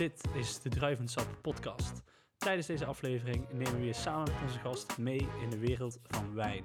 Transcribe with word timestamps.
Dit 0.00 0.24
is 0.34 0.60
de 0.60 0.68
Druivensap 0.68 1.38
podcast. 1.42 2.02
Tijdens 2.36 2.66
deze 2.66 2.84
aflevering 2.84 3.52
nemen 3.52 3.80
we 3.80 3.86
je 3.86 3.92
samen 3.92 4.32
met 4.32 4.42
onze 4.42 4.58
gast 4.58 4.98
mee 4.98 5.28
in 5.42 5.50
de 5.50 5.58
wereld 5.58 5.98
van 6.02 6.34
wijn. 6.34 6.64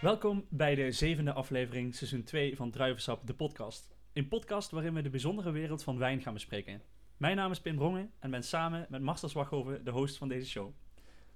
Welkom 0.00 0.46
bij 0.50 0.74
de 0.74 0.92
zevende 0.92 1.32
aflevering, 1.32 1.94
seizoen 1.94 2.22
2 2.22 2.56
van 2.56 2.70
Druivensap, 2.70 3.26
de 3.26 3.34
podcast. 3.34 3.96
Een 4.12 4.28
podcast 4.28 4.70
waarin 4.70 4.94
we 4.94 5.02
de 5.02 5.10
bijzondere 5.10 5.50
wereld 5.50 5.82
van 5.82 5.98
wijn 5.98 6.20
gaan 6.20 6.34
bespreken. 6.34 6.82
Mijn 7.16 7.36
naam 7.36 7.50
is 7.50 7.60
Pim 7.60 7.76
Brongen 7.76 8.12
en 8.18 8.30
ben 8.30 8.42
samen 8.42 8.86
met 8.88 9.02
Marcel 9.02 9.28
Zwaghoven 9.28 9.84
de 9.84 9.90
host 9.90 10.16
van 10.16 10.28
deze 10.28 10.48
show. 10.48 10.74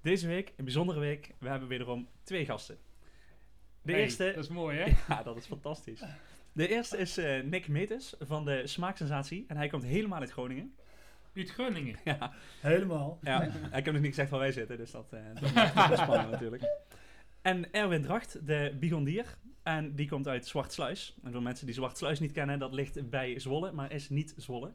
Deze 0.01 0.27
week, 0.27 0.53
een 0.57 0.65
bijzondere 0.65 0.99
week, 0.99 1.35
we 1.39 1.49
hebben 1.49 1.67
wederom 1.67 2.09
twee 2.23 2.45
gasten. 2.45 2.77
De 3.81 3.91
Hey, 3.91 4.01
eerste... 4.01 4.31
Dat 4.35 4.43
is 4.43 4.49
mooi, 4.49 4.77
hè? 4.77 4.85
Ja, 5.13 5.23
dat 5.23 5.37
is 5.37 5.45
fantastisch. 5.45 6.01
De 6.53 6.67
eerste 6.67 6.97
is 6.97 7.17
eh, 7.17 7.43
Nick 7.43 7.67
Metes 7.67 8.13
van 8.19 8.45
de 8.45 8.67
Smaaksensatie. 8.67 9.45
En 9.47 9.57
hij 9.57 9.67
komt 9.67 9.83
helemaal 9.83 10.19
uit 10.19 10.31
Groningen. 10.31 10.73
Uit 11.35 11.49
Groningen. 11.49 11.95
Ja, 12.03 12.33
Helemaal. 12.61 13.19
ja. 13.21 13.41
ik 13.43 13.85
heb 13.85 13.85
nog 13.85 13.95
niet 14.01 14.05
gezegd 14.05 14.29
waar 14.29 14.39
wij 14.39 14.51
zitten, 14.51 14.77
dus 14.77 14.91
dat, 14.91 15.13
eh 15.13 15.19
dat 15.41 15.53
maakt 15.75 15.89
het 15.89 15.99
spannend 15.99 16.31
natuurlijk. 16.31 16.63
En 17.41 17.71
Erwin 17.73 18.01
Dracht, 18.01 18.47
de 18.47 18.75
Bigondier. 18.79 19.37
En 19.63 19.95
die 19.95 20.07
komt 20.09 20.27
uit 20.27 20.47
Zwartsluis. 20.47 21.15
En 21.23 21.31
voor 21.31 21.41
mensen 21.41 21.65
die 21.65 21.75
Zwartsluis 21.75 22.19
niet 22.19 22.31
kennen, 22.31 22.59
dat 22.59 22.73
ligt 22.73 23.09
bij 23.09 23.39
Zwolle, 23.39 23.71
maar 23.71 23.91
is 23.91 24.09
niet 24.09 24.33
Zwolle. 24.37 24.71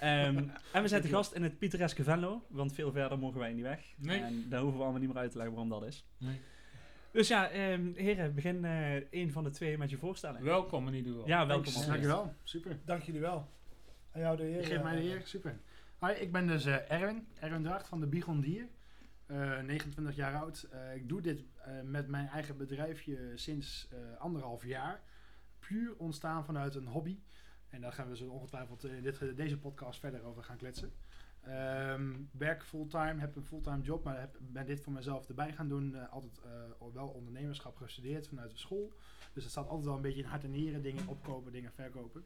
Ehm, 0.00 0.44
en 0.72 0.82
we 0.82 0.88
zijn 0.88 1.02
te 1.02 1.08
gast 1.08 1.32
in 1.32 1.42
het 1.42 1.58
pittoreske 1.58 2.02
Venlo, 2.04 2.44
want 2.48 2.74
veel 2.74 2.92
verder 2.92 3.18
mogen 3.18 3.38
wij 3.40 3.52
niet 3.52 3.62
weg. 3.62 3.80
Nee. 3.96 4.20
En 4.20 4.46
daar 4.48 4.60
hoeven 4.60 4.78
we 4.78 4.84
allemaal 4.84 5.00
niet 5.02 5.12
meer 5.12 5.22
uit 5.22 5.30
te 5.30 5.36
leggen 5.36 5.54
waarom 5.56 5.72
dat 5.80 5.88
is. 5.88 6.04
Nee. 6.18 6.40
Dus 7.14 7.28
ja, 7.28 7.50
ehm, 7.50 7.92
heren, 7.94 8.34
begin 8.34 8.64
eh 8.64 8.94
een 9.10 9.32
van 9.32 9.44
de 9.44 9.50
twee 9.50 9.78
met 9.78 9.90
je 9.90 9.98
voorstellen. 9.98 10.42
Welkom 10.42 10.88
in 10.88 10.94
ieder 10.94 11.12
geval. 11.12 11.28
Ja, 11.28 11.46
welkom. 11.46 11.72
Thanks. 11.72 11.86
Dankjewel, 11.86 12.34
super. 12.42 12.78
Dank 12.84 13.02
jullie 13.02 13.20
wel. 13.20 13.48
Aan 14.12 14.20
jou 14.20 14.36
de 14.36 14.42
heer. 14.42 14.60
Je 14.60 14.66
geeft 14.66 14.82
mij 14.82 14.96
de 14.96 15.00
eh, 15.00 15.10
eer, 15.12 15.22
super. 15.24 15.60
Hoi, 15.98 16.14
ik 16.14 16.32
ben 16.32 16.46
dus 16.46 16.64
eh, 16.64 16.90
Erwin, 16.90 17.26
Erwin 17.40 17.62
Dracht 17.62 17.88
van 17.88 18.00
de 18.00 18.06
Bigondier. 18.06 18.68
Eh 19.26 19.60
29 19.60 20.16
jaar 20.16 20.34
oud. 20.34 20.62
Eh, 20.62 20.94
ik 20.94 21.08
doe 21.08 21.20
dit 21.20 21.44
eh, 21.64 21.72
met 21.84 22.08
mijn 22.08 22.28
eigen 22.28 22.56
bedrijfje 22.56 23.32
sinds 23.34 23.88
eh, 23.90 23.98
anderhalf 24.20 24.64
jaar. 24.64 25.02
Puur 25.58 25.96
ontstaan 25.96 26.44
vanuit 26.44 26.74
een 26.74 26.86
hobby. 26.86 27.18
En 27.68 27.80
daar 27.80 27.92
gaan 27.92 28.08
we 28.08 28.16
zo 28.16 28.28
ongetwijfeld 28.28 28.84
in 28.84 29.02
dit, 29.02 29.36
deze 29.36 29.58
podcast 29.58 30.00
verder 30.00 30.22
over 30.22 30.42
gaan 30.44 30.56
kletsen. 30.56 30.92
Ehm, 31.46 32.12
werk 32.30 32.64
fulltime, 32.64 33.20
heb 33.20 33.36
een 33.36 33.44
fulltime 33.44 33.80
job, 33.82 34.04
maar 34.04 34.20
heb, 34.20 34.36
ben 34.40 34.66
dit 34.66 34.80
voor 34.80 34.92
mezelf 34.92 35.28
erbij 35.28 35.52
gaan 35.52 35.68
doen. 35.68 35.94
Eh, 35.94 36.12
altijd 36.12 36.40
eh, 36.44 36.86
wel 36.94 37.08
ondernemerschap 37.08 37.76
gestudeerd 37.76 38.28
vanuit 38.28 38.50
de 38.50 38.58
school. 38.58 38.92
Dus 39.32 39.42
het 39.42 39.52
staat 39.52 39.68
altijd 39.68 39.84
wel 39.84 39.94
een 39.96 40.02
beetje 40.02 40.22
in 40.22 40.28
hart 40.28 40.44
en 40.44 40.50
nieren. 40.50 40.82
Dingen 40.82 41.08
opkopen, 41.08 41.52
dingen 41.52 41.72
verkopen. 41.72 42.24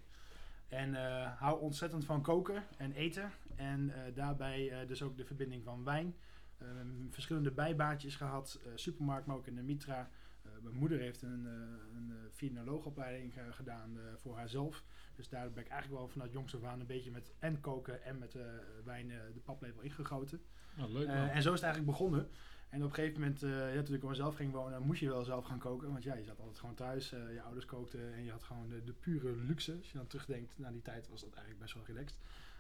En 0.69 0.95
eh, 0.95 1.39
hou 1.39 1.61
ontzettend 1.61 2.05
van 2.05 2.23
koken 2.23 2.63
en 2.77 2.93
eten. 2.93 3.31
En 3.57 3.93
daarbij 4.15 4.87
dus 4.87 5.03
ook 5.03 5.17
de 5.17 5.25
verbinding 5.25 5.65
van 5.65 5.85
wijn. 5.85 6.15
Ehm, 6.59 7.11
verschillende 7.11 7.51
bijbaantjes 7.51 8.17
gehad. 8.17 8.61
eh, 8.65 8.73
supermarkt, 8.75 9.27
maar 9.27 9.37
ook 9.37 9.47
in 9.47 9.55
de 9.55 9.63
Mitra. 9.63 10.11
Eh, 10.59 10.65
mijn 10.65 10.77
moeder 10.77 10.99
heeft 10.99 11.23
een, 11.23 11.45
uh, 11.45 11.53
een 11.97 12.09
uh, 12.11 12.17
finoloogopleiding 12.33 13.37
eh, 13.37 13.45
gedaan 13.51 13.99
eh, 13.99 14.03
voor 14.17 14.37
haarzelf. 14.37 14.85
Dus 15.17 15.29
daar 15.29 15.53
ben 15.53 15.65
ik 15.65 15.71
eigenlijk 15.71 16.01
wel 16.01 16.09
vanuit 16.09 16.33
jongs 16.33 16.55
af 16.55 16.65
aan 16.65 16.81
een 16.81 16.87
beetje 16.87 17.11
met 17.11 17.33
en 17.39 17.61
koken 17.61 18.05
en 18.05 18.19
met 18.19 18.35
eh, 18.35 18.43
wijn 18.85 19.11
eh, 19.11 19.17
de 19.35 19.41
paplepel 19.41 19.83
ingegoten. 19.83 20.41
Nou, 20.77 20.93
leuk 20.93 21.07
Eh, 21.09 21.37
en 21.37 21.43
zo 21.43 21.53
is 21.53 21.61
het 21.61 21.63
eigenlijk 21.63 21.99
begonnen. 21.99 22.29
En 22.69 22.83
op 22.83 22.89
een 22.89 22.95
gegeven 22.95 23.21
moment, 23.21 23.43
eh, 23.43 23.75
ja, 23.75 23.83
toen 23.83 23.95
ik 23.95 24.03
op 24.03 24.09
mezelf 24.09 24.35
ging 24.35 24.53
wonen, 24.53 24.83
moest 24.83 25.01
je 25.01 25.09
wel 25.09 25.25
zelf 25.25 25.45
gaan 25.45 25.59
koken. 25.59 25.91
Want 25.91 26.03
ja, 26.03 26.15
je 26.15 26.25
zat 26.25 26.41
altijd 26.41 26.59
gewoon 26.59 26.75
thuis, 26.75 27.13
eh, 27.13 27.33
je 27.35 27.43
ouders 27.43 27.65
kookten 27.67 28.15
en 28.15 28.25
je 28.25 28.31
had 28.31 28.43
gewoon 28.43 28.69
de, 28.69 28.85
de 28.85 28.93
pure 28.93 29.37
luxe. 29.37 29.77
Als 29.77 29.91
je 29.91 29.99
dan 29.99 30.07
terugdenkt 30.07 30.59
naar 30.59 30.73
die 30.73 30.83
tijd, 30.83 31.09
was 31.09 31.21
dat 31.21 31.33
eigenlijk 31.33 31.61
best 31.63 31.75
wel 31.75 31.85
relaxed. 31.87 32.19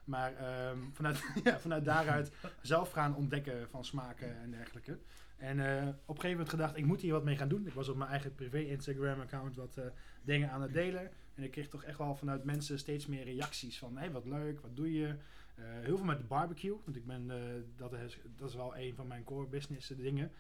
Maar 0.08 0.36
ehm, 0.36 0.78
vanuit, 0.92 1.22
ja, 1.44 1.58
vanuit 1.60 1.84
daaruit 1.84 2.32
zelf 2.62 2.90
gaan 2.90 3.16
ontdekken 3.16 3.68
van 3.70 3.84
smaken 3.84 4.40
en 4.40 4.50
dergelijke. 4.50 4.98
En 5.38 5.60
eh, 5.60 5.88
op 5.88 6.14
een 6.14 6.20
gegeven 6.20 6.30
moment 6.30 6.48
gedacht, 6.48 6.76
ik 6.76 6.84
moet 6.84 7.00
hier 7.00 7.12
wat 7.12 7.24
mee 7.24 7.36
gaan 7.36 7.48
doen. 7.48 7.66
Ik 7.66 7.72
was 7.72 7.88
op 7.88 7.96
mijn 7.96 8.10
eigen 8.10 8.34
privé 8.34 8.58
Instagram 8.58 9.20
account 9.20 9.56
wat 9.56 9.76
eh, 9.76 9.84
dingen 10.22 10.50
aan 10.50 10.62
het 10.62 10.72
delen. 10.72 11.10
En 11.34 11.42
ik 11.42 11.50
kreeg 11.50 11.68
toch 11.68 11.84
echt 11.84 11.98
wel 11.98 12.14
vanuit 12.14 12.44
mensen 12.44 12.78
steeds 12.78 13.06
meer 13.06 13.24
reacties 13.24 13.78
van, 13.78 13.96
hé 13.96 14.10
wat 14.10 14.24
leuk, 14.24 14.60
wat 14.60 14.76
doe 14.76 14.92
je? 14.92 15.06
Uh, 15.06 15.64
heel 15.64 15.96
veel 15.96 16.06
met 16.06 16.18
de 16.18 16.24
barbecue, 16.24 16.76
want 16.84 16.96
ik 16.96 17.06
ben, 17.06 17.30
dat, 17.76 17.92
is, 17.92 18.18
dat 18.36 18.48
is 18.48 18.54
wel 18.54 18.76
een 18.76 18.94
van 18.94 19.06
mijn 19.06 19.24
core 19.24 19.46
business 19.46 19.88
dingen. 19.88 20.32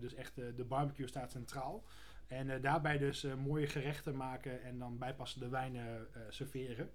Dus 0.00 0.14
echt 0.14 0.34
de 0.34 0.64
barbecue 0.64 1.06
staat 1.06 1.30
centraal. 1.30 1.84
En 2.26 2.60
daarbij 2.60 2.98
dus 2.98 3.26
mooie 3.44 3.66
gerechten 3.66 4.16
maken 4.16 4.62
en 4.62 4.78
dan 4.78 4.98
bijpassende 4.98 5.48
wijnen 5.48 6.06
serveren. 6.28 6.90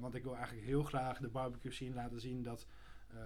Want 0.00 0.14
ik 0.14 0.22
wil 0.22 0.36
eigenlijk 0.36 0.66
heel 0.66 0.82
graag 0.82 1.18
de 1.18 1.28
barbecue 1.28 1.72
scene 1.72 1.94
laten 1.94 2.20
zien 2.20 2.42
dat 2.42 2.66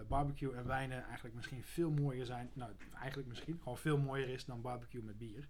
barbecue 0.08 0.54
en 0.54 0.66
wijnen 0.66 1.04
eigenlijk 1.04 1.34
misschien 1.34 1.64
veel 1.64 1.90
mooier 1.90 2.26
zijn. 2.26 2.50
Nou, 2.52 2.72
eigenlijk 2.98 3.28
misschien 3.28 3.58
gewoon 3.58 3.78
veel 3.78 3.98
mooier 3.98 4.28
is 4.28 4.44
dan 4.44 4.60
barbecue 4.60 5.02
met 5.02 5.18
bier. 5.18 5.46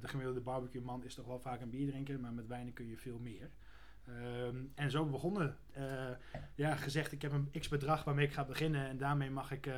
de 0.00 0.08
gemiddelde 0.08 0.40
barbecue 0.40 0.82
man 0.82 1.04
is 1.04 1.14
toch 1.14 1.26
wel 1.26 1.40
vaak 1.40 1.60
een 1.60 1.70
bierdrinker, 1.70 2.20
maar 2.20 2.32
met 2.32 2.46
wijnen 2.46 2.72
kun 2.72 2.88
je 2.88 2.96
veel 2.96 3.18
meer. 3.18 3.50
Um, 4.08 4.72
en 4.74 4.90
zo 4.90 5.06
begonnen. 5.06 5.56
Ja, 6.54 6.76
gezegd, 6.76 7.12
ik 7.12 7.22
heb 7.22 7.32
een 7.32 7.50
x 7.58 7.68
bedrag 7.68 8.04
waarmee 8.04 8.26
ik 8.26 8.32
ga 8.32 8.44
beginnen. 8.44 8.88
En 8.88 8.98
daarmee 8.98 9.30
mag 9.30 9.50
ik 9.50 9.66
uh, 9.66 9.74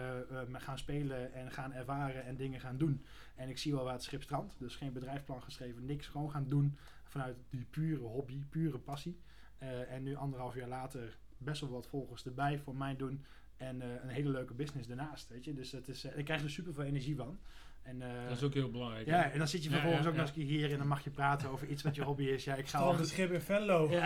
gaan 0.53 0.79
spelen 0.79 1.33
en 1.33 1.51
gaan 1.51 1.73
ervaren 1.73 2.25
en 2.25 2.37
dingen 2.37 2.61
gaan 2.61 2.77
doen. 2.77 3.05
En 3.35 3.49
ik 3.49 3.59
zie 3.59 3.73
wel 3.73 3.85
waar 3.85 3.93
het 3.93 4.03
schip 4.03 4.23
strandt. 4.23 4.55
Dus 4.59 4.77
geen 4.77 4.93
bedrijfsplan 4.93 5.43
geschreven, 5.43 5.85
niks. 5.85 6.07
Gewoon 6.07 6.31
gaan 6.31 6.49
doen 6.49 6.77
vanuit 7.05 7.37
die 7.51 7.67
pure 7.71 8.05
hobby, 8.05 8.45
pure 8.51 8.79
passie. 8.79 9.21
Eh, 9.63 9.93
en 9.93 10.03
nu 10.03 10.15
anderhalf 10.15 10.55
jaar 10.55 10.69
later 10.69 11.19
best 11.39 11.61
wel 11.61 11.71
wat 11.71 11.87
volgers 11.87 12.25
erbij 12.25 12.59
voor 12.59 12.77
mij 12.77 12.97
doen. 12.97 13.25
En 13.57 13.81
een 13.81 14.09
hele 14.09 14.31
leuke 14.31 14.55
business 14.55 14.89
daarnaast, 14.89 15.29
weet 15.29 15.45
je. 15.45 15.55
Dus 15.55 15.73
het 15.73 15.89
is, 15.89 16.05
ik 16.05 16.25
krijg 16.25 16.43
er 16.43 16.51
super 16.51 16.75
veel 16.75 16.85
energie 16.85 17.17
van. 17.17 17.39
En, 17.83 17.97
uh, 18.01 18.07
dat 18.29 18.37
is 18.37 18.43
ook 18.43 18.55
heel 18.55 18.71
belangrijk. 18.71 19.07
Ja, 19.07 19.31
en 19.31 19.39
dan 19.39 19.49
zit 19.49 19.65
je 19.65 19.71
vervolgens 19.71 20.05
ja, 20.05 20.09
ja, 20.09 20.11
ook 20.11 20.27
nog 20.27 20.37
eens 20.37 20.49
hier 20.49 20.73
en 20.73 20.79
dan 20.79 20.87
mag 20.87 21.05
je 21.05 21.11
praten 21.11 21.51
over 21.51 21.69
iets 21.69 21.83
wat 21.83 21.95
je 21.95 22.03
hobby 22.03 22.25
is. 22.25 22.45
Ja, 22.45 22.55
ik 22.55 22.69
ga 22.69 22.79
al... 22.79 22.97
de 22.97 23.05
schip 23.05 23.33
in 23.33 23.41
Venlo. 23.41 23.91
Ja. 23.91 24.05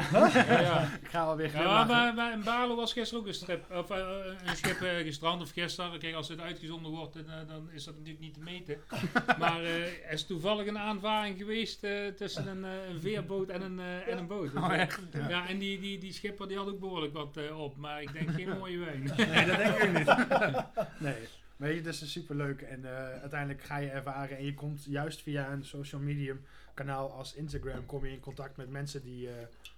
ik 1.03 1.09
ga 1.09 1.23
alweer 1.23 1.53
Ja, 1.53 1.85
maar, 1.85 2.15
maar 2.15 2.33
in 2.33 2.43
Balen 2.43 2.77
was 2.77 2.93
gisteren 2.93 3.23
ook 3.23 3.29
een, 3.29 3.35
strip, 3.35 3.71
of, 3.71 3.91
uh, 3.91 3.97
een 4.45 4.57
schip 4.57 4.81
uh, 4.81 4.97
gestrand 4.97 5.43
of 5.43 5.51
gisteren. 5.51 5.99
Kijk, 5.99 6.15
als 6.15 6.29
het 6.29 6.41
uitgezonden 6.41 6.91
wordt, 6.91 7.15
dan, 7.15 7.47
dan 7.47 7.71
is 7.71 7.85
dat 7.85 7.95
natuurlijk 7.95 8.21
niet 8.21 8.35
te 8.35 8.41
meten. 8.41 8.79
maar 9.39 9.65
er 9.65 10.11
is 10.11 10.27
toevallig 10.27 10.67
een 10.67 10.79
aanvaring 10.79 11.39
geweest 11.39 11.87
tussen 12.17 12.47
een, 12.47 12.63
een, 12.63 13.01
veerboot 13.01 13.49
en 13.49 13.63
een, 13.63 13.81
en 13.81 14.19
een 14.19 14.27
boot. 14.27 14.53
Dus, 14.53 14.63
oh, 14.63 14.75
echt? 14.75 15.01
Ja, 15.13 15.29
ja 15.29 15.49
en 15.49 15.59
die, 15.59 15.81
die, 15.81 15.99
die 15.99 16.13
schipper 16.13 16.49
die 16.49 16.57
had 16.57 16.69
ook 16.69 16.81
behoorlijk 16.81 17.13
wat 17.13 17.39
op. 17.53 17.77
Maar 17.77 18.03
ik 18.03 18.13
denk 18.13 18.31
geen 18.31 18.59
mooie 18.59 18.79
wijn. 18.79 19.03
nee, 19.17 19.47
dat 19.47 19.57
denk 19.57 19.77
ik 19.77 19.93
niet. 19.93 20.17
nee. 20.99 21.29
Weet 21.57 21.75
je, 21.77 21.83
dat 21.83 21.93
is 21.93 22.13
super 22.13 22.37
leuk. 22.37 22.63
En 22.63 22.81
uh, 22.81 22.91
uiteindelijk 22.91 23.63
ga 23.63 23.77
je 23.77 23.91
ervaren. 23.91 24.37
En 24.37 24.45
je 24.45 24.55
komt 24.55 24.85
juist 24.85 25.23
via 25.23 25.53
een 25.53 25.65
social 25.65 26.01
medium 26.01 26.41
kanaal 26.75 27.13
als 27.13 27.35
Instagram. 27.35 27.87
Kom 27.87 28.05
je 28.05 28.13
in 28.13 28.21
contact 28.21 28.57
met 28.57 28.71
mensen 28.71 29.03
die 29.03 29.27
uh, 29.27 29.33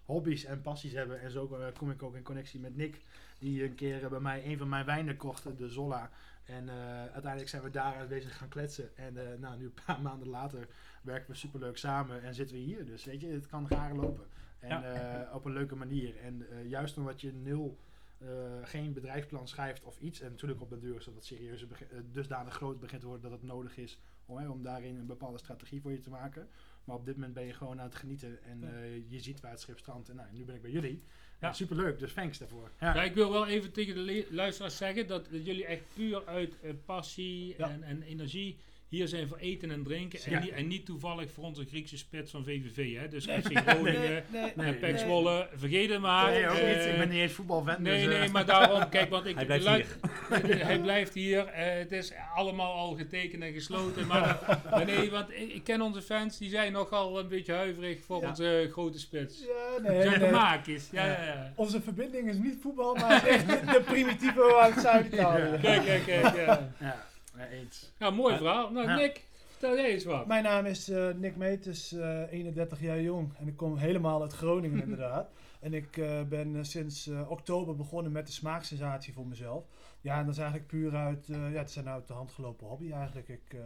hobby's 0.05 0.45
en 0.45 0.63
passies 0.63 0.93
hebben. 0.93 1.21
En 1.21 1.31
zo 1.31 1.49
uh, 1.53 1.67
kom 1.77 1.91
ik 1.91 2.03
ook 2.03 2.15
in 2.15 2.23
connectie 2.23 2.61
met 2.61 2.77
Nick. 2.77 3.01
Die 3.39 3.65
een 3.65 3.75
keer 3.75 4.09
bij 4.09 4.21
mij 4.21 4.47
een 4.47 4.59
van 4.59 4.69
mijn 4.69 4.85
wijnen 4.85 5.17
kocht, 5.17 5.59
de 5.59 5.69
Zolla. 5.69 6.11
En 6.45 6.71
uiteindelijk 7.13 7.49
zijn 7.49 7.63
we 7.63 7.71
daaruit 7.71 8.09
bezig 8.09 8.37
gaan 8.37 8.49
kletsen. 8.49 8.97
En 8.97 9.15
nou, 9.41 9.59
nu 9.59 9.65
een 9.65 9.75
paar 9.87 10.01
maanden 10.09 10.29
later 10.29 10.67
werken 11.03 11.31
we 11.31 11.37
super 11.37 11.61
leuk 11.61 11.77
samen. 11.77 12.23
En 12.23 12.35
zitten 12.35 12.57
we 12.57 12.63
hier. 12.63 12.87
Dus 12.87 13.05
weet 13.05 13.21
je, 13.21 13.27
het 13.27 13.47
kan 13.47 13.67
gaar 13.67 13.95
lopen. 13.95 14.25
En 14.59 14.69
ja. 14.69 15.31
op 15.33 15.45
een 15.45 15.53
leuke 15.53 15.77
manier. 15.77 16.17
En 16.17 16.47
juist 16.69 16.97
omdat 16.97 17.21
je 17.21 17.33
nul... 17.33 17.79
Uh, 18.23 18.29
geen 18.63 18.93
bedrijfsplan 18.93 19.49
schrijft 19.49 19.85
of 19.85 20.01
iets. 20.01 20.21
En 20.21 20.31
natuurlijk 20.31 20.61
op 20.61 20.71
de 20.71 20.79
deur 20.79 21.01
zodat 21.01 21.15
het 21.15 21.25
serieus 21.25 21.63
uh, 21.63 21.69
dusdanig 22.13 22.55
groot 22.55 22.81
begint 22.81 23.01
te 23.01 23.07
worden 23.07 23.31
dat 23.31 23.41
het 23.41 23.49
nodig 23.49 23.77
is 23.77 23.99
om, 24.27 24.37
hè, 24.39 24.49
om 24.49 24.63
daarin 24.63 24.97
een 24.97 25.07
bepaalde 25.07 25.39
strategie 25.39 25.81
voor 25.81 25.93
je 25.93 26.01
te 26.01 26.11
maken. 26.11 26.49
Maar 26.85 26.97
op 26.97 27.05
dit 27.05 27.15
moment 27.15 27.35
ben 27.35 27.45
je 27.45 27.53
gewoon 27.53 27.81
aan 27.81 27.87
het 27.87 27.95
genieten 27.95 28.43
en 28.43 28.63
uh, 28.63 29.11
je 29.11 29.21
ziet 29.21 29.41
waar 29.41 29.51
het 29.51 29.61
schip 29.61 29.79
strandt. 29.79 30.09
En 30.09 30.17
nou, 30.17 30.29
nu 30.33 30.45
ben 30.45 30.55
ik 30.55 30.63
bij 30.63 30.71
jullie. 30.71 31.03
Ja. 31.41 31.53
Superleuk, 31.53 31.99
dus 31.99 32.13
thanks 32.13 32.39
daarvoor. 32.39 32.71
Ja. 32.81 32.95
ja. 32.95 33.03
ik 33.03 33.15
wil 33.15 33.31
wel 33.31 33.47
even 33.47 33.73
tegen 33.73 33.95
de 33.95 34.27
luisteraars 34.31 34.77
zeggen 34.77 35.07
dat, 35.07 35.31
dat 35.31 35.47
jullie 35.47 35.67
echt 35.67 35.83
puur 35.95 36.27
uit 36.27 36.57
passie 36.85 37.55
ja. 37.59 37.71
en, 37.71 37.83
en 37.83 38.03
energie 38.03 38.59
hier 38.89 39.09
zijn 39.09 39.29
voor 39.29 39.37
eten 39.37 39.71
en 39.71 39.83
drinken. 39.83 40.21
En, 40.25 40.31
ja. 40.31 40.41
niet, 40.41 40.51
en, 40.51 40.67
niet, 40.67 40.87
toevallig 40.87 41.33
voor 41.33 41.45
onze 41.45 41.65
Griekse 41.65 41.99
spits 41.99 42.31
van 42.31 42.45
VVV. 42.45 42.97
Hè? 42.97 43.09
Dus 43.09 43.25
FC 43.25 43.59
Groningen 43.67 44.25
nee, 44.55 44.79
nee, 44.81 44.99
Zwolle. 44.99 45.49
Vergeet 45.55 45.91
het 45.91 46.01
maar. 46.01 46.31
Nee, 46.31 46.49
ook 46.49 46.59
uh, 46.59 46.77
niet. 46.77 46.85
Ik 46.85 46.99
ben 46.99 47.09
niet 47.09 47.19
eens 47.19 47.33
voetbalfan. 47.33 47.83
Nee, 47.83 48.07
dus, 48.07 48.15
nee, 48.15 48.27
uh. 48.27 48.33
maar 48.33 48.47
daarom. 48.47 48.89
Kijk, 48.89 49.11
want 49.11 49.27
ik... 49.31 49.37
Hij 49.37 49.59
blijft 49.59 49.99
hier. 50.29 50.67
hij 50.67 50.81
blijft 50.81 51.15
hier. 51.15 51.47
Uh, 51.47 51.53
het 51.55 51.93
is 51.93 52.13
allemaal 52.35 52.73
al 52.73 52.95
getekend 52.95 53.43
en 53.43 53.53
gesloten. 53.53 54.07
Maar, 54.07 54.61
maar 54.71 54.85
nee, 54.85 55.11
want 55.11 55.31
ik, 55.31 55.53
ik, 55.53 55.65
ken 55.65 55.81
onze 55.81 56.03
fans. 56.03 56.39
Die 56.39 56.51
zijn 56.51 56.73
nogal 56.73 57.19
een 57.19 57.29
beetje 57.29 57.53
huiverig 57.53 58.05
voor 58.05 58.23
ja. 58.23 58.29
onze 58.29 58.69
grote 58.73 58.99
spits. 58.99 59.41
Ja, 59.41 59.91
nee. 59.91 60.03
Zijn 60.03 60.21
nee. 60.21 60.75
is. 60.77 60.89
Ja, 60.93 61.07
ja. 61.07 61.25
Ja, 61.25 61.53
Onze 61.55 61.81
verbinding 61.81 62.29
is 62.29 62.37
niet 62.37 62.59
voetbal, 62.61 62.95
maar 62.95 63.27
echt 63.27 63.49
de 63.49 63.83
primitieve 63.85 64.57
uit 64.57 64.81
Zuid-Italië. 64.81 65.59
Kijk, 65.61 65.85
kijk, 65.85 66.05
kijk. 66.05 66.37
Ja. 66.79 67.08
Ja, 67.39 67.47
eens. 67.47 67.93
Ja, 67.99 68.11
mooi 68.11 68.37
verhaal. 68.37 68.71
Nou, 68.71 68.95
Nick, 68.95 69.25
vertel 69.51 69.77
jij 69.77 69.91
eens 69.91 70.05
wat. 70.05 70.27
Mijn 70.27 70.43
naam 70.43 70.67
is 70.67 70.89
uh, 70.89 71.11
Nick 71.15 71.37
Metes, 71.37 71.93
uh, 71.93 72.33
31 72.33 72.81
jaar 72.81 73.01
jong 73.01 73.33
en 73.39 73.49
ik 73.49 73.57
kom 73.57 73.77
helemaal 73.77 74.23
uit 74.23 74.33
Groningen 74.33 74.83
inderdaad. 74.89 75.31
En 75.61 75.75
ik 75.75 75.97
eh, 75.97 76.23
ben 76.23 76.57
eh, 76.57 76.63
sinds 76.63 77.07
eh, 77.07 77.31
oktober 77.31 77.77
begonnen 77.77 78.13
met 78.13 78.27
de 78.27 78.33
smaaksensatie 78.33 79.13
voor 79.13 79.27
mezelf. 79.27 79.65
Ja, 80.01 80.19
en 80.19 80.25
dat 80.25 80.35
is 80.35 80.41
eigenlijk 80.41 80.71
puur 80.71 80.95
uit, 80.95 81.29
eh, 81.29 81.53
ja, 81.53 81.59
het 81.59 81.69
is 81.69 81.77
een 81.77 81.89
uit 81.89 82.07
de 82.07 82.13
hand 82.13 82.31
gelopen 82.31 82.67
hobby 82.67 82.93
eigenlijk. 82.93 83.29
Ik 83.29 83.55
eh, 83.55 83.61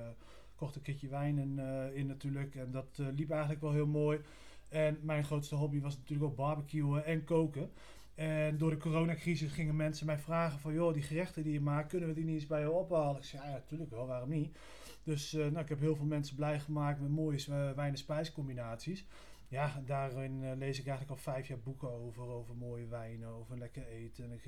kocht 0.63 0.77
een 0.77 0.83
kitje 0.83 1.09
wijn 1.09 1.39
in, 1.39 1.59
eh, 1.59 1.97
in 1.97 2.07
natuurlijk 2.07 2.55
en 2.55 2.71
dat 2.71 2.99
eh, 2.99 3.07
liep 3.15 3.31
eigenlijk 3.31 3.61
wel 3.61 3.73
heel 3.73 3.87
mooi. 3.87 4.21
En 4.69 4.99
mijn 5.03 5.25
grootste 5.25 5.55
hobby 5.55 5.81
was 5.81 5.97
natuurlijk 5.97 6.31
ook 6.31 6.37
barbecuen 6.37 7.05
en 7.05 7.25
koken. 7.25 7.71
En 8.15 8.59
door 8.59 8.71
de 8.71 8.77
coronacrisis 8.77 9.53
gingen 9.53 9.77
mensen 9.77 10.07
mij 10.07 10.19
vragen 10.19 10.59
van... 10.59 10.73
joh, 10.73 10.93
die 10.93 11.03
gerechten 11.03 11.43
die 11.43 11.53
je 11.53 11.61
maakt, 11.61 11.89
kunnen 11.89 12.09
we 12.09 12.15
die 12.15 12.25
niet 12.25 12.35
eens 12.35 12.47
bij 12.47 12.61
je 12.61 12.71
ophalen? 12.71 13.17
Ik 13.17 13.25
zei, 13.25 13.43
ja, 13.43 13.51
natuurlijk 13.51 13.91
wel, 13.91 14.07
waarom 14.07 14.29
niet? 14.29 14.57
Dus 15.03 15.35
eh, 15.35 15.41
nou, 15.41 15.59
ik 15.59 15.69
heb 15.69 15.81
heel 15.81 15.97
veel 15.97 16.05
mensen 16.05 16.37
blij 16.37 16.61
gemaakt 16.61 17.01
met 17.01 17.11
mooie 17.11 17.39
uh, 17.39 17.71
wijn- 17.71 17.93
en 17.93 17.97
spijscombinaties. 17.97 19.07
Ja, 19.49 19.83
daarin 19.87 20.45
eh, 20.45 20.57
lees 20.57 20.79
ik 20.79 20.87
eigenlijk 20.87 21.11
al 21.11 21.33
vijf 21.33 21.49
jaar 21.49 21.59
boeken 21.59 21.91
over, 21.91 22.23
over 22.23 22.57
mooie 22.57 22.87
wijnen, 22.87 23.29
over 23.29 23.59
lekker 23.59 23.87
eten. 23.87 24.25
En 24.25 24.33
ik, 24.33 24.45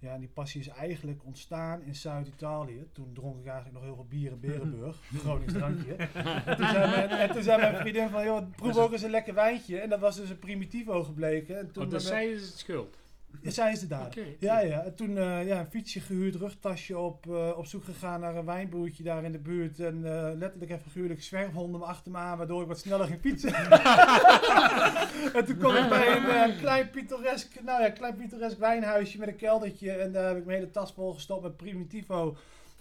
ja, 0.00 0.14
en 0.14 0.20
die 0.20 0.28
passie 0.28 0.60
is 0.60 0.68
eigenlijk 0.68 1.24
ontstaan 1.24 1.82
in 1.82 1.94
Zuid-Italië. 1.94 2.86
Toen 2.92 3.12
dronk 3.12 3.38
ik 3.40 3.46
eigenlijk 3.46 3.74
nog 3.74 3.84
heel 3.84 3.94
veel 3.94 4.06
bier 4.08 4.30
in 4.30 4.40
Berenburg, 4.50 4.96
Gronings 5.18 5.52
drankje. 5.52 5.94
en, 5.94 6.56
toen 6.56 6.68
zei 6.76 6.90
mijn, 6.90 7.08
en 7.10 7.30
toen 7.32 7.42
zei 7.42 7.60
mijn 7.60 7.76
vriendin 7.76 8.08
van, 8.08 8.24
joh, 8.24 8.50
proef 8.56 8.76
ook 8.76 8.92
eens 8.92 9.02
een 9.02 9.10
lekker 9.10 9.34
wijntje. 9.34 9.78
En 9.80 9.88
dat 9.88 10.00
was 10.00 10.16
dus 10.16 10.30
een 10.30 10.38
Primitivo 10.38 11.02
gebleken. 11.04 11.58
En 11.58 11.72
toen 11.72 11.88
dat 11.88 12.00
ik- 12.00 12.06
zij 12.06 12.26
is 12.30 12.42
het 12.42 12.58
schuld. 12.58 12.98
Ja, 13.42 13.50
zij 13.50 13.72
is 13.72 13.80
de 13.80 13.86
dader. 13.86 14.26
Ja, 14.38 14.60
ja. 14.60 14.82
En 14.82 14.94
toen 14.94 15.18
eh, 15.18 15.46
ja, 15.46 15.60
een 15.60 15.70
fietsje 15.70 16.00
gehuurd, 16.00 16.34
rugtasje 16.34 16.98
op, 16.98 17.26
eh, 17.26 17.50
op 17.56 17.66
zoek 17.66 17.84
gegaan 17.84 18.20
naar 18.20 18.36
een 18.36 18.44
wijnboertje 18.44 19.02
daar 19.02 19.24
in 19.24 19.32
de 19.32 19.38
buurt. 19.38 19.80
En 19.80 19.94
eh, 19.94 20.38
letterlijk 20.38 20.70
en 20.70 20.80
figuurlijk 20.80 21.22
zwerfhonden 21.22 21.82
achter 21.82 22.10
me 22.10 22.18
aan, 22.18 22.38
waardoor 22.38 22.62
ik 22.62 22.68
wat 22.68 22.78
sneller 22.78 23.06
ging 23.06 23.20
fietsen. 23.20 23.54
en 25.36 25.44
toen 25.44 25.58
kom 25.58 25.74
ik 25.74 25.88
bij 25.88 26.16
een 26.48 26.56
klein 26.56 26.90
pittoresk, 26.90 27.62
nou 27.62 27.82
ja, 27.82 27.90
klein 27.90 28.16
pittoresk 28.16 28.58
wijnhuisje 28.58 29.18
met 29.18 29.28
een 29.28 29.36
keldertje. 29.36 29.92
En 29.92 30.12
daar 30.12 30.28
heb 30.28 30.36
ik 30.36 30.44
mijn 30.44 30.58
hele 30.58 30.70
tas 30.70 30.92
vol 30.92 31.12
gestopt 31.12 31.42
met 31.42 31.56
Primitivo. 31.56 32.36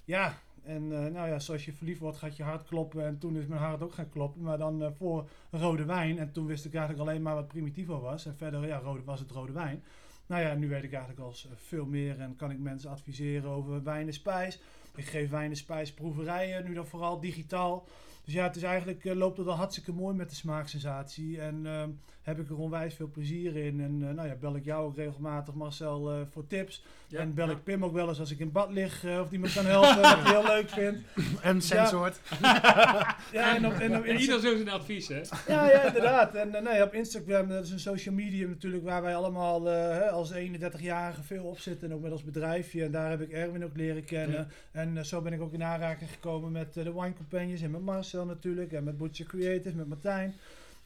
Ja, 0.05 0.37
en 0.63 0.87
nou 0.87 1.27
ja, 1.27 1.39
zoals 1.39 1.65
je 1.65 1.73
verliefd 1.73 1.99
wordt 1.99 2.17
gaat 2.17 2.37
je 2.37 2.43
hart 2.43 2.67
kloppen. 2.67 3.05
En 3.05 3.17
toen 3.17 3.35
is 3.35 3.45
mijn 3.45 3.61
hart 3.61 3.81
ook 3.81 3.93
gaan 3.93 4.09
kloppen, 4.09 4.41
maar 4.41 4.57
dan 4.57 4.93
voor 4.97 5.29
rode 5.51 5.85
wijn. 5.85 6.19
En 6.19 6.31
toen 6.31 6.45
wist 6.45 6.65
ik 6.65 6.73
eigenlijk 6.73 7.09
alleen 7.09 7.21
maar 7.21 7.35
wat 7.35 7.47
Primitivo 7.47 7.99
was. 7.99 8.25
En 8.25 8.35
verder, 8.37 8.67
ja, 8.67 8.77
rode, 8.77 9.03
was 9.03 9.19
het 9.19 9.31
rode 9.31 9.51
wijn. 9.51 9.83
Nou 10.29 10.41
ja, 10.41 10.53
nu 10.53 10.69
weet 10.69 10.83
ik 10.83 10.93
eigenlijk 10.93 11.21
al 11.21 11.33
veel 11.55 11.85
meer 11.85 12.19
en 12.19 12.35
kan 12.35 12.51
ik 12.51 12.59
mensen 12.59 12.89
adviseren 12.89 13.49
over 13.49 13.83
wijn 13.83 14.07
en 14.07 14.13
spijs. 14.13 14.59
Ik 14.95 15.05
geef 15.05 15.29
wijn 15.29 15.49
en 15.49 15.55
spijs 15.55 15.93
proeverijen, 15.93 16.65
nu 16.65 16.73
dan 16.73 16.87
vooral 16.87 17.19
digitaal. 17.19 17.87
Dus 18.23 18.33
ja, 18.33 18.43
het 18.43 18.55
is 18.55 18.63
eigenlijk, 18.63 19.05
eh, 19.05 19.15
loopt 19.15 19.37
het 19.37 19.47
al 19.47 19.55
hartstikke 19.55 19.93
mooi 19.93 20.15
met 20.15 20.29
de 20.29 20.35
smaaksensatie. 20.35 21.41
En 21.41 21.65
ehm, 21.65 21.89
heb 22.21 22.39
ik 22.39 22.49
er 22.49 22.57
onwijs 22.57 22.93
veel 22.93 23.09
plezier 23.09 23.55
in. 23.55 23.81
En 23.81 24.07
eh, 24.07 24.13
nou 24.13 24.27
ja, 24.27 24.35
bel 24.35 24.55
ik 24.55 24.65
jou 24.65 24.85
ook 24.85 24.95
regelmatig, 24.95 25.53
Marcel, 25.53 26.11
eh, 26.11 26.21
voor 26.29 26.47
tips. 26.47 26.83
Ja. 27.09 27.19
En 27.19 27.33
bel 27.33 27.49
ik 27.49 27.63
Pim 27.63 27.85
ook 27.85 27.93
wel 27.93 28.07
eens 28.07 28.19
als 28.19 28.31
ik 28.31 28.39
in 28.39 28.51
bad 28.51 28.71
lig 28.71 29.05
eh, 29.05 29.19
of 29.19 29.29
die 29.29 29.39
me 29.39 29.51
kan 29.53 29.65
helpen, 29.65 30.01
wat 30.01 30.17
ik 30.17 30.27
heel 30.27 30.43
leuk 30.43 30.69
vind. 30.69 30.97
En 31.41 31.61
sensoort. 31.61 32.19
Ja, 33.31 33.55
en 33.55 33.65
op, 33.65 33.73
en 33.73 33.97
op 33.97 34.05
Ja, 34.05 34.11
ieder 34.17 34.39
zo 34.39 34.55
zijn 34.55 34.69
advies, 34.69 35.07
hè? 35.07 35.21
ja, 35.47 35.69
ja, 35.69 35.83
inderdaad. 35.83 36.35
En 36.35 36.55
eh, 36.55 36.61
nee, 36.61 36.83
op 36.83 36.93
Instagram, 36.93 37.47
dat 37.47 37.63
is 37.63 37.71
een 37.71 37.79
social 37.79 38.15
media 38.15 38.47
natuurlijk 38.47 38.83
waar 38.83 39.01
wij 39.01 39.15
allemaal 39.15 39.69
eh, 39.69 39.73
hè, 39.73 40.09
als 40.09 40.33
31-jarigen 40.33 41.23
veel 41.23 41.43
op 41.43 41.59
zitten. 41.59 41.89
En 41.89 41.95
ook 41.95 42.01
met 42.01 42.11
ons 42.11 42.23
bedrijfje. 42.23 42.83
En 42.83 42.91
daar 42.91 43.09
heb 43.09 43.21
ik 43.21 43.31
Erwin 43.31 43.63
ook 43.63 43.75
leren 43.75 44.05
kennen. 44.05 44.47
En 44.71 44.97
eh, 44.97 45.03
zo 45.03 45.21
ben 45.21 45.33
ik 45.33 45.41
ook 45.41 45.53
in 45.53 45.63
aanraking 45.63 46.09
gekomen 46.09 46.51
met 46.51 46.77
eh, 46.77 46.83
de 46.83 46.93
Wine 46.93 47.13
Companions 47.13 47.61
en 47.61 47.71
met 47.71 47.81
Marcel 47.81 48.25
natuurlijk. 48.25 48.71
En 48.71 48.83
met 48.83 48.97
Butcher 48.97 49.25
Creative, 49.25 49.75
met 49.75 49.87
Martijn. 49.87 50.35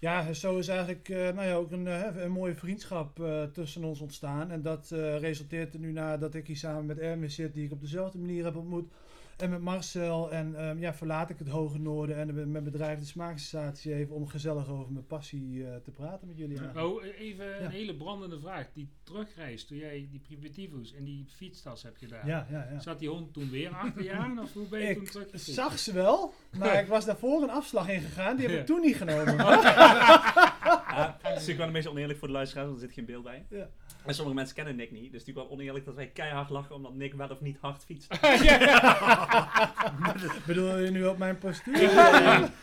Ja, 0.03 0.33
zo 0.33 0.57
is 0.57 0.67
eigenlijk 0.67 1.09
eh, 1.09 1.17
nou 1.17 1.47
ja, 1.47 1.53
ook 1.53 1.71
een, 1.71 1.87
eh, 1.87 2.23
een 2.23 2.31
mooie 2.31 2.55
vriendschap 2.55 3.19
eh, 3.19 3.43
tussen 3.43 3.83
ons 3.83 4.01
ontstaan. 4.01 4.51
En 4.51 4.61
dat 4.61 4.89
resulteert 5.19 5.73
er 5.73 5.79
nu 5.79 5.91
naar 5.91 6.19
dat 6.19 6.33
ik 6.33 6.47
hier 6.47 6.57
samen 6.57 6.85
met 6.85 6.99
Erwin 6.99 7.31
zit, 7.31 7.53
die 7.53 7.65
ik 7.65 7.71
op 7.71 7.81
dezelfde 7.81 8.17
manier 8.17 8.43
heb 8.43 8.55
ontmoet. 8.55 8.91
En 9.37 9.49
met 9.49 9.61
Marcel. 9.61 10.31
En 10.31 10.55
ehm, 10.55 10.79
ja, 10.79 10.93
verlaat 10.93 11.29
ik 11.29 11.37
het 11.39 11.47
Hoge 11.47 11.79
Noorden 11.79 12.17
en 12.17 12.33
met 12.33 12.47
mijn 12.47 12.63
bedrijf 12.63 12.99
de 12.99 13.05
Smaaksensatie 13.05 13.93
even 13.93 14.15
om 14.15 14.27
gezellig 14.27 14.69
over 14.69 14.91
mijn 14.91 15.07
passie 15.07 15.67
eh, 15.67 15.75
te 15.83 15.91
praten 15.91 16.27
met 16.27 16.37
jullie. 16.37 16.59
Oh, 16.75 17.03
eh, 17.05 17.19
even 17.19 17.45
Ja. 17.45 17.59
een 17.59 17.71
hele 17.71 17.95
brandende 17.95 18.39
vraag. 18.39 18.67
Die 18.73 18.89
terugreis, 19.03 19.65
toen 19.65 19.77
jij 19.77 20.07
die 20.11 20.19
Primitivo's 20.19 20.93
en 20.93 21.03
die 21.03 21.25
fietstas 21.35 21.83
hebt 21.83 21.97
gedaan. 21.97 22.27
Ja, 22.27 22.47
ja, 22.51 22.67
ja. 22.71 22.79
Zat 22.79 22.99
die 22.99 23.09
hond 23.09 23.33
toen 23.33 23.49
weer 23.49 23.69
achter 23.69 24.03
je 24.03 24.11
aan? 24.11 24.39
Of 24.39 24.53
hoe 24.53 24.67
ben 24.67 24.79
je 24.79 25.01
toen 25.01 25.21
Ik 25.31 25.39
zag 25.39 25.79
ze 25.79 25.93
wel, 25.93 26.33
maar 26.57 26.79
ik 26.83 26.87
was 26.87 27.05
daarvoor 27.05 27.41
een 27.43 27.49
afslag 27.49 27.89
ingegaan. 27.89 28.35
Die 28.35 28.47
heb 28.47 28.59
ik 28.59 28.65
toen 28.65 28.81
niet 28.81 28.95
genomen. 28.95 29.37
Ja, 30.63 31.17
het 31.21 31.31
is 31.31 31.33
natuurlijk 31.33 31.57
wel 31.57 31.67
een 31.67 31.73
beetje 31.73 31.89
oneerlijk 31.89 32.19
voor 32.19 32.27
de 32.27 32.33
luisteraars, 32.33 32.67
want 32.67 32.79
er 32.81 32.85
zit 32.87 32.95
geen 32.95 33.05
beeld 33.05 33.23
bij. 33.23 33.45
Ja. 33.49 33.69
En 34.05 34.13
sommige 34.13 34.35
mensen 34.35 34.55
kennen 34.55 34.75
Nick 34.75 34.91
niet, 34.91 35.01
dus 35.01 35.11
het 35.11 35.21
is 35.21 35.27
natuurlijk 35.27 35.47
wel 35.47 35.57
oneerlijk 35.57 35.85
dat 35.85 35.95
wij 35.95 36.07
keihard 36.07 36.49
lachen 36.49 36.75
omdat 36.75 36.93
Nick 36.93 37.13
wel 37.13 37.29
of 37.29 37.41
niet 37.41 37.57
hard 37.61 37.83
fietst. 37.85 38.07
Bedoel 40.47 40.77
je 40.79 40.91
nu 40.91 41.05
op 41.05 41.17
mijn 41.17 41.37
postuur? 41.37 41.73
Nee, 41.73 41.87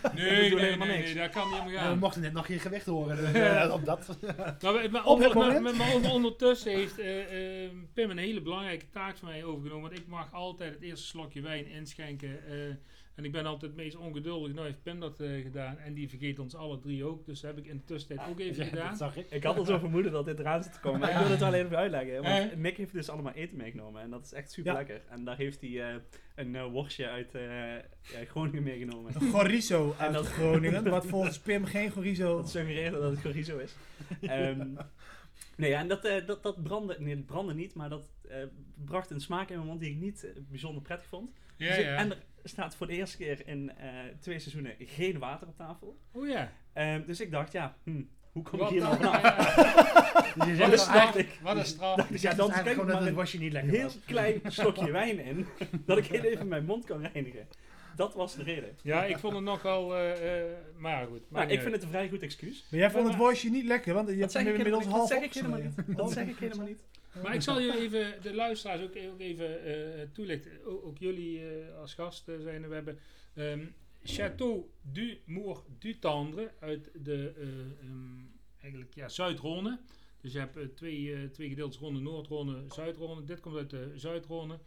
Dat 0.03 0.15
nee, 0.15 0.55
nee, 0.55 0.59
helemaal 0.59 0.87
nee, 0.87 0.97
niks. 0.99 1.15
daar 1.15 1.29
kan 1.31 1.43
niet 1.49 1.53
helemaal 1.53 1.73
Ja, 1.73 1.81
we 1.83 1.89
gaan. 1.89 1.99
mochten 1.99 2.23
net 2.23 2.33
nog 2.33 2.47
geen 2.47 2.61
gewicht 2.61 2.87
horen. 2.87 3.17
dus, 3.17 3.33
eh, 3.33 3.71
op 3.73 3.85
dat. 3.85 4.17
Maar, 4.61 4.61
we- 4.73 4.89
maar, 4.91 5.05
Op 5.95 6.05
ondertussen 6.11 6.73
heeft 6.73 6.99
eh, 6.99 7.65
eh, 7.65 7.71
Pim 7.95 8.11
een 8.11 8.19
hele 8.19 8.41
belangrijke 8.41 8.89
taak 8.91 9.17
van 9.17 9.29
mij 9.29 9.45
overgenomen. 9.45 9.89
Want 9.91 10.01
ik 10.01 10.07
mag 10.07 10.33
altijd 10.33 10.75
het 10.75 10.83
eerste 10.83 11.07
slokje 11.07 11.41
wijn 11.41 11.67
inschenken. 11.67 12.39
En 13.21 13.27
ik 13.27 13.33
ben 13.33 13.47
altijd 13.47 13.71
het 13.73 13.81
meest 13.81 13.97
ongeduldig. 13.97 14.53
Nou 14.55 14.67
heeft 14.67 14.83
Pim 14.83 15.01
dat 15.01 15.21
eh, 15.21 15.43
gedaan. 15.43 15.79
En 15.79 15.95
die 15.95 16.09
vergeet 16.09 16.39
ons 16.39 16.55
alle 16.55 16.79
drie 16.79 17.05
ook. 17.05 17.27
Dus 17.27 17.41
dat 17.41 17.55
heb 17.55 17.65
ik 17.65 17.71
in 17.71 17.77
de 17.77 17.85
tussentijd 17.85 18.29
ook 18.29 18.39
even 18.41 18.65
Ja, 18.65 18.69
gedaan. 18.71 18.97
zag 18.97 19.17
ik. 19.17 19.31
Ik 19.31 19.43
had 19.45 19.57
al 19.59 19.65
zo 19.65 19.79
vermoeden 19.79 20.13
dat 20.13 20.25
dit 20.25 20.39
eraan 20.39 20.63
zit 20.63 20.73
te 20.73 20.81
komen, 20.81 21.01
maar 21.01 21.11
ik 21.11 21.17
wil 21.17 21.29
het 21.31 21.41
wel 21.41 21.55
even 21.55 21.77
uitleggen. 21.77 22.23
Want 22.23 22.51
Eh? 22.51 22.57
Nick 22.57 22.77
heeft 22.77 22.93
dus 22.93 23.09
allemaal 23.09 23.33
eten 23.33 23.57
meegenomen 23.57 24.03
en 24.03 24.11
dat 24.11 24.25
is 24.25 24.33
echt 24.33 24.53
super 24.53 24.73
Ja. 24.73 24.79
lekker. 24.79 25.01
En 25.09 25.25
daar 25.25 25.37
heeft 25.37 25.61
hij 25.61 25.89
eh, 25.91 25.95
een 26.35 26.55
eh, 26.57 26.67
worstje 26.67 27.09
uit 27.09 27.35
eh, 27.35 27.43
ja, 28.03 28.25
Groningen 28.29 28.63
meegenomen. 28.63 29.13
Een 29.15 29.31
chorizo 29.31 29.91
En 29.99 30.05
uit 30.05 30.13
dat- 30.15 30.27
Groningen, 30.27 30.91
wat 30.91 31.07
volgens 31.07 31.39
Pim 31.39 31.65
geen 31.65 31.91
chorizo... 31.91 32.37
Dat 32.41 32.51
suggereert 32.51 32.93
dat 32.93 33.11
het 33.11 33.21
chorizo 33.21 33.59
is. 33.59 33.75
Ehm, 34.21 34.69
nee, 35.57 35.71
ja, 35.71 35.79
en 35.81 35.89
dat, 35.89 36.05
eh, 36.05 36.27
dat, 36.27 36.43
dat 36.43 36.63
brandde, 36.63 36.97
nee, 36.99 37.15
het 37.17 37.27
brandde 37.27 37.55
niet, 37.55 37.75
maar 37.75 37.89
dat 37.89 38.09
eh, 38.29 38.37
bracht 38.85 39.11
een 39.11 39.21
smaak 39.21 39.49
in 39.49 39.55
mijn 39.57 39.67
mond 39.69 39.81
die 39.81 39.91
ik 39.91 39.97
niet 40.01 40.33
bijzonder 40.49 40.83
prettig 40.83 41.09
vond. 41.09 41.31
Ja, 41.61 41.75
Dus 41.77 41.85
ja. 41.85 41.97
En 41.97 42.11
er 42.11 42.19
staat 42.49 42.75
voor 42.75 42.87
de 42.87 42.93
eerste 42.93 43.17
keer 43.17 43.47
in 43.47 43.73
eh, 43.77 43.89
twee 44.21 44.39
seizoenen 44.39 44.75
geen 44.79 45.19
water 45.19 45.49
op 45.49 45.57
tafel. 45.57 45.99
Oh 46.13 46.29
ja. 46.29 46.53
Ehm, 46.73 47.05
dus 47.07 47.21
ik 47.21 47.31
dacht, 47.31 47.53
ja, 47.53 47.77
hm, 47.85 48.03
hoe 48.33 48.43
kom 48.43 48.61
ik 48.61 48.69
hier 48.69 48.81
nou 48.81 48.99
dan? 49.03 49.13
vanaf? 49.13 49.23
Ja, 49.23 49.35
ja. 49.57 50.19
Dus 50.45 50.47
je 50.47 50.57
Wat 50.57 50.65
een 50.65 50.71
dus 50.71 50.81
straf. 50.81 51.17
Wat 51.43 51.57
een 51.57 51.65
straf. 51.65 51.97
dacht 51.97 52.11
ik, 52.11 52.21
ja, 52.21 52.35
dan 52.35 52.49
ik 52.51 52.55
gewoon 52.55 52.77
dat 52.77 52.87
maar 52.87 52.97
het 52.97 53.07
een 53.09 53.15
wasje 53.15 53.39
niet 53.39 53.53
lekker 53.53 53.73
heel 53.73 53.83
was. 53.83 53.99
klein 54.07 54.41
slokje 54.53 54.91
wijn 54.91 55.19
in, 55.19 55.47
dat 55.87 55.99
ik 55.99 56.07
heel 56.07 56.23
even 56.23 56.49
mijn 56.49 56.65
mond 56.65 56.85
kan 56.85 57.07
reinigen. 57.07 57.49
Dat 57.97 58.15
was 58.15 58.35
de 58.35 58.43
reden. 58.43 58.77
Ja, 58.83 59.05
ik 59.05 59.19
vond 59.19 59.35
het 59.35 59.43
nogal... 59.45 59.97
eh, 59.97 60.39
eh, 60.41 60.45
maar 60.77 61.01
ja, 61.01 61.07
goed. 61.07 61.21
Maar 61.29 61.51
ik 61.51 61.61
vind 61.61 61.73
het 61.73 61.83
een 61.83 61.89
vrij 61.89 62.09
goed 62.09 62.23
excuus. 62.23 62.67
Maar 62.71 62.81
jij 62.81 62.91
vond 62.91 63.07
het 63.07 63.17
worstje 63.17 63.51
niet 63.51 63.65
lekker, 63.65 63.95
want 63.95 64.09
je 64.09 64.15
hebt 64.17 64.33
hem 64.33 64.47
inmiddels 64.47 64.85
half. 64.85 65.09
Dat 65.09 65.19
zeg 65.19 65.23
ik 65.23 65.35
helemaal 65.35 65.59
niet. 65.59 65.75
Dat 65.87 66.13
zeg 66.13 66.27
ik 66.27 66.37
helemaal 66.37 66.67
niet. 66.67 66.81
Maar 67.23 67.35
ik 67.35 67.43
zal 67.43 67.61
je 67.61 67.79
even, 67.79 68.23
de 68.23 68.35
luisteraars 68.35 68.83
ook, 68.83 68.97
ook 69.13 69.21
even 69.21 69.65
eh, 69.65 70.07
toelichten. 70.13 70.65
Ook 70.65 70.99
jullie 70.99 71.49
eh, 71.49 71.79
als 71.79 71.95
gast 71.95 72.29
eh, 72.29 72.35
zijn 72.41 72.63
er. 72.63 72.69
We 72.69 72.75
hebben 72.75 72.99
ehm, 73.35 73.65
Château 74.05 74.71
du 74.83 75.19
Mour 75.25 75.63
du 75.79 75.99
Tendre 75.99 76.51
uit 76.61 76.91
de 76.95 77.33
eh, 77.37 77.49
ehm, 77.89 78.19
eigenlijk, 78.61 78.95
ja, 78.95 79.09
Zuid-Rhône. 79.09 79.79
Dus 80.21 80.33
je 80.33 80.39
hebt 80.39 80.77
twee, 80.77 81.31
twee 81.31 81.49
gedeeltes 81.49 81.79
Ronde, 81.79 82.01
Noord-Rhône, 82.01 82.67
Zuid-Rhône. 82.69 83.25
Dit 83.25 83.41
komt 83.41 83.57
uit 83.57 83.71
de 83.71 83.93
Zuid-Rhône. 83.95 84.59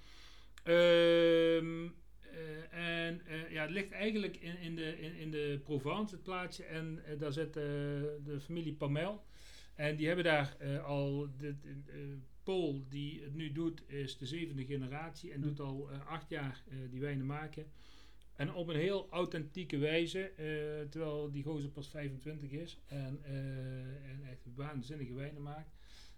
Ehm, 0.64 1.88
eh, 2.22 3.06
en 3.06 3.22
ja, 3.50 3.62
het 3.62 3.72
ligt 3.72 3.92
eigenlijk 3.92 4.38
in, 4.38 4.58
in, 4.58 4.76
de, 4.76 5.00
in, 5.00 5.16
in 5.16 5.32
de 5.32 5.60
Provence, 5.64 6.16
het 6.16 6.24
plaatsje. 6.24 6.64
En 6.64 7.04
daar 7.18 7.34
zit 7.34 7.54
de 7.54 8.38
familie 8.42 8.74
Pamel. 8.74 9.24
En 9.76 9.96
die 9.96 10.08
hebben 10.08 10.26
daar 10.26 10.82
al, 10.86 11.28
eh, 11.42 11.50
Paul 12.44 12.86
die 12.90 13.22
het 13.24 13.34
nu 13.36 13.52
doet, 13.52 13.82
is 13.88 14.18
de 14.18 14.26
zevende 14.26 14.66
generatie 14.66 15.32
en 15.32 15.42
Hm. 15.42 15.48
doet 15.48 15.60
al 15.60 15.90
eh, 15.92 16.08
acht 16.08 16.30
jaar 16.30 16.64
eh, 16.70 16.76
die 16.90 17.00
wijnen 17.00 17.26
maken. 17.26 17.66
En 18.36 18.54
op 18.54 18.68
een 18.68 18.76
heel 18.76 19.08
authentieke 19.10 19.78
wijze, 19.78 20.20
eh, 20.20 20.90
terwijl 20.90 21.32
die 21.32 21.44
gozer 21.44 21.70
pas 21.70 21.88
25 21.88 22.52
is 22.52 22.78
en, 22.88 23.20
en 23.24 24.20
echt 24.30 24.46
waanzinnige 24.56 25.14
wijnen 25.14 25.42
maakt. 25.42 25.70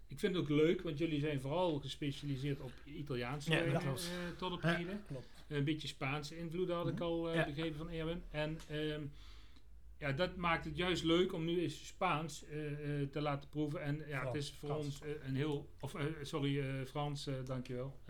Ik 0.08 0.18
vind 0.18 0.34
het 0.34 0.42
ook 0.42 0.48
leuk, 0.50 0.82
want 0.82 0.98
jullie 0.98 1.20
zijn 1.20 1.40
vooral 1.40 1.78
gespecialiseerd 1.78 2.60
op 2.60 2.72
Italiaanse 2.84 3.50
Ja, 3.50 3.56
wijnen 3.64 4.36
tot 4.36 4.52
op 4.52 4.62
heden. 4.62 5.00
Een 5.48 5.64
beetje 5.64 5.88
Spaanse 5.88 6.38
invloeden 6.38 6.76
had 6.76 6.88
ik 6.88 7.00
al 7.00 7.28
eh, 7.28 7.34
Ja. 7.34 7.44
begrepen 7.46 7.76
van 7.76 7.88
Erwin. 7.90 8.22
En 8.30 8.58
ehm, 8.68 9.02
ja, 9.98 10.12
dat 10.12 10.36
maakt 10.36 10.64
het 10.64 10.76
juist 10.76 11.04
leuk 11.04 11.32
om 11.32 11.44
nu 11.44 11.60
eens 11.60 11.86
Spaans 11.86 12.44
eh, 12.44 12.58
te 13.10 13.20
laten 13.20 13.48
proeven. 13.48 13.82
En 13.82 14.04
ja, 14.08 14.26
het 14.26 14.34
is 14.34 14.50
voor 14.50 14.68
Frans. 14.68 14.84
ons 14.84 15.00
eh, 15.00 15.10
een 15.26 15.36
heel... 15.36 15.68
Of, 15.80 15.94
sorry, 16.22 16.84
Frans, 16.86 17.28
dankjewel. 17.44 18.00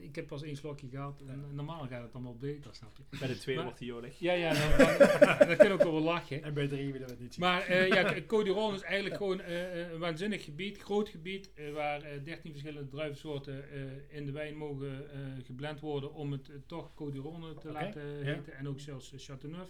Ik 0.00 0.14
heb 0.14 0.26
pas 0.26 0.42
één 0.42 0.56
slokje 0.56 0.88
gehad. 0.88 1.20
En 1.26 1.44
Ja. 1.48 1.54
normaal 1.54 1.86
gaat 1.86 2.02
het 2.02 2.12
allemaal 2.14 2.36
beter, 2.36 2.74
snap 2.74 2.96
je? 2.96 3.18
Bij 3.18 3.28
de 3.28 3.38
twee 3.38 3.54
Maar- 3.54 3.64
wordt 3.64 3.78
hij 3.78 3.88
jolig. 3.88 4.18
Ja, 4.18 4.32
ja, 4.32 4.52
dan, 4.52 4.78
dan, 4.98 5.48
dan 5.48 5.56
kun 5.56 5.66
je 5.66 5.72
ook 5.72 5.82
wel 5.82 6.00
lachen. 6.00 6.42
En 6.42 6.54
beter 6.54 6.76
hier 6.78 6.92
willen 6.92 7.06
we 7.06 7.12
het 7.12 7.20
niet 7.22 7.34
zien. 7.34 7.44
Maar 7.44 7.62
eh 7.62 7.88
ja, 7.88 8.14
Codiron 8.26 8.74
is 8.74 8.80
eigenlijk 8.82 9.16
gewoon 9.16 9.40
eh, 9.40 9.82
eh, 9.82 9.90
een 9.92 9.98
waanzinnig 9.98 10.44
gebied, 10.44 10.78
groot 10.78 11.08
gebied, 11.08 11.50
waar 11.74 12.02
eh 12.02 12.24
13 12.24 12.50
verschillende 12.50 12.88
druivensoorten 12.88 13.70
eh, 13.72 14.16
in 14.16 14.26
de 14.26 14.32
wijn 14.32 14.56
mogen 14.56 15.10
eh, 15.12 15.18
geblend 15.44 15.80
worden 15.80 16.12
om 16.14 16.32
het 16.32 16.50
toch 16.66 16.94
Codiron 16.94 17.44
te 17.60 17.72
laten 17.72 18.24
heten 18.24 18.54
en 18.56 18.68
ook 18.68 18.80
zelfs 18.80 19.12
uh, 19.12 19.20
Chateauneuf. 19.20 19.68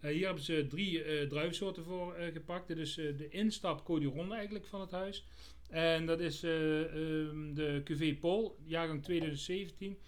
Eh, 0.00 0.10
hier 0.12 0.24
hebben 0.24 0.44
ze 0.44 0.66
drie 0.68 1.02
eh 1.02 1.28
druivensoorten 1.28 1.84
voor 1.84 2.14
eh, 2.14 2.32
gepakt. 2.32 2.68
Dit 2.68 2.78
is 2.78 2.98
eh, 2.98 3.16
de 3.18 3.28
instap 3.28 3.84
Codiron 3.84 4.32
eigenlijk 4.34 4.66
van 4.66 4.80
het 4.80 4.90
huis. 4.90 5.24
En 5.70 6.06
dat 6.06 6.20
is 6.20 6.42
eh, 6.42 6.80
ehm, 6.80 7.54
de 7.54 7.80
Cuvée 7.84 8.14
Paul, 8.14 8.58
jaargang 8.64 9.02
2017. 9.02 9.98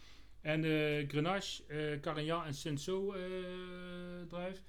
En 0.41 0.61
de 0.61 1.05
Grenache, 1.09 1.65
eh 1.67 2.01
Carignan 2.01 2.45
en 2.45 2.77
eh 2.77 4.29
druif. 4.29 4.63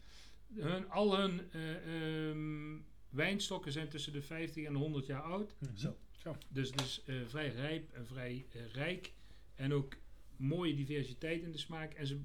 Hun, 0.53 0.89
al 0.89 1.17
hun 1.17 1.51
eh, 1.51 2.29
ehm, 2.29 2.77
wijnstokken 3.09 3.71
zijn 3.71 3.89
tussen 3.89 4.13
de 4.13 4.21
50 4.21 4.65
en 4.65 4.73
de 4.73 4.79
100 4.79 5.05
jaar 5.05 5.21
oud. 5.21 5.55
Mhm. 5.59 5.75
Zo. 5.75 5.95
Zo. 6.17 6.35
Dus, 6.49 6.71
dus 6.71 7.03
eh, 7.03 7.15
vrij 7.25 7.49
rijp 7.49 7.93
en 7.93 8.05
vrij 8.05 8.45
eh, 8.51 8.73
rijk. 8.73 9.13
En 9.55 9.73
ook 9.73 9.95
mooie 10.35 10.75
diversiteit 10.75 11.43
in 11.43 11.51
de 11.51 11.57
smaak. 11.57 11.93
En 11.93 12.07
ze, 12.07 12.19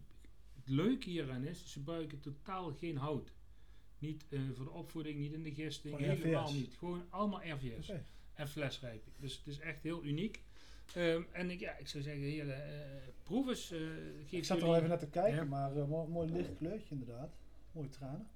het 0.54 0.68
leuke 0.68 1.10
hieraan 1.10 1.44
is, 1.44 1.62
ze 1.62 1.68
gebruiken 1.68 2.20
totaal 2.20 2.72
geen 2.72 2.96
hout. 2.96 3.32
Niet 3.98 4.26
eh, 4.28 4.40
voor 4.52 4.64
de 4.64 4.70
opvoeding, 4.70 5.18
niet 5.18 5.32
in 5.32 5.42
de 5.42 5.54
gisting, 5.54 5.98
helemaal 5.98 6.52
niet. 6.52 6.76
Gewoon 6.76 7.06
allemaal 7.10 7.42
RVS. 7.42 7.92
En 8.34 8.48
flesrijping. 8.48 9.14
Dus 9.16 9.36
het 9.36 9.46
is 9.46 9.58
echt 9.58 9.82
heel 9.82 10.04
uniek. 10.04 10.42
Ehm, 10.94 11.22
en 11.32 11.50
ik, 11.50 11.60
ja, 11.60 11.76
ik 11.76 11.88
zou 11.88 12.02
zeggen, 12.02 12.22
heren, 12.22 12.64
eh 12.64 12.80
proef 13.22 13.48
eens. 13.48 13.70
eh, 13.70 13.78
Ik 14.32 14.44
zat 14.44 14.56
er 14.60 14.64
al 14.64 14.76
even 14.76 14.88
naar 14.88 14.98
te 14.98 15.08
kijken, 15.08 15.34
Ja. 15.34 15.44
maar 15.44 15.76
eh, 15.76 15.84
mooi, 15.86 16.08
mooi 16.08 16.30
licht 16.30 16.56
kleurtje 16.56 16.94
inderdaad. 16.94 17.30
Mooie 17.72 17.88
tranen. 17.88 18.28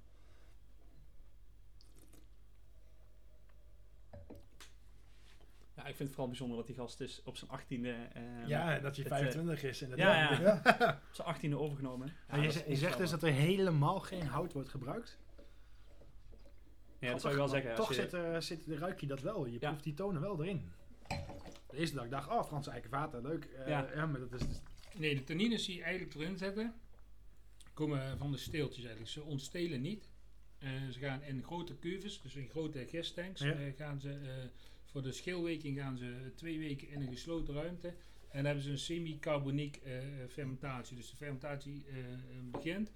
Ja, 5.75 5.85
ik 5.85 5.95
vind 5.95 5.99
het 5.99 6.09
vooral 6.09 6.27
bijzonder 6.27 6.57
dat 6.57 6.65
die 6.67 6.75
gast 6.75 6.97
dus 6.97 7.21
op 7.23 7.37
zijn 7.37 7.51
achttiende... 7.51 7.91
eh, 8.13 8.47
ja, 8.47 8.79
dat 8.79 8.95
het, 8.95 9.05
eh, 9.05 9.11
25 9.11 9.63
is. 9.63 9.81
En 9.81 9.89
dat 9.89 9.97
ja, 9.97 10.31
ja. 10.31 10.39
Ja. 10.41 10.61
op 11.09 11.15
zijn 11.15 11.27
achttiende 11.27 11.57
overgenomen. 11.57 12.13
Maar 12.29 12.39
je, 12.39 12.63
je 12.67 12.75
zegt 12.75 12.97
dus 12.97 13.09
dat 13.09 13.23
er 13.23 13.31
helemaal 13.31 13.99
geen 13.99 14.25
hout 14.27 14.53
wordt 14.53 14.69
gebruikt. 14.69 15.17
Ja, 16.99 17.11
dat 17.11 17.21
zou 17.21 17.33
je 17.33 17.39
wel 17.39 17.47
zeggen. 17.47 17.75
Toch 17.75 17.87
je, 17.87 17.93
zit, 17.93 18.13
er, 18.13 18.41
zit, 18.43 18.67
ruik 18.67 18.99
je 18.99 19.07
dat 19.07 19.21
wel. 19.21 19.45
Je 19.45 19.57
Ja. 19.59 19.67
proeft 19.69 19.83
die 19.83 19.93
tonen 19.93 20.21
wel 20.21 20.43
erin. 20.43 20.71
De 21.69 21.77
eerste 21.77 21.95
dag 21.95 22.05
ik 22.05 22.11
dacht, 22.11 22.29
oh, 22.29 22.43
Franse 22.43 22.69
eikenvaten, 22.69 23.21
leuk. 23.21 23.43
Eh, 23.45 23.67
Ja. 23.67 23.89
ja. 23.95 24.05
maar 24.05 24.19
dat 24.19 24.33
is... 24.41 24.47
dus- 24.47 24.61
Nee, 24.97 25.15
de 25.15 25.23
tannines 25.23 25.65
die 25.65 25.75
je 25.75 25.83
eigenlijk 25.83 26.15
erin 26.15 26.37
zetten, 26.37 26.73
komen 27.73 28.17
van 28.17 28.31
de 28.31 28.37
steeltjes 28.37 28.79
eigenlijk. 28.83 29.11
Ze 29.11 29.23
ontstelen 29.23 29.81
niet. 29.81 30.09
Eh, 30.59 30.69
ze 30.91 30.99
gaan 30.99 31.23
in 31.23 31.43
grote 31.43 31.79
cuves, 31.79 32.21
dus 32.21 32.35
in 32.35 32.49
grote 32.49 32.85
gistanks, 32.87 33.41
Ja. 33.41 33.55
gaan 33.75 33.99
ze 33.99 34.09
eh, 34.09 34.49
voor 34.85 35.01
de 35.01 35.11
schilweking 35.11 35.77
gaan 35.79 35.97
ze 35.97 36.31
twee 36.35 36.59
weken 36.59 36.89
in 36.89 37.01
een 37.01 37.07
gesloten 37.11 37.53
ruimte. 37.53 37.87
En 37.87 37.95
dan 38.35 38.45
hebben 38.45 38.63
ze 38.63 38.69
een 38.69 38.77
semi-carboniek 38.77 39.75
eh, 39.75 39.93
fermentatie. 40.29 40.95
Dus 40.95 41.09
de 41.09 41.15
fermentatie 41.15 41.85
begint 42.51 42.91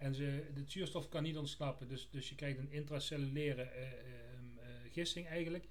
en 0.00 0.14
ze, 0.14 0.44
de 0.54 0.62
zuurstof 0.66 1.08
kan 1.08 1.22
niet 1.22 1.36
ontsnappen. 1.36 1.88
Dus, 1.88 2.08
dus 2.10 2.28
je 2.28 2.34
krijgt 2.34 2.58
een 2.58 2.72
intracellulaire 2.72 3.62
eh, 3.62 3.82
ehm, 3.82 4.58
eh, 4.58 4.66
gisting 4.92 5.26
eigenlijk. 5.26 5.68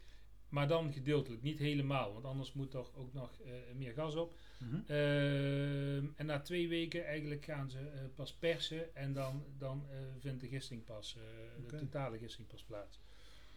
Maar 0.50 0.67
dan 0.67 0.93
gedeeltelijk, 0.93 1.41
niet 1.41 1.59
helemaal. 1.59 2.13
Want 2.13 2.25
anders 2.25 2.53
moet 2.53 2.74
er 2.74 2.95
ook 2.95 3.13
nog 3.13 3.41
eh, 3.41 3.51
meer 3.75 3.93
gas 3.93 4.15
op. 4.15 4.38
Mhm. 4.57 4.75
Ehm, 4.75 6.05
en 6.15 6.25
na 6.25 6.39
twee 6.39 6.67
weken 6.67 7.05
eigenlijk 7.05 7.45
gaan 7.45 7.69
ze 7.69 7.79
eh, 7.79 8.01
pas 8.15 8.33
persen 8.33 8.95
en 8.95 9.13
dan, 9.13 9.43
dan 9.57 9.86
eh, 9.89 9.98
vindt 10.19 10.41
de 10.41 10.48
gisting 10.48 10.86
pas, 10.86 11.15
eh, 11.15 11.67
de 11.67 11.77
totale 11.77 12.17
gisting 12.17 12.48
pas 12.48 12.63
plaats. 12.63 13.00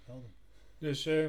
Helder. 0.05 0.31
Dus 0.83 1.07
eh, 1.07 1.27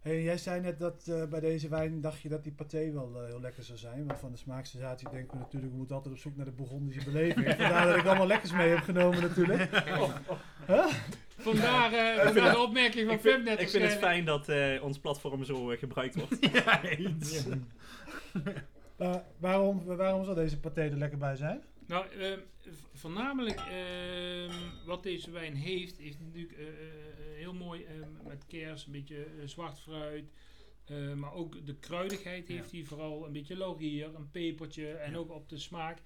Hey, 0.00 0.22
jij 0.22 0.38
zei 0.38 0.60
net 0.60 0.78
dat 0.78 1.06
eh, 1.08 1.24
bij 1.24 1.40
deze 1.40 1.68
wijn 1.68 2.00
dacht 2.00 2.20
je 2.20 2.28
dat 2.28 2.42
die 2.44 2.52
paté 2.52 2.92
wel 2.92 3.12
eh, 3.16 3.26
heel 3.26 3.40
lekker 3.40 3.62
zou 3.62 3.78
zijn. 3.78 4.06
Want 4.06 4.18
van 4.18 4.30
de 4.32 4.38
smaaksensatie 4.38 5.10
denken 5.10 5.32
we 5.32 5.38
natuurlijk, 5.38 5.72
we 5.72 5.78
moeten 5.78 5.96
altijd 5.96 6.14
op 6.14 6.20
zoek 6.20 6.36
naar 6.36 6.44
de 6.44 6.52
Bourgondische 6.52 7.04
beleving. 7.04 7.46
Vandaar 7.58 7.86
dat 7.86 7.96
ik 7.96 8.04
allemaal 8.06 8.26
lekkers 8.26 8.52
mee 8.52 8.68
heb 8.68 8.78
genomen 8.78 9.20
natuurlijk. 9.20 9.62
vandaar, 11.36 11.92
eh, 11.92 12.14
vind 12.14 12.22
vandaar 12.22 12.44
het- 12.44 12.52
de 12.54 12.58
opmerking 12.58 13.06
van 13.06 13.14
ik 13.14 13.20
Pim 13.20 13.32
vind, 13.32 13.44
net 13.44 13.60
ik 13.60 13.68
vind 13.68 13.82
het 13.84 13.92
fijn 13.92 14.24
dat 14.24 14.48
eh, 14.48 14.82
ons 14.82 14.98
platform 14.98 15.44
zo 15.44 15.64
gebruikt 15.64 16.14
wordt. 16.14 16.36
ja, 18.98 19.24
waarom, 19.38 19.84
waarom 19.84 20.24
zal 20.24 20.34
deze 20.34 20.60
paté 20.60 20.80
er 20.82 20.96
lekker 20.96 21.18
bij 21.18 21.36
zijn? 21.36 21.62
Nou, 21.86 22.08
ehm, 22.10 22.40
v- 22.60 22.82
voornamelijk 22.92 23.60
ehm, 23.60 24.52
wat 24.84 25.02
deze 25.02 25.30
wijn 25.30 25.54
heeft, 25.54 25.98
heeft 25.98 26.20
natuurlijk 26.20 26.52
eh, 26.52 26.66
eh, 26.68 26.74
heel 27.36 27.54
mooi 27.54 27.84
ehm, 27.84 28.26
met 28.26 28.46
kers, 28.46 28.86
een 28.86 28.92
beetje 28.92 29.24
eh, 29.24 29.46
zwart 29.46 29.80
fruit. 29.80 30.30
eh, 30.84 31.12
maar 31.14 31.32
ook 31.32 31.66
de 31.66 31.76
kruidigheid 31.76 32.48
heeft 32.48 32.70
hij 32.72 32.82
vooral 32.84 33.26
een 33.26 33.32
beetje 33.32 33.56
laurier, 33.56 34.14
een 34.14 34.30
pepertje 34.30 34.92
en 34.92 35.10
Ja. 35.10 35.16
ook 35.16 35.30
op 35.30 35.48
de 35.48 35.58
smaak. 35.58 35.98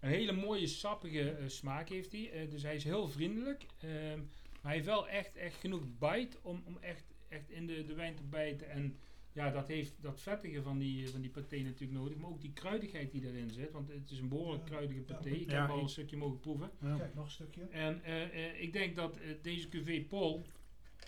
Een 0.00 0.08
hele 0.08 0.32
mooie 0.32 0.66
sappige 0.66 1.30
eh, 1.30 1.48
smaak 1.48 1.88
heeft 1.88 2.12
hij. 2.12 2.30
eh, 2.30 2.50
dus 2.50 2.62
hij 2.62 2.74
is 2.74 2.84
heel 2.84 3.08
vriendelijk. 3.08 3.66
maar 3.80 4.62
hij 4.62 4.72
heeft 4.72 4.86
wel 4.86 5.08
echt, 5.08 5.36
echt 5.36 5.54
genoeg 5.60 5.82
bite 5.98 6.36
om, 6.42 6.62
om 6.66 6.78
echt, 6.80 7.04
echt 7.28 7.50
in 7.50 7.66
de, 7.66 7.84
de 7.84 7.94
wijn 7.94 8.14
te 8.14 8.22
bijten. 8.22 8.70
En 8.70 8.98
ja, 9.38 9.50
dat 9.50 9.68
heeft 9.68 9.94
dat 10.00 10.20
vettige 10.20 10.62
van 10.62 10.78
die, 10.78 11.08
van 11.08 11.20
die 11.20 11.30
paté 11.30 11.56
natuurlijk 11.56 11.98
nodig. 11.98 12.16
Maar 12.18 12.30
ook 12.30 12.40
die 12.40 12.52
kruidigheid 12.52 13.10
die 13.12 13.26
erin 13.26 13.50
zit. 13.50 13.70
Want 13.72 13.88
het 13.88 14.10
is 14.10 14.18
een 14.18 14.28
behoorlijk 14.28 14.62
Ja. 14.62 14.68
kruidige 14.70 15.00
paté. 15.00 15.28
Ik 15.28 15.50
Ja, 15.50 15.60
heb 15.60 15.70
al 15.70 15.82
een 15.82 15.88
stukje 15.88 16.16
mogen 16.16 16.40
proeven. 16.40 16.70
Ja. 16.80 16.96
Kijk, 16.96 17.14
nog 17.14 17.24
een 17.24 17.30
stukje. 17.30 17.62
En 17.62 18.02
eh, 18.04 18.22
eh, 18.22 18.60
ik 18.62 18.72
denk 18.72 18.96
dat 18.96 19.16
eh, 19.16 19.28
deze 19.42 19.68
cuvée 19.68 20.04
Paul 20.04 20.46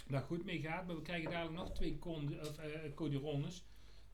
daar 0.09 0.23
goed 0.23 0.45
mee 0.45 0.61
gaat. 0.61 0.87
Maar 0.87 0.97
we 0.97 1.03
krijgen 1.03 1.31
dadelijk 1.31 1.57
nog 1.57 1.73
twee 1.73 1.99
Codirones. 2.95 3.65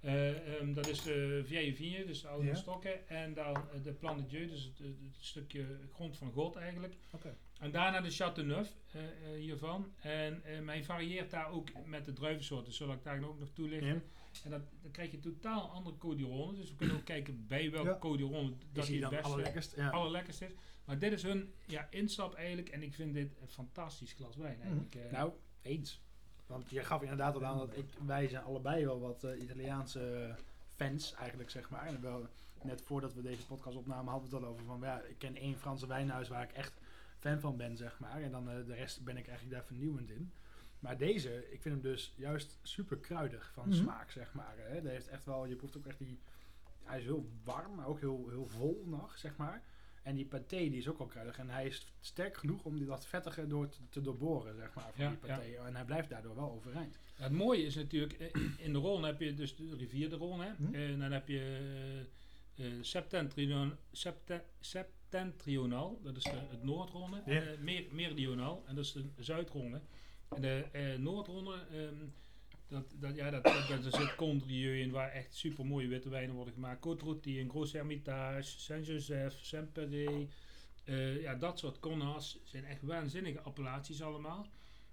Eh, 0.00 0.54
ehm, 0.61 0.73
dat 0.73 0.88
is 0.88 1.02
de 1.02 1.42
Vieille 1.46 1.75
Vigne, 1.75 2.04
dus 2.04 2.20
de 2.23 2.28
oude 2.28 2.46
Ja. 2.46 2.54
stokken. 2.54 3.08
En 3.08 3.35
dan 3.35 3.56
de 3.82 3.92
Plan 3.92 4.16
de 4.16 4.26
Dieu, 4.26 4.46
dus 4.49 4.64
het, 4.64 4.78
het 4.78 4.96
stukje 5.18 5.66
grond 5.92 6.16
van 6.16 6.32
God 6.32 6.56
eigenlijk. 6.56 6.94
Oké. 7.11 7.37
En 7.58 7.70
daarna 7.70 8.00
de 8.00 8.10
Chateauneuf 8.10 8.76
eh, 8.92 9.02
eh, 9.04 9.40
hiervan. 9.40 9.92
En 10.00 10.44
eh 10.44 10.66
hij 10.66 10.84
varieert 10.84 11.30
daar 11.30 11.50
ook 11.50 11.68
met 11.86 12.04
de 12.04 12.12
druivensoorten, 12.12 12.72
zal 12.72 12.92
ik 12.92 13.02
daar 13.02 13.25
ook 13.25 13.38
nog 13.38 13.48
toelichten. 13.52 13.88
Ja. 13.88 14.00
En 14.44 14.50
dat, 14.50 14.62
dan 14.82 14.90
krijg 14.90 15.10
je 15.10 15.20
totaal 15.20 15.70
andere 15.70 15.98
Codirones. 15.98 16.56
Dus 16.56 16.70
we 16.70 16.76
kunnen 16.76 16.96
ook 16.96 17.04
kijken 17.04 17.46
bij 17.46 17.70
welke 17.70 17.88
Ja. 17.88 17.98
Codiron 17.98 18.58
dat 18.72 18.88
Is 18.88 19.00
het 19.00 19.08
beste 19.10 19.25
allerlekkerst? 19.25 19.76
Ja. 19.76 19.90
allerlekkerst 19.90 20.42
is. 20.42 20.50
Maar 20.84 20.98
dit 20.98 21.12
is 21.12 21.22
hun 21.22 21.52
ja, 21.66 21.86
instap 21.90 22.34
eigenlijk. 22.34 22.68
En 22.68 22.82
ik 22.82 22.94
vind 22.94 23.14
dit 23.14 23.36
een 23.40 23.48
fantastisch 23.48 24.12
glas 24.12 24.36
wijn 24.36 24.60
eigenlijk. 24.60 24.94
eh. 24.94 25.12
Nou, 25.12 25.32
eens. 25.62 26.00
Want 26.46 26.70
je 26.70 26.84
gaf 26.84 27.02
inderdaad 27.02 27.34
al 27.34 27.44
aan 27.44 27.58
dat 27.58 27.76
ik, 27.76 27.84
wij 28.06 28.28
zijn 28.28 28.44
allebei 28.44 28.84
wel 28.84 29.00
wat 29.00 29.25
eh, 29.25 29.42
Italiaanse 29.42 30.34
fans 30.68 31.14
eigenlijk, 31.14 31.50
zeg 31.50 31.70
maar. 31.70 31.86
En 31.86 32.00
wel, 32.00 32.26
net 32.62 32.82
voordat 32.82 33.14
we 33.14 33.22
deze 33.22 33.46
podcast 33.46 33.76
opnamen 33.76 34.12
hadden 34.12 34.30
we 34.30 34.36
het 34.36 34.44
al 34.44 34.50
over 34.52 34.64
van, 34.64 34.80
ja, 34.82 35.00
ik 35.00 35.18
ken 35.18 35.36
één 35.36 35.56
Franse 35.56 35.86
wijnhuis 35.86 36.28
waar 36.28 36.42
ik 36.42 36.52
echt 36.52 36.80
fan 37.26 37.40
van 37.40 37.56
ben, 37.56 37.76
zeg 37.76 37.99
maar. 37.99 38.23
En 38.23 38.30
dan 38.30 38.50
eh, 38.50 38.66
de 38.66 38.75
rest 38.75 39.04
ben 39.04 39.16
ik 39.16 39.26
eigenlijk 39.28 39.56
daar 39.56 39.66
vernieuwend 39.66 40.11
in. 40.11 40.33
Maar 40.78 40.99
deze, 40.99 41.47
ik 41.50 41.62
vind 41.62 41.75
hem 41.75 41.83
dus 41.92 42.12
juist 42.16 42.59
super 42.62 42.97
kruidig 42.97 43.50
van 43.52 43.68
Mhm. 43.68 43.76
smaak, 43.76 44.11
zeg 44.11 44.35
maar. 44.35 44.54
Hè. 44.56 44.88
Heeft 44.88 45.09
echt 45.09 45.25
wel, 45.25 45.47
je 45.47 45.56
proeft 45.56 45.76
ook 45.76 45.87
echt 45.87 45.99
die, 45.99 46.18
hij 46.85 46.99
is 46.99 47.04
heel 47.04 47.28
warm, 47.45 47.75
maar 47.75 47.87
ook 47.87 48.00
heel, 48.00 48.28
heel 48.28 48.47
vol 48.47 48.83
nog, 48.87 49.18
zeg 49.18 49.37
maar. 49.37 49.62
En 50.02 50.14
die 50.14 50.26
paté 50.26 50.56
die 50.56 50.76
is 50.76 50.88
ook 50.88 50.99
wel 50.99 51.06
kruidig. 51.06 51.38
En 51.38 51.50
hij 51.50 51.66
is 51.66 51.92
sterk 52.00 52.37
genoeg 52.37 52.64
om 52.64 52.76
die 52.76 52.87
dat 52.87 53.06
vettige 53.06 53.47
door 53.47 53.68
te, 53.68 53.78
te 53.90 54.00
doorboren, 54.00 54.56
zeg 54.56 54.75
maar, 54.75 54.90
van 54.95 55.04
Ja, 55.04 55.09
die 55.11 55.18
paté. 55.18 55.42
En 55.66 55.75
hij 55.75 55.85
blijft 55.85 56.09
daardoor 56.11 56.35
wel 56.35 56.50
overeind. 56.52 56.99
Ja, 57.16 57.23
het 57.23 57.33
mooie 57.33 57.62
is 57.64 57.75
natuurlijk, 57.75 58.12
eh, 58.12 58.30
in 58.56 58.73
de 58.73 58.78
Rhône 58.80 59.04
heb 59.06 59.21
je 59.21 59.35
dus 59.35 59.56
de 59.56 59.76
rivier 59.76 60.11
de 60.11 60.16
Rhône. 60.16 60.42
Hè? 60.47 60.64
Hm. 60.66 60.75
En 60.75 60.99
dan 60.99 61.12
heb 61.12 61.28
je 61.28 62.04
eh, 62.56 62.66
eh, 62.66 62.72
septentrion, 62.80 63.72
septe- 63.92 64.44
septentrional, 64.60 66.00
dat 66.02 66.16
is 66.16 66.22
de, 66.22 66.30
het 66.50 66.62
Noord-Rhône. 66.62 67.22
Ja. 67.26 67.40
En, 67.40 67.52
eh, 67.52 67.58
mer, 67.58 67.84
en 68.66 68.75
dat 68.75 68.84
is 68.84 68.92
de 68.92 69.04
Zuid-Rhône. 69.18 69.80
En 70.28 70.40
de 70.40 70.64
eh 70.72 70.94
Noord-Rhône, 70.98 71.66
ehm, 71.72 71.94
dat, 72.68 72.84
dat, 72.98 73.16
ja, 73.16 73.30
dat, 73.30 73.44
dat, 73.44 73.68
dat, 73.68 73.82
daar 73.82 74.00
zit 74.00 74.14
Condrieu 74.14 74.80
in, 74.80 74.90
waar 74.90 75.10
echt 75.10 75.34
super 75.34 75.66
mooie 75.66 75.88
witte 75.88 76.08
wijnen 76.08 76.34
worden 76.34 76.54
gemaakt. 76.54 76.86
Côte-Rôtie, 76.86 77.38
een 77.40 77.50
Gros 77.50 77.72
Hermitage, 77.72 78.58
Saint-Joseph, 78.58 79.38
Saint-Péret. 79.44 80.28
Eh, 80.84 81.20
ja, 81.22 81.34
dat 81.34 81.58
soort 81.58 81.78
Connas 81.80 82.38
zijn 82.44 82.64
echt 82.64 82.82
waanzinnige 82.82 83.40
appellaties 83.40 84.02
allemaal. 84.02 84.46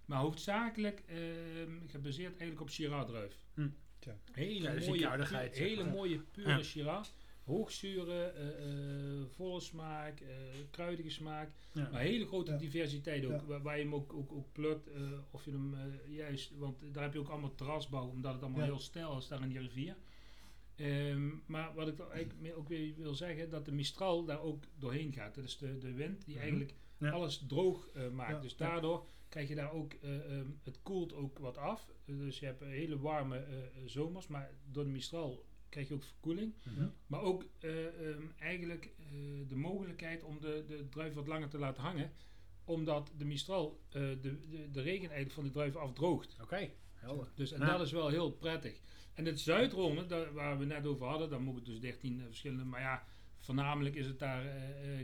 Maar 0.05 0.19
hoofdzakelijk 0.19 1.03
ehm, 1.07 1.71
gebaseerd 1.87 2.29
eigenlijk 2.29 2.61
op 2.61 2.69
Shiraz-druif. 2.69 3.37
Hm. 3.53 3.67
Tja. 3.99 4.15
Hele 4.31 4.79
Ja, 4.79 4.85
mooie, 4.87 5.09
pu- 5.17 5.25
zeg 5.25 5.57
hele 5.57 5.83
maar. 5.83 5.93
mooie 5.93 6.17
pure 6.31 6.49
Ja. 6.49 6.63
Shiraz. 6.63 7.13
Hoogzuren, 7.43 8.35
eh, 8.35 9.17
eh, 9.19 9.25
volle 9.27 9.59
smaak, 9.59 10.19
eh, 10.19 10.27
kruidige 10.71 11.09
smaak. 11.09 11.51
Ja. 11.71 11.89
Maar 11.91 12.01
hele 12.01 12.25
grote 12.25 12.51
Ja. 12.51 12.57
diversiteit 12.57 13.25
ook, 13.25 13.31
Ja. 13.31 13.45
waar, 13.45 13.61
waar 13.61 13.77
je 13.77 13.83
hem 13.83 13.95
ook, 13.95 14.13
ook, 14.13 14.31
ook 14.31 14.51
plukt. 14.51 14.87
eh, 14.87 15.01
of 15.31 15.45
je 15.45 15.51
hem 15.51 15.73
eh, 15.73 16.15
juist, 16.15 16.51
want 16.57 16.93
daar 16.93 17.03
heb 17.03 17.13
je 17.13 17.19
ook 17.19 17.27
allemaal 17.29 17.55
terrasbouw, 17.55 18.07
omdat 18.07 18.33
het 18.33 18.41
allemaal 18.41 18.59
Ja. 18.61 18.65
heel 18.65 18.79
stijl 18.79 19.17
is 19.17 19.27
daar 19.27 19.41
in 19.41 19.49
die 19.49 19.59
rivier. 19.59 19.95
Ehm, 20.75 21.29
maar 21.45 21.73
wat 21.73 21.87
ik 21.87 21.99
er 21.99 22.09
eigenlijk 22.09 22.41
mee 22.41 22.53
ook 22.53 22.67
weer 22.67 22.93
wil 22.97 23.13
zeggen, 23.15 23.49
dat 23.49 23.65
de 23.65 23.71
Mistral 23.71 24.25
daar 24.25 24.41
ook 24.41 24.63
doorheen 24.77 25.13
gaat. 25.13 25.35
Dat 25.35 25.43
is 25.43 25.57
de, 25.57 25.77
de 25.77 25.93
wind 25.93 26.25
die 26.25 26.33
Mhm. 26.35 26.43
eigenlijk 26.43 26.73
Ja. 26.97 27.09
alles 27.11 27.43
droog 27.47 27.87
eh, 27.93 28.09
maakt. 28.09 28.31
Ja, 28.31 28.39
dus 28.39 28.51
ja. 28.57 28.57
daardoor 28.57 29.05
krijg 29.29 29.47
je 29.47 29.55
daar 29.55 29.71
ook, 29.71 29.93
eh, 29.93 30.37
ehm, 30.37 30.47
het 30.63 30.79
koelt 30.81 31.13
ook 31.13 31.37
wat 31.39 31.57
af. 31.57 31.87
Dus 32.05 32.39
je 32.39 32.45
hebt 32.45 32.59
hele 32.63 32.99
warme 32.99 33.45
zomers, 33.85 34.27
maar 34.27 34.51
door 34.71 34.83
de 34.83 34.89
Mistral 34.89 35.45
krijg 35.73 35.87
je 35.87 35.93
ook 35.93 36.03
verkoeling. 36.03 36.53
Mhm. 36.63 36.87
Maar 37.07 37.21
ook 37.21 37.45
eh, 37.59 37.85
ehm, 38.09 38.21
eigenlijk 38.39 38.85
eh, 38.85 39.05
de 39.47 39.55
mogelijkheid 39.55 40.23
om 40.23 40.39
de, 40.41 40.63
de 40.67 40.89
druif 40.89 41.13
wat 41.13 41.27
langer 41.27 41.49
te 41.49 41.57
laten 41.57 41.83
hangen. 41.83 42.11
Omdat 42.65 43.11
de 43.17 43.25
Mistral 43.25 43.79
eh, 43.89 44.01
de, 44.01 44.17
de, 44.49 44.71
de 44.71 44.81
regen 44.81 45.09
eigenlijk 45.09 45.31
van 45.31 45.43
de 45.43 45.51
druif 45.51 45.75
afdroogt. 45.75 46.37
Oké, 46.41 46.69
helder. 46.93 47.27
Dus 47.35 47.51
en 47.51 47.59
Ja. 47.59 47.77
dat 47.77 47.85
is 47.85 47.91
wel 47.91 48.07
heel 48.09 48.31
prettig. 48.31 48.79
En 49.13 49.25
het 49.25 49.39
Zuidrome, 49.39 50.05
daar, 50.05 50.33
waar 50.33 50.59
we 50.59 50.65
net 50.65 50.85
over 50.85 51.07
hadden, 51.07 51.29
dan 51.29 51.43
moet 51.43 51.55
het 51.55 51.65
dus 51.65 51.79
13 51.79 52.19
eh, 52.19 52.25
verschillende. 52.25 52.63
Maar 52.63 52.81
ja, 52.81 53.03
voornamelijk 53.39 53.95
is 53.95 54.05
het 54.05 54.19
daar 54.19 54.43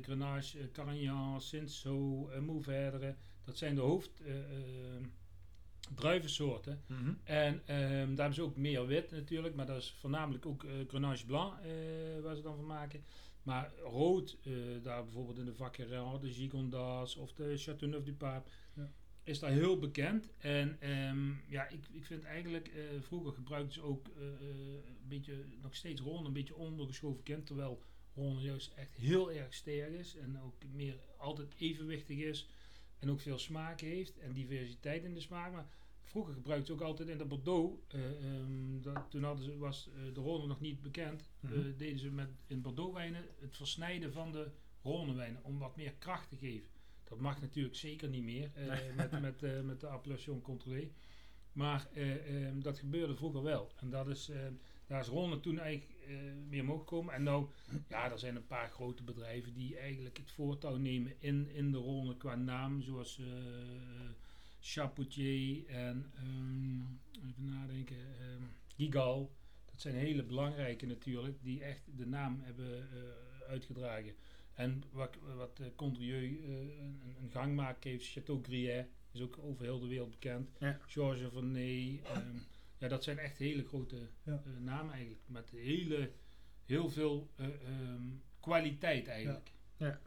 Grenache, 0.02 0.70
Carignan, 0.72 1.42
Cinsault, 1.42 2.32
uh, 2.32 2.40
Mourvèdre. 2.40 3.16
Dat 3.46 3.58
zijn 3.58 3.76
de 3.76 3.82
hoofd 3.82 4.22
druivensoorten. 5.96 6.81
Mhm. 6.88 7.13
En 7.24 7.62
ehm, 7.65 7.89
daar 7.89 8.17
hebben 8.17 8.34
ze 8.34 8.41
ook 8.41 8.55
meer 8.55 8.88
wit 8.88 9.12
natuurlijk, 9.12 9.55
maar 9.55 9.65
dat 9.65 9.81
is 9.81 9.91
voornamelijk 10.00 10.46
ook 10.46 10.63
eh 10.63 10.72
Grenache 10.88 11.25
Blanc 11.25 11.53
eh, 11.60 11.69
waar 12.24 12.36
ze 12.36 12.41
dan 12.41 12.55
van 12.55 12.65
maken. 12.65 13.03
Maar 13.43 13.72
rood, 13.84 14.38
eh, 14.43 14.53
daar 14.84 15.03
bijvoorbeeld 15.03 15.38
in 15.38 15.46
de 15.46 15.55
Vacquerin, 15.55 16.19
de 16.22 16.34
Gigondas 16.34 17.15
of 17.15 17.34
de 17.34 17.55
Châteauneuf 17.58 18.03
du 18.03 18.13
Pape, 18.13 18.50
Ja. 18.74 18.91
is 19.24 19.39
daar 19.39 19.51
heel 19.51 19.79
bekend. 19.79 20.29
En 20.38 20.77
ehm, 20.79 21.29
ja, 21.48 21.67
ik, 21.67 21.88
ik 21.91 22.05
vind 22.05 22.24
eigenlijk, 22.24 22.72
vroeger 23.00 23.34
gebruikten 23.34 23.74
ze 23.74 23.81
ook 23.81 24.08
een 24.17 25.08
beetje, 25.08 25.46
nog 25.62 25.75
steeds 25.75 26.01
Ron 26.01 26.25
een 26.25 26.34
beetje 26.34 26.55
ondergeschoven 26.55 27.24
kind, 27.24 27.46
terwijl 27.46 27.81
Ron 28.15 28.39
juist 28.41 28.74
echt 28.75 28.96
heel 28.96 29.31
erg 29.31 29.53
sterk 29.53 29.93
is 29.93 30.15
en 30.15 30.41
ook 30.41 30.55
meer 30.72 31.00
altijd 31.17 31.53
evenwichtig 31.58 32.17
is 32.17 32.48
en 33.00 33.10
ook 33.12 33.20
veel 33.20 33.38
smaak 33.39 33.79
heeft 33.82 34.18
en 34.20 34.34
diversiteit 34.34 35.03
in 35.03 35.13
de 35.13 35.20
smaak. 35.20 35.51
Maar 35.51 35.68
vroeger 36.03 36.34
gebruikten 36.34 36.68
ze 36.68 36.74
ook 36.74 36.88
altijd 36.88 37.10
in 37.10 37.18
de 37.18 37.25
Bordeaux, 37.25 37.79
eh, 37.88 38.06
ehm, 38.06 38.82
dat, 38.82 39.06
toen 39.10 39.24
hadden 39.24 39.44
ze, 39.46 39.58
was 39.58 39.89
eh, 39.89 40.13
de 40.13 40.22
Rhône 40.22 40.48
nog 40.48 40.60
niet 40.60 40.82
bekend, 40.82 41.29
Mhm. 41.39 41.53
eh, 41.53 41.60
deden 41.77 42.00
ze 42.00 42.10
met 42.12 42.29
in 42.48 42.62
Bordeaux 42.62 42.94
wijnen 42.94 43.25
het 43.39 43.56
versnijden 43.58 44.13
van 44.13 44.32
de 44.32 44.48
Rhône 44.82 45.15
wijnen 45.15 45.44
om 45.44 45.60
wat 45.60 45.75
meer 45.75 45.94
kracht 45.94 46.29
te 46.29 46.38
geven. 46.38 46.70
Dat 47.03 47.20
mag 47.20 47.41
natuurlijk 47.41 47.75
zeker 47.75 48.10
niet 48.10 48.24
meer 48.24 48.51
met, 48.96 49.12
met, 49.22 49.41
met 49.65 49.79
de 49.79 49.88
appellation 49.88 50.41
contrôlée. 50.41 50.91
Maar 51.51 51.88
eh, 51.94 52.46
ehm, 52.46 52.60
dat 52.60 52.79
gebeurde 52.79 53.15
vroeger 53.15 53.44
wel. 53.44 53.72
En 53.75 53.89
dat 53.89 54.08
is, 54.08 54.32
daar 54.88 55.00
is 55.01 55.08
Rhône 55.08 55.39
toen 55.41 55.60
eigenlijk 55.60 55.99
meer 56.50 56.66
mogen 56.66 56.86
komen. 56.86 57.13
En 57.13 57.24
nou, 57.24 57.48
ja, 57.89 58.12
er 58.12 58.20
zijn 58.20 58.36
een 58.36 58.48
paar 58.48 58.70
grote 58.70 59.04
bedrijven 59.04 59.54
die 59.54 59.78
eigenlijk 59.78 60.18
het 60.18 60.32
voortouw 60.32 60.75
nemen 60.75 61.13
in, 61.20 61.50
in 61.50 61.72
de 61.72 61.78
Rhône 61.78 62.18
qua 62.18 62.36
naam. 62.36 62.82
Zoals 62.82 63.20
eh 63.20 63.25
Chapoutier 64.62 65.68
en 65.68 66.12
ehm, 66.16 67.30
even 67.30 67.46
nadenken, 67.46 67.98
ehm, 67.98 68.44
Gigal. 68.75 69.32
Dat 69.72 69.82
zijn 69.82 69.96
hele 69.96 70.24
belangrijke 70.24 70.86
natuurlijk, 70.86 71.38
die 71.42 71.63
echt 71.63 71.82
de 71.96 72.06
naam 72.06 72.39
hebben 72.42 72.89
eh, 72.92 73.50
uitgedragen. 73.50 74.13
En 74.54 74.84
wat, 74.92 75.18
wat 75.36 75.62
Condrieu 75.75 76.24
een, 76.24 77.01
een 77.22 77.32
gangmaak 77.32 77.84
heeft, 77.84 78.12
Chateau 78.12 78.44
Griet, 78.44 78.86
is 79.12 79.22
ook 79.22 79.38
over 79.42 79.63
heel 79.63 79.80
de 79.80 79.88
wereld 79.88 80.10
bekend. 80.10 80.50
Ja. 80.60 80.80
Georges 80.88 81.32
Vernet. 81.32 82.00
Um, 82.16 82.42
ja, 82.80 82.88
dat 82.88 83.04
zijn 83.04 83.18
echt 83.18 83.38
hele 83.38 83.66
grote 83.66 84.08
Ja. 84.24 84.44
uh, 84.48 84.58
namen 84.60 84.92
eigenlijk. 84.94 85.22
Met 85.26 85.50
hele, 85.50 86.12
heel 86.66 86.90
veel 86.90 87.30
uh, 87.36 87.46
um, 87.46 88.22
kwaliteit 88.40 89.08
eigenlijk. 89.08 89.52
Ja. 89.78 90.00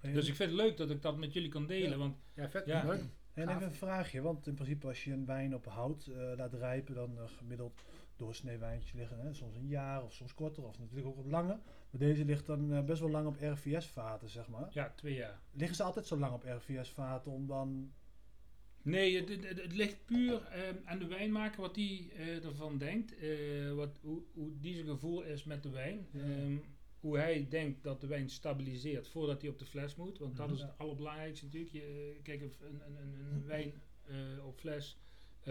Dus 0.00 0.28
ik 0.28 0.34
vind 0.34 0.50
het 0.50 0.58
leuk 0.60 0.76
dat 0.76 0.90
ik 0.90 1.02
dat 1.02 1.16
met 1.16 1.32
jullie 1.32 1.48
kan 1.48 1.66
delen. 1.66 1.90
Ja. 1.90 1.96
Want 1.96 2.16
Ja, 2.34 2.48
vet. 2.50 2.66
Ja. 2.66 2.84
Leuk. 2.84 3.02
En 3.34 3.46
Gaaf. 3.46 3.56
even 3.56 3.66
een 3.66 3.74
vraagje, 3.74 4.20
want 4.20 4.46
in 4.46 4.54
principe 4.54 4.86
als 4.86 5.04
je 5.04 5.12
een 5.12 5.26
wijn 5.26 5.54
op 5.54 5.66
hout 5.66 6.06
eh, 6.06 6.32
laat 6.36 6.52
rijpen, 6.52 6.94
dan 6.94 7.18
eh, 7.18 7.24
gemiddeld 7.36 7.84
doorsnee 8.16 8.58
wijntjes 8.58 8.92
liggen 8.92 9.18
hè, 9.20 9.34
soms 9.34 9.56
een 9.56 9.66
jaar 9.68 10.04
of 10.04 10.12
soms 10.12 10.34
korter 10.34 10.64
of 10.64 10.78
natuurlijk 10.78 11.06
ook 11.06 11.16
wat 11.16 11.26
langer. 11.26 11.58
Maar 11.90 12.00
deze 12.00 12.24
ligt 12.24 12.46
dan 12.46 12.72
eh, 12.72 12.84
best 12.84 13.00
wel 13.00 13.10
lang 13.10 13.26
op 13.26 13.36
RVS-vaten, 13.40 14.28
zeg 14.28 14.48
maar. 14.48 14.68
ja, 14.70 14.92
twee 14.96 15.14
jaar. 15.14 15.40
Liggen 15.52 15.76
ze 15.76 15.82
altijd 15.82 16.06
zo 16.06 16.16
lang 16.18 16.32
op 16.32 16.44
RVS-vaten 16.44 17.32
om 17.32 17.46
dan... 17.46 17.92
Nee, 18.82 19.16
het, 19.16 19.28
het, 19.28 19.62
het 19.62 19.72
ligt 19.72 20.04
puur 20.04 20.32
um, 20.68 20.80
aan 20.84 20.98
de 20.98 21.06
wijnmaker 21.06 21.60
wat 21.60 21.74
die 21.74 22.12
uh, 22.18 22.44
ervan 22.44 22.78
denkt. 22.78 23.22
Uh, 23.22 23.72
wat, 23.72 23.98
hoe, 24.00 24.22
hoe 24.34 24.50
die 24.60 24.74
zijn 24.74 24.86
gevoel 24.86 25.22
is 25.22 25.44
met 25.44 25.62
de 25.62 25.70
wijn. 25.70 26.06
Ja. 26.10 26.20
Um, 26.20 26.62
hoe 27.00 27.18
hij 27.18 27.46
denkt 27.48 27.82
dat 27.82 28.00
de 28.00 28.06
wijn 28.06 28.30
stabiliseert 28.30 29.08
voordat 29.08 29.40
hij 29.40 29.50
op 29.50 29.58
de 29.58 29.64
fles 29.64 29.96
moet. 29.96 30.18
Want 30.18 30.36
dat 30.36 30.46
Mhm. 30.46 30.54
is 30.56 30.62
het 30.62 30.78
allerbelangrijkste 30.78 31.44
natuurlijk. 31.44 31.72
Je, 31.72 32.16
kijk, 32.22 32.40
een, 32.40 32.52
een, 32.60 32.80
een, 32.86 33.34
een 33.34 33.46
wijn 33.46 33.72
uh, 34.10 34.46
op 34.46 34.58
fles 34.58 34.98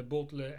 bottelen 0.08 0.58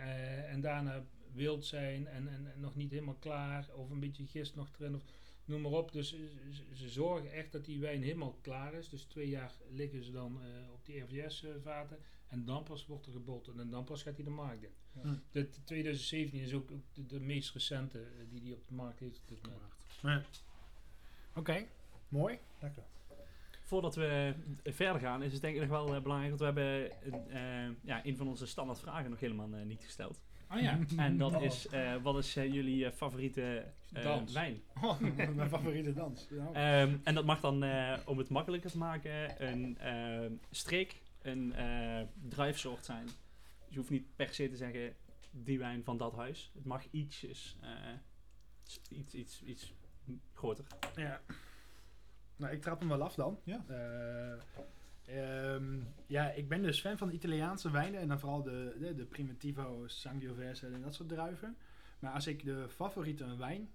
en 0.48 0.60
daarna 0.60 1.04
wild 1.32 1.64
zijn 1.64 2.06
en, 2.06 2.28
en, 2.28 2.52
en, 2.54 2.60
nog 2.60 2.76
niet 2.76 2.90
helemaal 2.90 3.16
klaar. 3.18 3.68
Of 3.74 3.90
een 3.90 4.00
beetje 4.00 4.26
gist 4.26 4.54
nog 4.54 4.70
erin. 4.78 4.94
Of, 4.94 5.04
noem 5.44 5.60
maar 5.60 5.72
op. 5.72 5.92
Dus 5.92 6.08
ze, 6.50 6.64
ze, 6.74 6.88
zorgen 6.88 7.32
echt 7.32 7.52
dat 7.52 7.64
die 7.64 7.80
wijn 7.80 8.02
helemaal 8.02 8.38
klaar 8.40 8.74
is. 8.74 8.88
Dus 8.88 9.02
twee 9.02 9.28
jaar 9.28 9.52
liggen 9.70 10.04
ze 10.04 10.12
dan 10.12 10.40
uh, 10.42 10.72
op 10.72 10.86
die 10.86 11.00
RVS-vaten. 11.00 11.98
En 12.32 12.44
dan 12.44 12.62
pas 12.62 12.86
wordt 12.86 13.06
er 13.06 13.12
gebotteld. 13.12 13.58
En 13.58 13.70
dan 13.70 13.84
pas 13.84 14.02
gaat 14.02 14.14
hij 14.14 14.24
de 14.24 14.30
markt 14.30 14.62
in. 14.62 14.70
Ja. 15.02 15.18
De, 15.30 15.48
2017 15.64 16.40
is 16.40 16.54
ook, 16.54 16.70
ook 16.70 16.82
de, 16.92 17.06
de, 17.06 17.20
meest 17.20 17.52
recente 17.52 17.98
uh, 17.98 18.30
die 18.30 18.40
die 18.40 18.54
op 18.54 18.66
de 18.68 18.74
markt 18.74 18.98
heeft 18.98 19.18
op 19.18 19.28
dit 19.28 19.38
moment. 19.42 19.62
Ja. 20.02 20.16
Oké, 21.30 21.38
okay. 21.38 21.68
mooi. 22.08 22.38
Lekker. 22.60 22.82
Voordat 23.62 23.94
we 23.94 24.34
verder 24.64 25.00
gaan, 25.00 25.22
is 25.22 25.32
het 25.32 25.40
denk 25.40 25.54
ik 25.54 25.60
nog 25.60 25.70
wel 25.70 25.94
uh, 25.94 26.02
belangrijk, 26.02 26.38
want 26.38 26.54
we 26.54 26.60
hebben 26.60 26.90
uh, 27.28 27.76
ja, 27.82 28.06
een 28.06 28.16
van 28.16 28.28
onze 28.28 28.46
standaard 28.46 28.80
vragen 28.80 29.10
nog 29.10 29.20
helemaal 29.20 29.48
uh, 29.48 29.62
niet 29.62 29.84
gesteld. 29.84 30.20
Oh 30.50 30.60
ja. 30.60 30.78
En 30.96 31.16
dat 31.16 31.42
is, 31.42 31.66
uh, 31.72 31.96
wat 32.02 32.18
is 32.18 32.34
jullie 32.34 32.90
favoriete 32.92 33.64
dans. 33.90 34.32
wijn? 34.32 34.62
Oh, 34.82 35.00
mijn 35.34 35.48
favoriete 35.48 35.92
dans. 35.92 36.28
Ja. 36.30 36.82
Um, 36.82 37.00
en 37.04 37.14
dat 37.14 37.24
mag 37.24 37.40
dan, 37.40 37.64
om 38.06 38.18
het 38.18 38.28
makkelijker 38.28 38.70
te 38.70 38.78
maken, 38.78 39.44
een 39.50 39.78
streek, 40.50 41.01
een 41.22 41.54
druifsoort 42.28 42.84
zijn. 42.84 43.04
Dus 43.04 43.14
je 43.68 43.76
hoeft 43.76 43.90
niet 43.90 44.16
per 44.16 44.34
se 44.34 44.48
te 44.48 44.56
zeggen, 44.56 44.94
die 45.30 45.58
wijn 45.58 45.84
van 45.84 45.96
dat 45.96 46.14
huis. 46.14 46.50
Het 46.54 46.64
mag 46.64 46.84
ietsjes, 46.90 47.56
iets, 48.88 49.14
iets, 49.14 49.42
iets 49.42 49.74
groter. 50.32 50.64
Ja. 50.96 51.20
Nou, 52.36 52.52
ik 52.52 52.62
trap 52.62 52.78
hem 52.78 52.88
wel 52.88 53.02
af 53.02 53.14
dan. 53.14 53.38
Ja. 53.44 53.64
Uh, 55.08 55.54
um, 55.54 55.94
ja, 56.06 56.30
ik 56.30 56.48
ben 56.48 56.62
dus 56.62 56.80
fan 56.80 56.98
van 56.98 57.08
de 57.08 57.14
Italiaanse 57.14 57.70
wijnen 57.70 58.00
en 58.00 58.08
dan 58.08 58.20
vooral 58.20 58.42
de, 58.42 58.76
de, 58.78 58.94
de 58.94 59.04
Primitivo, 59.04 59.86
Sangiovese 59.86 60.66
en 60.66 60.82
dat 60.82 60.94
soort 60.94 61.08
druiven. 61.08 61.56
Maar 61.98 62.12
als 62.12 62.26
ik 62.26 62.44
de 62.44 62.68
favoriete 62.68 63.36
wijn 63.36 63.70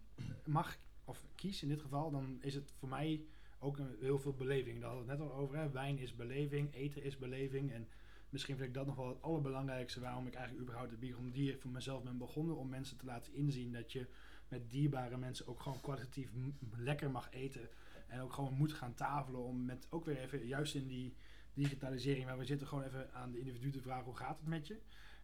mag, 0.46 0.78
of 1.06 1.24
kies 1.36 1.62
in 1.62 1.68
dit 1.68 1.82
geval, 1.82 2.12
dan 2.12 2.38
is 2.42 2.54
het 2.54 2.74
voor 2.78 2.90
mij 2.90 3.26
ook 3.60 3.78
heel 4.00 4.20
veel 4.20 4.34
beleving. 4.34 4.80
Daar 4.80 4.90
hadden 4.90 5.06
we 5.06 5.12
het 5.12 5.20
net 5.20 5.30
al 5.30 5.38
over. 5.38 5.58
Hè. 5.58 5.70
Wijn 5.70 5.98
is 5.98 6.16
beleving, 6.16 6.74
eten 6.74 7.04
is 7.04 7.18
beleving. 7.18 7.72
En 7.72 7.88
misschien 8.30 8.56
vind 8.56 8.68
ik 8.68 8.74
dat 8.74 8.86
nog 8.86 8.96
wel 8.96 9.08
het 9.08 9.22
allerbelangrijkste 9.22 10.00
waarom 10.00 10.28
ik 10.28 10.34
eigenlijk 10.34 10.64
überhaupt 10.64 10.92
de 10.92 10.98
Bigondie 10.98 11.58
voor 11.58 11.72
mezelf 11.72 12.04
ben 12.04 12.18
begonnen. 12.18 12.58
Om 12.58 12.70
mensen 12.70 12.98
te 12.98 13.06
laten 13.06 13.34
inzien 13.34 13.72
dat 13.72 13.92
je 13.92 14.06
met 14.48 14.72
dierbare 14.72 15.18
mensen 15.18 15.48
ook 15.48 15.60
gewoon 15.60 15.82
kwalitatief 15.82 16.30
lekker 16.78 17.12
mag 17.12 17.32
eten. 17.32 17.70
En 18.08 18.22
ook 18.22 18.34
gewoon 18.34 18.54
moet 18.54 18.74
gaan 18.74 18.94
tafelen 18.94 19.44
om 19.44 19.66
met 19.66 19.88
ook 19.90 20.06
weer 20.06 20.18
even, 20.18 20.48
juist 20.48 20.76
in 20.76 20.88
die 20.88 21.16
digitalisering 21.54 22.26
waar 22.26 22.38
we 22.38 22.46
zitten, 22.46 22.68
gewoon 22.68 22.84
even 22.84 23.14
aan 23.14 23.32
de 23.32 23.40
individu 23.40 23.72
te 23.72 23.82
vragen 23.82 24.06
hoe 24.06 24.16
gaat 24.16 24.38
het 24.38 24.48
met 24.48 24.68
je. 24.68 24.80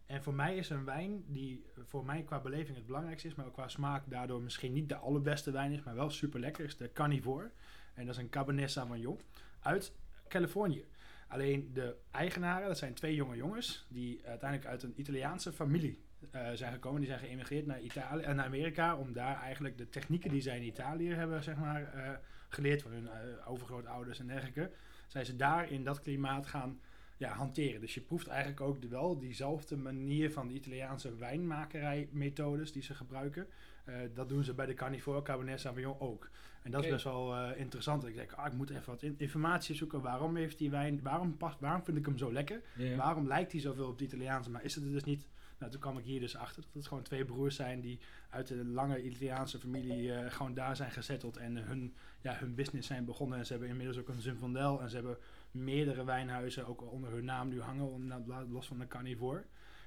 En 0.06 0.22
voor 0.22 0.34
mij 0.34 0.56
is 0.56 0.70
een 0.70 0.84
wijn 0.84 1.24
die 1.26 1.64
voor 1.86 2.04
mij 2.04 2.22
qua 2.22 2.40
beleving 2.40 2.76
het 2.76 2.86
belangrijkste 2.86 3.28
is, 3.28 3.34
maar 3.34 3.46
ook 3.46 3.52
qua 3.52 3.68
smaak 3.68 4.10
daardoor 4.10 4.42
misschien 4.42 4.72
niet 4.72 4.88
de 4.88 4.96
allerbeste 4.96 5.50
wijn 5.50 5.72
is, 5.72 5.82
maar 5.82 5.94
wel 5.94 6.10
super 6.10 6.40
lekker, 6.40 6.64
is 6.64 6.76
de 6.76 6.92
Carnivore. 6.92 7.50
En 7.94 8.06
dat 8.06 8.14
is 8.14 8.20
een 8.20 8.28
Cabernet 8.28 8.70
Sauvignon 8.70 9.20
uit 9.60 9.92
Californië. 10.28 10.84
Alleen 11.28 11.70
de 11.72 11.96
eigenaren, 12.10 12.68
dat 12.68 12.78
zijn 12.78 12.94
twee 12.94 13.14
jonge 13.14 13.36
jongens, 13.36 13.86
die 13.88 14.20
uiteindelijk 14.24 14.70
uit 14.70 14.82
een 14.82 14.94
Italiaanse 14.96 15.52
familie 15.52 16.02
uh, 16.34 16.50
zijn 16.54 16.72
gekomen. 16.72 17.00
Die 17.00 17.08
zijn 17.08 17.20
geëmigreerd 17.20 17.66
naar, 17.66 17.80
Italië, 17.80 18.22
en 18.22 18.36
naar 18.36 18.46
Amerika 18.46 18.96
om 18.96 19.12
daar 19.12 19.40
eigenlijk 19.40 19.78
de 19.78 19.88
technieken 19.88 20.30
die 20.30 20.40
zij 20.40 20.56
in 20.56 20.66
Italië 20.66 21.14
hebben 21.14 21.42
zeg 21.42 21.56
maar, 21.56 21.94
uh, 21.94 22.10
geleerd 22.48 22.82
van 22.82 22.90
hun 22.90 23.08
overgrootouders 23.44 24.18
en 24.18 24.26
dergelijke. 24.26 24.70
Zijn 25.06 25.26
ze 25.26 25.36
daar 25.36 25.70
in 25.70 25.84
dat 25.84 26.00
klimaat 26.00 26.46
gaan 26.46 26.80
ja, 27.16 27.32
hanteren. 27.32 27.80
Dus 27.80 27.94
je 27.94 28.00
proeft 28.00 28.26
eigenlijk 28.26 28.60
ook 28.60 28.84
wel 28.84 29.18
diezelfde 29.18 29.76
manier 29.76 30.32
van 30.32 30.48
de 30.48 30.54
Italiaanse 30.54 31.16
wijnmakerijmethodes 31.16 32.72
die 32.72 32.82
ze 32.82 32.94
gebruiken. 32.94 33.46
Uh, 33.88 33.94
dat 34.14 34.28
doen 34.28 34.44
ze 34.44 34.54
bij 34.54 34.66
de 34.66 34.74
Carnivore 34.74 35.22
Cabernet 35.22 35.60
Sauvignon 35.60 36.00
ook. 36.00 36.30
En 36.62 36.70
dat 36.70 36.80
okay. 36.80 36.84
is 36.84 37.02
best 37.02 37.14
wel 37.14 37.34
uh, 37.34 37.58
interessant. 37.60 38.06
Ik 38.06 38.14
denk, 38.14 38.32
ah, 38.32 38.46
ik 38.46 38.52
moet 38.52 38.70
even 38.70 38.86
wat 38.86 39.02
in 39.02 39.14
informatie 39.18 39.74
zoeken. 39.74 40.00
Waarom 40.00 40.36
heeft 40.36 40.58
die 40.58 40.70
wijn, 40.70 41.02
waarom, 41.02 41.36
past, 41.36 41.60
waarom 41.60 41.84
vind 41.84 41.96
ik 41.96 42.06
hem 42.06 42.18
zo 42.18 42.32
lekker? 42.32 42.60
Yeah. 42.76 42.96
Waarom 42.96 43.26
lijkt 43.26 43.52
hij 43.52 43.60
zoveel 43.60 43.88
op 43.88 43.98
de 43.98 44.04
Italiaanse? 44.04 44.50
Maar 44.50 44.64
is 44.64 44.74
het 44.74 44.84
er 44.84 44.92
dus 44.92 45.04
niet 45.04 45.26
Nou, 45.58 45.72
toen 45.72 45.80
kwam 45.80 45.98
ik 45.98 46.04
hier 46.04 46.20
dus 46.20 46.36
achter 46.36 46.62
dat 46.62 46.72
het 46.74 46.86
gewoon 46.86 47.02
twee 47.02 47.24
broers 47.24 47.56
zijn 47.56 47.80
die 47.80 47.98
uit 48.30 48.50
een 48.50 48.72
lange 48.72 49.02
Italiaanse 49.02 49.58
familie 49.58 50.12
eh, 50.12 50.30
gewoon 50.30 50.54
daar 50.54 50.76
zijn 50.76 50.90
gezetteld 50.90 51.36
en 51.36 51.56
hun, 51.56 51.94
ja, 52.20 52.36
hun 52.36 52.54
business 52.54 52.86
zijn 52.86 53.04
begonnen. 53.04 53.38
En 53.38 53.46
ze 53.46 53.52
hebben 53.52 53.70
inmiddels 53.70 53.98
ook 53.98 54.08
een 54.08 54.20
Zinfandel 54.20 54.80
en 54.80 54.88
ze 54.88 54.94
hebben 54.96 55.16
meerdere 55.50 56.04
wijnhuizen 56.04 56.66
ook 56.66 56.92
onder 56.92 57.10
hun 57.10 57.24
naam 57.24 57.48
nu 57.48 57.60
hangen, 57.60 58.06
nou, 58.06 58.48
los 58.50 58.66
van 58.66 58.78
de 58.78 58.86
carnivore. 58.86 59.44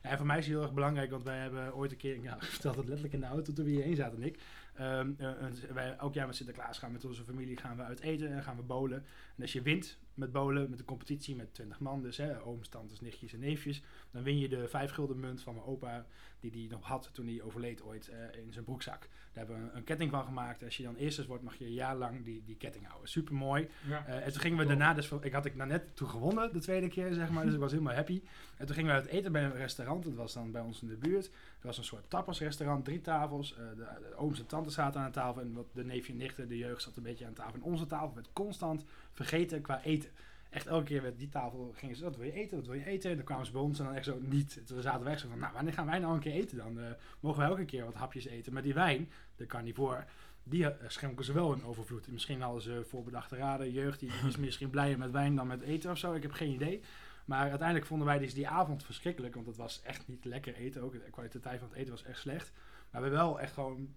Ja, 0.09 0.17
voor 0.17 0.25
mij 0.25 0.37
is 0.37 0.45
het 0.45 0.53
heel 0.53 0.63
erg 0.63 0.73
belangrijk, 0.73 1.11
want 1.11 1.23
wij 1.23 1.37
hebben 1.37 1.75
ooit 1.75 1.91
een 1.91 1.97
keer, 1.97 2.21
ja, 2.21 2.37
vertelde 2.57 2.77
het 2.77 2.87
letterlijk 2.87 3.13
in 3.13 3.19
de 3.19 3.25
auto 3.25 3.53
toen 3.53 3.65
we 3.65 3.71
hierheen 3.71 3.95
zaten, 3.95 4.19
Nick. 4.19 4.39
Um, 4.81 5.15
uh, 5.19 5.29
wij, 5.73 5.95
elk 5.97 6.13
jaar 6.13 6.27
met 6.27 6.35
Sinterklaas 6.35 6.77
gaan 6.77 6.91
met 6.91 7.05
onze 7.05 7.23
familie 7.23 7.57
gaan 7.57 7.77
we 7.77 7.83
uit 7.83 7.99
eten 7.99 8.31
en 8.31 8.43
gaan 8.43 8.55
we 8.55 8.61
bowlen. 8.61 9.05
En 9.35 9.41
als 9.41 9.53
je 9.53 9.61
wint 9.61 9.97
met 10.13 10.31
bowlen, 10.31 10.69
met 10.69 10.79
een 10.79 10.85
competitie 10.85 11.35
met 11.35 11.53
20 11.53 11.79
man, 11.79 12.01
dus 12.01 12.17
hè, 12.17 12.43
ooms, 12.43 12.67
tantes, 12.67 13.01
nichtjes 13.01 13.33
en 13.33 13.39
neefjes, 13.39 13.83
dan 14.11 14.23
win 14.23 14.39
je 14.39 14.47
de 14.47 14.67
5 14.67 14.91
gulden 14.91 15.19
munt 15.19 15.41
van 15.41 15.53
mijn 15.53 15.65
opa, 15.65 16.05
die 16.39 16.51
die 16.51 16.69
nog 16.69 16.85
had 16.85 17.09
toen 17.13 17.27
hij 17.27 17.41
overleed 17.41 17.83
ooit 17.83 18.09
uh, 18.09 18.41
in 18.43 18.53
zijn 18.53 18.65
broekzak. 18.65 18.99
Daar 18.99 19.09
hebben 19.45 19.55
we 19.55 19.61
een, 19.61 19.77
een, 19.77 19.83
ketting 19.83 20.11
van 20.11 20.23
gemaakt. 20.23 20.63
Als 20.63 20.77
je 20.77 20.83
dan 20.83 20.95
eerst 20.95 21.25
wordt, 21.25 21.43
mag 21.43 21.55
je 21.55 21.65
een 21.65 21.73
jaar 21.73 21.95
lang 21.95 22.23
die, 22.23 22.43
die 22.45 22.55
ketting 22.55 22.87
houden. 22.87 23.09
Super 23.09 23.33
mooi. 23.33 23.69
Ja. 23.87 24.07
Uh, 24.07 24.25
en 24.25 24.31
toen 24.31 24.41
gingen 24.41 24.57
we 24.57 24.65
daarna, 24.65 24.93
dus 24.93 25.11
ik 25.11 25.33
had 25.33 25.45
ik 25.45 25.55
nou 25.55 25.69
net 25.69 25.95
toen 25.95 26.09
gewonnen, 26.09 26.53
de 26.53 26.59
tweede 26.59 26.87
keer 26.87 27.13
zeg 27.13 27.29
maar, 27.29 27.45
dus 27.45 27.53
ik 27.53 27.59
was 27.59 27.71
helemaal 27.77 27.93
happy. 27.93 28.21
En 28.57 28.65
toen 28.65 28.75
gingen 28.75 28.95
we 28.95 29.01
uit 29.01 29.09
eten 29.09 29.31
bij 29.31 29.43
een 29.43 29.55
restaurant, 29.55 30.03
dat 30.03 30.13
was 30.13 30.33
dan 30.33 30.51
bij 30.51 30.61
ons 30.61 30.81
in 30.81 30.87
de 30.87 30.97
buurt. 30.97 31.31
Het 31.57 31.65
was 31.65 31.77
een 31.77 31.83
soort 31.83 32.09
tapasrestaurant, 32.09 32.85
drie 32.85 33.01
tafels. 33.01 33.51
Uh, 33.51 33.57
de, 33.57 33.75
de, 33.75 34.15
ooms 34.15 34.39
en 34.39 34.45
tantes 34.45 34.73
zaten 34.73 35.01
aan 35.01 35.11
tafel 35.11 35.41
en 35.41 35.53
wat 35.53 35.65
de 35.73 35.85
neefje 35.85 36.11
en 36.11 36.17
nichten, 36.17 36.47
de 36.47 36.57
jeugd 36.57 36.81
zat 36.81 36.97
een 36.97 37.03
beetje 37.03 37.25
aan 37.25 37.33
tafel. 37.33 37.53
En 37.53 37.63
onze 37.63 37.87
tafel 37.87 38.11
werd 38.13 38.29
constant 38.33 38.83
vergeten 39.11 39.61
qua 39.61 39.83
eten 39.83 40.09
echt 40.49 40.67
elke 40.67 40.83
keer 40.83 41.01
werd 41.01 41.19
die 41.19 41.29
tafel, 41.29 41.73
gingen 41.75 41.95
ze, 41.95 42.03
wat 42.03 42.15
wil 42.15 42.25
je 42.25 42.31
eten, 42.31 42.57
wat 42.57 42.65
wil 42.65 42.75
je 42.75 42.85
eten? 42.85 43.09
En 43.09 43.15
dan 43.15 43.25
kwamen 43.25 43.45
ze 43.45 43.51
bij 43.51 43.61
ons 43.61 43.79
en 43.79 43.85
dan 43.85 43.93
echt 43.93 44.05
zo 44.05 44.17
niet. 44.21 44.61
Toen 44.65 44.81
zaten 44.81 45.03
we 45.03 45.09
echt 45.09 45.19
zo 45.19 45.27
van, 45.27 45.39
nou, 45.39 45.53
wanneer 45.53 45.73
gaan 45.73 45.85
wij 45.85 45.99
nou 45.99 46.13
een 46.13 46.19
keer 46.19 46.33
eten 46.33 46.57
dan? 46.57 46.77
Uh, 46.77 46.85
mogen 47.19 47.39
wij 47.39 47.49
elke 47.49 47.65
keer 47.65 47.85
wat 47.85 47.93
hapjes 47.93 48.25
eten? 48.25 48.53
Maar 48.53 48.61
die 48.61 48.73
wijn, 48.73 49.09
de 49.35 49.45
carnivore, 49.45 50.03
die 50.43 50.63
uh, 50.63 50.69
schenken 50.87 51.25
ze 51.25 51.33
wel 51.33 51.53
in 51.53 51.63
overvloed. 51.63 52.07
Misschien 52.07 52.41
hadden 52.41 52.61
ze 52.61 52.85
voorbedachte 52.87 53.35
raden, 53.35 53.71
jeugd, 53.71 53.99
die 53.99 54.11
is 54.27 54.37
misschien 54.45 54.69
blijer 54.69 54.97
met 54.97 55.11
wijn 55.11 55.35
dan 55.35 55.47
met 55.47 55.61
eten 55.61 55.91
of 55.91 55.97
zo. 55.97 56.13
Ik 56.13 56.21
heb 56.21 56.31
geen 56.31 56.53
idee. 56.53 56.81
Maar 57.27 57.49
uiteindelijk 57.49 57.87
vonden 57.87 58.07
wij 58.07 58.19
dus 58.19 58.33
die 58.33 58.47
avond 58.47 58.83
verschrikkelijk, 58.83 59.35
want 59.35 59.47
het 59.47 59.57
was 59.57 59.81
echt 59.81 60.07
niet 60.07 60.25
lekker 60.25 60.55
eten. 60.55 60.81
Ook 60.81 60.91
de 60.91 60.99
kwaliteit 60.99 61.59
van 61.59 61.67
het 61.67 61.77
eten 61.77 61.91
was 61.91 62.03
echt 62.03 62.19
slecht. 62.19 62.51
Maar 62.91 63.01
we 63.01 63.07
hebben 63.07 63.27
wel 63.27 63.39
echt 63.39 63.53
gewoon 63.53 63.89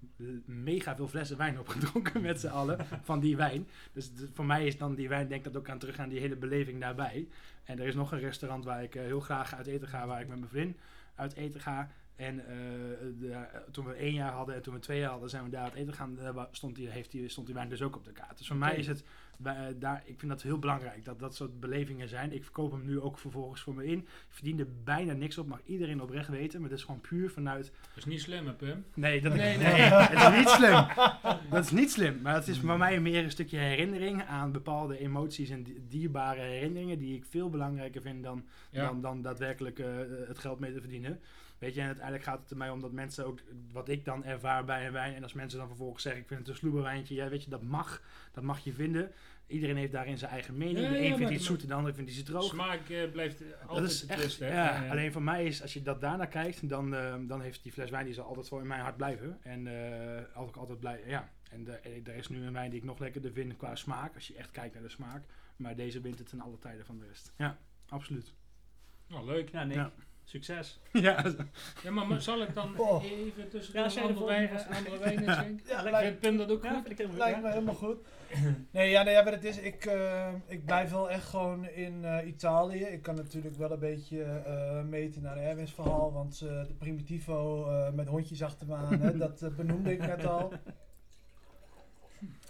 mega 0.45 0.97
veel 0.97 1.09
flessen 1.09 1.37
wijn 1.37 1.59
opgedronken 1.61 2.23
met 2.23 2.40
z'n 2.40 2.47
allen 2.47 2.87
van 3.03 3.21
die 3.21 3.37
wijn. 3.37 3.69
Dus 3.93 4.11
voor 4.33 4.45
mij 4.45 4.66
is 4.66 4.79
dan 4.79 4.95
die 4.95 5.09
wijn, 5.09 5.29
denk 5.29 5.47
ik 5.47 5.53
dat 5.53 5.62
ook 5.62 5.69
aan 5.69 5.79
terug 5.79 5.99
aan 5.99 6.09
die 6.09 6.21
hele 6.21 6.37
beleving 6.37 6.81
daarbij. 6.81 7.29
En 7.64 7.79
er 7.79 7.87
is 7.87 7.95
nog 7.95 8.12
een 8.12 8.21
restaurant 8.21 8.64
waar 8.64 8.83
ik 8.83 8.95
uh, 8.95 9.03
heel 9.03 9.21
graag 9.21 9.55
uit 9.55 9.66
eten 9.66 9.88
ga, 9.88 10.07
waar 10.07 10.21
ik 10.21 10.29
met 10.29 10.38
mijn 10.38 10.51
vriend 10.51 10.77
uit 11.14 11.35
eten 11.35 11.61
ga. 11.61 11.90
En 12.16 12.35
uh, 12.35 12.45
de, 13.21 13.47
toen 13.71 13.87
we 13.87 13.95
één 13.95 14.14
jaar 14.14 14.33
hadden 14.33 14.55
en 14.55 14.62
toen 14.62 14.75
we 14.75 14.81
twee 14.81 14.99
jaar 14.99 15.11
hadden, 15.11 15.31
zijn 15.31 15.45
we 15.45 15.51
daar 15.51 15.64
uit 15.64 15.75
eten 15.75 15.95
gaan. 15.95 16.19
Uh, 16.21 16.45
stond, 16.51 16.77
die, 16.77 16.88
heeft 16.88 17.11
die, 17.11 17.29
stond 17.29 17.47
die 17.47 17.55
wijn 17.55 17.69
dus 17.69 17.83
ook 17.83 17.97
op 17.97 18.05
de 18.05 18.12
kaart. 18.12 18.38
Dus 18.38 18.47
voor 18.47 18.57
okay. 18.57 18.69
mij 18.69 18.79
is 18.79 18.87
het, 18.87 19.05
daar, 19.79 20.03
ik 20.05 20.18
vind 20.18 20.31
dat 20.31 20.42
heel 20.42 20.59
belangrijk 20.59 21.05
dat 21.05 21.18
dat 21.18 21.35
soort 21.35 21.61
belevingen 21.61 22.09
zijn. 22.09 22.33
Ik 22.33 22.44
verkoop 22.44 22.70
hem 22.70 22.85
nu 22.85 23.00
ook 23.00 23.18
vervolgens 23.18 23.61
voor 23.61 23.74
me 23.74 23.85
in. 23.85 23.98
Ik 23.98 24.07
verdien 24.29 24.59
er 24.59 24.66
bijna 24.85 25.12
niks 25.12 25.38
op, 25.38 25.46
mag 25.46 25.61
iedereen 25.64 26.03
oprecht 26.03 26.29
weten. 26.29 26.61
Maar 26.61 26.68
dat 26.68 26.79
is 26.79 26.85
gewoon 26.85 27.00
puur 27.00 27.31
vanuit... 27.31 27.64
Dat 27.64 27.96
is 27.96 28.05
niet 28.05 28.20
slim, 28.20 28.46
hè, 28.46 28.53
Pim? 28.53 28.85
Nee, 28.94 29.20
dat, 29.20 29.35
nee, 29.35 29.59
nee. 29.59 29.72
nee 29.72 29.90
dat 29.90 30.33
is 30.33 30.38
niet 30.38 30.48
slim. 30.48 30.87
Dat 31.50 31.64
is 31.64 31.70
niet 31.70 31.90
slim. 31.90 32.20
Maar 32.22 32.35
het 32.35 32.48
is 32.48 32.59
voor 32.59 32.79
mij 32.79 33.00
meer 33.00 33.24
een 33.24 33.31
stukje 33.31 33.59
herinnering 33.59 34.22
aan 34.22 34.53
bepaalde 34.53 34.98
emoties 34.98 35.50
en 35.50 35.66
dierbare 35.88 36.40
herinneringen. 36.40 36.98
Die 36.98 37.16
ik 37.16 37.24
veel 37.24 37.50
belangrijker 37.50 38.03
vind 38.03 38.22
dan, 38.22 38.44
ja. 38.70 38.87
dan, 38.87 39.00
dan 39.00 39.22
daadwerkelijk 39.22 39.79
het 40.26 40.38
geld 40.38 40.61
mee 40.61 40.72
te 40.72 40.81
verdienen. 40.81 41.20
Weet 41.61 41.74
je, 41.74 41.81
en 41.81 41.87
uiteindelijk 41.87 42.24
gaat 42.24 42.40
het 42.40 42.50
er 42.50 42.57
mij 42.57 42.70
om 42.70 42.81
dat 42.81 42.92
mensen 42.92 43.26
ook, 43.26 43.38
wat 43.72 43.88
ik 43.88 44.05
dan 44.05 44.24
ervaar 44.24 44.64
bij 44.64 44.87
een 44.87 44.92
wijn, 44.92 45.14
en 45.14 45.22
als 45.22 45.33
mensen 45.33 45.59
dan 45.59 45.68
vervolgens 45.68 46.03
zeggen, 46.03 46.22
ik 46.22 46.29
vind 46.29 46.40
het 46.40 46.48
een 46.48 46.55
sloeberwijntje, 46.55 47.14
ja, 47.14 47.29
weet 47.29 47.44
je, 47.44 47.50
dat 47.50 47.62
mag, 47.62 48.03
dat 48.33 48.44
mag 48.44 48.59
je 48.59 48.72
vinden. 48.72 49.12
Iedereen 49.51 49.77
heeft 49.77 49.93
daarin 49.93 50.19
zijn 50.19 50.31
eigen 50.31 50.57
mening. 50.57 50.79
Ja, 50.79 50.91
de 50.91 50.99
een 50.99 51.05
ja, 51.05 51.17
vindt 51.17 51.33
iets 51.33 51.47
zoet 51.47 51.63
en 51.63 51.69
de 51.69 51.75
ander 51.75 51.95
vindt 51.95 52.11
iets 52.11 52.23
droog. 52.23 52.45
Smaak 52.45 52.89
uh, 52.89 53.11
blijft 53.11 53.43
altijd 53.43 53.81
dat 53.81 53.91
is 53.91 54.07
echt, 54.07 54.21
twist, 54.21 54.39
hè? 54.39 54.53
Ja, 54.53 54.91
alleen 54.91 55.13
voor 55.13 55.23
mij 55.23 55.45
is, 55.45 55.63
als 55.63 55.73
je 55.73 55.83
dat 55.83 56.01
daarna 56.01 56.25
kijkt, 56.25 56.69
dan, 56.69 56.95
uh, 56.95 57.15
dan 57.21 57.41
heeft 57.41 57.63
die 57.63 57.73
fles 57.73 57.91
wijn, 57.91 58.05
die 58.05 58.15
zal 58.15 58.25
altijd 58.25 58.49
wel 58.49 58.61
in 58.61 58.67
mijn 58.67 58.81
hart 58.81 58.97
blijven. 58.97 59.39
En 59.43 59.67
altijd, 60.35 60.57
altijd 60.57 60.81
blij, 60.81 61.03
ja. 61.07 61.29
En 61.51 61.67
er 62.05 62.15
is 62.15 62.29
nu 62.29 62.45
een 62.45 62.53
wijn 62.53 62.71
die 62.71 62.79
ik 62.79 62.85
nog 62.85 62.99
lekkerder 62.99 63.33
vind 63.33 63.57
qua 63.57 63.75
smaak, 63.75 64.15
als 64.15 64.27
je 64.27 64.35
echt 64.35 64.51
kijkt 64.51 64.75
naar 64.75 64.83
de 64.83 64.89
smaak. 64.89 65.25
Maar 65.57 65.77
deze 65.77 66.01
wint 66.01 66.19
het 66.19 66.29
ten 66.29 66.41
alle 66.41 66.59
tijden 66.59 66.87
van 66.87 66.99
de 66.99 67.07
rest. 67.07 67.33
Ja, 67.37 67.59
absoluut. 67.89 68.33
Nou, 69.07 69.27
leuk. 69.27 69.51
Ja, 69.51 69.65
nee. 69.65 69.79
Succes. 70.31 70.79
Ja. 70.93 71.25
ja, 71.83 71.90
maar 71.90 72.23
zal 72.23 72.43
ik 72.43 72.55
dan 72.55 72.79
oh. 72.79 73.05
even 73.05 73.49
tussen 73.49 73.75
ja, 73.75 73.88
de 73.88 74.01
andere, 74.01 74.27
wijn, 74.27 74.51
andere 74.71 74.99
wijnen 74.99 75.35
schenken? 75.35 75.66
Ja, 75.69 75.83
lijkt 75.83 75.99
Vindt 75.99 76.21
Pim 76.21 76.37
dat 76.37 76.51
ook 76.51 76.64
ja, 76.64 76.71
goed? 76.71 76.79
Vind 76.79 76.90
ik 76.90 76.99
helemaal 76.99 77.19
lijkt 77.19 77.43
me 77.43 77.49
helemaal 77.49 77.75
goed. 77.75 77.97
Nee, 78.71 78.90
ja, 78.90 79.03
nee, 79.03 79.14
ja, 79.14 79.23
maar 79.23 79.33
het 79.33 79.45
is, 79.45 79.59
ik, 79.59 79.85
uh, 79.85 80.29
ik 80.47 80.64
blijf 80.64 80.90
wel 80.90 81.11
echt 81.11 81.25
gewoon 81.25 81.69
in 81.69 82.03
uh, 82.03 82.27
Italië. 82.27 82.85
Ik 82.85 83.03
kan 83.03 83.14
natuurlijk 83.14 83.57
wel 83.57 83.71
een 83.71 83.79
beetje 83.79 84.43
uh, 84.47 84.83
meten 84.83 85.23
naar 85.23 85.37
Erwins 85.37 85.73
verhaal, 85.73 86.12
want 86.12 86.38
de 86.38 86.75
Primitivo 86.79 87.66
met 87.95 88.09
hondjes 88.09 88.43
achter 88.43 88.66
me 88.66 88.75
aan, 88.75 89.01
hè, 89.01 89.16
dat 89.27 89.57
benoemde 89.57 89.93
ik 89.93 89.99
net 89.99 90.27
al. 90.27 90.53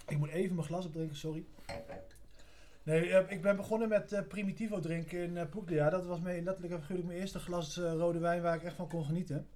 Ik 0.07 0.17
moet 0.17 0.29
even 0.29 0.55
mijn 0.55 0.67
glas 0.67 0.85
opdrinken, 0.85 1.15
sorry. 1.15 1.45
Nee, 2.83 3.07
uh, 3.07 3.19
ik 3.27 3.41
ben 3.41 3.55
begonnen 3.55 3.89
met 3.89 4.13
uh, 4.13 4.19
Primitivo 4.27 4.79
drinken 4.79 5.19
in 5.19 5.35
uh, 5.35 5.41
Puglia. 5.49 5.89
Dat 5.89 6.05
was 6.05 6.19
mijn, 6.19 6.43
letterlijk 6.43 6.73
en 6.73 6.79
figuurlijk 6.79 7.07
mijn 7.07 7.19
eerste 7.19 7.39
glas 7.39 7.77
rode 7.77 8.19
wijn 8.19 8.41
waar 8.41 8.55
ik 8.55 8.63
echt 8.63 8.75
van 8.75 8.87
kon 8.87 9.05
genieten. 9.05 9.47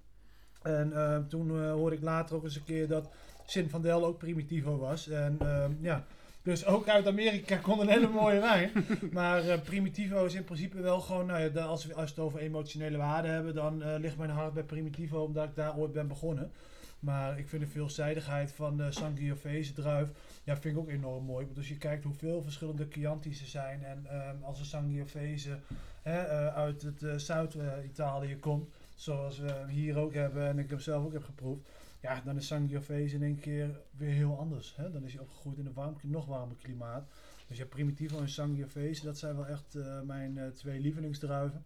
En 0.62 1.26
toen 1.28 1.70
hoorde 1.70 1.96
ik 1.96 2.02
later 2.02 2.36
ook 2.36 2.44
eens 2.44 2.56
een 2.56 2.64
keer 2.64 2.88
dat 2.88 3.10
Sint 3.46 3.70
van 3.70 3.82
Del 3.82 4.04
ook 4.04 4.18
Primitivo 4.18 4.78
was. 4.78 5.08
En 5.08 5.38
ja, 5.80 6.04
dus 6.42 6.66
ook 6.66 6.88
uit 6.88 7.06
Amerika 7.06 7.56
kon 7.66 7.80
een 7.80 7.88
hele 7.88 8.08
mooie 8.08 8.40
wijn. 8.40 8.70
Maar 9.12 9.60
Primitivo 9.60 10.24
is 10.24 10.34
in 10.34 10.44
principe 10.44 10.80
wel 10.80 11.00
gewoon, 11.00 11.26
nou 11.26 11.40
ja, 11.40 11.62
als, 11.62 11.86
we, 11.86 11.94
als 11.94 12.14
we 12.14 12.20
het 12.20 12.24
over 12.26 12.40
emotionele 12.40 12.96
waarde 12.96 13.28
hebben, 13.28 13.54
dan 13.54 13.98
ligt 13.98 14.16
mijn 14.16 14.30
hart 14.30 14.52
bij 14.52 14.62
Primitivo 14.62 15.22
omdat 15.22 15.44
ik 15.44 15.54
daar 15.54 15.76
ooit 15.76 15.92
ben 15.92 16.08
begonnen. 16.08 16.52
Maar 17.00 17.38
ik 17.38 17.48
vind 17.48 17.62
de 17.62 17.68
veelzijdigheid 17.68 18.52
van 18.52 18.76
de 18.76 18.92
Sangiovese 18.92 19.72
druif, 19.72 20.08
ja, 20.44 20.56
vind 20.56 20.76
ik 20.76 20.80
ook 20.80 20.88
enorm 20.88 21.24
mooi. 21.24 21.44
Want 21.44 21.56
als 21.56 21.68
je 21.68 21.78
kijkt 21.78 22.04
hoeveel 22.04 22.42
verschillende 22.42 22.86
Chianti's 22.90 23.40
er 23.40 23.46
zijn. 23.46 23.84
En 23.84 24.06
um, 24.28 24.42
als 24.42 24.58
een 24.58 24.64
Sangiovese 24.64 25.58
hè, 26.02 26.24
uh, 26.24 26.54
uit 26.54 26.82
het 26.82 27.02
uh, 27.02 27.14
Zuid-Italië 27.14 28.36
komt, 28.36 28.68
zoals 28.94 29.38
we 29.38 29.64
hier 29.68 29.98
ook 29.98 30.14
hebben 30.14 30.46
en 30.46 30.58
ik 30.58 30.70
hem 30.70 30.80
zelf 30.80 31.04
ook 31.04 31.12
heb 31.12 31.24
geproefd. 31.24 31.68
Ja, 32.00 32.20
dan 32.24 32.36
is 32.36 32.46
Sangiovese 32.46 33.14
in 33.14 33.22
één 33.22 33.38
keer 33.38 33.80
weer 33.90 34.14
heel 34.14 34.38
anders. 34.38 34.76
Hè? 34.76 34.90
Dan 34.90 35.04
is 35.04 35.12
hij 35.12 35.22
opgegroeid 35.22 35.58
in 35.58 35.66
een 35.66 35.72
warm, 35.72 35.96
nog 36.02 36.26
warmer 36.26 36.56
klimaat. 36.56 37.08
Dus 37.46 37.58
ja, 37.58 37.64
Primitivo 37.64 38.18
en 38.18 38.28
Sangiovese, 38.28 39.04
dat 39.04 39.18
zijn 39.18 39.36
wel 39.36 39.46
echt 39.46 39.74
uh, 39.74 40.00
mijn 40.00 40.52
twee 40.54 40.80
lievelingsdruiven. 40.80 41.64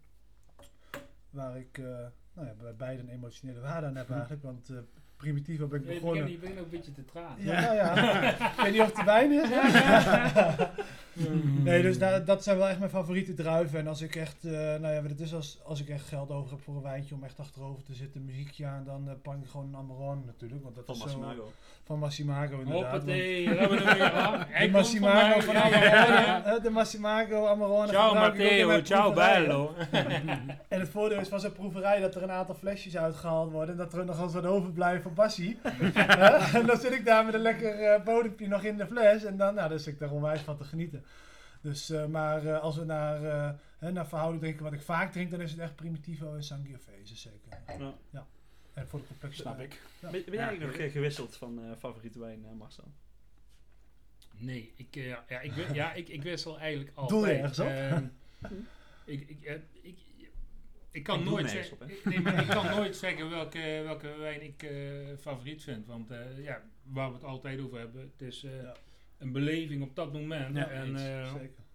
Waar 1.31 1.59
ik 1.59 1.79
nou 2.33 2.47
ja, 2.47 2.55
bij 2.55 2.77
beide 2.77 3.03
een 3.03 3.09
emotionele 3.09 3.61
waarde 3.61 3.87
aan 3.87 3.97
heb 3.97 4.11
eigenlijk. 4.11 4.43
Want 4.43 4.73
primitief 5.20 5.59
ben 5.59 5.80
ik 5.80 5.87
nee, 5.87 6.00
begonnen. 6.00 6.30
Je 6.30 6.38
bent 6.38 6.59
ook 6.59 6.64
een 6.64 6.70
beetje 6.70 6.92
te 6.92 7.04
traag. 7.04 7.35
Ja, 7.38 7.61
nou 7.61 7.74
ja. 7.74 7.94
ik 8.52 8.61
weet 8.62 8.72
niet 8.72 8.80
of 8.80 8.87
het 8.87 8.94
te 8.94 9.04
wijn 9.04 9.33
is. 9.33 9.48
nee, 11.64 11.83
dus 11.83 11.98
dat, 11.98 12.26
dat 12.26 12.44
zijn 12.44 12.59
wel 12.59 12.68
echt 12.68 12.78
mijn 12.78 12.90
favoriete 12.90 13.35
druiven. 13.35 13.78
En 13.78 13.87
als 13.87 14.00
ik 14.00 14.16
echt, 14.16 14.44
uh, 14.44 14.52
nou 14.52 14.94
ja, 14.94 15.02
het 15.02 15.20
is 15.20 15.35
als, 15.35 15.61
als 15.64 15.80
ik 15.80 15.88
echt 15.88 16.04
geld 16.04 16.30
over 16.30 16.50
heb 16.50 16.61
voor 16.61 16.74
een 16.74 16.83
wijntje 16.83 17.14
om 17.14 17.24
echt 17.24 17.40
achterover 17.40 17.83
te 17.83 17.94
zitten, 17.94 18.24
muziekje 18.24 18.66
aan, 18.66 18.85
dan 18.85 19.04
uh, 19.06 19.12
pak 19.22 19.37
ik 19.42 19.48
gewoon 19.50 19.66
een 19.66 19.76
Amarone 19.76 20.24
natuurlijk. 20.26 20.62
Want 20.62 20.74
dat 20.74 20.85
van 20.85 20.94
is 20.94 21.00
Massimago. 21.00 21.35
Zo, 21.35 21.52
van 21.85 21.98
Massimago 21.98 22.59
inderdaad. 22.59 22.92
Hoppatee, 22.92 23.44
daar 23.44 23.59
hebben 23.59 23.78
we 23.78 23.85
er 23.85 23.98
weer 23.98 24.12
aan. 24.12 24.46
De 24.61 24.68
Massimago 24.70 25.40
van 25.40 25.56
Amarone. 25.56 26.61
De 26.62 26.70
Massimago 26.70 27.46
Amarone. 27.46 27.88
Ciao 27.88 28.14
Matteo, 28.14 28.83
ciao 28.83 29.12
bello. 29.12 29.74
en 30.68 30.80
het 30.80 30.88
voordeel 30.88 31.20
is 31.20 31.28
van 31.28 31.40
zo'n 31.40 31.52
proeverij 31.52 32.00
dat 32.00 32.14
er 32.14 32.22
een 32.22 32.30
aantal 32.30 32.54
flesjes 32.54 32.96
uitgehaald 32.96 33.50
worden 33.50 33.70
en 33.70 33.76
dat 33.76 33.92
er 33.92 34.04
nog 34.04 34.33
wat 34.33 34.46
overblijft 34.46 35.06
van 35.14 35.25
Bassie. 35.25 35.59
en 36.59 36.66
dan 36.66 36.77
zit 36.77 36.92
ik 36.92 37.05
daar 37.05 37.25
met 37.25 37.35
een 37.35 37.40
lekker 37.40 37.81
uh, 37.81 38.05
bodempje 38.05 38.49
nog 38.49 38.62
in 38.62 38.77
de 38.77 38.87
fles 38.87 39.25
en 39.25 39.37
dan, 39.37 39.55
nou, 39.55 39.68
dan 39.68 39.79
zit 39.79 39.92
ik 39.92 39.99
daar 39.99 40.11
onwijs 40.11 40.40
van 40.40 40.57
te 40.57 40.64
genieten. 40.64 41.05
Dus, 41.61 41.90
uh, 41.90 42.07
maar 42.07 42.44
uh, 42.44 42.61
als 42.61 42.77
we 42.77 42.85
naar, 42.85 43.23
uh, 43.23 43.51
hè, 43.79 43.92
naar 43.92 44.07
verhouding 44.07 44.42
drinken 44.42 44.64
wat 44.64 44.73
ik 44.73 44.81
vaak 44.81 45.12
drink, 45.12 45.31
dan 45.31 45.40
is 45.40 45.51
het 45.51 45.61
echt 45.61 45.77
Primitivo 45.77 46.35
en 46.35 46.44
Sangiovese 46.44 47.16
zeker. 47.16 47.62
Ja. 47.79 47.94
ja. 48.11 48.27
En 48.75 48.88
voor 48.88 49.01
de 49.01 49.07
complexe 49.07 49.40
Snap 49.40 49.61
ik. 49.61 49.81
Ja. 50.01 50.11
Ben, 50.11 50.23
ben 50.25 50.35
jij 50.35 50.59
ja. 50.59 50.66
nog 50.66 50.92
gewisseld 50.92 51.37
van 51.37 51.61
favoriete 51.79 52.18
wijn, 52.18 52.44
Marcel? 52.57 52.92
Nee, 54.37 54.73
ik, 54.77 54.94
ja, 54.94 55.25
ik, 55.29 55.53
ja, 55.73 55.92
ik, 55.92 56.09
ik 56.09 56.23
wissel 56.23 56.59
eigenlijk 56.59 56.96
al. 56.96 57.09
Doe 57.09 57.27
je 57.27 57.33
ergens 57.33 57.59
op? 57.59 57.66
Ehm, 57.66 58.05
ik, 59.05 59.29
ik, 59.29 59.61
ik, 59.83 59.99
ik 60.90 61.03
kan, 61.03 61.24
nooit 61.24 61.50
zeggen, 61.50 61.81
op, 61.81 62.05
nee, 62.05 62.20
maar 62.20 62.42
ik 62.42 62.48
kan 62.48 62.66
nooit 62.66 62.96
zeggen 62.96 63.31
welke, 63.31 63.81
welke 63.85 64.16
wijn 64.18 64.42
ik 64.42 64.70
favoriet 65.18 65.62
vind. 65.62 65.87
Want 65.87 66.09
ja, 66.42 66.62
waar 66.83 67.09
we 67.09 67.14
het 67.14 67.24
altijd 67.24 67.61
over 67.61 67.79
hebben, 67.79 68.00
het 68.00 68.22
is 68.22 68.46
een 69.18 69.33
beleving 69.33 69.83
op 69.83 69.96
dat 69.96 70.12
moment. 70.12 70.57
Ja, 70.57 70.68
en 70.68 70.94
uh, 70.94 71.33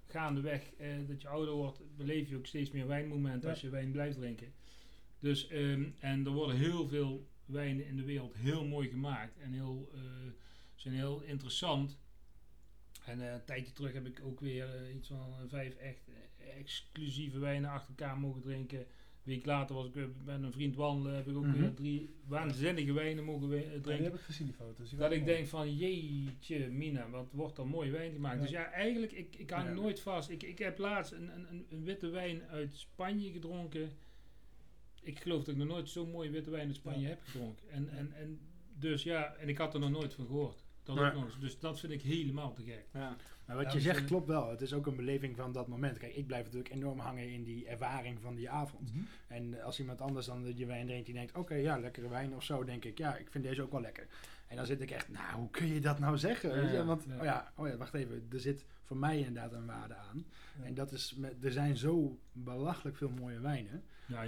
gaandeweg 0.07 0.71
uh, 0.79 1.07
dat 1.07 1.21
je 1.21 1.27
ouder 1.27 1.53
wordt, 1.53 1.81
beleef 1.97 2.29
je 2.29 2.35
ook 2.35 2.45
steeds 2.45 2.71
meer 2.71 2.87
wijnmomenten 2.87 3.41
ja. 3.41 3.49
als 3.49 3.61
je 3.61 3.69
wijn 3.69 3.91
blijft 3.91 4.17
drinken. 4.17 4.53
Dus, 5.19 5.47
ehm, 5.47 5.85
en 5.99 6.25
er 6.25 6.31
worden 6.31 6.55
heel 6.55 6.87
veel 6.87 7.29
wijnen 7.45 7.85
in 7.85 7.95
de 7.95 8.03
wereld 8.03 8.35
heel 8.35 8.65
mooi 8.65 8.89
gemaakt 8.89 9.37
en 9.37 9.53
heel, 9.53 9.89
eh, 9.93 10.01
zijn 10.75 10.93
heel 10.93 11.21
interessant. 11.21 11.97
En 13.05 13.21
eh, 13.21 13.33
een 13.33 13.45
tijdje 13.45 13.73
terug 13.73 13.93
heb 13.93 14.05
ik 14.05 14.21
ook 14.23 14.39
weer 14.39 14.75
eh, 14.75 14.95
iets 14.95 15.07
van 15.07 15.33
eh, 15.33 15.47
vijf 15.47 15.75
echt 15.75 16.07
eh, 16.07 16.57
exclusieve 16.57 17.39
wijnen 17.39 17.69
achter 17.69 17.89
elkaar 17.89 18.19
mogen 18.19 18.41
drinken. 18.41 18.85
Week 19.25 19.45
later 19.45 19.75
was 19.75 19.85
ik 19.87 19.93
weer 19.93 20.09
met 20.23 20.43
een 20.43 20.51
vriend 20.51 20.75
wandelen, 20.75 21.15
heb 21.15 21.27
ik 21.27 21.35
ook 21.37 21.45
Mhm. 21.45 21.59
weer 21.59 21.73
drie 21.73 22.09
waanzinnige 22.27 22.93
wijnen 22.93 23.23
mogen 23.23 23.49
we- 23.49 23.55
eh, 23.55 23.63
Ja, 23.63 23.69
die 23.71 23.81
drinken. 23.81 24.03
heb 24.05 24.13
ik 24.13 24.19
gezien, 24.19 24.45
die 24.47 24.55
foto's. 24.55 24.89
Die 24.89 24.97
Dat 24.99 25.11
ik 25.11 25.21
mooi. 25.21 25.31
denk 25.33 25.47
van 25.47 25.75
jeetje 25.75 26.67
mina, 26.69 27.09
wat 27.09 27.27
wordt 27.31 27.57
er 27.57 27.67
mooi 27.67 27.91
wijn 27.91 28.11
gemaakt. 28.11 28.35
Ja. 28.35 28.41
Dus 28.41 28.51
ja, 28.51 28.71
eigenlijk, 28.71 29.11
ik, 29.11 29.35
ik 29.35 29.49
hang 29.49 29.67
Ja. 29.67 29.73
nooit 29.73 29.99
vast. 29.99 30.29
Ik, 30.29 30.43
ik 30.43 30.59
heb 30.59 30.77
laatst 30.77 31.11
een, 31.11 31.29
een, 31.35 31.65
een, 31.69 31.83
witte 31.83 32.07
wijn 32.09 32.43
uit 32.43 32.75
Spanje 32.75 33.31
gedronken. 33.31 33.89
Ik 35.01 35.19
geloof 35.19 35.43
dat 35.43 35.47
ik 35.53 35.59
nog 35.59 35.67
nooit 35.67 35.89
zo'n 35.89 36.11
mooie 36.11 36.29
witte 36.29 36.49
wijn 36.49 36.67
uit 36.67 36.75
Spanje 36.75 37.07
heb 37.07 37.21
gedronken. 37.23 37.69
En, 37.69 37.89
en, 37.89 38.13
en 38.13 38.39
dus 38.79 39.03
ja, 39.03 39.33
en 39.35 39.49
ik 39.49 39.57
had 39.57 39.73
er 39.73 39.79
nog 39.79 39.91
nooit 39.91 40.13
van 40.13 40.25
gehoord. 40.25 40.64
Dat 40.85 40.95
Nee. 40.95 41.05
ook 41.05 41.13
nog 41.13 41.23
eens. 41.25 41.39
Dus 41.39 41.59
dat 41.59 41.79
vind 41.79 41.91
ik 41.91 42.01
helemaal 42.01 42.53
te 42.53 42.63
gek. 42.63 42.85
Ja. 42.93 43.15
Maar 43.45 43.55
wat 43.55 43.65
Ja, 43.65 43.71
je 43.71 43.77
we 43.77 43.81
zegt 43.83 44.05
klopt 44.05 44.27
wel. 44.27 44.49
Het 44.49 44.61
is 44.61 44.73
ook 44.73 44.85
een 44.87 44.95
beleving 44.95 45.35
van 45.35 45.51
dat 45.51 45.67
moment. 45.67 45.97
Kijk, 45.97 46.15
ik 46.15 46.27
blijf 46.27 46.43
natuurlijk 46.43 46.73
enorm 46.73 46.99
hangen 46.99 47.31
in 47.31 47.43
die 47.43 47.65
ervaring 47.67 48.19
van 48.21 48.35
die 48.35 48.49
avond. 48.49 48.93
Mhm. 48.93 49.03
En 49.27 49.61
als 49.61 49.79
iemand 49.79 50.01
anders 50.01 50.25
dan 50.25 50.53
je 50.55 50.65
wijn 50.65 50.85
drinkt, 50.87 51.05
die 51.05 51.15
denkt, 51.15 51.35
oké, 51.37 51.53
ja, 51.55 51.77
lekkere 51.79 52.09
wijn 52.09 52.35
of 52.35 52.43
zo, 52.43 52.63
denk 52.63 52.85
ik, 52.85 52.97
ja, 52.97 53.15
ik 53.17 53.27
vind 53.29 53.43
deze 53.43 53.61
ook 53.61 53.71
wel 53.71 53.81
lekker. 53.81 54.07
En 54.47 54.55
dan 54.55 54.65
zit 54.65 54.81
ik 54.81 54.91
echt, 54.91 55.09
nou, 55.09 55.35
hoe 55.39 55.49
kun 55.49 55.67
je 55.67 55.79
dat 55.79 55.99
nou 55.99 56.17
zeggen? 56.17 56.63
Ja, 56.63 56.71
ja, 56.71 56.85
Want, 56.85 57.03
ja. 57.07 57.17
oh 57.17 57.23
ja, 57.23 57.51
oh 57.55 57.67
ja, 57.67 57.77
wacht 57.77 57.93
even, 57.93 58.27
er 58.31 58.39
zit 58.39 58.65
voor 58.83 58.97
mij 58.97 59.17
inderdaad 59.17 59.53
een 59.53 59.65
waarde 59.65 59.95
aan. 59.95 60.25
Ja. 60.59 60.65
En 60.65 60.73
dat 60.73 60.91
is, 60.91 61.13
met, 61.15 61.33
er 61.43 61.51
zijn 61.51 61.77
zo 61.77 62.19
belachelijk 62.31 62.97
veel 62.97 63.09
mooie 63.09 63.39
wijnen. 63.39 63.83
Eh, 64.09 64.19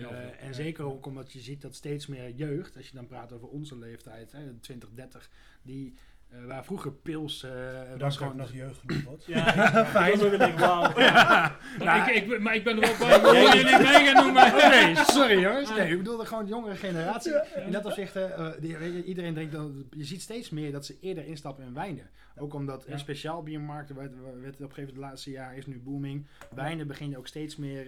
en 0.41 0.47
Ja. 0.47 0.53
zeker 0.53 0.83
ook 0.85 1.05
omdat 1.05 1.31
je 1.31 1.39
ziet 1.39 1.61
dat 1.61 1.75
steeds 1.75 2.07
meer 2.07 2.31
jeugd, 2.31 2.75
als 2.77 2.87
je 2.89 2.95
dan 2.95 3.07
praat 3.07 3.31
over 3.31 3.47
onze 3.47 3.77
leeftijd, 3.77 4.31
hè, 4.31 4.53
20, 4.53 4.89
30, 4.93 5.29
die, 5.61 5.93
eh, 6.29 6.45
waar 6.45 6.65
vroeger 6.65 6.91
pils 6.91 7.43
eh 7.43 7.51
is 7.95 8.01
ook 8.03 8.11
gewoon... 8.11 8.35
nog 8.35 8.53
jeugd 8.53 8.79
genoeg 8.85 9.03
wordt. 9.03 9.25
Ja, 9.35 9.85
fijn. 9.85 10.19
Dat 10.19 10.47
ik 10.47 10.57
wauw. 10.57 10.93
Maar, 10.97 11.57
Nou, 11.79 12.11
ik, 12.11 12.15
ik, 12.15 12.39
maar 12.39 12.55
ik 12.55 12.63
ben 12.63 12.81
er 12.81 12.97
wel 12.97 13.21
bij 13.21 13.43
jullie 13.43 13.63
mij 13.77 14.05
gaan 14.05 14.23
noemen. 14.25 14.69
Nee, 14.69 14.95
sorry 14.95 15.39
jongens. 15.39 15.69
Nee, 15.69 15.91
ik 15.91 15.97
bedoelde 15.97 16.25
gewoon 16.25 16.43
de 16.43 16.49
jongere 16.49 16.75
generatie. 16.75 17.33
In 17.65 17.71
dat 17.71 17.85
opzicht, 17.85 18.15
eh, 18.15 18.47
die, 18.59 18.69
je, 18.79 19.03
iedereen 19.03 19.33
drinkt 19.33 19.51
dan, 19.53 19.85
je 19.91 20.03
ziet 20.03 20.21
steeds 20.21 20.49
meer 20.49 20.71
dat 20.71 20.85
ze 20.85 20.97
eerder 21.01 21.25
instappen 21.25 21.65
in 21.65 21.73
wijnen. 21.73 22.09
Ook 22.37 22.53
omdat 22.53 22.83
Ja. 22.85 22.91
in 22.91 22.99
speciaal 22.99 23.43
biermarkten, 23.43 23.95
werd, 23.95 24.11
werd 24.15 24.25
op 24.25 24.41
een 24.41 24.53
gegeven 24.53 24.65
moment 24.65 24.89
het 24.89 24.97
laatste 24.97 25.31
jaar 25.31 25.57
is 25.57 25.65
nu 25.65 25.81
booming. 25.83 26.27
Wijnen 26.55 26.87
beginnen 26.87 27.17
ook 27.17 27.27
steeds 27.27 27.55
meer 27.55 27.85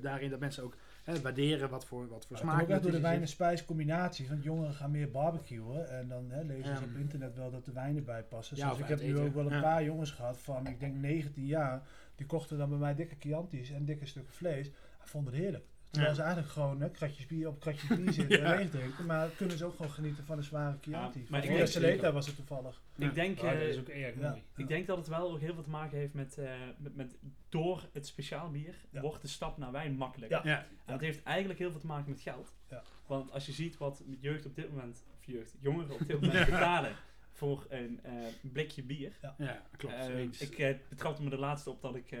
daarin 0.00 0.30
dat 0.30 0.40
mensen 0.40 0.62
ook 0.62 0.74
eh, 1.04 1.14
waarderen 1.14 1.70
wat 1.70 1.84
voor, 1.84 2.08
wat 2.08 2.26
voor 2.26 2.36
Maar 2.36 2.38
smaak 2.52 2.62
ook 2.62 2.68
echt 2.68 2.82
door 2.82 2.90
de 2.90 3.00
wijn- 3.00 3.20
en 3.20 3.28
spijscombinatie. 3.28 4.28
Want 4.28 4.42
jongeren 4.42 4.74
gaan 4.74 4.90
meer 4.90 5.10
barbecuen. 5.10 5.88
En 5.88 6.08
dan 6.08 6.30
hè, 6.30 6.42
lezen 6.42 6.76
ze 6.76 6.84
op 6.84 6.96
internet 6.96 7.34
wel 7.36 7.50
dat 7.50 7.64
de 7.64 7.72
wijnen 7.72 8.04
bij 8.04 8.22
passen. 8.22 8.56
Ja, 8.56 8.70
Dus 8.70 8.78
ik 8.78 8.86
heb 8.86 9.02
nu 9.02 9.18
ook 9.18 9.34
wel 9.34 9.52
een 9.52 9.60
paar 9.60 9.84
jongens 9.84 10.10
gehad 10.10 10.38
van, 10.38 10.66
ik 10.66 10.80
denk 10.80 10.96
19 10.96 11.46
jaar. 11.46 11.82
Die 12.14 12.26
kochten 12.26 12.58
dan 12.58 12.68
bij 12.68 12.78
mij 12.78 12.94
dikke 12.94 13.14
Chianti's 13.18 13.70
en 13.70 13.84
dikke 13.84 14.06
stukken 14.06 14.34
vlees. 14.34 14.66
Hij 14.98 15.06
vond 15.08 15.26
het 15.26 15.34
heerlijk. 15.36 15.64
Terwijl 15.92 16.12
Ja. 16.12 16.18
ze 16.18 16.22
eigenlijk 16.22 16.52
gewoon 16.52 16.80
hè, 16.80 16.90
kratjes 16.90 17.26
bier 17.26 17.48
op 17.48 17.60
kratjes 17.60 17.96
bier 17.98 18.12
zitten 18.22 18.38
Ja. 18.40 18.52
en 18.52 18.58
leeg 18.58 18.70
drinken. 18.70 19.06
Maar 19.06 19.28
kunnen 19.28 19.58
ze 19.58 19.64
ook 19.64 19.76
gewoon 19.76 19.90
genieten 19.90 20.24
van 20.24 20.36
een 20.38 20.44
zware 20.44 20.76
Chianti. 20.80 21.18
Ja, 21.18 21.24
maar 21.28 21.44
ik 21.44 21.50
maar 21.50 21.58
denk 21.80 22.12
was 22.12 22.26
het 22.26 22.36
toevallig. 22.36 22.82
Ik 22.96 23.14
denk, 23.14 23.38
Ja, 23.40 23.52
dat 23.52 23.60
eh, 23.60 23.68
is 23.68 23.78
ook 23.78 23.88
erg 23.88 24.14
mooi. 24.14 24.42
ik 24.56 24.68
denk 24.68 24.86
dat 24.86 24.96
het 24.96 25.06
wel 25.08 25.30
ook 25.32 25.40
heel 25.40 25.54
veel 25.54 25.62
te 25.62 25.70
maken 25.70 25.98
heeft 25.98 26.14
met, 26.14 26.38
eh, 26.38 26.50
met, 26.78 26.96
met 26.96 27.16
door 27.48 27.88
het 27.92 28.06
speciaal 28.06 28.50
bier 28.50 28.74
Ja. 28.90 29.00
wordt 29.00 29.22
de 29.22 29.28
stap 29.28 29.56
naar 29.58 29.72
wijn 29.72 29.94
makkelijker. 29.96 30.46
Ja. 30.46 30.50
Ja, 30.52 30.58
En 30.58 30.92
dat 30.92 31.00
heeft 31.00 31.22
eigenlijk 31.22 31.58
heel 31.58 31.70
veel 31.70 31.80
te 31.80 31.86
maken 31.86 32.10
met 32.10 32.20
geld. 32.20 32.54
Ja. 32.70 32.82
Want 33.06 33.30
als 33.32 33.46
je 33.46 33.52
ziet 33.52 33.78
wat 33.78 34.02
jeugd 34.20 34.46
op 34.46 34.54
dit 34.56 34.70
moment, 34.70 35.04
of 35.18 35.24
jeugd, 35.26 35.54
jongeren 35.60 35.90
op 35.94 36.06
dit 36.06 36.20
moment 36.20 36.44
betalen 36.50 36.92
voor 37.32 37.66
een 37.68 38.00
eh, 38.02 38.12
blikje 38.52 38.82
bier. 38.82 39.12
ja, 39.38 39.62
klopt. 39.76 40.40
Ik 40.40 40.78
betrapte 40.88 41.22
me 41.22 41.30
de 41.30 41.38
laatste 41.38 41.70
op 41.70 41.82
dat 41.82 41.94
ik 41.94 42.10
eh, 42.12 42.18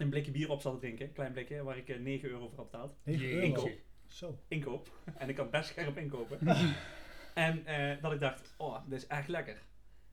een 0.00 0.08
blikje 0.10 0.30
bier 0.32 0.50
op 0.50 0.60
zat 0.60 0.72
te 0.72 0.78
drinken, 0.78 1.06
een 1.06 1.12
klein 1.12 1.32
blikje, 1.32 1.62
waar 1.62 1.76
ik 1.76 1.88
eh, 1.88 1.98
9 1.98 2.28
euro 2.28 2.48
voor 2.48 2.56
had 2.56 2.70
betaald. 2.70 2.96
9 3.04 3.26
Jeetje. 3.26 3.46
euro. 3.46 3.70
Zo. 4.06 4.38
Inkoop. 4.48 4.90
en 5.18 5.28
ik 5.28 5.34
kan 5.34 5.50
best 5.50 5.68
scherp 5.70 5.96
inkopen. 5.98 6.38
en 7.34 7.66
eh, 7.66 8.02
dat 8.02 8.12
ik 8.12 8.20
dacht, 8.20 8.54
oh, 8.56 8.76
dit 8.88 8.98
is 9.02 9.06
echt 9.06 9.28
lekker. 9.28 9.56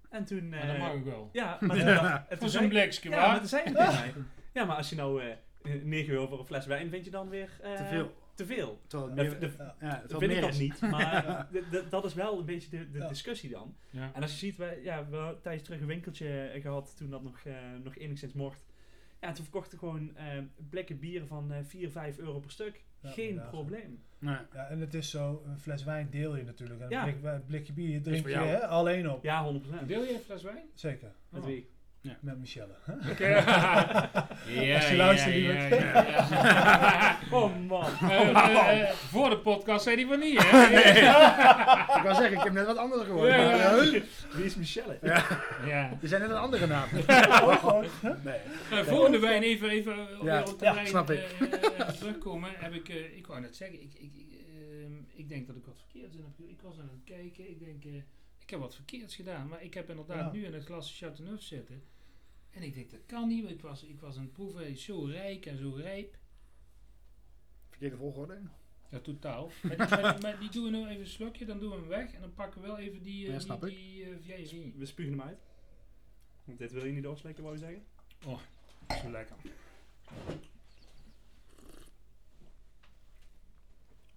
En 0.09 0.25
toen... 0.25 0.49
Maar 0.49 0.65
dat 0.67 0.75
eh, 0.75 0.81
mag 0.81 0.93
ik 0.93 1.03
wel. 1.03 1.29
Ja, 1.31 1.57
maar 1.61 1.77
toen, 1.77 1.85
dacht- 1.85 2.25
Voor 2.39 2.49
zo'n 2.49 2.67
blikje, 2.69 3.09
ja, 3.09 3.27
maar 3.27 3.37
toen 3.39 3.47
zei. 3.47 3.63
Ja, 4.53 4.65
maar 4.65 4.75
als 4.75 4.89
je 4.89 4.95
nou 4.95 5.21
eh, 5.63 5.73
9 5.83 6.13
euro 6.13 6.27
voor 6.27 6.39
een 6.39 6.45
fles 6.45 6.65
wijn 6.65 6.89
vind 6.89 7.05
je 7.05 7.11
dan 7.11 7.29
weer 7.29 7.59
eh, 7.61 7.73
Te 7.75 7.85
veel. 7.85 8.13
Te 8.35 8.45
veel. 8.45 8.81
Ja. 8.87 9.75
ja, 9.79 9.89
Dat 9.89 10.01
het 10.01 10.11
vind 10.11 10.21
ik 10.21 10.27
meer 10.27 10.41
dat 10.41 10.57
niet, 10.59 10.81
maar 10.81 11.47
dat 11.89 12.05
is 12.05 12.13
wel 12.13 12.39
een 12.39 12.45
beetje 12.45 12.69
de, 12.69 12.91
de 12.91 12.97
Ja. 12.97 13.07
discussie 13.07 13.49
dan. 13.49 13.75
Ja. 13.89 14.11
En 14.13 14.21
als 14.21 14.31
je 14.31 14.37
ziet, 14.37 14.57
wij, 14.57 14.79
ja, 14.83 15.07
we 15.09 15.35
tijdje 15.41 15.65
terug 15.65 15.79
een 15.81 15.87
winkeltje 15.87 16.41
eh, 16.47 16.61
gehad 16.61 16.97
toen 16.97 17.09
dat 17.09 17.23
nog, 17.23 17.39
eh, 17.45 17.53
nog 17.83 17.97
enigszins 17.97 18.33
mocht. 18.33 18.65
Ja, 19.21 19.31
toen 19.31 19.43
verkochten 19.43 19.77
gewoon 19.79 20.15
eh, 20.15 20.25
blikken 20.69 20.99
bieren 20.99 21.27
van 21.27 21.51
eh 21.51 21.57
4, 21.63 21.91
5 21.91 22.17
euro 22.17 22.39
per 22.39 22.51
stuk. 22.51 22.85
Ja, 23.01 23.09
Geen 23.09 23.27
inderdaad. 23.27 23.51
probleem. 23.51 24.03
Nee. 24.19 24.37
Ja, 24.53 24.67
en 24.67 24.79
het 24.79 24.93
is 24.93 25.09
zo, 25.09 25.43
een 25.45 25.59
fles 25.59 25.83
wijn 25.83 26.09
deel 26.09 26.35
je 26.35 26.43
natuurlijk. 26.43 26.79
En 26.81 26.89
Ja. 26.89 27.07
een 27.07 27.19
blik, 27.19 27.33
een 27.33 27.45
blikje 27.45 27.73
bier 27.73 28.01
drink 28.01 28.27
je 28.27 28.33
hè, 28.35 28.67
alleen 28.67 29.09
op. 29.09 29.23
Ja, 29.23 29.43
100%. 29.53 29.85
Deel 29.87 30.03
je 30.03 30.13
een 30.13 30.19
fles 30.19 30.43
wijn? 30.43 30.63
Zeker. 30.73 31.11
Met 31.29 31.41
Oh. 31.41 31.47
wie? 31.47 31.69
Met 32.21 32.37
Michelle. 32.39 32.73
hè? 32.83 32.93
Ja, 34.61 34.75
Als 34.75 34.89
je 34.89 34.95
luistert, 34.95 35.35
ja, 35.35 35.67
ja, 35.67 35.67
ja. 36.05 37.17
Oh 37.31 37.67
man. 37.67 37.85
Eh, 38.09 38.29
eh, 38.29 38.81
eh, 38.81 38.89
voor 38.93 39.29
de 39.29 39.37
podcast 39.37 39.83
zei 39.83 39.95
hij 39.95 40.05
van 40.05 40.19
niet, 40.19 40.43
hè? 40.43 40.65
Ik 41.97 42.03
wou 42.03 42.15
zeggen, 42.15 42.37
ik 42.37 42.43
heb 42.43 42.53
net 42.53 42.65
wat 42.65 42.77
anders 42.77 43.03
gehoord. 43.05 43.29
Ja, 43.29 43.35
ja. 43.55 43.77
eh, 43.77 44.01
Wie 44.33 44.45
is 44.45 44.55
Michelle? 44.55 44.97
Ja. 45.01 45.97
Er 46.01 46.07
zijn 46.07 46.21
net 46.21 46.29
een 46.29 46.37
andere 46.37 46.67
naam. 46.67 46.87
Oh? 47.63 47.81
Nee. 48.23 48.39
Uh, 48.71 48.79
volgende 48.87 49.19
wijn, 49.19 49.43
even, 49.43 49.69
even 49.69 49.93
op 50.19 50.25
Ja, 50.25 50.43
weer 50.43 50.53
op 50.53 50.59
de 50.59 50.65
ja, 50.65 50.85
snap 50.85 51.09
ik. 51.11 51.25
terugkomen. 51.97 52.49
Heb 52.55 52.73
ik, 52.73 52.89
eh, 52.89 53.17
ik 53.17 53.27
wou 53.27 53.41
net 53.41 53.55
zeggen, 53.55 53.81
ik, 53.81 53.93
ik, 53.93 54.11
ik, 54.15 54.27
ehm, 54.31 54.91
ik 55.15 55.29
denk 55.29 55.47
dat 55.47 55.55
ik 55.55 55.65
wat 55.65 55.77
verkeerds 55.77 56.15
in 56.15 56.23
heb 56.23 56.31
gedaan. 56.35 56.51
Ik 56.51 56.61
was 56.61 56.79
aan 56.79 56.89
het 56.93 57.03
kijken, 57.15 57.49
ik 57.49 57.59
denk, 57.59 57.83
eh, 57.85 57.93
ik 58.39 58.49
heb 58.49 58.59
wat 58.59 58.75
verkeerds 58.75 59.15
gedaan. 59.15 59.47
Maar 59.47 59.63
ik 59.63 59.73
heb 59.73 59.89
inderdaad 59.89 60.17
Ja. 60.17 60.31
nu 60.31 60.45
in 60.45 60.53
het 60.53 60.63
glas 60.65 60.97
Chateauneuf 60.99 61.41
zitten. 61.41 61.83
En 62.57 62.63
ik 62.63 62.73
denk, 62.73 62.91
dat 62.91 62.99
kan 63.05 63.27
niet, 63.27 63.43
want 63.43 63.55
ik 63.55 63.61
was, 63.61 63.83
ik 63.83 63.99
was 63.99 64.15
aan 64.17 64.21
het 64.23 64.33
proeven, 64.33 64.67
is 64.67 64.83
zo 64.83 65.03
rijk 65.05 65.45
en 65.45 65.57
zo 65.57 65.73
rijp. 65.75 66.17
Verkeerde 67.69 67.97
volgorde. 67.97 68.39
Ja, 68.89 68.99
totaal. 68.99 69.51
Maar 69.63 69.77
die, 69.77 69.87
maar, 69.87 70.13
die- 70.13 70.21
maar 70.21 70.39
die 70.39 70.49
doen 70.49 70.63
we 70.63 70.69
nu 70.69 70.85
even 70.87 70.99
een 70.99 71.07
slokje, 71.07 71.45
dan 71.45 71.59
doen 71.59 71.69
we 71.69 71.75
hem 71.75 71.87
weg. 71.87 72.13
En 72.13 72.21
dan 72.21 72.33
pakken 72.33 72.61
we 72.61 72.67
wel 72.67 72.77
even 72.77 73.03
die, 73.03 73.21
eh 73.21 73.25
Ja, 73.27 73.31
die, 73.37 73.41
snap 73.45 73.65
ik. 73.65 73.69
die 73.75 74.03
eh, 74.03 74.09
vieille 74.21 74.71
We 74.77 74.85
spugen 74.85 75.11
hem 75.11 75.21
uit. 75.21 75.39
Want 76.43 76.57
dit 76.59 76.71
wil 76.71 76.85
je 76.85 76.91
niet 76.91 77.03
doorslikken, 77.03 77.43
wou 77.43 77.55
je 77.55 77.61
zeggen? 77.61 77.83
Zo 79.03 79.09
lekker. 79.11 79.35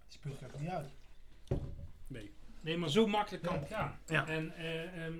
Die 0.07 0.19
spuug 0.19 0.33
ik 0.33 0.47
even 0.47 0.59
niet 0.61 0.69
uit. 0.69 0.89
Nee. 2.07 2.31
Nee, 2.61 2.77
maar 2.77 2.89
zo 2.89 3.07
makkelijk 3.07 3.43
kan 3.43 3.59
het 3.59 3.67
gaan. 3.67 3.99
Ja. 4.07 4.27
En 4.27 4.55
eh, 4.55 5.05
ehm, 5.05 5.17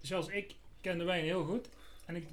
zelfs 0.00 0.28
ik 0.28 0.54
ken 0.80 0.98
de 0.98 1.04
wijn 1.04 1.24
heel 1.24 1.44
goed. 1.44 1.68
En 2.06 2.16
ik, 2.16 2.26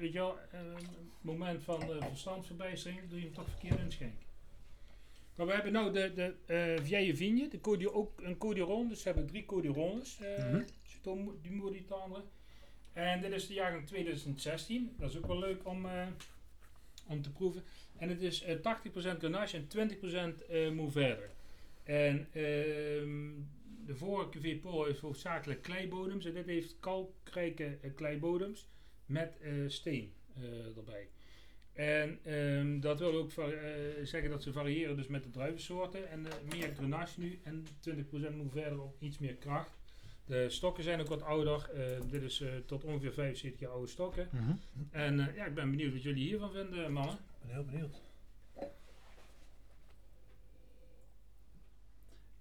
weet 0.00 0.12
je 0.12 0.18
wel, 0.18 0.38
het 0.50 0.86
moment 1.20 1.62
van 1.62 1.80
de 1.80 1.98
verstandsverbijstering 2.08 3.08
doe 3.08 3.18
je 3.18 3.24
hem 3.24 3.34
toch 3.34 3.48
verkeerd 3.48 3.78
inschenken. 3.80 4.28
Maar 5.34 5.46
we 5.46 5.52
hebben 5.54 5.72
nou 5.72 5.92
de, 5.92 6.12
de 6.14 6.34
eh 6.46 6.84
Vieille 6.84 7.16
Vigne, 7.16 7.48
de 7.48 7.60
Codi, 7.60 7.88
ook 7.88 8.20
een 8.20 8.38
Codiron. 8.38 8.88
Dus 8.88 9.02
we 9.02 9.10
hebben 9.10 9.26
drie 9.26 9.44
Codirones. 9.44 10.18
eh 10.20 10.44
Mhm. 10.44 10.62
Chateau 10.86 11.38
du. 11.42 11.82
En 12.92 13.20
dit 13.20 13.32
is 13.32 13.46
de 13.46 13.54
jaargang 13.54 13.86
2016. 13.86 14.94
Dat 14.98 15.10
is 15.10 15.16
ook 15.16 15.26
wel 15.26 15.38
leuk 15.38 15.68
om, 15.68 15.86
eh, 15.86 16.06
om 17.06 17.22
te 17.22 17.32
proeven. 17.32 17.62
En 17.96 18.08
het 18.08 18.20
is 18.20 18.42
eh 18.42 18.56
80% 18.56 19.18
Grenache 19.18 19.56
en 19.56 19.66
20% 19.66 20.46
eh 20.46 20.70
Mourvèdre. 20.70 21.28
En 21.84 22.28
ehm, 22.32 23.30
de 23.86 23.96
vorige 23.96 24.28
cuvée 24.30 24.56
Paul 24.56 24.84
heeft 24.84 25.00
hoofdzakelijk 25.00 25.62
kleibodems. 25.62 26.24
En 26.24 26.34
dit 26.34 26.46
heeft 26.46 26.76
kalkrijke 26.80 27.78
eh, 27.82 27.90
kleibodems 27.94 28.68
met 29.10 29.38
eh, 29.40 29.52
steen 29.66 30.12
eh, 30.34 30.76
erbij. 30.76 31.08
En 31.72 32.18
ehm, 32.24 32.80
dat 32.80 32.98
wil 32.98 33.14
ook 33.14 33.30
eh, 33.30 33.46
zeggen 34.02 34.30
dat 34.30 34.42
ze 34.42 34.52
variëren 34.52 34.96
dus 34.96 35.06
met 35.06 35.22
de 35.22 35.30
druivensoorten. 35.30 36.10
En 36.10 36.26
meer 36.52 36.74
grenache 36.74 37.20
nu 37.20 37.40
en 37.44 37.66
20% 37.80 38.36
Mourvèdre 38.36 38.82
ook 38.82 39.00
iets 39.00 39.18
meer 39.18 39.34
kracht. 39.34 39.78
De 40.24 40.50
stokken 40.50 40.84
zijn 40.84 41.00
ook 41.00 41.08
wat 41.08 41.22
ouder. 41.22 41.70
Eh, 41.74 42.10
dit 42.10 42.22
is 42.22 42.40
eh, 42.40 42.48
tot 42.66 42.84
ongeveer 42.84 43.12
75 43.12 43.60
jaar 43.60 43.70
oude 43.70 43.86
stokken. 43.86 44.28
En 44.90 45.20
eh, 45.20 45.34
ja, 45.34 45.44
ik 45.44 45.54
ben 45.54 45.70
benieuwd 45.70 45.92
wat 45.92 46.02
jullie 46.02 46.26
hiervan 46.26 46.52
vinden, 46.52 46.92
mannen. 46.92 47.14
Ik 47.14 47.46
ben 47.46 47.54
heel 47.54 47.64
benieuwd. 47.64 48.00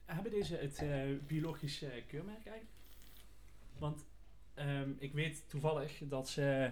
Hebben 0.06 0.32
deze 0.32 0.56
het 0.56 0.78
eh, 0.78 1.02
biologisch 1.28 1.82
eh, 1.82 1.90
keurmerk 2.08 2.46
eigenlijk? 2.46 2.78
Want 3.78 4.06
ehm, 4.60 4.89
ik 4.98 5.13
weet 5.13 5.43
toevallig 5.50 6.02
dat 6.02 6.30
ze 6.30 6.72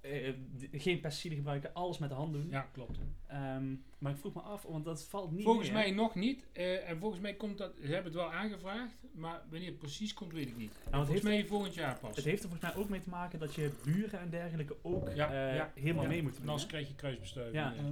eh, 0.00 0.32
geen 0.72 1.00
pesticiden 1.00 1.36
gebruiken, 1.38 1.74
alles 1.74 1.98
met 1.98 2.08
de 2.08 2.14
hand 2.14 2.32
doen. 2.32 2.48
Ja, 2.50 2.68
klopt. 2.72 2.98
Ehm, 3.26 3.74
maar 3.98 4.12
ik 4.12 4.18
vroeg 4.18 4.34
me 4.34 4.40
af, 4.40 4.62
want 4.62 4.84
dat 4.84 5.04
valt 5.04 5.30
niet 5.32 5.44
Volgens 5.44 5.70
mee, 5.70 5.78
hè? 5.82 5.86
mij 5.88 5.96
nog 5.96 6.14
niet. 6.14 6.46
eh, 6.52 6.88
en 6.88 6.98
volgens 6.98 7.20
mij 7.20 7.34
komt 7.34 7.58
dat, 7.58 7.72
ze 7.76 7.86
hebben 7.86 8.04
het 8.04 8.14
wel 8.14 8.32
aangevraagd, 8.32 8.94
maar 9.12 9.42
wanneer 9.50 9.68
het 9.68 9.78
precies 9.78 10.14
komt, 10.14 10.32
weet 10.32 10.48
ik 10.48 10.56
niet. 10.56 10.72
het 10.74 10.82
volgens 10.90 11.10
heeft- 11.10 11.22
mij 11.22 11.46
volgend 11.46 11.74
jaar 11.74 11.98
pas. 11.98 12.16
Het 12.16 12.24
heeft 12.24 12.42
er 12.42 12.48
volgens 12.48 12.72
mij 12.74 12.82
ook 12.82 12.88
mee 12.88 13.00
te 13.00 13.08
maken 13.08 13.38
dat 13.38 13.54
je 13.54 13.70
buren 13.84 14.20
en 14.20 14.30
dergelijke 14.30 14.76
ook 14.82 15.08
Ja, 15.14 15.30
eh, 15.48 15.56
ja, 15.56 15.72
helemaal 15.74 16.02
ja. 16.02 16.08
mee 16.08 16.22
moeten 16.22 16.40
En 16.40 16.46
doen. 16.46 16.50
anders 16.54 16.70
krijg 16.70 16.88
je 16.88 16.94
kruisbestuiving. 16.94 17.54
Ja. 17.56 17.72
ja. 17.76 17.82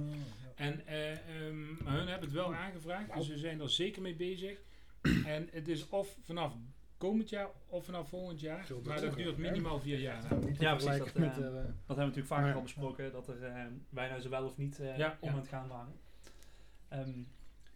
En 0.55 0.87
eh, 0.87 1.11
ehm, 1.11 1.83
maar 1.83 1.93
hun 1.97 2.07
hebben 2.07 2.27
het 2.27 2.37
wel 2.37 2.53
aangevraagd, 2.55 3.13
dus 3.13 3.25
ze 3.27 3.37
zijn 3.37 3.59
er 3.61 3.69
zeker 3.69 4.01
mee 4.01 4.15
bezig. 4.15 4.57
en 5.25 5.47
het 5.51 5.67
is 5.67 5.89
of 5.89 6.17
vanaf 6.23 6.53
komend 6.99 7.29
jaar 7.29 7.47
of 7.67 7.85
vanaf 7.85 8.09
volgend 8.09 8.39
jaar, 8.39 8.65
maar 8.85 9.01
dat 9.01 9.15
duurt 9.15 9.37
minimaal 9.37 9.79
vier 9.79 9.99
jaar. 9.99 10.21
Ja, 10.59 10.75
precies, 10.75 10.97
dat, 10.97 11.13
met, 11.13 11.37
eh, 11.37 11.45
eh, 11.45 11.53
Dat 11.53 11.61
hebben 11.63 11.71
we 11.85 11.95
natuurlijk 11.95 12.27
vaker 12.27 12.47
Ja. 12.47 12.53
al 12.53 12.61
besproken, 12.61 13.11
dat 13.11 13.27
er 13.27 13.43
eh, 13.43 13.63
wijnhuizen 13.89 14.29
wel 14.29 14.45
of 14.45 14.57
niet 14.57 14.79
eh, 14.79 14.97
Ja, 14.97 15.17
om 15.19 15.27
ja. 15.27 15.33
aan 15.33 15.39
het 15.39 15.47
gaan 15.47 15.67
waren. 15.67 15.93
Ehm, 16.89 17.09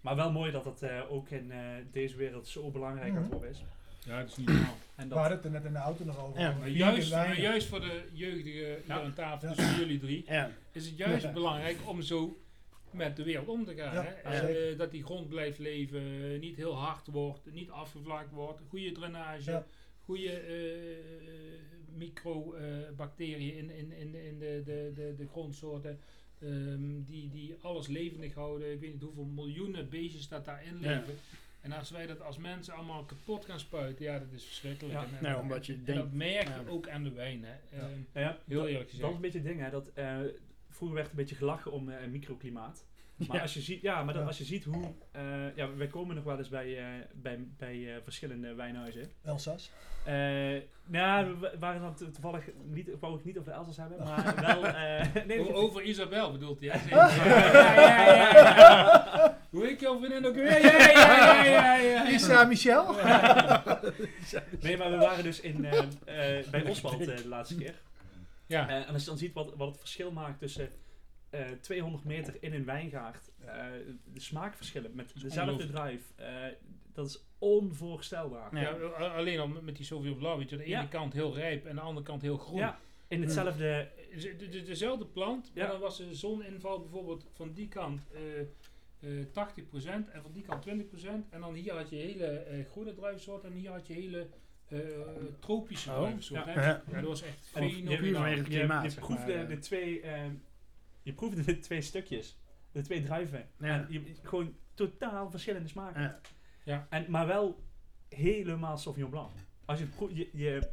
maar 0.01 0.15
wel 0.15 0.31
mooi 0.31 0.51
dat 0.51 0.65
het 0.65 0.81
eh, 0.81 1.11
ook 1.11 1.29
in 1.29 1.51
eh, 1.51 1.59
deze 1.91 2.15
wereld 2.17 2.47
zo 2.47 2.71
belangrijk 2.71 3.09
aan 3.09 3.15
het 3.15 3.23
Mhm. 3.23 3.31
worden 3.33 3.49
is. 3.49 3.63
Ja, 4.05 4.19
dat 4.19 4.27
is 4.29 4.37
niet 4.37 4.47
normaal. 4.47 4.77
En 4.95 5.03
We 5.03 5.09
dat, 5.09 5.17
hadden 5.17 5.37
het 5.37 5.45
er 5.45 5.51
net 5.51 5.65
in 5.65 5.73
de 5.73 5.79
auto 5.79 6.05
nog 6.05 6.19
over. 6.25 6.39
Ja, 6.41 6.55
Maar 6.59 6.69
juist, 6.69 7.11
maar 7.11 7.39
juist 7.39 7.67
voor 7.67 7.79
de 7.79 8.03
jeugdige 8.11 8.49
hier 8.49 8.77
Ja. 8.85 9.01
aan 9.01 9.13
tafel, 9.13 9.47
Ja. 9.49 9.53
tussen 9.55 9.75
jullie 9.79 9.99
drie, 9.99 10.23
ja. 10.27 10.51
is 10.71 10.85
het 10.85 10.97
juist 10.97 11.23
Ja. 11.23 11.31
belangrijk 11.31 11.77
om 11.85 12.01
zo 12.01 12.37
met 12.93 13.15
de 13.15 13.23
wereld 13.23 13.47
om 13.47 13.65
te 13.65 13.75
gaan. 13.75 13.93
Ja, 13.93 14.03
hè? 14.23 14.47
Eh, 14.71 14.77
dat 14.77 14.91
die 14.91 15.03
grond 15.03 15.29
blijft 15.29 15.59
leven, 15.59 16.39
niet 16.39 16.55
heel 16.55 16.75
hard 16.75 17.07
wordt, 17.07 17.51
niet 17.53 17.69
afgevlakt 17.69 18.31
wordt, 18.31 18.61
goede 18.69 18.91
drainage, 18.91 19.51
Ja. 19.51 19.65
goede 20.05 20.41
microbacteriën 21.97 23.57
in, 23.57 23.69
in, 23.69 23.91
in, 23.91 24.15
in 24.15 24.39
de, 24.39 24.61
de, 24.65 24.91
de, 24.95 25.13
de 25.17 25.27
grondsoorten. 25.27 25.99
ehm, 26.41 27.03
die, 27.05 27.29
die 27.29 27.55
alles 27.61 27.87
levendig 27.87 28.33
houden. 28.33 28.71
Ik 28.71 28.79
weet 28.79 28.91
niet 28.93 29.01
hoeveel 29.01 29.23
miljoenen 29.25 29.89
beestjes 29.89 30.27
dat 30.27 30.45
daarin 30.45 30.77
Ja. 30.79 30.87
leven. 30.89 31.13
En 31.61 31.71
als 31.71 31.89
wij 31.91 32.05
dat 32.07 32.21
als 32.21 32.37
mensen 32.37 32.73
allemaal 32.73 33.03
kapot 33.03 33.45
gaan 33.45 33.59
spuiten, 33.59 34.05
ja, 34.05 34.19
dat 34.19 34.27
is 34.31 34.43
verschrikkelijk. 34.43 34.93
Ja. 34.95 35.03
En- 35.03 35.17
en- 35.17 35.23
Nee, 35.23 35.37
omdat 35.41 35.65
je 35.65 35.73
en 35.73 35.83
denkt- 35.85 36.01
dat 36.01 36.11
merk 36.11 36.47
je 36.47 36.53
ja. 36.63 36.69
ook 36.69 36.87
aan 36.89 37.03
de 37.03 37.11
wijn. 37.11 37.43
Hè. 37.43 37.77
Ehm, 37.77 37.81
nou 38.13 38.25
ja, 38.25 38.37
heel 38.47 38.57
dat, 38.59 38.67
eerlijk 38.67 38.73
dat 38.77 38.85
is 38.85 38.89
gezegd. 38.99 39.13
een 39.13 39.21
beetje 39.21 39.37
het 39.37 39.47
ding, 39.47 39.59
hè, 39.59 39.69
dat 39.69 39.87
eh, 39.93 40.17
vroeger 40.73 40.97
werd 40.97 41.09
een 41.09 41.15
beetje 41.15 41.35
gelachen 41.35 41.71
om 41.71 41.89
eh, 41.89 42.07
microklimaat. 42.09 42.85
Maar 43.27 43.35
Ja. 43.35 43.41
als 43.41 43.53
je 43.53 43.61
ziet, 43.61 43.81
ja, 43.81 44.03
maar 44.03 44.13
dat, 44.13 44.21
Ja. 44.21 44.27
als 44.27 44.37
je 44.37 44.43
ziet 44.43 44.63
hoe, 44.63 44.93
eh, 45.11 45.55
ja, 45.55 45.75
wij 45.75 45.87
komen 45.87 46.15
nog 46.15 46.23
wel 46.23 46.37
eens 46.37 46.49
bij, 46.49 46.77
eh, 46.77 46.85
bij, 47.13 47.39
bij 47.57 47.95
eh, 47.95 48.01
verschillende 48.03 48.53
wijnhuizen. 48.53 49.11
Elsas. 49.23 49.71
Eh 50.05 50.13
nou, 50.85 51.39
we 51.39 51.51
waren 51.59 51.81
dan 51.81 51.95
to- 51.95 52.11
toevallig 52.11 52.43
niet, 52.65 52.87
ik 52.87 52.95
wou 52.99 53.13
het 53.13 53.25
niet 53.25 53.37
over 53.37 53.51
de 53.51 53.57
Elzas 53.57 53.77
hebben, 53.77 53.97
maar 54.03 54.35
wel. 54.41 54.65
eh 54.67 55.25
nee, 55.27 55.39
ik- 55.39 55.55
over 55.55 55.81
Isabel 55.83 56.31
bedoelt 56.31 56.59
hij? 56.59 56.81
Ja, 56.89 57.07
ja, 57.09 57.15
ja, 57.15 58.15
ja, 58.15 58.45
ja. 58.45 59.37
Hoe 59.49 59.65
heet 59.65 59.79
jouw 59.79 59.97
vriendin 59.99 60.25
ook 60.25 60.33
weer? 60.35 60.45
Ja, 60.45 60.57
ja, 60.57 60.89
ja, 60.89 61.43
ja, 61.45 61.75
ja, 61.75 61.75
ja. 61.75 62.09
Isa 62.09 62.43
Michel? 62.43 62.93
nee, 64.61 64.77
maar 64.77 64.91
we 64.91 64.97
waren 64.97 65.23
dus 65.23 65.39
in, 65.39 65.65
eh, 65.65 65.77
eh, 66.39 66.45
bij 66.49 66.63
Oswald 66.69 67.07
eh, 67.07 67.17
de 67.17 67.27
laatste 67.27 67.55
keer. 67.55 67.75
Ja. 68.47 68.69
Eh, 68.69 68.87
en 68.87 68.93
als 68.93 69.01
je 69.03 69.09
dan 69.09 69.17
ziet 69.17 69.33
wat, 69.33 69.53
wat 69.55 69.67
het 69.67 69.79
verschil 69.79 70.11
maakt 70.11 70.39
tussen 70.39 70.69
eh 71.29 71.45
200 71.61 72.03
meter 72.03 72.35
in 72.39 72.53
een 72.53 72.65
wijngaard, 72.65 73.31
eh, 73.39 73.65
de 74.13 74.19
smaakverschillen 74.19 74.95
met 74.95 75.21
dezelfde 75.21 75.67
druif, 75.67 76.13
eh, 76.15 76.45
dat 76.93 77.05
is 77.07 77.23
onvoorstelbaar. 77.37 78.55
Ja, 78.59 78.71
alleen 78.97 79.39
al 79.39 79.47
met 79.47 79.75
die 79.75 79.85
Sauvignon 79.85 80.17
Blanc, 80.17 80.37
weet 80.39 80.49
je, 80.49 80.57
de 80.57 80.63
ene 80.63 80.71
Ja. 80.71 80.85
kant 80.85 81.13
heel 81.13 81.35
rijp 81.35 81.65
en 81.65 81.75
de 81.75 81.81
andere 81.81 82.05
kant 82.05 82.21
heel 82.21 82.37
groen. 82.37 82.57
Ja, 82.59 82.79
in 83.07 83.21
hetzelfde. 83.21 83.89
De- 84.17 84.35
de- 84.35 84.49
de- 84.49 84.63
dezelfde 84.63 85.05
plant, 85.05 85.51
maar 85.55 85.67
dan 85.67 85.79
was 85.79 85.97
de 85.97 86.15
zoninval 86.15 86.79
bijvoorbeeld 86.79 87.27
van 87.33 87.53
die 87.53 87.67
kant 87.67 88.01
eh, 88.13 88.39
eh 89.19 89.25
80% 89.31 90.09
en 90.11 90.21
van 90.21 90.31
die 90.31 90.43
kant 90.43 90.61
20%. 90.61 91.29
En 91.29 91.41
dan 91.41 91.53
hier 91.53 91.73
had 91.73 91.89
je 91.89 91.95
hele 91.95 92.25
eh, 92.25 92.65
groene 92.71 92.93
druivensoort 92.93 93.43
en 93.43 93.51
hier 93.53 93.71
had 93.71 93.87
je 93.87 93.93
hele 93.93 94.19
eh, 94.19 94.25
tropische 95.39 95.89
Oh, 95.89 95.95
druivensoort. 95.97 96.45
ja. 96.45 96.51
hè. 96.51 96.61
Ja. 96.67 96.83
Ja, 96.91 96.93
dat 96.99 97.03
was 97.09 97.21
echt 97.21 97.49
En 97.53 97.67
je- 97.67 98.95
proefde 98.99 99.33
eh. 99.33 99.47
de 99.47 99.59
twee, 99.59 100.01
eh, 100.01 100.21
je 101.03 101.13
proefde 101.13 101.43
de 101.43 101.59
twee 101.59 101.81
stukjes, 101.81 102.37
de 102.71 102.81
twee 102.81 103.03
druiven. 103.03 103.47
Ja. 103.57 103.67
En 103.67 103.85
je, 103.89 104.01
gewoon 104.23 104.55
totaal 104.73 105.29
verschillende 105.29 105.67
smaken. 105.67 106.19
Ja. 106.63 106.87
En, 106.89 107.05
maar 107.09 107.27
wel 107.27 107.63
helemaal 108.09 108.77
Sauvignon 108.77 109.09
Blanc. 109.11 109.31
Als 109.65 109.79
je, 109.79 109.85
je, 110.13 110.29
je 110.33 110.69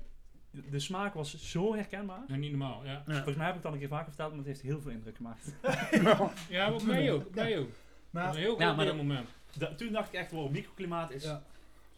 de 0.70 0.78
smaak 0.78 1.14
was 1.14 1.50
zo 1.50 1.74
herkenbaar. 1.74 2.24
Ja, 2.26 2.36
niet 2.36 2.50
normaal, 2.50 2.84
ja. 2.84 3.02
Ja. 3.06 3.14
Volgens 3.14 3.36
mij 3.36 3.46
heb 3.46 3.54
ik 3.54 3.60
het 3.60 3.66
al 3.66 3.72
een 3.72 3.78
keer 3.78 3.88
vaker 3.88 4.08
verteld, 4.08 4.28
maar 4.28 4.38
het 4.38 4.46
heeft 4.46 4.60
heel 4.60 4.80
veel 4.80 4.90
indruk 4.90 5.16
gemaakt. 5.16 5.54
Ja, 6.48 6.72
op 6.72 6.82
mij 6.82 7.12
ook, 7.12 7.26
op 7.26 7.34
mij 7.34 7.58
ook. 7.58 7.68
Maar 8.10 8.34
heel 8.36 8.60
Ja, 8.60 8.74
maar 8.74 8.84
dat- 8.86 8.96
moment. 8.96 9.28
Da- 9.58 9.74
toen 9.74 9.92
dacht 9.92 10.08
ik 10.08 10.14
echt, 10.14 10.30
wow, 10.30 10.50
microklimaat 10.50 11.10
is 11.10 11.24
Ja. 11.24 11.42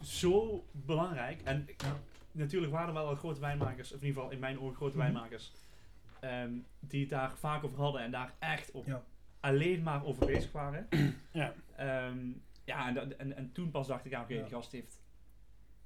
Zo 0.02 0.64
belangrijk. 0.72 1.40
En 1.42 1.68
Ja. 1.76 1.96
natuurlijk 2.32 2.72
waren 2.72 2.88
er 2.88 2.94
wel 2.94 3.06
al 3.06 3.14
grote 3.14 3.40
wijnmakers, 3.40 3.92
of 3.92 4.00
in 4.00 4.06
ieder 4.06 4.14
geval 4.22 4.34
in 4.34 4.40
mijn 4.40 4.60
ogen 4.60 4.74
grote 4.76 4.96
Mhm. 4.96 5.02
wijnmakers, 5.04 5.52
ehm, 6.20 6.52
die 6.80 7.00
het 7.00 7.10
daar 7.10 7.36
vaak 7.36 7.64
over 7.64 7.78
hadden 7.78 8.00
en 8.02 8.10
daar 8.10 8.34
echt 8.38 8.70
op 8.70 8.86
Ja. 8.86 9.02
alleen 9.40 9.82
maar 9.82 10.04
over 10.04 10.26
bezig 10.26 10.52
waren. 10.52 10.88
Ja. 11.32 11.54
Ehm, 11.76 12.18
ja, 12.64 12.88
en, 12.88 13.18
en, 13.18 13.36
en 13.36 13.52
toen 13.52 13.70
pas 13.70 13.86
dacht 13.86 14.04
ik, 14.04 14.10
ja, 14.10 14.22
oké, 14.22 14.32
Ja. 14.34 14.40
die 14.42 14.50
gast 14.50 14.72
heeft 14.72 15.00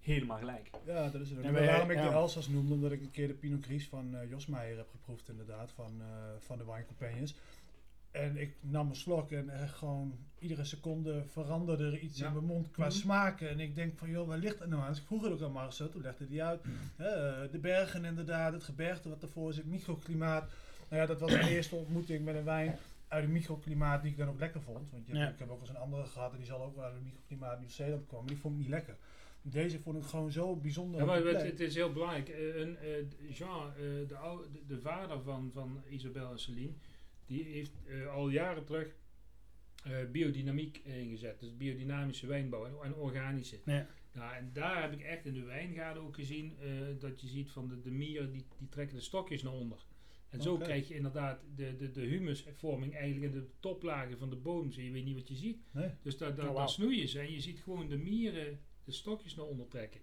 helemaal 0.00 0.38
gelijk. 0.38 0.70
Ja, 0.84 1.08
dat 1.08 1.20
is 1.20 1.30
het. 1.30 1.40
En 1.40 1.52
waarom 1.52 1.90
ik 1.90 1.96
ja. 1.96 2.08
de 2.08 2.14
Elsas 2.14 2.48
noemde, 2.48 2.74
omdat 2.74 2.92
ik 2.92 3.00
een 3.00 3.10
keer 3.10 3.26
de 3.28 3.34
Pinot 3.34 3.64
Gris 3.64 3.88
van 3.88 4.14
eh 4.16 4.30
Jos 4.30 4.46
Meijer 4.46 4.76
heb 4.76 4.90
geproefd 4.90 5.28
inderdaad, 5.28 5.72
van, 5.72 6.00
eh, 6.00 6.06
van 6.38 6.58
de 6.58 6.64
Wine 6.64 6.86
Companions. 6.86 7.34
En 8.16 8.36
ik 8.36 8.54
nam 8.60 8.88
een 8.88 8.96
slok 8.96 9.30
en 9.30 9.48
echt 9.50 9.74
gewoon 9.74 10.14
iedere 10.38 10.64
seconde 10.64 11.22
veranderde 11.26 11.84
er 11.86 11.98
iets 11.98 12.18
Ja. 12.18 12.26
in 12.26 12.32
mijn 12.32 12.44
mond 12.44 12.70
qua 12.70 12.84
Mhm. 12.86 12.94
smaken. 12.94 13.48
En 13.48 13.60
ik 13.60 13.74
denk 13.74 13.98
van, 13.98 14.10
joh, 14.10 14.26
waar 14.28 14.38
ligt 14.38 14.58
het 14.58 14.68
nou 14.68 14.82
aan? 14.82 14.88
Dus 14.88 14.98
ik 14.98 15.06
vroeg 15.06 15.22
het 15.22 15.32
ook 15.32 15.42
aan 15.42 15.52
Marcel, 15.52 15.88
toen 15.88 16.02
legde 16.02 16.26
hij 16.30 16.42
uit. 16.44 16.60
Hè, 16.96 17.06
eh, 17.08 17.50
de 17.52 17.58
bergen 17.58 18.04
inderdaad, 18.04 18.52
het 18.52 18.62
gebergte 18.64 19.08
wat 19.08 19.22
ervoor 19.22 19.52
zit, 19.52 19.64
microklimaat. 19.66 20.50
Nou 20.88 21.00
ja, 21.02 21.06
dat 21.08 21.20
was 21.20 21.30
mijn 21.32 21.48
eerste 21.56 21.74
ontmoeting 21.76 22.24
met 22.24 22.34
een 22.34 22.44
wijn 22.44 22.76
uit 23.08 23.24
een 23.24 23.32
microklimaat 23.32 24.02
die 24.02 24.10
ik 24.10 24.16
dan 24.16 24.28
ook 24.28 24.38
lekker 24.38 24.60
vond. 24.60 24.90
Want 24.90 25.06
je 25.06 25.12
hebt- 25.12 25.24
Ja. 25.24 25.32
ik 25.32 25.38
heb 25.38 25.50
ook 25.50 25.60
eens 25.60 25.68
een 25.68 25.76
andere 25.76 26.04
gehad 26.04 26.30
en 26.32 26.36
die 26.36 26.46
zal 26.46 26.62
ook 26.62 26.74
wel 26.76 26.84
uit 26.84 26.94
een 26.94 27.02
microklimaat 27.04 27.58
Nieuw-Zeeland 27.60 28.06
komen. 28.06 28.26
Die 28.26 28.36
vond 28.36 28.54
ik 28.54 28.60
niet 28.60 28.68
lekker. 28.70 28.96
Deze 29.42 29.80
vond 29.80 29.96
ik 29.96 30.04
gewoon 30.04 30.32
zo 30.32 30.56
bijzonder. 30.56 31.00
Ja, 31.00 31.06
maar 31.06 31.24
het, 31.24 31.60
is 31.60 31.74
heel 31.74 31.92
belangrijk. 31.92 32.28
Eh, 32.28 32.56
een, 32.60 32.76
eh, 32.76 33.36
Jean, 33.36 33.68
eh, 33.68 33.76
de, 34.08 34.46
de 34.66 34.80
vader 34.80 35.20
van, 35.22 35.50
van 35.54 35.80
Isabel 35.88 36.30
en 36.30 36.38
Celine, 36.38 36.72
die 37.26 37.44
heeft 37.44 37.72
eh, 37.86 38.14
al 38.14 38.28
jaren 38.28 38.64
terug 38.64 38.96
eh, 39.84 40.10
biodynamiek 40.10 40.80
ingezet. 40.84 41.40
Dus 41.40 41.56
biodynamische 41.56 42.26
wijnbouw 42.26 42.66
en, 42.66 42.74
en 42.82 42.94
organische. 42.94 43.58
Ja. 43.64 43.88
Nou, 44.12 44.34
en 44.34 44.50
daar 44.52 44.82
heb 44.82 44.92
ik 44.92 45.00
echt 45.00 45.24
in 45.24 45.34
de 45.34 45.42
wijngaarden 45.42 46.02
ook 46.02 46.14
gezien 46.14 46.56
eh, 46.58 46.70
dat 46.98 47.20
je 47.20 47.26
ziet 47.26 47.50
van 47.50 47.68
de, 47.68 47.80
de 47.80 47.90
mieren 47.90 48.32
die, 48.32 48.44
die 48.58 48.68
trekken 48.68 48.96
de 48.96 49.02
stokjes 49.02 49.42
naar 49.42 49.52
onder. 49.52 49.78
En 50.28 50.42
zo 50.42 50.56
krijg 50.56 50.88
je 50.88 50.94
inderdaad 50.94 51.40
de, 51.54 51.76
de, 51.76 51.90
de 51.90 52.00
humusvorming 52.00 52.94
eigenlijk 52.94 53.34
in 53.34 53.40
de 53.40 53.46
toplagen 53.60 54.18
van 54.18 54.30
de 54.30 54.36
bodem. 54.36 54.70
Je 54.72 54.90
weet 54.90 55.04
niet 55.04 55.14
wat 55.14 55.28
je 55.28 55.34
ziet. 55.34 55.58
Nee. 55.70 55.90
Dus 56.02 56.16
daar, 56.16 56.34
daar 56.34 56.68
snoeien 56.68 57.08
ze 57.08 57.18
en 57.18 57.32
je 57.32 57.40
ziet 57.40 57.60
gewoon 57.60 57.88
de 57.88 57.96
mieren 57.96 58.60
de 58.84 58.92
stokjes 58.92 59.34
naar 59.34 59.46
onder 59.46 59.68
trekken. 59.68 60.00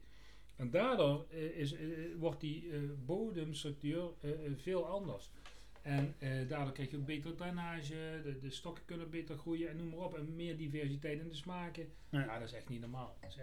En 0.55 0.69
daardoor 0.69 1.31
is, 1.31 1.75
wordt 2.17 2.41
die 2.41 2.71
bodemstructuur 3.05 4.09
veel 4.55 4.87
anders. 4.87 5.31
En 5.83 6.13
eh, 6.19 6.29
daardoor 6.47 6.73
krijg 6.73 6.91
je 6.91 6.97
ook 6.97 7.05
betere 7.05 7.35
drainage, 7.35 7.95
de, 8.23 8.39
de 8.41 8.49
stokken 8.49 8.85
kunnen 8.85 9.09
beter 9.09 9.37
groeien 9.37 9.69
en 9.69 9.77
noem 9.77 9.89
maar 9.89 9.99
op. 9.99 10.17
En 10.17 10.35
meer 10.35 10.57
diversiteit 10.57 11.19
in 11.19 11.27
de 11.27 11.35
smaken. 11.35 11.87
Ja. 12.09 12.19
Ja, 12.19 12.39
dat 12.39 12.47
is 12.47 12.53
echt 12.53 12.69
niet 12.69 12.81
normaal. 12.81 13.17
Dat 13.21 13.29
is 13.29 13.37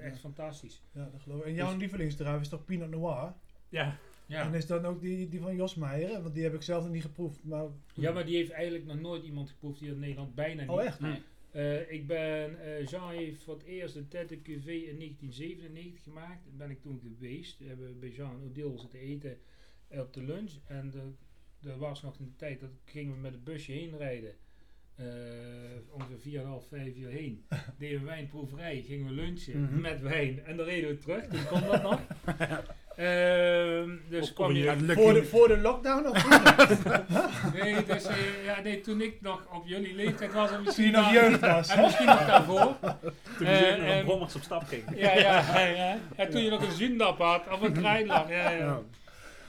echt, 0.00 0.18
fantastisch. 0.20 0.82
Ja, 0.92 1.08
dat 1.12 1.20
geloof 1.22 1.40
ik. 1.40 1.46
En 1.46 1.54
jouw 1.54 1.70
Dus- 1.70 1.80
lievelingsdruif 1.80 2.40
is 2.40 2.48
toch 2.48 2.64
Pinot 2.64 2.90
Noir? 2.90 3.32
Ja, 3.68 3.98
Ja. 4.26 4.44
En 4.44 4.54
is 4.54 4.66
dan 4.66 4.84
ook 4.84 5.00
die, 5.00 5.28
die 5.28 5.40
van 5.40 5.56
Jos 5.56 5.74
Meijer? 5.74 6.22
Want 6.22 6.34
die 6.34 6.42
heb 6.42 6.54
ik 6.54 6.62
zelf 6.62 6.84
nog 6.84 6.92
niet 6.92 7.02
geproefd. 7.02 7.44
Maar 7.44 7.66
ja, 7.94 8.12
maar 8.12 8.24
die 8.26 8.36
heeft 8.36 8.50
eigenlijk 8.50 8.84
nog 8.84 9.00
nooit 9.00 9.24
iemand 9.24 9.50
geproefd 9.50 9.80
hier 9.80 9.92
in 9.92 9.98
Nederland. 9.98 10.34
Bijna 10.34 10.60
niet. 10.62 10.70
Oh, 10.70 10.84
echt? 10.84 11.00
Nee. 11.00 11.22
Eh, 11.50 11.92
ik 11.92 12.06
ben, 12.06 12.60
eh, 12.60 12.86
Jean 12.86 13.10
heeft 13.10 13.42
voor 13.42 13.54
het 13.54 13.64
eerst 13.64 13.94
de 13.94 14.08
Tête 14.08 14.36
QV 14.36 14.66
in 14.66 14.96
1997 14.98 16.02
gemaakt. 16.02 16.44
Daar 16.44 16.56
ben 16.56 16.70
ik 16.70 16.80
toen 16.82 17.00
geweest. 17.00 17.58
We 17.58 17.64
hebben 17.66 18.00
bij 18.00 18.08
Jean 18.10 18.42
Odile 18.44 18.78
zitten 18.78 18.98
eten 18.98 19.38
op 19.88 20.12
de 20.12 20.22
lunch. 20.22 20.52
En 20.66 20.90
de, 20.90 21.02
er 21.66 21.78
was 21.78 22.02
nog 22.02 22.18
in 22.18 22.24
de 22.24 22.36
tijd 22.36 22.60
dat 22.60 22.70
gingen 22.84 23.14
we 23.14 23.20
met 23.20 23.34
een 23.34 23.42
busje 23.44 23.72
heen 23.72 23.94
rijden. 23.98 24.34
Eh, 24.96 25.04
ongeveer 25.90 26.18
4,5, 26.18 26.68
5 26.68 26.96
uur 26.96 27.10
heen. 27.10 27.46
Deden 27.78 28.00
we 28.00 28.06
wijnproeverij, 28.06 28.84
gingen 28.86 29.06
we 29.06 29.12
lunchen 29.12 29.60
Mhm. 29.62 29.80
met 29.80 30.00
wijn. 30.00 30.44
En 30.44 30.56
dan 30.56 30.66
reden 30.66 30.88
we 30.90 30.98
terug, 30.98 31.26
toen 31.26 31.46
kon 31.50 31.60
dat 31.60 31.82
nog. 31.82 32.00
Ehm, 32.96 33.90
dus 34.08 34.32
kwam 34.32 34.52
je... 34.52 34.68
een 34.68 34.90
voor, 34.92 35.12
de, 35.12 35.24
voor 35.24 35.48
de 35.48 35.58
lockdown 35.58 36.06
of 36.08 36.14
niet? 36.30 36.82
Nee, 37.62 37.84
dus, 37.84 38.04
eh, 38.06 38.44
ja, 38.44 38.60
nee, 38.60 38.80
toen 38.80 39.00
ik 39.00 39.20
nog 39.20 39.46
op 39.54 39.66
jullie 39.66 39.94
leeftijd 39.94 40.32
was 40.32 40.48
en 40.50 40.54
Toen 40.56 40.64
misschien, 40.64 40.84
je 40.84 40.90
nog 40.90 41.12
jeugd 41.12 41.40
was. 41.40 41.68
en 41.68 41.80
misschien 41.82 42.06
nog 42.06 42.26
daarvoor. 42.26 42.76
toen 43.38 43.46
we 43.46 43.76
uh, 43.98 44.04
Brommers 44.04 44.34
op 44.34 44.42
stap 44.42 44.62
ging. 44.64 44.82
Ja, 44.94 45.12
ja, 45.14 45.40
ja, 45.54 45.66
ja. 45.66 45.98
En 46.16 46.30
toen 46.30 46.42
je 46.42 46.50
nog 46.50 46.62
een 46.66 46.72
zundap 46.76 47.18
had, 47.18 47.48
of 47.52 47.60
een 47.60 47.72
kruidlap. 47.72 48.28
Ja, 48.28 48.50
ja. 48.50 48.56
Ja. 48.58 48.80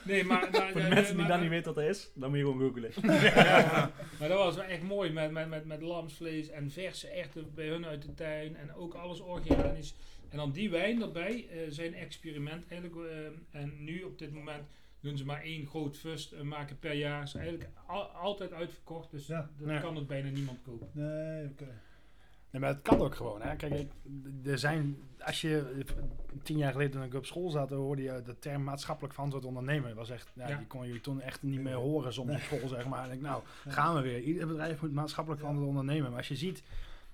Nee, 0.08 0.24
maar... 0.24 0.49
maar 0.51 0.72
Voor 0.72 0.82
de 0.82 0.88
mensen 0.88 1.05
die 1.16 1.16
maar- 1.16 1.28
dan 1.32 1.41
niet 1.41 1.49
weten 1.49 1.74
wat 1.74 1.84
dat 1.84 1.95
is, 1.95 2.12
dan 2.16 2.30
moet 2.30 2.38
je 2.38 2.43
gewoon 2.45 2.60
googlen. 2.60 2.91
Ja, 3.34 3.91
maar 4.20 4.28
dat 4.30 4.38
was 4.38 4.55
wel 4.55 4.66
echt 4.66 4.82
mooi 4.84 5.12
met, 5.12 5.32
met, 5.32 5.49
met, 5.49 5.66
met 5.66 5.82
lamsvlees 5.82 6.49
en 6.49 6.72
verse 6.72 7.08
erwten 7.08 7.53
bij 7.53 7.68
hun 7.68 7.86
uit 7.86 8.01
de 8.01 8.14
tuin 8.14 8.55
en 8.55 8.74
ook 8.74 8.93
alles 8.93 9.20
organisch. 9.20 9.95
En 10.30 10.38
dan 10.38 10.51
die 10.51 10.70
wijn 10.70 11.01
erbij, 11.01 11.47
eh, 11.49 11.58
zijn 11.70 11.93
experiment 11.93 12.68
eigenlijk. 12.68 12.95
eh, 13.10 13.62
en 13.62 13.84
nu 13.84 14.01
op 14.03 14.18
dit 14.20 14.34
moment 14.34 14.64
doen 14.99 15.18
ze 15.18 15.26
maar 15.26 15.41
één 15.41 15.68
groot 15.68 15.97
fust 15.97 16.32
eh, 16.32 16.41
maken 16.41 16.80
per 16.80 16.93
jaar. 16.93 17.24
Is 17.24 17.34
eigenlijk 17.36 17.70
al- 17.88 18.03
altijd 18.08 18.53
uitverkocht, 18.53 19.12
dus 19.12 19.28
Ja. 19.28 19.49
dat 19.60 19.70
Ja. 19.70 19.80
kan 19.80 19.97
ook 19.97 20.08
bijna 20.08 20.30
niemand 20.30 20.58
kopen. 20.64 20.89
Nee, 20.93 21.45
oké. 21.45 21.68
Nee, 22.60 22.66
maar 22.66 22.76
het 22.76 22.88
kan 22.88 23.01
ook 23.01 23.16
gewoon. 23.16 23.41
Hè. 23.41 23.55
Kijk, 23.55 23.74
ik- 23.74 23.91
er 24.45 24.60
zijn, 24.60 24.97
als 25.20 25.41
je 25.41 25.84
tien 26.43 26.58
jaar 26.58 26.72
geleden 26.72 26.91
toen 26.91 27.03
ik 27.03 27.14
op 27.14 27.26
school 27.26 27.49
zat, 27.49 27.70
hoorde 27.70 28.01
je 28.01 28.22
de 28.26 28.39
term 28.39 28.64
maatschappelijk 28.64 29.14
verantwoord 29.14 29.45
ondernemen. 29.45 29.88
Dat 29.88 29.97
was 29.97 30.10
echt, 30.10 30.32
ja, 30.36 30.47
Ja. 30.47 30.58
die 30.58 30.68
kon 30.68 30.88
je 30.88 31.01
toen 31.01 31.22
echt 31.22 31.43
niet 31.43 31.62
meer 31.62 31.74
horen 31.74 32.14
soms 32.14 32.32
op 32.34 32.39
school, 32.39 32.68
zeg 32.68 32.88
maar. 32.88 33.05
En 33.05 33.12
ik, 33.12 33.22
nou, 33.22 33.43
gaan 33.68 33.95
we 33.95 34.01
weer. 34.01 34.20
Ieder 34.22 34.47
bedrijf 34.47 34.82
moet 34.82 34.93
maatschappelijk 34.93 35.41
verantwoord 35.41 35.70
ondernemen. 35.70 36.10
Maar 36.10 36.18
als 36.18 36.28
je 36.28 36.36
ziet, 36.36 36.64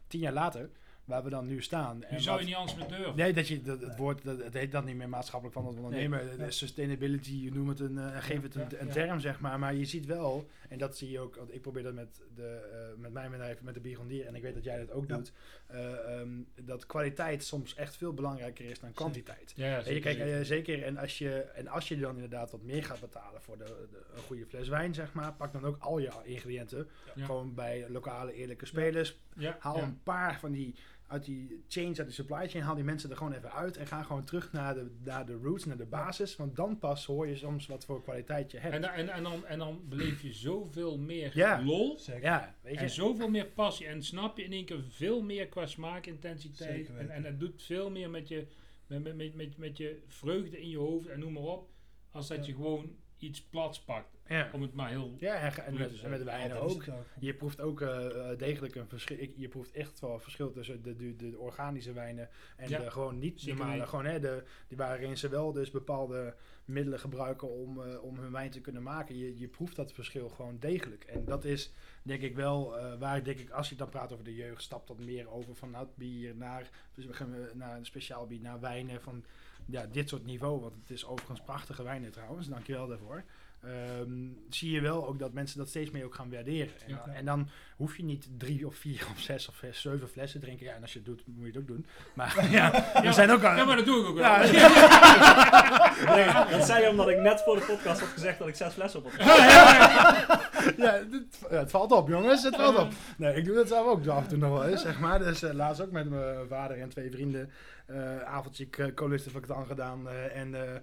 tien 0.08 0.20
jaar 0.20 0.34
later, 0.34 0.70
waar 1.06 1.24
we 1.24 1.30
dan 1.30 1.48
nu 1.48 1.62
staan. 1.62 1.98
Nu 1.98 2.04
en 2.06 2.22
zou 2.22 2.40
je 2.40 2.46
niet 2.46 2.56
anders 2.56 2.76
meer 2.78 2.88
durven. 2.88 3.16
Nee, 3.16 3.34
dat 3.34 3.48
je, 3.48 3.62
dat, 3.62 3.82
het 3.82 3.96
woord, 3.98 4.24
dat, 4.24 4.44
het 4.44 4.54
heet 4.54 4.72
dat 4.72 4.86
niet 4.86 4.96
meer 4.96 5.10
maatschappelijk 5.10 5.58
van 5.60 5.68
het 5.68 5.76
ondernemen. 5.76 6.38
Nee. 6.38 6.52
Sustainability, 6.52 7.34
je 7.44 7.52
noemt 7.52 7.70
het 7.70 7.80
een, 7.80 7.98
eh, 7.98 8.18
geef 8.24 8.42
het 8.42 8.56
een, 8.56 8.68
een 8.82 8.90
term, 8.90 9.20
zeg 9.20 9.40
maar. 9.40 9.60
Maar 9.60 9.76
je 9.76 9.86
ziet 9.86 10.06
wel, 10.06 10.48
en 10.70 10.78
dat 10.78 10.98
zie 10.98 11.12
je 11.12 11.20
ook, 11.20 11.36
want 11.36 11.54
ik 11.54 11.62
probeer 11.62 11.84
dat 11.84 11.94
met, 11.94 12.22
de, 12.36 12.70
eh, 12.72 13.02
met 13.02 13.14
mijn 13.14 13.32
bedrijf, 13.32 13.62
met 13.62 13.74
de 13.74 13.80
Bigondier, 13.80 14.26
en 14.26 14.36
ik 14.36 14.42
weet 14.42 14.54
dat 14.54 14.64
jij 14.64 14.78
dat 14.80 14.92
ook 14.92 15.08
doet, 15.08 15.32
eh, 15.68 16.20
ehm, 16.20 16.30
dat 16.62 16.86
kwaliteit 16.86 17.44
soms 17.44 17.76
echt 17.76 17.98
veel 17.98 18.14
belangrijker 18.14 18.66
is 18.66 18.80
dan 18.80 18.92
kwantiteit. 18.94 19.54
Ja, 19.56 19.66
ja, 19.66 19.72
En 19.74 19.78
je, 19.78 19.84
zeker, 19.86 20.16
kijk, 20.16 20.46
zeker. 20.46 20.84
en 20.84 20.98
als, 20.98 21.18
je, 21.18 21.32
en 21.42 21.68
als 21.68 21.88
je 21.88 21.98
dan 22.00 22.14
inderdaad 22.16 22.52
wat 22.52 22.62
meer 22.64 22.84
gaat 22.84 23.00
betalen 23.00 23.42
voor 23.42 23.58
de, 23.58 23.64
de- 23.92 24.04
een 24.16 24.22
goede 24.24 24.46
fles 24.46 24.68
wijn, 24.68 24.94
zeg 24.94 25.14
maar, 25.14 25.34
pak 25.34 25.52
dan 25.54 25.66
ook 25.66 25.78
al 25.80 26.00
je 26.00 26.12
ingrediënten. 26.24 26.88
Gewoon 27.18 27.54
bij 27.54 27.86
lokale 27.90 28.34
eerlijke 28.34 28.66
spelers, 28.66 29.18
Haal 29.60 29.78
een 29.82 30.04
paar 30.04 30.40
van 30.40 30.52
die 30.52 30.76
uit 31.08 31.26
die 31.26 31.64
chains, 31.68 31.98
uit 31.98 32.08
die 32.08 32.16
supply 32.16 32.50
chain, 32.50 32.64
haal 32.64 32.76
die 32.76 32.84
mensen 32.84 33.10
er 33.10 33.18
gewoon 33.18 33.34
even 33.34 33.52
uit 33.52 33.78
en 33.78 33.88
ga 33.88 34.04
gewoon 34.04 34.24
terug 34.24 34.52
naar 34.52 34.74
de, 34.74 34.92
naar 35.04 35.26
de 35.26 35.34
roots, 35.34 35.66
naar 35.66 35.78
de 35.78 35.86
basis. 35.86 36.36
Want 36.36 36.56
dan 36.56 36.80
pas 36.80 37.06
hoor 37.06 37.28
je 37.28 37.36
soms 37.36 37.68
wat 37.68 37.86
voor 37.86 38.04
kwaliteit 38.04 38.52
je 38.52 38.58
hebt. 38.58 38.74
En, 38.74 38.82
dan- 38.82 38.92
en, 38.92 39.10
en, 39.10 39.24
dan, 39.24 39.46
en 39.46 39.60
dan 39.60 39.82
beleef 39.90 40.22
je 40.22 40.34
zoveel 40.34 40.98
meer 40.98 41.32
Ja. 41.38 41.64
lol. 41.64 41.98
Zeker. 42.00 42.22
ja, 42.22 42.56
weet 42.62 42.76
En 42.76 42.84
je. 42.84 42.90
zoveel 42.90 43.30
meer 43.30 43.46
passie. 43.46 43.88
En 43.88 44.04
snap 44.04 44.38
je 44.38 44.44
in 44.44 44.52
één 44.52 44.66
keer 44.66 44.84
veel 44.90 45.22
meer 45.22 45.48
qua 45.48 45.66
smaakintensiteit. 45.66 46.86
Zeker 46.86 46.98
En, 46.98 47.10
en 47.10 47.24
het 47.24 47.40
doet 47.40 47.64
veel 47.64 47.90
meer 47.92 48.10
met 48.10 48.28
je, 48.28 48.48
met, 48.88 49.04
met, 49.04 49.16
met, 49.16 49.36
met, 49.36 49.58
met 49.58 49.78
je 49.78 50.04
vreugde 50.08 50.62
in 50.62 50.70
je 50.70 50.78
hoofd 50.78 51.08
en 51.08 51.20
noem 51.20 51.34
maar 51.34 51.44
op. 51.44 51.70
Als 52.12 52.28
dat 52.28 52.38
Ja. 52.38 52.44
je 52.46 52.54
gewoon 52.54 52.96
iets 53.18 53.42
plats 53.44 53.84
pakt. 53.84 54.13
Ja, 54.28 54.50
Om 54.54 54.62
het 54.62 54.74
maar 54.74 54.90
heel... 54.90 55.16
ja 55.20 55.36
en, 55.36 55.66
en 55.66 55.74
met, 55.74 56.02
en 56.02 56.10
met 56.10 56.20
de 56.20 56.26
wijnen 56.26 56.62
ook. 56.62 56.86
het. 56.86 56.96
Je 57.20 57.34
proeft 57.34 57.62
ook 57.62 57.82
eh, 57.82 58.32
eh, 58.32 58.38
degelijk 58.38 58.76
een 58.76 58.88
verschil. 58.88 59.28
Je 59.36 59.48
proeft 59.48 59.72
echt 59.72 60.00
wel 60.00 60.20
verschil 60.20 60.52
tussen 60.52 60.84
de, 60.84 60.96
de, 60.96 61.16
de 61.16 61.38
organische 61.38 61.94
wijnen 61.94 62.30
en 62.58 62.70
Ja, 62.70 62.80
de 62.80 62.92
gewoon 62.92 63.20
niet 63.20 63.46
normale. 63.46 63.88
Gewoon, 63.88 64.06
hè, 64.06 64.20
de, 64.20 64.44
die 64.68 64.78
waarin 64.78 65.18
ze 65.18 65.30
wel 65.30 65.52
dus 65.52 65.72
bepaalde 65.72 66.36
middelen 66.66 67.00
gebruiken 67.00 67.50
om, 67.50 67.82
eh, 67.82 68.04
om 68.04 68.18
hun 68.18 68.32
wijn 68.32 68.52
te 68.52 68.62
kunnen 68.62 68.84
maken. 68.84 69.18
Je, 69.18 69.40
je 69.40 69.48
proeft 69.48 69.76
dat 69.76 69.94
verschil 69.94 70.30
gewoon 70.30 70.58
degelijk. 70.60 71.04
En 71.04 71.26
dat 71.26 71.46
is 71.46 71.72
denk 72.04 72.22
ik 72.22 72.36
wel 72.36 72.78
eh, 72.78 73.00
waar 73.00 73.24
denk 73.24 73.40
ik, 73.40 73.50
als 73.50 73.70
je 73.70 73.76
dan 73.76 73.90
praat 73.90 74.12
over 74.12 74.26
de 74.26 74.36
jeugd, 74.36 74.62
stapt 74.62 74.88
dat 74.88 75.00
meer 75.00 75.30
over 75.30 75.56
van 75.56 75.76
oud 75.76 75.96
bier 75.96 76.36
naar, 76.36 76.70
dus 76.94 77.06
we 77.06 77.14
gaan 77.14 77.36
naar 77.54 77.78
een 77.78 77.86
speciaal 77.86 78.28
bier, 78.28 78.42
naar 78.42 78.60
wijnen 78.60 79.02
van 79.02 79.24
ja, 79.66 79.86
dit 79.86 80.10
soort 80.10 80.26
niveau. 80.26 80.62
Want 80.62 80.74
het 80.74 80.90
is 80.90 81.06
overigens 81.06 81.42
prachtige 81.42 81.84
wijnen 81.84 82.12
trouwens, 82.12 82.48
dankjewel 82.48 82.88
daarvoor. 82.88 83.24
Ehm, 83.64 84.12
zie 84.50 84.72
je 84.72 84.82
wel 84.82 85.08
ook 85.08 85.20
dat 85.20 85.34
mensen 85.34 85.58
dat 85.58 85.70
steeds 85.70 85.92
meer 85.92 86.06
ook 86.06 86.16
gaan 86.16 86.32
waarderen. 86.32 86.74
En, 86.88 86.90
Ja. 87.06 87.14
en 87.14 87.26
dan 87.26 87.50
hoef 87.78 87.98
je 87.98 88.04
niet 88.04 88.28
drie 88.38 88.68
of 88.68 88.76
vier 88.76 89.08
of 89.14 89.20
zes 89.20 89.48
of 89.50 89.56
zes, 89.56 89.82
zeven 89.82 90.10
flessen 90.10 90.40
te 90.40 90.46
drinken. 90.46 90.66
Ja, 90.66 90.74
en 90.74 90.82
als 90.82 90.92
je 90.94 90.98
het 91.00 91.08
doet, 91.08 91.24
moet 91.26 91.40
je 91.46 91.52
het 91.52 91.58
ook 91.58 91.68
doen. 91.68 91.86
Maar 92.14 92.36
ja, 92.52 92.94
er 93.04 93.14
zijn 93.14 93.32
ook 93.32 93.44
al... 93.44 93.56
Ja, 93.56 93.66
maar 93.66 93.76
dat 93.76 93.86
doe 93.86 94.02
ik 94.02 94.08
ook 94.08 94.16
wel. 94.16 94.24
Ja, 94.24 94.42
Nee, 96.16 96.58
dat 96.58 96.66
zei 96.68 96.84
je 96.84 96.90
omdat 96.90 97.10
ik 97.10 97.18
net 97.20 97.42
voor 97.42 97.56
de 97.56 97.62
podcast 97.66 98.00
had 98.00 98.10
gezegd 98.10 98.40
dat 98.40 98.48
ik 98.48 98.56
zes 98.56 98.74
flessen 98.74 99.06
op 99.06 99.12
had. 99.12 99.26
ja, 99.26 100.76
ja, 100.78 101.04
het 101.50 101.72
valt 101.72 101.92
op, 101.92 102.08
jongens. 102.08 102.44
Het 102.44 102.56
valt 102.56 102.78
op. 102.78 102.92
Nee, 103.18 103.36
ik 103.36 103.46
doe 103.46 103.56
dat 103.56 103.68
zelf 103.68 103.88
ook 103.88 104.08
af 104.08 104.24
en 104.24 104.30
toe 104.30 104.38
nog 104.38 104.52
wel 104.52 104.66
eens, 104.68 104.82
zeg 104.82 105.00
maar. 105.00 105.20
Dus 105.20 105.44
eh, 105.44 105.54
laatst 105.54 105.82
ook 105.82 105.92
met 105.92 106.10
mijn 106.10 106.48
vader 106.48 106.80
en 106.80 106.90
twee 106.90 107.12
vrienden. 107.12 107.52
eh 107.86 108.22
avondje 108.24 108.68
uh, 108.80 108.88
gedaan. 109.68 110.10
eh, 110.10 110.36
en 110.36 110.56
eh, 110.56 110.80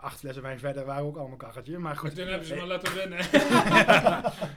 acht 0.00 0.18
flessen 0.18 0.42
wijn 0.42 0.58
verder 0.58 0.84
waren 0.84 1.04
ook 1.04 1.16
allemaal 1.16 1.36
kacheltje. 1.36 1.78
Maar 1.78 1.96
goed. 1.96 2.14
Toen 2.14 2.26
hebben 2.26 2.46
ze 2.46 2.54
me 2.54 2.66
laten 2.66 2.94
winnen. 3.00 3.18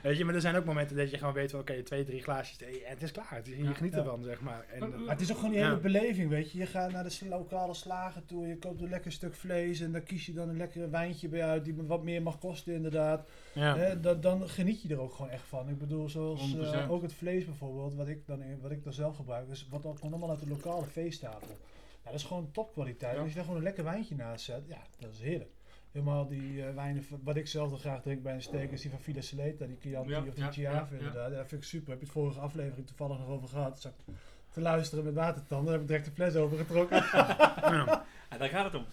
Weet 0.02 0.16
je, 0.16 0.24
maar 0.24 0.34
er 0.34 0.40
zijn 0.40 0.56
ook 0.56 0.64
momenten 0.64 0.96
dat 0.96 1.10
je 1.10 1.18
gewoon 1.18 1.32
weet 1.34 1.50
van, 1.50 1.60
oké, 1.60 1.82
twee, 1.82 2.04
drie 2.04 2.22
glaasjes. 2.22 2.56
eh, 2.58 2.68
En 2.68 2.74
het 2.84 3.02
is 3.02 3.12
klaar. 3.12 3.26
Het 3.30 3.48
is, 3.48 3.56
je 3.56 3.62
Ja. 3.62 3.72
geniet 3.72 3.92
Ja. 3.92 3.98
ervan, 3.98 4.22
zeg 4.22 4.40
maar. 4.40 4.64
En, 4.72 4.78
Maar- 4.80 4.88
eh, 4.92 4.98
Maar 4.98 5.08
het 5.08 5.20
is 5.20 5.30
ook 5.30 5.36
gewoon 5.36 5.50
die 5.52 5.60
Ja. 5.60 5.68
hele 5.68 5.80
beleving, 5.80 6.28
weet 6.30 6.50
je. 6.52 6.58
Je 6.58 6.66
gaat 6.66 6.92
naar 6.92 7.04
de 7.04 7.16
lokale 7.28 7.74
slager 7.74 8.24
toe, 8.24 8.46
je 8.46 8.58
koopt 8.58 8.80
een 8.80 8.88
lekker 8.88 9.12
stuk 9.12 9.34
vlees 9.34 9.80
en 9.80 9.92
dan 9.92 10.02
kies 10.02 10.26
je 10.26 10.32
dan 10.32 10.48
een 10.48 10.56
lekker 10.56 10.90
wijntje 10.90 11.28
bij 11.28 11.44
uit 11.44 11.64
die 11.64 11.74
wat 11.86 12.02
meer 12.02 12.22
mag 12.22 12.38
kosten 12.38 12.74
inderdaad. 12.74 13.28
ja. 13.52 13.76
Hè, 13.76 14.00
dan, 14.00 14.20
dan 14.20 14.48
geniet 14.48 14.82
je 14.82 14.88
er 14.88 15.00
ook 15.00 15.12
gewoon 15.14 15.30
echt 15.30 15.44
van. 15.48 15.68
Ik 15.68 15.78
bedoel, 15.78 16.08
zoals 16.08 16.40
eh, 16.40 16.46
100%. 16.46 16.88
ook 16.90 17.02
het 17.02 17.12
vlees 17.14 17.44
bijvoorbeeld, 17.44 17.94
wat 17.94 18.08
ik 18.08 18.26
dan, 18.26 18.42
wat 18.60 18.70
ik 18.70 18.84
dan 18.84 18.92
zelf 18.92 19.16
gebruik, 19.16 19.48
is 19.50 19.66
wat 19.70 19.86
ook 19.86 19.98
allemaal 20.00 20.30
uit 20.30 20.40
de 20.40 20.48
lokale 20.48 20.86
feesttafel. 20.86 21.56
Ja, 22.04 22.10
dat 22.10 22.20
is 22.20 22.26
gewoon 22.26 22.50
topkwaliteit. 22.50 23.14
Ja. 23.14 23.20
Als 23.20 23.28
je 23.28 23.34
daar 23.34 23.44
gewoon 23.44 23.58
een 23.58 23.64
lekker 23.64 23.84
wijntje 23.84 24.14
naast 24.14 24.44
zet, 24.44 24.62
ja, 24.66 24.82
dat 24.98 25.12
is 25.12 25.20
heerlijk. 25.20 25.50
Helemaal 25.90 26.28
die 26.28 26.66
eh, 26.66 26.74
wijnen, 26.74 27.04
wat 27.22 27.36
ik 27.36 27.46
zelf 27.46 27.70
dan 27.70 27.78
graag 27.78 28.02
drink 28.02 28.22
bij 28.22 28.34
een 28.34 28.42
steak, 28.42 28.70
is 28.70 28.80
die 28.80 28.90
van 28.90 29.00
Villa 29.00 29.20
Saleta, 29.20 29.66
die 29.66 29.76
Chianti 29.80 30.10
Ja, 30.10 30.18
of 30.18 30.34
die 30.34 30.44
ja, 30.44 30.52
Chiave 30.52 30.96
inderdaad. 30.96 31.30
Ja, 31.30 31.36
dat 31.36 31.48
vind 31.48 31.62
ik 31.62 31.68
super. 31.68 31.90
Heb 31.90 31.98
je 31.98 32.04
het 32.04 32.14
vorige 32.14 32.40
aflevering 32.40 32.86
toevallig 32.86 33.18
nog 33.18 33.28
over 33.28 33.48
gehad. 33.48 33.80
Zat 33.80 33.92
ik 33.92 34.14
te 34.50 34.60
luisteren 34.60 35.04
met 35.04 35.14
watertanden, 35.14 35.64
daar 35.64 35.72
heb 35.72 35.82
ik 35.82 35.88
direct 35.88 36.04
de 36.04 36.12
fles 36.12 36.34
over 36.34 36.56
getrokken. 36.56 37.04
Ja. 38.30 38.36
Ja, 38.36 38.38
daar 38.38 38.48
gaat 38.48 38.64
het 38.64 38.74
om. 38.74 38.86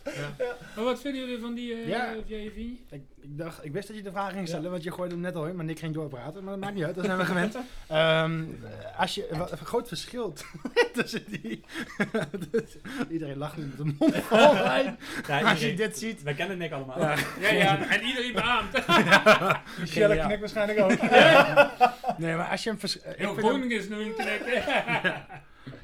Maar 0.76 0.84
wat 0.84 1.02
vinden 1.02 1.22
jullie 1.22 1.40
van 1.40 1.54
die 1.54 1.72
uh, 1.76 1.88
Ja. 1.88 2.14
JV? 2.26 2.56
Ik, 2.56 3.02
ik 3.22 3.38
dacht, 3.38 3.66
ik 3.66 3.72
wist 3.72 3.88
dat 3.88 3.98
je 3.98 4.04
de 4.04 4.12
vraag 4.12 4.32
ging 4.34 4.48
stellen, 4.48 4.64
Ja. 4.66 4.70
want 4.72 4.84
je 4.84 4.92
gooide 4.92 5.14
hem 5.14 5.24
net 5.24 5.36
al 5.36 5.46
in, 5.48 5.56
maar 5.56 5.66
Nick 5.66 5.80
ging 5.80 5.94
doorpraten. 5.94 6.44
Maar 6.44 6.54
dat 6.54 6.62
maakt 6.64 6.76
niet 6.76 6.84
uit, 6.84 6.96
daar 6.96 7.06
zijn 7.06 7.18
we 7.18 7.26
gewend. 7.34 7.58
Ehm, 7.88 8.44
als 8.98 9.16
je, 9.16 9.28
wat, 9.32 9.52
een 9.52 9.58
groot 9.58 9.88
verschil 9.88 10.34
tussen 10.94 11.24
die... 11.28 11.64
Iedereen 13.10 13.38
lacht 13.38 13.58
nu 13.58 13.64
met 13.64 13.78
de 13.78 13.96
mond 14.00 14.16
vol 14.16 14.54
wijn. 14.54 14.98
Ja, 15.28 15.42
Als 15.42 15.60
je 15.60 15.70
iedereen- 15.70 15.90
dit 15.90 15.98
ziet. 15.98 16.24
Wij 16.24 16.34
kennen 16.34 16.58
Nick 16.58 16.72
allemaal. 16.72 17.00
Ja. 17.00 17.16
Ja, 17.40 17.50
ja, 17.52 17.90
en 17.90 18.02
iedereen 18.04 18.34
beaamt. 18.34 18.72
Michelle 19.80 20.16
Ja. 20.16 20.26
knikt 20.26 20.40
waarschijnlijk 20.40 20.80
ook. 20.80 21.02
Nee, 22.18 22.36
maar 22.36 22.48
als 22.48 22.64
je 22.64 22.70
hem... 22.70 22.80
vers- 22.80 23.02
eh, 23.02 23.12
ik, 23.12 23.18
Heel 23.18 23.34
Groningen 23.34 23.78
is 23.78 23.90
nu 23.90 23.96
een 24.02 24.14
knik. 24.16 24.42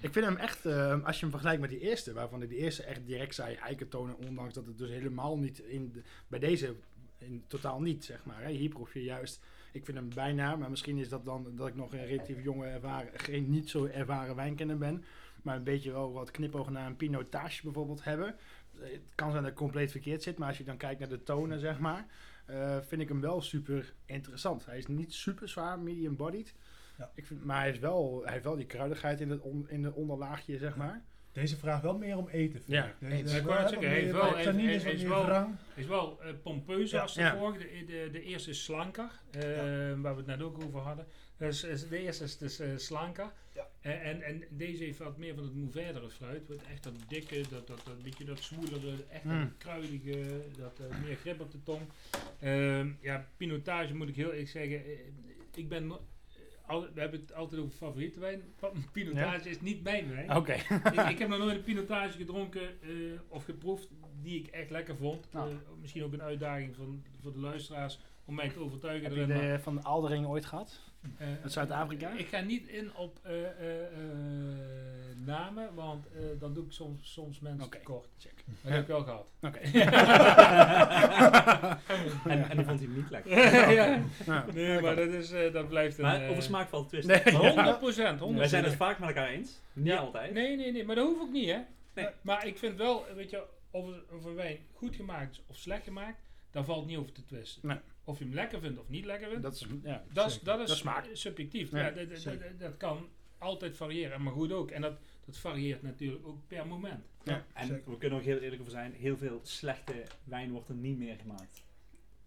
Ik 0.01 0.13
vind 0.13 0.25
hem 0.25 0.35
echt, 0.35 0.65
eh, 0.65 1.03
als 1.05 1.15
je 1.15 1.21
hem 1.21 1.29
vergelijkt 1.31 1.61
met 1.61 1.69
die 1.69 1.79
eerste, 1.79 2.13
waarvan 2.13 2.41
ik 2.41 2.49
de 2.49 2.55
eerste 2.57 2.83
echt 2.83 3.05
direct 3.05 3.35
zei 3.35 3.55
eikentonen, 3.55 4.17
ondanks 4.17 4.53
dat 4.53 4.65
het 4.65 4.77
dus 4.77 4.89
helemaal 4.89 5.37
niet 5.37 5.59
in 5.59 5.91
de- 5.91 6.01
bij 6.27 6.39
deze 6.39 6.75
in 7.17 7.43
totaal 7.47 7.81
niet, 7.81 8.05
zeg 8.05 8.25
maar. 8.25 8.43
Hè. 8.43 8.49
Hier 8.51 8.69
proef 8.69 8.93
je 8.93 9.03
juist, 9.03 9.41
ik 9.71 9.85
vind 9.85 9.97
hem 9.97 10.09
bijna, 10.13 10.55
maar 10.55 10.69
misschien 10.69 10.97
is 10.97 11.09
dat 11.09 11.25
dan 11.25 11.55
dat 11.55 11.67
ik 11.67 11.75
nog 11.75 11.93
een 11.93 12.05
relatief 12.05 12.43
jonge, 12.43 12.65
ervaren, 12.67 13.19
geen 13.19 13.49
niet 13.49 13.69
zo 13.69 13.85
ervaren 13.85 14.35
wijnkenner 14.35 14.77
ben, 14.77 15.03
maar 15.41 15.55
een 15.55 15.63
beetje 15.63 15.91
wel 15.91 16.11
wat 16.13 16.31
knipogen 16.31 16.73
naar 16.73 16.87
een 16.87 16.95
pinotage 16.95 17.63
bijvoorbeeld 17.63 18.03
hebben. 18.03 18.35
Het 18.79 19.01
kan 19.15 19.31
zijn 19.31 19.43
dat 19.43 19.51
ik 19.51 19.57
compleet 19.57 19.91
verkeerd 19.91 20.23
zit, 20.23 20.37
maar 20.37 20.47
als 20.47 20.57
je 20.57 20.63
dan 20.63 20.77
kijkt 20.77 20.99
naar 20.99 21.09
de 21.09 21.23
tonen, 21.23 21.59
zeg 21.59 21.79
maar, 21.79 22.05
eh, 22.45 22.77
vind 22.87 23.01
ik 23.01 23.07
hem 23.07 23.21
wel 23.21 23.41
super 23.41 23.93
interessant. 24.05 24.65
Hij 24.65 24.77
is 24.77 24.87
niet 24.87 25.13
super 25.13 25.49
zwaar, 25.49 25.79
medium 25.79 26.15
bodied. 26.15 26.53
Ja. 26.97 27.11
Ik 27.15 27.25
vind, 27.25 27.43
maar 27.45 27.59
hij, 27.61 27.69
is 27.71 27.79
wel, 27.79 28.21
hij 28.23 28.31
heeft 28.31 28.43
wel 28.43 28.55
die 28.55 28.65
kruidigheid 28.65 29.21
in 29.21 29.29
het, 29.29 29.41
on, 29.41 29.69
in 29.69 29.83
het 29.83 29.93
onderlaagje, 29.93 30.57
zeg 30.57 30.75
maar. 30.75 31.03
Deze 31.31 31.57
vraagt 31.57 31.81
wel 31.81 31.97
meer 31.97 32.17
om 32.17 32.27
eten. 32.27 32.61
vind 32.61 32.71
Ja, 32.77 32.85
ik. 32.85 32.93
Deze 32.99 33.43
wel 33.43 33.53
meer- 33.79 34.11
wel- 34.11 34.35
is 34.85 35.03
wel- 35.03 35.49
is 35.75 35.85
wel 35.85 36.21
eh 36.21 36.29
pompeuzer 36.43 36.95
Ja. 36.97 37.01
als 37.03 37.13
de 37.13 37.21
Ja. 37.21 37.37
vorige. 37.37 37.59
De, 37.59 37.85
de, 37.85 38.09
de 38.11 38.21
eerste 38.23 38.49
is 38.49 38.63
slanker, 38.63 39.09
eh, 39.31 39.41
waar 40.01 40.11
we 40.13 40.17
het 40.17 40.25
net 40.25 40.41
ook 40.41 40.63
over 40.63 40.79
hadden. 40.79 41.05
Dus, 41.37 41.63
is- 41.63 41.87
de 41.87 41.97
eerste 41.99 42.23
is 42.23 42.37
dus 42.37 42.59
eh, 42.59 42.69
slanker. 42.75 43.31
Ja. 43.53 43.67
En, 43.81 44.01
en, 44.01 44.21
en 44.21 44.43
deze 44.49 44.83
heeft 44.83 44.97
wat 44.97 45.17
meer 45.17 45.35
van 45.35 45.43
het 45.43 45.55
mouverdere 45.55 46.09
fruit. 46.09 46.47
Wat 46.47 46.61
echt 46.71 46.83
dat 46.83 46.93
dikke, 47.07 47.41
dat, 47.49 47.67
dat, 47.67 47.81
dat 47.85 48.01
beetje 48.03 48.25
dat 48.25 48.39
zwoelere, 48.39 48.91
echt 49.09 49.23
Mm. 49.23 49.39
dat 49.39 49.49
kruidige, 49.57 50.41
dat 50.57 50.79
meer 51.05 51.15
grip 51.15 51.39
op 51.41 51.51
de 51.51 51.63
tong. 51.63 51.81
Ehm, 52.39 52.89
ja, 53.01 53.27
pinotage 53.37 53.95
moet 53.95 54.09
ik 54.09 54.15
heel 54.15 54.31
eerlijk 54.31 54.49
zeggen. 54.49 54.81
ik 55.55 55.69
ben, 55.69 55.87
no- 55.87 56.05
al, 56.67 56.81
we 56.93 56.99
hebben 56.99 57.19
het 57.19 57.33
altijd 57.33 57.61
over 57.61 57.77
favoriete 57.77 58.19
wijn. 58.19 58.41
Pinotage 58.91 59.49
is 59.49 59.61
niet 59.61 59.83
mijn 59.83 60.09
wijn. 60.09 60.35
Oké. 60.35 60.53
ik, 60.93 61.09
ik 61.09 61.19
heb 61.19 61.29
nog 61.29 61.39
nooit 61.39 61.55
een 61.55 61.63
pinotage 61.63 62.17
gedronken 62.17 62.81
eh, 62.81 62.89
of 63.27 63.43
geproefd 63.43 63.89
die 64.21 64.39
ik 64.39 64.47
echt 64.47 64.69
lekker 64.69 64.95
vond. 64.95 65.27
Nou. 65.31 65.51
Eh, 65.51 65.55
misschien 65.81 66.03
ook 66.03 66.13
een 66.13 66.21
uitdaging 66.21 66.75
van, 66.75 67.03
voor 67.21 67.33
de 67.33 67.39
luisteraars 67.39 67.99
om 68.27 68.35
mij 68.35 68.49
te 68.49 68.59
overtuigen. 68.59 69.03
Heb 69.09 69.27
je 69.27 69.33
maar, 69.33 69.41
de 69.41 69.59
van 69.59 69.75
de 69.75 69.81
Aldering 69.81 70.25
ooit 70.25 70.45
gehad? 70.45 70.79
eh, 71.17 71.27
uit 71.43 71.51
Zuid-Afrika? 71.51 72.11
Ik 72.17 72.27
ga 72.27 72.39
niet 72.39 72.67
in 72.67 72.95
op 72.95 73.19
eh, 73.23 73.43
eh, 73.43 73.81
eh, 73.83 73.87
namen, 75.25 75.73
want 75.75 76.05
eh, 76.07 76.21
dan 76.39 76.53
doe 76.53 76.65
ik 76.65 76.71
soms, 76.71 77.13
soms 77.13 77.39
mensen 77.39 77.69
tekort. 77.69 78.07
Check. 78.17 78.33
Dat 78.61 78.71
heb 78.71 78.81
ik 78.81 78.87
wel 78.87 79.03
gehad. 79.03 79.31
Oké. 79.47 79.59
En, 82.27 82.49
en 82.49 82.57
die 82.57 82.65
vond 82.65 82.79
hij 82.79 82.87
niet 82.89 83.09
lekker. 83.09 83.31
ja. 83.73 83.99
Ja. 84.25 84.45
Nee, 84.53 84.81
maar 84.81 84.95
dat, 84.95 85.07
is, 85.09 85.31
eh, 85.31 85.53
dat 85.53 85.67
blijft 85.67 85.97
een... 85.97 86.03
Maar 86.03 86.29
over 86.29 86.43
smaak 86.43 86.69
valt 86.69 86.89
twist. 86.89 87.07
Nee. 87.07 87.35
100 87.35 87.79
procent, 87.79 88.19
100 88.19 88.39
Wij 88.39 88.47
zijn 88.47 88.63
het 88.63 88.75
vaak 88.75 88.99
met 88.99 89.07
elkaar 89.09 89.27
eens. 89.29 89.59
Niet 89.73 89.87
Ja. 89.87 89.97
altijd. 89.97 90.33
Nee, 90.33 90.55
nee, 90.57 90.71
nee, 90.71 90.85
maar 90.85 90.95
dat 90.95 91.07
hoeft 91.07 91.21
ook 91.21 91.31
niet, 91.31 91.49
hè? 91.49 91.59
Nee. 91.93 92.07
Maar 92.21 92.47
ik 92.47 92.57
vind 92.57 92.77
wel, 92.77 93.05
weet 93.15 93.29
je, 93.29 93.43
of, 93.71 93.85
of 94.11 94.25
een 94.25 94.35
wijn 94.35 94.57
goed 94.73 94.95
gemaakt 94.95 95.31
is 95.31 95.41
of 95.47 95.55
slecht 95.55 95.83
gemaakt, 95.83 96.17
daar 96.51 96.63
valt 96.63 96.85
niet 96.85 96.97
over 96.97 97.11
te 97.11 97.25
twisten. 97.25 97.67
Nee. 97.67 97.77
Of 98.07 98.17
je 98.19 98.23
hem 98.25 98.33
lekker 98.33 98.59
vindt 98.59 98.79
of 98.79 98.89
niet 98.89 99.05
lekker 99.05 99.27
vindt, 99.27 99.43
Dat 99.43 99.53
is, 99.53 99.65
ja, 99.83 100.03
dat, 100.13 100.27
is, 100.29 100.39
dat 100.39 100.59
is 100.59 100.65
Dat 100.67 100.75
is 100.75 100.77
smaak. 100.77 101.05
subjectief. 101.13 101.71
Ja, 101.71 101.77
Ja, 101.77 101.91
dat, 101.91 102.09
dat, 102.09 102.23
dat- 102.23 102.59
dat 102.59 102.77
kan 102.77 103.09
altijd 103.37 103.77
variëren, 103.77 104.21
maar 104.23 104.33
goed 104.33 104.51
ook. 104.51 104.71
En 104.71 104.81
dat, 104.81 104.97
dat 105.25 105.37
varieert 105.37 105.81
natuurlijk 105.81 106.27
ook 106.27 106.37
per 106.47 106.67
moment. 106.67 107.05
En 107.23 107.43
Zeker. 107.67 107.91
we 107.91 107.97
kunnen 107.97 108.09
er 108.09 108.23
ook 108.23 108.29
heel 108.29 108.39
eerlijk 108.39 108.59
over 108.61 108.71
zijn. 108.73 108.93
Heel 108.93 109.17
veel 109.17 109.39
slechte 109.43 109.93
wijn 110.23 110.51
wordt 110.51 110.69
er 110.69 110.75
niet 110.75 110.97
meer 110.97 111.15
gemaakt. 111.21 111.63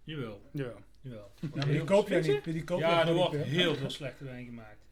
Jawel, 0.04 0.40
Ja. 0.52 0.62
jawel. 1.00 1.30
Ja, 1.40 1.48
maar 1.54 1.66
die 1.68 1.84
koop 1.84 2.08
jij 2.08 2.20
niet. 2.20 2.44
Die 2.44 2.64
koop 2.64 2.78
Ja, 2.80 3.06
er 3.08 3.14
wordt 3.14 3.36
heel 3.36 3.74
veel 3.74 3.90
slechte 3.90 4.24
wijn 4.24 4.44
gemaakt. 4.44 4.84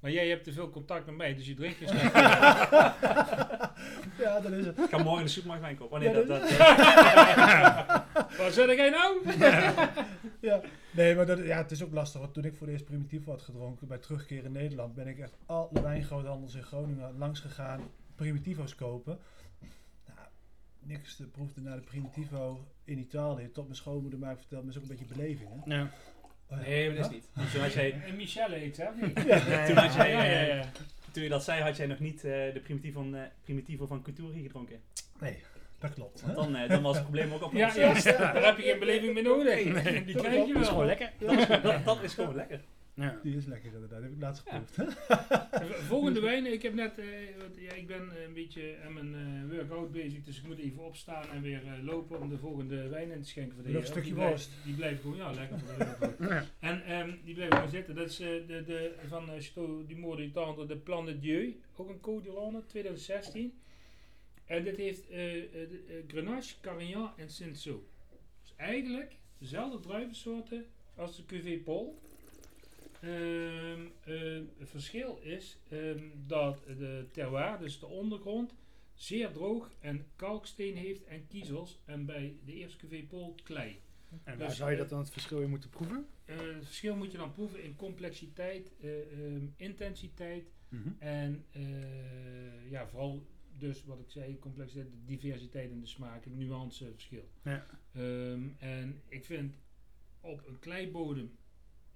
Maar 0.00 0.10
jij 0.10 0.28
hebt 0.28 0.44
te 0.44 0.52
veel 0.52 0.70
contact 0.70 1.06
met 1.06 1.16
mij, 1.16 1.34
dus 1.34 1.46
je 1.46 1.54
drinkt 1.54 1.76
geen 1.84 1.88
slechte 1.88 2.18
Ja, 4.18 4.40
dat 4.40 4.52
is 4.52 4.66
het. 4.66 4.78
Ik 4.78 4.88
ga 4.90 4.98
morgen 4.98 5.18
in 5.18 5.24
de 5.24 5.30
supermarkt 5.30 5.62
wijn 5.64 5.76
kopen. 5.76 5.96
Oh 5.96 6.02
nee, 6.02 6.12
Ja, 6.12 6.14
dat, 6.14 6.26
dat- 6.28 6.48
dat, 6.48 6.56
Wat 8.38 8.52
zeg 8.52 8.76
jij 8.76 8.90
nou? 8.90 9.20
Ja. 10.40 10.60
Nee, 10.90 11.14
maar 11.14 11.26
dat, 11.26 11.38
ja, 11.38 11.56
het 11.56 11.70
is 11.70 11.82
ook 11.82 11.92
lastig. 11.92 12.20
Want 12.20 12.34
toen 12.34 12.44
ik 12.44 12.54
voor 12.54 12.66
de 12.66 12.72
eerste 12.72 12.86
primitief 12.86 13.24
had 13.24 13.42
gedronken, 13.42 13.86
bij 13.88 13.98
terugkeer 13.98 14.44
in 14.44 14.52
Nederland, 14.52 14.94
ben 14.94 15.06
ik 15.06 15.18
echt 15.18 15.36
alle 15.46 15.68
wijngroothandels 15.82 16.54
in 16.54 16.62
Groningen 16.62 17.18
langs 17.18 17.40
gegaan, 17.40 17.80
primitivo's 18.14 18.74
kopen. 18.74 19.18
Nou, 20.06 20.18
niks 20.80 21.16
te 21.16 21.26
proefde 21.26 21.60
naar 21.60 21.76
de 21.76 21.82
primitivo 21.86 22.66
in 22.84 22.98
Italië. 22.98 23.50
Tot 23.52 23.64
mijn 23.64 23.76
schoonmoeder 23.76 24.18
mij 24.18 24.36
vertelde, 24.36 24.64
maar 24.64 24.74
is 24.74 24.80
ook 24.82 24.88
een 24.90 24.96
beetje 24.96 25.14
beleving. 25.14 25.48
Hè? 25.64 25.74
Ja. 25.74 25.90
Oh 26.50 26.58
ja. 26.58 26.66
nee, 26.68 26.86
maar 26.86 26.96
dat 26.96 27.04
is 27.06 27.10
niet. 27.12 27.28
Dus 27.34 27.52
toen, 27.52 27.60
had 27.60 27.72
jij, 27.72 28.00
En 28.06 28.16
Michelle 28.16 28.54
heet 28.56 28.76
hè? 28.76 28.84
niet? 29.00 29.14
toen, 29.66 29.76
had 29.76 29.94
jij, 29.94 30.10
Ja, 30.10 30.22
ja, 30.24 30.40
eh, 30.40 30.48
ja. 30.56 30.64
toen 31.12 31.22
je 31.22 31.28
dat 31.28 31.44
zei, 31.44 31.62
had 31.62 31.76
jij 31.76 31.86
nog 31.86 31.98
niet 31.98 32.16
eh, 32.24 32.30
de 32.30 32.60
primitivo 32.64 33.00
van, 33.00 33.14
eh, 33.16 33.22
primitivo 33.44 33.86
van 33.86 34.02
Couturi 34.02 34.42
gedronken. 34.42 34.80
Nee, 35.20 35.36
dat 35.78 35.94
klopt. 35.94 36.20
Want 36.22 36.34
dan, 36.34 36.56
eh, 36.56 36.68
dan 36.68 36.82
was 36.82 36.94
het 36.94 37.02
probleem 37.04 37.32
ook 37.32 37.52
Ja, 37.52 37.66
opgelost. 37.66 38.04
ja, 38.04 38.32
daar 38.32 38.44
heb 38.44 38.56
je 38.56 38.62
geen 38.62 38.78
beleving 38.78 39.14
meer 39.14 39.22
nodig. 39.22 39.62
Die 39.62 39.72
dat 40.14 40.22
krijg 40.22 40.46
je 40.46 40.52
Dat 40.52 40.62
is 40.62 40.68
gewoon 40.68 40.86
wel. 40.86 40.96
lekker. 40.96 41.10
Dat, 41.18 41.38
is- 41.38 41.46
dat, 41.62 41.84
dat 41.84 42.02
is 42.02 42.14
gewoon 42.14 42.34
lekker. 42.34 42.60
Ja. 42.98 43.20
Die 43.22 43.36
is 43.36 43.46
lekker 43.46 43.72
inderdaad, 43.72 44.02
heb 44.02 44.10
ik 44.12 44.20
laatst 44.20 44.42
Ja. 44.50 44.62
geproefd. 44.66 44.96
Volgende 45.86 46.20
wijn, 46.20 46.46
ik 46.52 46.62
heb 46.62 46.74
net, 46.74 46.98
eh, 46.98 47.06
wat- 47.38 47.56
ja, 47.58 47.72
ik 47.72 47.86
ben 47.86 48.10
een 48.26 48.32
beetje 48.34 48.76
aan 48.84 48.92
mijn 48.92 49.14
eh, 49.50 49.56
workout 49.56 49.92
bezig, 49.92 50.24
dus 50.24 50.38
ik 50.38 50.46
moet 50.46 50.58
even 50.58 50.84
opstaan 50.84 51.28
en 51.30 51.42
weer 51.42 51.62
eh, 51.66 51.82
lopen 51.84 52.20
om 52.20 52.28
de 52.28 52.38
volgende 52.38 52.88
wijn 52.88 53.10
in 53.10 53.20
te 53.22 53.28
schenken 53.28 53.54
voor 53.54 53.62
de 53.64 53.70
Nog 53.70 53.80
een 53.80 53.86
stukje 53.86 54.02
Die 54.04 54.14
blijf- 54.14 54.28
worst. 54.30 54.50
Die 54.64 54.74
blijven 54.74 54.98
gewoon, 55.00 55.16
ja, 55.16 55.30
lekker 55.32 55.58
voor 55.58 55.76
de. 55.78 56.14
Ja. 56.28 56.44
En 56.60 56.84
ehm, 56.84 57.10
die 57.24 57.34
blijven 57.34 57.56
gewoon 57.56 57.70
zitten. 57.72 57.94
Dat 57.94 58.08
is 58.10 58.20
eh, 58.20 58.26
de, 58.46 58.62
de, 58.66 58.94
van 59.08 59.24
uh, 59.30 59.40
Chateau 59.40 59.86
du 59.86 59.96
Mort 59.96 60.18
du 60.18 60.30
Tendre, 60.30 60.66
de 60.66 60.76
Plan 60.76 61.04
de 61.06 61.18
Dieu, 61.18 61.60
ook 61.76 61.88
een 61.88 62.00
Côte 62.00 62.22
d'Irlande, 62.24 62.62
2016. 62.66 63.52
En 64.44 64.64
dit 64.64 64.76
heeft 64.76 65.08
eh, 65.08 65.36
eh, 65.36 65.50
de, 65.52 65.80
eh, 65.88 65.94
Grenache, 66.06 66.54
Carignan 66.60 67.10
en 67.16 67.30
Cinsault. 67.30 67.88
Dus 68.42 68.52
eigenlijk 68.56 69.16
dezelfde 69.38 69.80
druivensoorten 69.80 70.64
als 70.94 71.16
de 71.16 71.24
Cuvée 71.24 71.58
Paul. 71.58 71.98
Ehm, 73.00 73.86
eh, 74.04 74.40
het 74.58 74.70
verschil 74.70 75.18
is 75.22 75.58
ehm, 75.68 76.04
dat 76.26 76.62
de 76.66 77.06
terroir, 77.12 77.58
dus 77.58 77.78
de 77.78 77.86
ondergrond, 77.86 78.54
zeer 78.94 79.32
droog 79.32 79.70
en 79.80 80.06
kalksteen 80.16 80.76
heeft 80.76 81.04
en 81.04 81.26
kiezels. 81.26 81.78
En 81.84 82.06
bij 82.06 82.36
de 82.44 82.52
eerste 82.52 82.86
Paul 83.08 83.34
klei. 83.44 83.80
En 84.24 84.38
waar 84.38 84.48
Dus, 84.48 84.56
zou 84.56 84.68
je 84.70 84.74
eh, 84.76 84.80
dat 84.80 84.90
dan 84.90 84.98
het 84.98 85.10
verschil 85.10 85.40
in 85.40 85.50
moeten 85.50 85.70
proeven? 85.70 86.06
Eh, 86.24 86.36
het 86.36 86.64
verschil 86.64 86.96
moet 86.96 87.12
je 87.12 87.18
dan 87.18 87.32
proeven 87.32 87.62
in 87.62 87.76
complexiteit, 87.76 88.72
eh, 88.80 89.00
ehm, 89.12 89.46
intensiteit 89.56 90.50
Mhm. 90.68 90.88
en 90.98 91.44
eh, 91.50 92.70
ja, 92.70 92.86
vooral 92.88 93.26
dus 93.58 93.84
wat 93.84 94.00
ik 94.00 94.10
zei, 94.10 94.38
complexiteit, 94.38 94.90
de 94.90 95.16
diversiteit 95.16 95.70
in 95.70 95.80
de 95.80 95.86
smaak, 95.86 96.24
het 96.24 96.36
nuanceverschil. 96.36 97.28
Ja. 97.42 97.66
Ehm, 97.92 98.48
en 98.58 99.02
ik 99.08 99.24
vind 99.24 99.54
op 100.20 100.46
een 100.46 100.58
kleibodem, 100.58 101.36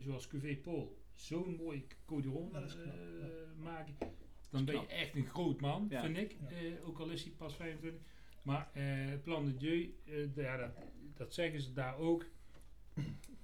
zoals 0.02 0.26
Cuvée 0.28 0.56
Paul, 0.56 0.96
zo'n 1.14 1.56
mooi 1.56 1.86
codiron 2.06 2.48
Ja, 2.52 2.58
eh, 2.60 2.66
ja. 3.20 3.62
maken, 3.62 3.94
dan 4.50 4.64
ben 4.64 4.74
je 4.80 4.86
echt 4.86 5.14
een 5.14 5.26
groot 5.26 5.60
man, 5.60 5.86
Ja. 5.90 6.02
vind 6.02 6.16
ik. 6.16 6.36
Ja. 6.40 6.56
Eh, 6.56 6.88
ook 6.88 6.98
al 6.98 7.08
is 7.08 7.22
hij 7.22 7.32
pas 7.36 7.54
25. 7.56 8.00
Maar 8.42 8.70
eh 8.72 8.84
Plan 9.22 9.44
de 9.44 9.56
Dieu, 9.56 9.94
de- 10.04 10.30
ja, 10.34 10.56
dat, 10.56 10.70
dat 11.16 11.34
zeggen 11.34 11.60
ze 11.60 11.72
daar 11.72 11.96
ook. 11.98 12.24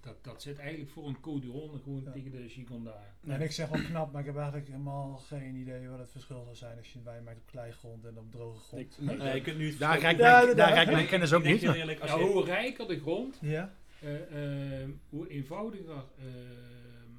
Dat, 0.00 0.24
dat 0.24 0.42
zit 0.42 0.58
eigenlijk 0.58 0.90
voor 0.90 1.06
een 1.08 1.20
codiron 1.20 1.80
gewoon 1.82 2.02
Ja. 2.04 2.12
tegen 2.12 2.30
de 2.30 2.48
Gigonda. 2.48 3.14
En 3.26 3.40
ik 3.40 3.52
zeg 3.52 3.68
wel 3.68 3.82
knap, 3.82 4.12
maar 4.12 4.20
ik 4.20 4.26
heb 4.26 4.36
eigenlijk 4.36 4.66
helemaal 4.66 5.16
geen 5.16 5.54
idee 5.54 5.88
wat 5.88 5.98
het 5.98 6.10
verschil 6.10 6.42
zou 6.42 6.54
zijn 6.56 6.78
als 6.78 6.92
je 6.92 6.98
een 6.98 7.04
wijn 7.04 7.24
maakt 7.24 7.36
op 7.38 7.46
kleigrond 7.46 8.04
en 8.04 8.18
op 8.18 8.30
droge 8.32 8.58
grond. 8.60 8.82
Ik- 8.82 9.32
je 9.34 9.40
kunt 9.42 9.58
nu 9.58 9.68
het 9.68 9.78
Daar 9.78 10.00
mijn, 10.00 10.10
inderdaad. 10.10 10.56
daar 10.56 10.92
mijn 10.92 11.06
kennis 11.06 11.32
ook 11.32 11.44
Ik 11.44 11.60
niet. 11.60 11.74
eerlijk, 11.74 12.00
als 12.00 12.10
Ja, 12.10 12.16
je, 12.18 12.24
hoe 12.24 12.44
rijker 12.44 12.88
de 12.88 13.00
grond, 13.00 13.38
Ja? 13.40 13.74
Eh, 14.00 14.82
eh, 14.82 14.88
hoe 15.08 15.28
eenvoudiger 15.28 16.04
ehm, 16.18 17.12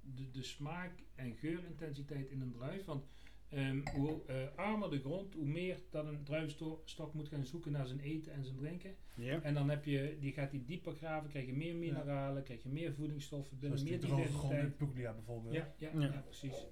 de, 0.00 0.30
de 0.30 0.42
smaak 0.42 0.92
en 1.14 1.34
geurintensiteit 1.34 2.30
in 2.30 2.40
een 2.40 2.52
druif. 2.52 2.84
Want 2.84 3.04
ehm, 3.48 3.80
hoe 3.94 4.24
eh, 4.26 4.36
armer 4.56 4.90
de 4.90 5.00
grond, 5.00 5.34
hoe 5.34 5.46
meer 5.46 5.78
dat 5.90 6.06
een 6.06 6.24
druifstok 6.24 7.14
moet 7.14 7.28
gaan 7.28 7.44
zoeken 7.44 7.72
naar 7.72 7.86
zijn 7.86 8.00
eten 8.00 8.32
en 8.32 8.44
zijn 8.44 8.56
drinken. 8.56 8.94
Ja. 9.14 9.40
En 9.42 9.54
dan 9.54 9.68
heb 9.70 9.84
je, 9.84 10.16
die 10.20 10.32
gaat 10.32 10.50
die 10.50 10.64
dieper 10.64 10.94
graven, 10.94 11.28
krijg 11.30 11.46
je 11.46 11.52
meer 11.54 11.74
mineralen, 11.76 12.42
krijg 12.42 12.62
je 12.62 12.68
meer 12.68 12.92
voedingsstoffen 12.94 13.58
binnen, 13.58 13.78
Zoals 13.78 13.90
die 14.00 14.08
meer 14.08 14.16
droge 14.16 14.38
grond 14.38 14.52
in. 14.54 14.76
Puglia 14.76 15.12
bijvoorbeeld. 15.12 15.54
Ja, 15.54 15.74
ja, 15.76 15.90
Ja. 15.94 16.00
ja. 16.00 16.22
precies. 16.26 16.66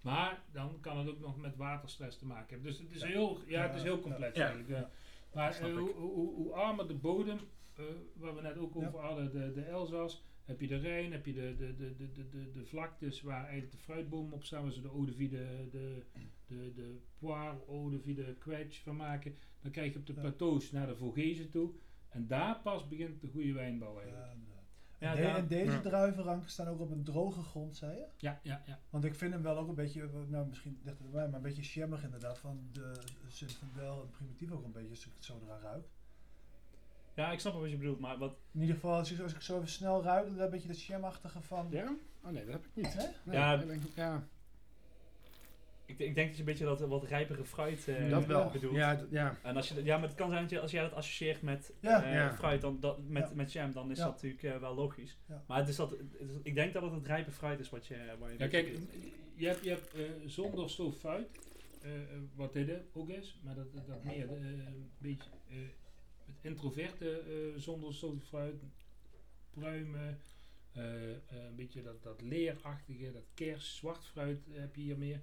Maar 0.00 0.42
dan 0.52 0.80
kan 0.80 0.98
het 0.98 1.08
ook 1.08 1.20
nog 1.20 1.36
met 1.38 1.56
waterstress 1.56 2.18
te 2.18 2.26
maken 2.26 2.48
hebben. 2.48 2.70
Dus 2.70 2.80
het 2.80 2.90
is 2.90 3.02
heel, 3.02 3.38
ja, 3.46 3.66
het 3.66 3.74
is 3.74 3.82
heel 3.82 4.00
complex 4.00 4.36
Ja. 4.36 4.42
eigenlijk. 4.46 4.68
ja. 4.68 4.90
Maar 5.34 5.60
eh, 5.60 5.76
hoe, 5.76 5.90
hoe, 5.94 6.34
hoe 6.34 6.52
armer 6.52 6.88
de 6.88 6.94
bodem, 6.94 7.38
waar 8.14 8.34
we 8.34 8.40
net 8.40 8.56
ook 8.58 8.74
Ja. 8.74 8.86
over 8.86 9.00
hadden, 9.00 9.30
de, 9.32 9.52
de 9.52 9.62
Elzas, 9.62 10.22
heb 10.44 10.60
je 10.60 10.66
de 10.66 10.76
Rijn, 10.76 11.12
heb 11.12 11.26
je 11.26 11.32
de, 11.32 11.54
de, 11.56 11.74
de, 11.76 11.94
de, 11.96 12.28
de, 12.28 12.50
de, 12.52 12.64
vlaktes 12.66 13.22
waar 13.22 13.42
eigenlijk 13.42 13.72
de 13.72 13.78
fruitbomen 13.78 14.32
op 14.32 14.44
staan, 14.44 14.62
waar 14.62 14.72
ze 14.72 14.80
de 14.82 14.88
eau 14.88 15.06
de 15.06 15.12
vie, 15.12 15.28
de, 15.28 15.68
de, 15.70 16.02
de, 16.46 16.72
de 16.74 16.98
poire, 17.18 17.58
eau 17.68 17.90
de 17.90 18.00
vie, 18.00 18.14
de 18.14 18.34
quetch 18.38 18.82
van 18.82 18.96
maken. 18.96 19.34
Dan 19.60 19.70
krijg 19.70 19.92
je 19.92 19.98
op 19.98 20.06
de 20.06 20.14
Ja. 20.14 20.20
plateaus 20.20 20.70
naar 20.70 20.86
de 20.86 20.96
Vogezen 20.96 21.50
toe. 21.50 21.70
En 22.08 22.26
daar 22.26 22.60
pas 22.60 22.88
begint 22.88 23.20
de 23.20 23.26
goede 23.28 23.52
wijnbouw 23.52 23.98
eigenlijk. 24.00 24.32
Ja, 25.00 25.10
en, 25.10 25.16
de- 25.16 25.22
daar- 25.22 25.36
en 25.36 25.46
deze 25.48 25.70
Ja. 25.72 25.80
druivenranken 25.80 26.50
staan 26.50 26.66
ook 26.68 26.80
op 26.80 26.90
een 26.90 27.04
droge 27.04 27.42
grond, 27.42 27.76
zei 27.76 27.96
je? 27.96 28.06
Ja, 28.16 28.40
ja, 28.42 28.62
ja. 28.66 28.80
Want 28.90 29.04
ik 29.04 29.14
vind 29.14 29.32
hem 29.32 29.42
wel 29.42 29.56
ook 29.58 29.68
een 29.68 29.74
beetje, 29.74 30.08
nou 30.28 30.46
misschien 30.48 30.78
dichter 30.82 31.04
bij 31.04 31.12
mij, 31.14 31.26
maar 31.26 31.36
een 31.36 31.42
beetje 31.42 31.62
shemmig 31.62 32.02
inderdaad. 32.04 32.38
Van 32.38 32.68
de 32.72 32.92
Sint-Vandel 33.26 34.02
en 34.02 34.10
Primitief 34.10 34.50
ook 34.50 34.64
een 34.64 34.72
beetje, 34.72 34.90
als 34.90 35.06
ik 35.06 35.12
het 35.14 35.24
zo 35.24 35.40
eraan 35.44 35.60
ruik. 35.60 35.86
Ja, 37.18 37.32
ik 37.32 37.40
snap 37.40 37.52
wel 37.52 37.62
wat 37.62 37.70
je 37.70 37.76
bedoelt, 37.76 38.00
maar 38.00 38.18
wat, 38.18 38.34
In 38.52 38.60
ieder 38.60 38.74
geval, 38.74 38.94
als 38.94 39.12
ik, 39.12 39.20
als 39.20 39.34
ik 39.34 39.40
zo 39.40 39.56
even 39.56 39.68
snel 39.68 40.02
ruik, 40.02 40.26
dan 40.28 40.38
een 40.44 40.50
beetje 40.50 40.68
dat 40.68 40.76
shemachtige 40.76 41.40
van... 41.40 41.66
Ja? 41.70 41.94
Oh 42.24 42.30
nee, 42.30 42.44
dat 42.44 42.52
heb 42.52 42.64
ik 42.64 42.70
niet. 42.74 42.94
Nee? 42.96 43.06
Nee, 43.24 43.36
Ja. 43.36 43.60
ik 43.60 43.66
denk- 43.68 43.82
ja, 43.94 44.26
ik, 45.86 45.98
ik 45.98 46.14
denk 46.14 46.26
dat 46.26 46.32
je 46.34 46.38
een 46.38 46.44
beetje 46.44 46.64
dat 46.64 46.80
wat 46.80 47.04
rijpere 47.04 47.44
fruit 47.44 47.88
eh, 47.88 48.10
dat 48.10 48.26
wel. 48.26 48.50
bedoelt. 48.50 48.74
Ja, 48.74 48.96
d- 48.96 49.06
ja. 49.10 49.36
En 49.42 49.56
als 49.56 49.68
je, 49.68 49.84
ja, 49.84 49.98
maar 49.98 50.08
het 50.08 50.16
kan 50.16 50.28
zijn 50.30 50.40
dat 50.42 50.50
je, 50.50 50.60
als 50.60 50.70
jij 50.70 50.82
dat 50.82 50.92
associeert 50.92 51.42
met 51.42 51.72
Ja. 51.80 52.04
eh, 52.04 52.12
Ja. 52.14 52.34
fruit, 52.34 52.60
dan, 52.60 52.80
dat, 52.80 52.98
met, 53.08 53.28
Ja. 53.28 53.34
met 53.34 53.52
jam, 53.52 53.72
dan 53.72 53.90
is 53.90 53.98
Ja. 53.98 54.04
dat 54.04 54.12
natuurlijk 54.14 54.42
eh, 54.42 54.56
wel 54.60 54.74
logisch. 54.74 55.18
Ja. 55.28 55.42
Maar 55.46 55.58
het 55.58 55.68
is 55.68 55.76
dat, 55.76 55.90
het 55.90 56.00
is- 56.18 56.28
ik 56.42 56.54
denk 56.54 56.72
dat 56.72 56.82
het 56.82 56.92
het 56.92 57.06
rijpe 57.06 57.30
fruit 57.30 57.60
is 57.60 57.70
wat 57.70 57.86
je, 57.86 57.94
waar 58.18 58.28
je 58.32 58.38
Ja, 58.38 58.38
mee 58.40 58.48
kijk, 58.48 58.72
bedoelt. 58.72 58.90
je 59.34 59.46
hebt, 59.46 59.64
je 59.64 59.70
hebt 59.70 59.94
eh, 59.94 60.00
zonder 60.26 60.70
stof 60.70 60.96
fruit, 60.98 61.28
eh, 61.82 61.94
eh, 61.94 62.00
wat 62.34 62.52
dit 62.52 62.70
ook 62.92 63.08
is, 63.08 63.40
maar 63.44 63.54
dat, 63.54 63.66
dat 63.86 64.04
meer 64.04 64.28
eh, 64.28 64.34
een 64.44 64.90
beetje 64.98 65.30
eh, 65.48 65.56
het 66.36 66.44
introverte 66.50 67.18
eh, 67.20 67.60
zonder 67.60 67.92
fruit, 68.20 68.62
pruimen, 69.50 70.20
eh, 70.72 71.10
eh, 71.10 71.16
een 71.48 71.56
beetje 71.56 71.82
dat, 71.82 72.02
dat 72.02 72.20
leerachtige, 72.22 73.12
dat 73.12 73.26
kers, 73.34 73.76
zwart 73.76 74.04
fruit 74.04 74.40
heb 74.50 74.76
je 74.76 74.82
hier 74.82 74.98
meer. 74.98 75.20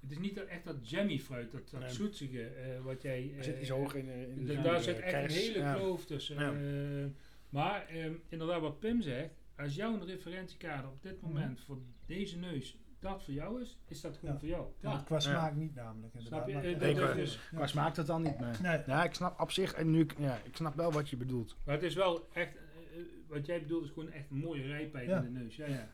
Het 0.00 0.10
is 0.10 0.18
niet 0.18 0.34
dat, 0.34 0.46
echt 0.46 0.64
dat 0.64 0.90
jammy 0.90 1.18
fruit, 1.18 1.52
dat, 1.52 1.70
dat 1.70 1.80
Nee. 1.80 1.90
zoetige 1.90 2.50
wat 2.82 3.02
jij... 3.02 3.32
Er 3.36 3.44
zit 3.44 3.60
iets 3.60 3.68
hoog 3.68 3.94
in, 3.94 4.08
in 4.08 4.46
de 4.46 4.60
daar 4.60 4.82
zit 4.82 4.98
echt 4.98 5.12
kers. 5.12 5.34
een 5.34 5.40
hele 5.40 5.58
Ja. 5.58 5.74
kloof 5.74 6.06
tussen. 6.06 6.36
Ja. 6.38 7.10
maar 7.48 7.86
ehm, 7.86 8.14
inderdaad, 8.28 8.60
wat 8.60 8.78
Pim 8.78 9.02
zegt, 9.02 9.34
als 9.56 9.74
jouw 9.74 10.04
referentiekader 10.04 10.90
op 10.90 11.02
dit 11.02 11.20
Mhm. 11.20 11.32
moment 11.32 11.60
voor 11.60 11.78
deze 12.06 12.38
neus 12.38 12.76
dat 13.00 13.22
voor 13.24 13.34
jou 13.34 13.60
is, 13.62 13.78
is 13.88 14.00
dat 14.00 14.16
gewoon 14.16 14.34
Ja. 14.34 14.40
voor 14.40 14.48
jou. 14.48 14.66
Ja, 14.80 14.90
Ja. 14.90 15.02
qua 15.04 15.20
smaak 15.20 15.54
niet 15.54 15.74
namelijk 15.74 16.14
inderdaad. 16.14 16.42
Snap 16.44 16.48
je? 16.48 16.68
Eh, 16.68 16.72
dat- 16.72 16.80
Nee, 16.80 16.94
dat 16.94 17.10
qua- 17.12 17.20
ja. 17.50 17.58
Maar 17.58 17.68
smaakt 17.68 17.96
het 17.96 18.06
dan 18.06 18.22
niet? 18.22 18.38
Nee. 18.38 18.52
Nee. 18.62 18.80
Ja, 18.86 19.04
ik 19.04 19.14
snap 19.14 19.40
op 19.40 19.50
zich, 19.50 19.72
en 19.72 19.90
nu, 19.90 20.00
ik- 20.00 20.18
ja, 20.18 20.40
ik 20.44 20.56
snap 20.56 20.74
wel 20.74 20.92
wat 20.92 21.08
je 21.08 21.16
bedoelt. 21.16 21.56
Maar 21.64 21.74
het 21.74 21.84
is 21.84 21.94
wel 21.94 22.28
echt, 22.32 22.56
eh, 22.56 22.62
eh, 23.00 23.06
wat 23.28 23.46
jij 23.46 23.60
bedoelt 23.60 23.84
is 23.84 23.90
gewoon 23.90 24.10
echt 24.10 24.30
een 24.30 24.36
mooie 24.38 24.62
rijpheid 24.62 25.08
Ja. 25.08 25.16
in 25.22 25.32
de 25.34 25.38
neus. 25.40 25.56
Ja, 25.56 25.66
ja. 25.66 25.88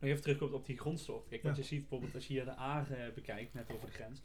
Nog 0.00 0.10
even 0.10 0.22
terugkomt 0.22 0.52
op 0.52 0.66
die 0.66 0.78
grondstof. 0.78 1.28
Kijk, 1.28 1.42
wat 1.42 1.56
Ja. 1.56 1.62
je 1.62 1.66
ziet 1.68 1.80
bijvoorbeeld 1.80 2.14
als 2.14 2.26
je 2.26 2.32
hier 2.32 2.44
de 2.44 2.54
Aar 2.54 2.90
eh, 2.90 3.12
bekijkt, 3.14 3.54
net 3.54 3.70
over 3.72 3.86
de 3.86 3.92
grens. 3.92 4.22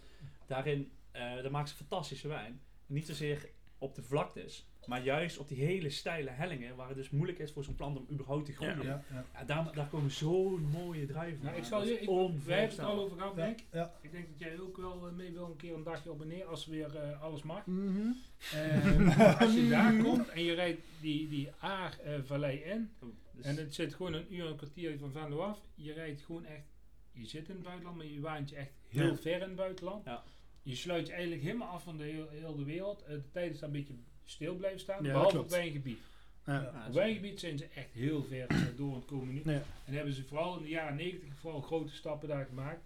Daarin, 0.47 0.91
eh 1.11 1.21
daar 1.21 1.51
maken 1.51 1.69
ze 1.69 1.75
fantastische 1.75 2.27
wijn. 2.27 2.61
Niet 2.85 3.05
zozeer 3.05 3.49
op 3.77 3.95
de 3.95 4.03
vlaktes, 4.03 4.67
Maar 4.87 5.03
juist 5.03 5.37
op 5.37 5.47
die 5.47 5.57
hele 5.63 5.89
steile 5.89 6.29
hellingen, 6.29 6.75
waar 6.75 6.87
het 6.87 6.97
dus 6.97 7.09
moeilijk 7.09 7.39
is 7.39 7.51
voor 7.51 7.63
zo'n 7.63 7.75
plant 7.75 7.97
om 7.97 8.05
überhaupt 8.11 8.45
te 8.45 8.53
groeien. 8.53 8.83
Ja, 8.83 9.03
ja. 9.11 9.25
Ja, 9.33 9.43
daar, 9.43 9.73
daar 9.73 9.87
komen 9.87 10.11
zo'n 10.11 10.61
mooie 10.71 11.05
druiven 11.05 11.45
Nou, 11.45 11.57
ik 11.57 11.63
zal 11.63 11.83
je, 11.85 11.93
is 11.93 11.99
ik, 11.99 12.07
wij 12.45 12.59
hebben 12.59 12.77
het 12.77 12.85
al 12.85 12.99
over 13.03 13.17
gehad, 13.17 13.35
denk 13.35 13.59
ik. 13.59 13.65
ja. 13.71 13.93
Ik 14.01 14.11
denk 14.11 14.27
dat 14.29 14.39
jij 14.39 14.59
ook 14.59 14.77
wel 14.77 15.07
eh, 15.07 15.13
mee 15.13 15.31
wil 15.31 15.45
een 15.45 15.55
keer 15.55 15.73
een 15.73 15.83
dagje 15.83 16.11
op 16.11 16.21
en 16.21 16.27
neer 16.27 16.45
als 16.45 16.65
weer 16.65 16.95
eh, 16.95 17.21
alles 17.21 17.43
mag. 17.43 17.65
Mhm. 17.65 18.07
Eh, 18.53 19.41
als 19.41 19.53
je 19.53 19.67
daar 19.69 19.97
komt 20.03 20.29
en 20.29 20.43
je 20.43 20.53
rijdt 20.53 20.81
die, 21.01 21.29
die 21.29 21.49
Aar-vallei 21.59 22.57
in 22.57 22.91
Dus- 23.31 23.45
en 23.45 23.55
het 23.57 23.73
zit 23.75 23.93
gewoon 23.93 24.13
een 24.13 24.33
uur 24.33 24.45
en 24.45 24.51
een 24.51 24.55
kwartier 24.57 24.97
van 24.97 25.11
Venlo 25.11 25.39
af. 25.39 25.59
Je 25.75 25.93
rijdt 25.93 26.21
gewoon 26.21 26.45
echt, 26.45 26.65
je 27.11 27.25
zit 27.25 27.47
in 27.49 27.53
het 27.55 27.63
buitenland, 27.63 27.97
maar 27.97 28.05
je 28.05 28.19
waant 28.19 28.49
je 28.49 28.55
echt 28.55 28.71
heel 28.87 29.05
Ja. 29.07 29.15
ver 29.15 29.33
in 29.35 29.41
het 29.41 29.55
buitenland. 29.55 30.05
Ja. 30.05 30.23
Je 30.63 30.75
sluit 30.75 31.07
je 31.07 31.13
eigenlijk 31.13 31.41
helemaal 31.43 31.67
af 31.67 31.83
van 31.83 31.97
de 31.97 32.03
heel, 32.03 32.29
heel 32.29 32.55
de 32.55 32.63
wereld. 32.63 33.03
De 33.07 33.21
tijd 33.31 33.53
is 33.53 33.59
daar 33.59 33.69
een 33.69 33.75
beetje 33.75 33.93
stil 34.25 34.55
blijven 34.55 34.79
staan, 34.79 35.03
Ja, 35.03 35.11
behalve 35.11 35.29
klopt. 35.31 35.45
op 35.45 35.51
wijngebied. 35.51 35.99
Ja. 36.45 36.53
Ja. 36.53 36.61
Ja, 36.61 36.87
Op 36.87 36.93
wijngebied 36.93 37.39
zijn 37.39 37.57
ze 37.57 37.67
echt 37.75 37.91
heel 37.91 38.23
ver 38.23 38.47
eh, 38.47 38.57
door 38.75 38.95
het 38.95 39.05
komen 39.05 39.33
nu. 39.33 39.41
En 39.85 39.93
hebben 39.93 40.13
ze 40.13 40.23
vooral 40.23 40.57
in 40.57 40.63
de 40.63 40.69
jaren 40.69 40.95
90 40.95 41.29
vooral 41.39 41.61
grote 41.61 41.93
stappen 41.95 42.27
daar 42.29 42.45
gemaakt. 42.45 42.81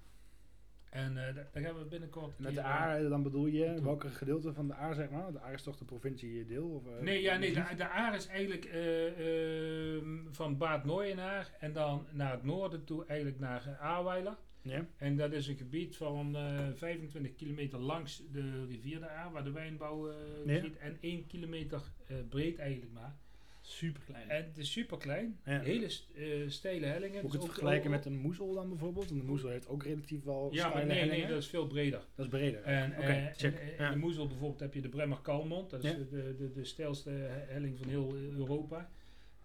En 0.89 1.27
eh, 1.27 1.35
da- 1.35 1.47
daar 1.53 1.63
gaan 1.63 1.77
we 1.77 1.85
binnenkort. 1.85 2.37
En 2.37 2.43
met 2.43 2.53
de 2.53 2.59
eh, 2.59 2.65
aar, 2.81 3.09
dan 3.09 3.23
bedoel 3.23 3.45
je 3.45 3.65
naartoe. 3.65 3.83
welke 3.85 4.09
gedeelte 4.09 4.53
van 4.53 4.67
de 4.67 4.73
aar, 4.73 4.93
zeg 4.95 5.09
maar? 5.09 5.31
De 5.31 5.39
aar 5.41 5.53
is 5.53 5.63
toch 5.63 5.77
de 5.77 5.85
provincie 5.85 6.45
deel? 6.45 6.67
Of, 6.67 6.85
eh, 6.95 7.01
Nee, 7.01 7.21
ja, 7.21 7.37
nee 7.37 7.53
de, 7.53 7.63
de 7.77 7.87
Aar 7.89 8.15
is 8.15 8.27
eigenlijk 8.27 8.65
eh, 8.65 9.95
ehm, 9.95 10.07
van 10.31 10.57
Bad 10.57 10.85
Nooienaar 10.85 11.51
en 11.59 11.73
dan 11.73 12.05
naar 12.11 12.31
het 12.31 12.43
noorden 12.43 12.83
toe 12.83 13.05
eigenlijk 13.05 13.39
naar 13.39 13.63
uh, 13.67 13.81
Aarweiler. 13.81 14.35
Ja. 14.67 14.85
En 14.97 15.17
dat 15.17 15.31
is 15.33 15.47
een 15.47 15.57
gebied 15.57 15.95
van 15.95 16.35
eh 16.35 16.67
25 16.75 17.35
kilometer 17.35 17.79
langs 17.79 18.23
de 18.31 18.65
rivier 18.65 18.99
de 18.99 19.07
Aar, 19.09 19.31
waar 19.31 19.43
de 19.43 19.51
wijnbouw 19.51 20.09
eh 20.09 20.15
Ja. 20.45 20.59
zit. 20.61 20.77
En 20.77 20.97
1 21.01 21.27
kilometer 21.27 21.81
eh, 22.07 22.15
breed 22.29 22.57
eigenlijk 22.57 22.91
maar. 22.93 23.15
Super 23.61 24.01
klein. 24.05 24.29
En 24.29 24.45
het 24.45 24.57
is 24.57 24.71
super 24.71 24.97
klein, 24.97 25.39
Ja. 25.45 25.59
hele 25.59 25.89
st- 25.89 26.09
eh, 26.15 26.23
steile 26.47 26.85
hellingen. 26.85 27.15
Moet 27.15 27.23
ik 27.23 27.31
Dus 27.31 27.33
het 27.33 27.41
ook- 27.41 27.49
vergelijken 27.49 27.89
met 27.91 28.05
een 28.05 28.17
moezel 28.17 28.53
dan 28.53 28.69
bijvoorbeeld? 28.69 29.09
Want 29.09 29.21
de 29.21 29.27
moezel 29.27 29.49
heeft 29.49 29.67
ook 29.67 29.83
relatief 29.83 30.23
wel 30.23 30.49
Ja, 30.53 30.69
maar 30.69 30.85
nee, 30.85 31.05
nee, 31.05 31.27
dat 31.27 31.37
is 31.37 31.47
veel 31.47 31.67
breder. 31.67 32.01
Dat 32.15 32.25
is 32.25 32.31
breder. 32.31 32.61
En, 32.63 32.93
eh, 32.93 33.25
check. 33.35 33.59
eh, 33.77 33.91
de 33.91 33.97
Moezel 33.97 34.27
bijvoorbeeld 34.27 34.59
heb 34.59 34.73
je 34.73 34.81
de 34.81 34.89
Bremmer 34.89 35.17
Kalmond. 35.21 35.69
Dat 35.69 35.83
is 35.83 35.91
de, 35.91 36.35
de, 36.37 36.51
de 36.53 36.63
steilste 36.63 37.09
he- 37.09 37.45
helling 37.53 37.77
van 37.77 37.87
heel 37.87 38.15
eh, 38.15 38.37
Europa. 38.37 38.89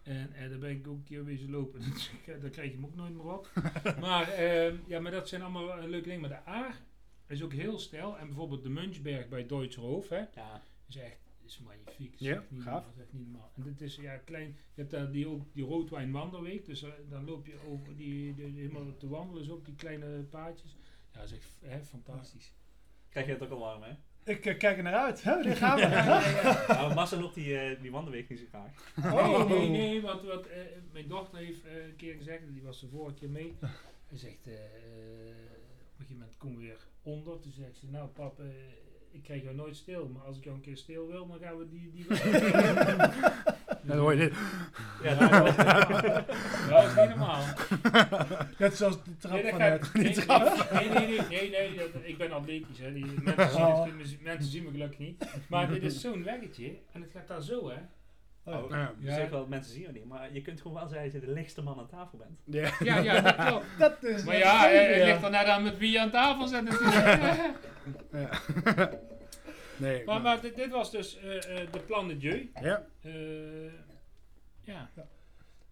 En, 0.02 0.32
en 0.32 0.50
daar 0.50 0.58
ben 0.58 0.70
ik 0.70 0.86
ook 0.86 0.96
een 0.96 1.04
keer 1.04 1.24
wezen 1.24 1.50
lopen. 1.50 1.80
Eh, 2.26 2.40
daar 2.40 2.50
krijg 2.50 2.70
je 2.70 2.76
hem 2.76 2.84
ook 2.84 2.94
nooit 2.94 3.14
meer 3.14 3.32
op. 3.32 3.50
maar, 4.00 4.28
ehm, 4.28 4.76
ja, 4.86 5.00
maar 5.00 5.12
dat 5.12 5.28
zijn 5.28 5.42
allemaal 5.42 5.78
eh, 5.78 5.88
leuke 5.88 6.08
dingen. 6.08 6.20
Maar 6.20 6.30
de 6.44 6.44
Aar 6.44 6.80
is 7.26 7.42
ook 7.42 7.52
heel 7.52 7.78
steil. 7.78 8.18
En 8.18 8.26
bijvoorbeeld 8.26 8.62
de 8.62 8.68
Munchberg 8.68 9.28
bij 9.28 9.46
Deutscherhof 9.46 10.08
hè, 10.08 10.24
Ja, 10.34 10.62
is 10.88 10.96
echt 10.96 11.22
is 11.44 11.58
magnifiek. 11.58 12.14
Ja, 12.18 12.44
niet 12.48 12.62
gaaf. 12.62 12.72
normaal, 12.72 12.92
is 12.94 13.00
echt 13.02 13.12
niet 13.12 13.30
normaal. 13.30 13.50
En 13.54 13.62
dit 13.62 13.80
is 13.80 13.96
ja 13.96 14.16
klein. 14.16 14.48
Je 14.48 14.80
hebt 14.80 14.90
daar 14.90 15.10
die, 15.10 15.28
ook 15.28 15.54
die 15.54 15.64
roodwijnwandelweek. 15.64 16.64
Dus 16.66 16.82
eh, 16.82 16.90
dan 17.08 17.24
loop 17.24 17.46
je 17.46 17.58
over 17.68 17.96
die, 17.96 18.34
die, 18.34 18.44
helemaal 18.44 18.96
te 18.96 19.08
wandelen. 19.08 19.42
Dus 19.42 19.52
ook 19.52 19.64
die 19.64 19.74
kleine 19.74 20.22
paadjes. 20.22 20.76
Ja, 21.12 21.20
dat 21.20 21.30
is 21.30 21.36
echt 21.36 21.56
hè, 21.60 21.84
fantastisch. 21.84 22.52
krijg 23.08 23.26
je 23.26 23.32
het 23.32 23.42
ook 23.42 23.50
al 23.50 23.58
warm, 23.58 23.82
hè? 23.82 23.92
Ik 24.24 24.46
eh, 24.46 24.58
kijk 24.58 24.76
er 24.76 24.82
naar 24.82 24.94
uit. 24.94 25.22
Hè, 25.22 25.34
wanneer 25.34 25.56
gaan 25.56 25.76
we? 25.76 25.86
Nou, 26.68 26.94
Massa 26.94 27.16
loopt 27.16 27.34
die, 27.34 27.58
eh, 27.58 27.80
die 27.80 27.90
wandelweek 27.90 28.28
niet 28.28 28.38
zo 28.38 28.44
graag. 28.48 29.12
Oh. 29.14 29.48
Nee, 29.48 29.58
nee, 29.58 29.68
nee, 29.68 30.02
want 30.02 30.22
wat, 30.22 30.46
eh, 30.46 30.58
mijn 30.92 31.08
dochter 31.08 31.38
heeft 31.38 31.64
een 31.64 31.96
keer 31.96 32.14
gezegd, 32.14 32.40
die 32.52 32.62
was 32.62 32.80
de 32.80 32.88
vorige 32.88 33.14
keer 33.14 33.30
mee. 33.30 33.54
Hij 34.08 34.18
zegt, 34.18 34.46
op 34.46 34.46
een 34.46 34.54
gegeven 35.96 36.16
moment 36.16 36.36
komen 36.36 36.58
we 36.58 36.64
weer 36.64 36.86
onder. 37.02 37.40
Toen 37.40 37.52
zegt 37.52 37.76
ze, 37.76 37.86
nou 37.90 38.08
pap, 38.08 38.42
ik 39.10 39.22
krijg 39.22 39.42
jou 39.42 39.54
nooit 39.54 39.76
stil, 39.76 40.08
maar 40.08 40.22
als 40.22 40.36
ik 40.36 40.44
jou 40.44 40.56
een 40.56 40.62
keer 40.62 40.76
stil 40.76 41.06
wil, 41.06 41.26
dan 41.26 41.38
gaan 41.38 41.58
we 41.58 41.68
die... 41.68 41.90
die 41.90 42.06
Dan 43.82 43.98
hoor 43.98 44.12
je 44.14 44.18
dit. 44.18 44.34
Ja, 45.02 45.14
dat 45.14 45.30
was 45.30 45.46
niet 45.46 45.56
normaal. 45.56 45.84
Dat 46.68 46.84
was 46.84 46.96
niet 46.96 47.08
normaal. 47.16 47.42
Net 48.58 48.76
zoals 48.76 49.02
de 49.04 49.16
trap 49.18 49.32
Nee, 49.32 49.42
dat 49.42 49.50
van 49.50 49.58
net. 49.60 49.92
nee, 49.94 50.88
nee, 50.88 51.06
nee, 51.06 51.20
nee, 51.28 51.28
nee, 51.28 51.50
nee, 51.50 51.76
dat- 51.76 51.88
ik 52.02 52.18
ben 52.18 52.32
atletisch, 52.32 52.78
hè. 52.78 52.92
Die 52.92 53.04
mensen, 53.24 53.50
zien 53.50 53.60
Oh. 53.64 53.84
het- 53.84 54.22
mensen 54.22 54.50
zien 54.50 54.64
me 54.64 54.70
gelukkig 54.70 54.98
niet. 54.98 55.24
Maar 55.48 55.68
dit 55.68 55.82
is 55.82 56.00
zo'n 56.00 56.24
weggetje 56.24 56.76
en 56.92 57.00
het 57.02 57.10
gaat 57.14 57.28
daar 57.28 57.42
zo, 57.42 57.68
hè. 57.70 57.76
Oh, 58.44 58.70
Ja. 58.70 58.92
Je 58.98 59.10
zegt 59.12 59.30
wel 59.30 59.38
dat 59.38 59.48
mensen 59.48 59.72
zien 59.72 59.84
het 59.84 59.94
niet, 59.94 60.04
maar 60.08 60.28
je 60.32 60.42
kunt 60.42 60.60
gewoon 60.60 60.76
wel 60.76 60.88
zeggen 60.88 61.10
dat 61.12 61.20
je 61.20 61.26
de 61.26 61.32
lichtste 61.32 61.62
man 61.62 61.78
aan 61.78 61.88
tafel 61.88 62.18
bent. 62.18 62.38
Ja. 62.44 62.70
Ja, 62.84 62.98
ja, 62.98 63.20
dat 63.20 63.34
klopt. 63.46 63.64
Dat 63.78 64.04
is 64.04 64.24
Maar 64.24 64.36
ja, 64.36 64.68
het 64.68 64.72
eh, 64.88 64.94
het 64.96 65.04
ligt 65.04 65.22
er 65.22 65.30
net 65.30 65.46
aan 65.46 65.62
met 65.62 65.78
wie 65.78 65.90
je 65.90 66.00
aan 66.00 66.10
tafel 66.10 66.46
zit 66.46 66.64
natuurlijk. 66.64 67.36
Ja. 68.12 68.28
nee. 69.82 70.04
maar 70.04 70.20
maar 70.20 70.40
dit, 70.40 70.56
dit 70.56 70.70
was 70.70 70.90
dus 70.90 71.18
eh, 71.18 71.60
eh, 71.62 71.72
de 71.72 71.78
Plan 71.80 72.08
de 72.08 72.16
Dieu. 72.16 72.50
Ja. 72.60 72.86
Eh, 73.00 73.12
ja. 74.64 74.90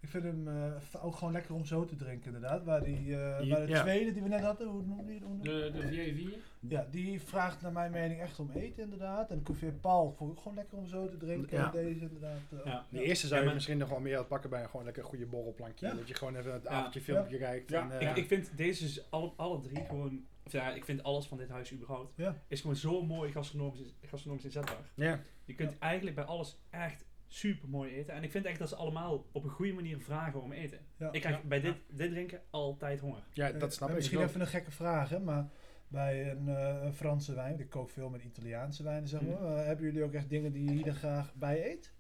Ik 0.03 0.09
vind 0.09 0.25
hem 0.25 0.49
eh, 0.49 1.05
ook 1.05 1.17
gewoon 1.17 1.33
lekker 1.33 1.55
om 1.55 1.65
zo 1.65 1.85
te 1.85 1.97
drinken, 1.97 2.27
inderdaad. 2.35 2.65
Waar, 2.65 2.83
die, 2.85 2.97
eh, 2.97 3.41
Ja. 3.45 3.57
waar 3.59 3.67
de 3.67 3.73
tweede 3.81 4.13
die 4.13 4.23
we 4.23 4.29
net 4.29 4.41
hadden, 4.41 4.67
hoe 4.69 4.83
noemde 4.83 5.05
die? 5.07 5.21
De, 5.41 5.71
de 5.75 5.89
Vier. 5.89 6.39
Ja, 6.69 6.87
die 6.91 7.21
vraagt 7.21 7.61
naar 7.63 7.73
mijn 7.73 7.91
mening 7.91 8.21
echt 8.21 8.39
om 8.39 8.51
eten, 8.55 8.83
inderdaad. 8.83 9.31
En 9.31 9.37
de 9.39 9.43
Cuvée 9.45 9.73
Paul 9.73 10.15
vond 10.17 10.33
ik 10.33 10.39
gewoon 10.39 10.55
lekker 10.57 10.79
om 10.79 10.87
zo 10.87 11.09
te 11.09 11.17
drinken. 11.17 11.59
Ja. 11.59 11.65
En 11.65 11.71
deze 11.85 12.01
inderdaad. 12.01 12.39
eh, 12.51 12.59
Ja. 12.65 12.85
De 12.89 13.03
eerste 13.03 13.27
zou 13.27 13.41
Ja, 13.43 13.49
je 13.49 13.55
misschien 13.55 13.79
nog 13.79 13.89
wel 13.89 14.01
meer 14.01 14.25
pakken 14.25 14.51
bij 14.51 14.63
een 14.63 14.69
gewoon 14.69 14.85
lekker 14.85 15.05
goede 15.05 15.27
borrelplankje. 15.27 15.87
Ja. 15.87 15.95
Dat 15.95 16.09
je 16.09 16.15
gewoon 16.15 16.37
even 16.37 16.53
het 16.53 16.63
Ja. 16.63 16.69
avondje 16.71 17.01
filmpje 17.01 17.39
kijkt. 17.39 17.71
Ja. 17.71 17.91
En, 17.91 17.99
eh, 18.01 18.11
Ik, 18.11 18.17
ik 18.17 18.27
vind 18.27 18.51
deze 18.57 18.85
is 18.85 19.11
alle, 19.11 19.33
alle 19.37 19.61
drie 19.61 19.85
gewoon, 19.85 20.25
ja, 20.53 20.71
ik 20.75 20.85
vind 20.85 21.03
alles 21.03 21.27
van 21.27 21.39
dit 21.39 21.49
huis 21.49 21.73
überhaupt, 21.73 22.13
Ja. 22.17 22.43
is 22.49 22.61
gewoon 22.61 22.77
zo 22.77 23.03
mooi 23.03 23.33
gastronomisch, 23.33 23.95
gastronomisch 24.03 24.45
inzetbaar. 24.45 24.91
ja. 24.95 25.21
Je 25.45 25.55
kunt 25.55 25.79
eigenlijk 25.79 26.17
bij 26.17 26.25
alles 26.25 26.59
echt 26.71 27.05
super 27.27 27.69
mooi 27.69 27.93
eten. 27.95 28.15
En 28.15 28.23
ik 28.23 28.31
vind 28.31 28.45
echt 28.45 28.59
dat 28.59 28.69
ze 28.69 28.77
allemaal 28.77 29.27
op 29.33 29.45
een 29.45 29.51
goede 29.51 29.73
manier 29.73 30.01
vragen 30.01 30.43
om 30.43 30.53
eten. 30.53 30.79
Ja. 30.97 31.13
Ik 31.13 31.21
krijg 31.21 31.37
Ja. 31.37 31.43
bij 31.49 31.61
dit, 31.61 31.77
dit 31.89 32.11
drinken 32.11 32.41
altijd 32.51 33.01
honger. 33.01 33.23
ja, 33.33 33.53
dat 33.53 33.75
snap 33.75 33.89
ik. 33.89 33.95
Misschien 33.95 34.23
even 34.23 34.41
een 34.41 34.47
gekke 34.47 34.71
vraag, 34.71 35.09
hè, 35.09 35.19
maar 35.21 35.49
bij 35.89 36.31
een, 36.31 36.49
eh, 36.49 36.83
een 36.83 36.93
Franse 36.95 37.35
wijn, 37.35 37.61
ik 37.61 37.71
kook 37.71 37.91
veel 37.91 38.09
met 38.09 38.25
Italiaanse 38.25 38.83
wijnen, 38.83 39.09
zeg 39.09 39.21
maar. 39.21 39.41
Mhm. 39.41 39.45
eh, 39.45 39.65
hebben 39.65 39.85
jullie 39.85 40.03
ook 40.05 40.13
echt 40.13 40.29
dingen 40.29 40.53
die 40.53 40.65
je 40.65 40.83
hier 40.83 40.95
graag 40.95 41.35
bij 41.35 41.71
eet? 41.71 41.93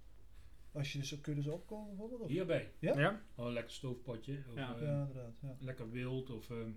Als 0.73 0.93
je 0.93 0.99
dus 0.99 1.15
ook 1.15 1.23
kunnen 1.23 1.43
ze 1.43 1.53
opkomen 1.53 1.89
bijvoorbeeld? 1.89 2.21
Of? 2.21 2.29
Hierbij. 2.29 2.71
Ja? 2.79 2.99
Ja. 2.99 3.21
Oh, 3.35 3.47
een 3.47 3.53
lekker 3.53 3.73
stoofpotje. 3.73 4.39
Of, 4.49 4.55
Ja. 4.55 4.75
eh, 4.75 4.81
Ja, 4.87 5.01
inderdaad. 5.01 5.33
Ja. 5.43 5.57
Lekker 5.61 5.91
wild. 5.91 6.31
Of, 6.31 6.51
ehm, 6.51 6.71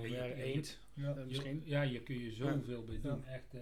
Ja, 0.00 0.24
je- 0.24 0.34
eend. 0.34 0.78
Ja. 0.94 1.14
misschien. 1.26 1.62
Ja, 1.64 1.84
hier 1.86 2.00
kun 2.02 2.18
je 2.18 2.32
zoveel 2.32 2.84
bij 2.84 2.94
Ja. 2.94 3.00
doen. 3.10 3.24
Echt. 3.24 3.54
eh 3.54 3.60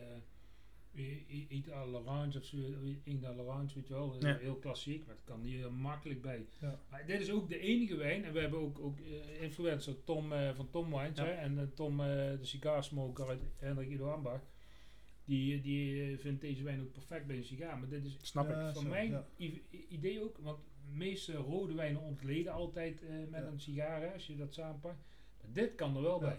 i- 0.95 1.24
i- 1.31 1.47
Eat 1.51 1.70
à 1.72 1.87
l'orange 1.87 2.39
of 2.39 2.45
zo. 2.45 2.57
Eat 3.05 3.24
à 3.24 3.35
l'orange, 3.35 3.74
weet 3.74 3.89
je 3.89 3.95
wel. 3.95 4.16
Ja. 4.20 4.37
Heel 4.37 4.55
klassiek, 4.57 5.07
maar 5.07 5.14
het 5.14 5.24
kan 5.24 5.43
hier 5.43 5.72
makkelijk 5.72 6.22
bij. 6.22 6.47
Ja. 6.61 6.78
Maar 6.91 7.07
dit 7.07 7.20
is 7.20 7.31
ook 7.31 7.49
de 7.49 7.59
enige 7.59 7.97
wijn. 7.97 8.24
En 8.24 8.33
we 8.33 8.41
hebben 8.41 8.59
ook, 8.61 8.78
ook 8.78 8.99
eh, 9.01 9.43
influencer 9.43 10.05
Tom 10.05 10.33
eh, 10.33 10.55
van 10.55 10.70
Tom 10.70 10.91
Wines. 10.91 11.18
Ja. 11.18 11.24
Hè, 11.24 11.31
en 11.31 11.72
Tom, 11.74 12.01
eh, 12.01 12.07
de 12.07 12.39
cigaarsmoker 12.45 13.28
uit 13.28 13.41
Hendrik 13.59 13.89
Ido 13.91 14.11
Ambach. 14.11 14.41
Die, 15.24 15.61
die 15.61 16.16
vindt 16.18 16.41
deze 16.41 16.62
wijn 16.62 16.81
ook 16.81 16.93
perfect 16.93 17.26
bij 17.26 17.37
een 17.37 17.45
sigaar. 17.45 17.78
Maar 17.78 17.89
dit 17.89 18.05
is 18.05 18.16
Snap 18.22 18.49
ik. 18.49 18.55
Ja, 18.55 18.72
van 18.72 18.83
zo, 18.83 18.89
mijn 18.89 19.11
ja. 19.11 19.26
idee 19.89 20.22
ook. 20.22 20.39
Want 20.39 20.59
de 20.91 20.97
meeste 20.97 21.33
rode 21.35 21.74
wijnen 21.74 22.01
ontleden 22.01 22.53
altijd 22.53 23.03
eh, 23.03 23.09
met 23.31 23.41
Ja. 23.43 23.47
een 23.47 23.61
sigaar. 23.61 24.01
Hè, 24.03 24.12
als 24.12 24.26
je 24.26 24.37
dat 24.37 24.55
samenpakt. 24.55 25.05
Dit 25.53 25.74
kan 25.74 25.96
er 25.96 26.03
wel 26.03 26.20
Ja. 26.22 26.26
bij. 26.28 26.38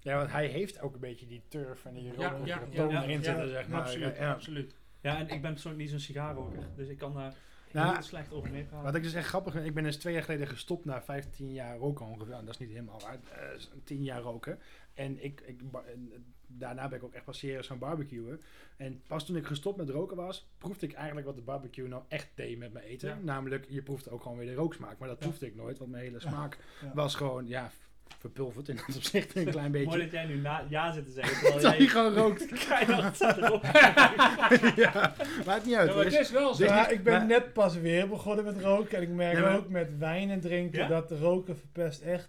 Ja, 0.00 0.16
want 0.16 0.30
hij 0.30 0.46
heeft 0.46 0.80
ook 0.80 0.94
een 0.94 1.00
beetje 1.00 1.26
die 1.26 1.42
turf 1.48 1.84
en 1.84 1.94
die 1.94 2.02
Ja, 2.04 2.10
rokerige 2.10 2.48
ja, 2.70 3.02
erin 3.02 3.18
ja, 3.18 3.22
zitten, 3.22 3.48
zeg 3.48 3.68
maar. 3.68 3.80
Absoluut, 3.80 4.16
Ja. 4.16 4.32
absoluut. 4.32 4.74
Ja, 5.00 5.18
en 5.18 5.28
ik 5.28 5.42
ben 5.42 5.52
persoonlijk 5.52 5.82
niet 5.82 5.90
zo'n 5.90 6.00
sigaarroker, 6.00 6.62
dus 6.76 6.88
ik 6.88 6.98
kan 6.98 7.14
daar 7.14 7.34
Nou, 7.72 7.92
heel 7.92 8.02
slecht 8.02 8.32
over 8.32 8.50
meepraten. 8.50 8.84
Wat 8.84 8.94
ik 8.94 9.02
dus 9.02 9.14
echt 9.14 9.26
grappig 9.28 9.52
vind, 9.52 9.66
ik 9.66 9.74
ben 9.74 9.82
dus 9.84 9.96
twee 9.96 10.12
jaar 10.14 10.22
geleden 10.22 10.46
gestopt 10.46 10.84
na 10.84 11.02
15 11.02 11.52
jaar 11.52 11.76
roken 11.76 12.06
ongeveer. 12.06 12.34
En 12.34 12.44
dat 12.44 12.54
is 12.54 12.60
niet 12.60 12.70
helemaal 12.70 13.00
waar, 13.00 13.18
eh, 13.30 13.54
is 13.56 13.70
10 13.84 14.02
jaar 14.02 14.20
roken. 14.20 14.58
En 14.94 15.24
ik, 15.24 15.40
ik, 15.40 15.60
eh, 15.72 15.78
daarna 16.46 16.88
ben 16.88 16.98
ik 16.98 17.04
ook 17.04 17.12
echt 17.12 17.24
pas 17.24 17.38
serieus 17.38 17.66
gaan 17.66 17.78
barbecuen. 17.78 18.40
En 18.76 19.02
pas 19.06 19.26
toen 19.26 19.36
ik 19.36 19.46
gestopt 19.46 19.76
met 19.76 19.88
roken 19.90 20.16
was, 20.16 20.48
proefde 20.58 20.86
ik 20.86 20.92
eigenlijk 20.92 21.26
wat 21.26 21.36
de 21.36 21.42
barbecue 21.42 21.88
nou 21.88 22.02
echt 22.08 22.28
deed 22.34 22.58
met 22.58 22.72
mijn 22.72 22.84
eten. 22.84 23.08
Ja. 23.08 23.18
Namelijk, 23.22 23.66
je 23.68 23.82
proefde 23.82 24.10
ook 24.10 24.22
gewoon 24.22 24.38
weer 24.38 24.46
de 24.46 24.54
rooksmaak. 24.54 24.98
Maar 24.98 25.08
dat 25.08 25.18
Ja. 25.18 25.24
proefde 25.26 25.46
ik 25.46 25.54
nooit, 25.54 25.78
want 25.78 25.90
mijn 25.90 26.02
hele 26.04 26.20
smaak 26.20 26.58
Ja. 26.80 26.92
was 26.94 27.14
gewoon, 27.14 27.46
ja, 27.46 27.70
verpulverd 28.18 28.68
in 28.68 28.76
dat 28.86 28.96
opzicht 28.96 29.36
een 29.36 29.44
klein 29.50 29.70
Mooi 29.70 29.84
beetje. 29.84 29.98
dat 29.98 30.10
jij 30.10 30.24
nu 30.24 30.36
na, 30.36 30.64
ja 30.68 30.92
zit 30.92 31.04
te 31.06 31.12
zeggen, 31.12 31.36
terwijl 31.52 31.76
jij 31.78 31.86
gewoon 31.86 32.14
rookt. 32.14 32.46
keihard 32.66 33.14
staat 33.16 33.36
erop. 33.36 33.64
ja, 34.84 35.14
maakt 35.46 35.64
niet 35.66 35.74
uit. 35.74 35.88
Ja, 35.88 35.94
maar 35.94 36.04
het 36.04 36.14
is- 36.18 36.30
wel 36.30 36.54
zo. 36.54 36.64
Ja, 36.64 36.88
ik 36.88 37.02
ben 37.02 37.12
maar- 37.18 37.26
net 37.26 37.52
pas 37.52 37.76
weer 37.76 38.08
begonnen 38.08 38.44
met 38.44 38.60
roken. 38.60 38.96
En 38.96 39.02
ik 39.02 39.08
merk 39.08 39.36
Ja, 39.36 39.40
maar- 39.42 39.56
ook 39.56 39.68
met 39.68 39.98
wijn 39.98 40.30
en 40.30 40.40
drinken 40.40 40.78
Ja? 40.78 40.88
dat 40.88 41.08
de 41.08 41.18
roken 41.18 41.56
verpest 41.58 42.00
echt 42.02 42.28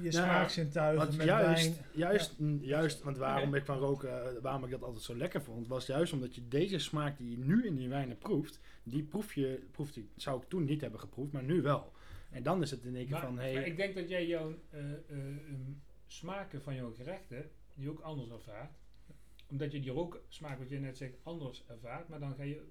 je 0.00 0.12
smaakzintuigen 0.12 1.16
met 1.16 1.26
juist, 1.26 1.62
wijn. 1.62 1.76
juist, 1.92 2.34
juist, 2.60 3.02
want 3.02 3.18
waarom 3.18 3.54
ik 3.54 3.64
van 3.64 3.78
roken, 3.78 4.10
waarom 4.42 4.64
ik 4.64 4.70
dat 4.70 4.82
altijd 4.82 5.02
zo 5.04 5.16
lekker 5.16 5.42
vond, 5.42 5.68
was 5.68 5.86
juist 5.86 6.12
omdat 6.12 6.34
je 6.34 6.48
deze 6.48 6.78
smaak 6.78 7.18
die 7.18 7.30
je 7.30 7.38
nu 7.38 7.66
in 7.66 7.76
die 7.76 7.88
wijnen 7.88 8.18
proeft, 8.18 8.60
die 8.82 9.02
proef 9.02 9.34
je, 9.34 9.62
proefde 9.72 10.00
ik, 10.00 10.06
zou 10.16 10.40
ik 10.42 10.48
toen 10.48 10.64
niet 10.64 10.80
hebben 10.80 11.00
geproefd, 11.00 11.32
maar 11.32 11.42
nu 11.42 11.62
wel. 11.62 11.92
En 12.34 12.42
dan 12.42 12.62
is 12.62 12.70
het 12.70 12.84
in 12.84 12.96
één 12.96 13.06
keer 13.06 13.18
van, 13.18 13.34
maar 13.34 13.44
hey, 13.44 13.64
ik 13.64 13.76
denk 13.76 13.94
dat 13.94 14.08
jij 14.08 14.26
jouw 14.26 14.54
eh, 14.70 14.80
eh, 14.80 14.96
ehm, 15.10 15.72
smaken 16.06 16.62
van 16.62 16.74
jouw 16.74 16.92
gerechten 16.94 17.50
die 17.74 17.90
ook 17.90 18.00
anders 18.00 18.30
ervaart. 18.30 18.72
Omdat 19.50 19.72
je 19.72 19.80
die 19.80 19.90
rooksmaak, 19.90 20.58
wat 20.58 20.68
je 20.68 20.78
net 20.78 20.96
zegt, 20.96 21.14
anders 21.22 21.64
ervaart. 21.68 22.08
Maar 22.08 22.20
dan 22.20 22.34
ga 22.34 22.42
je 22.42 22.62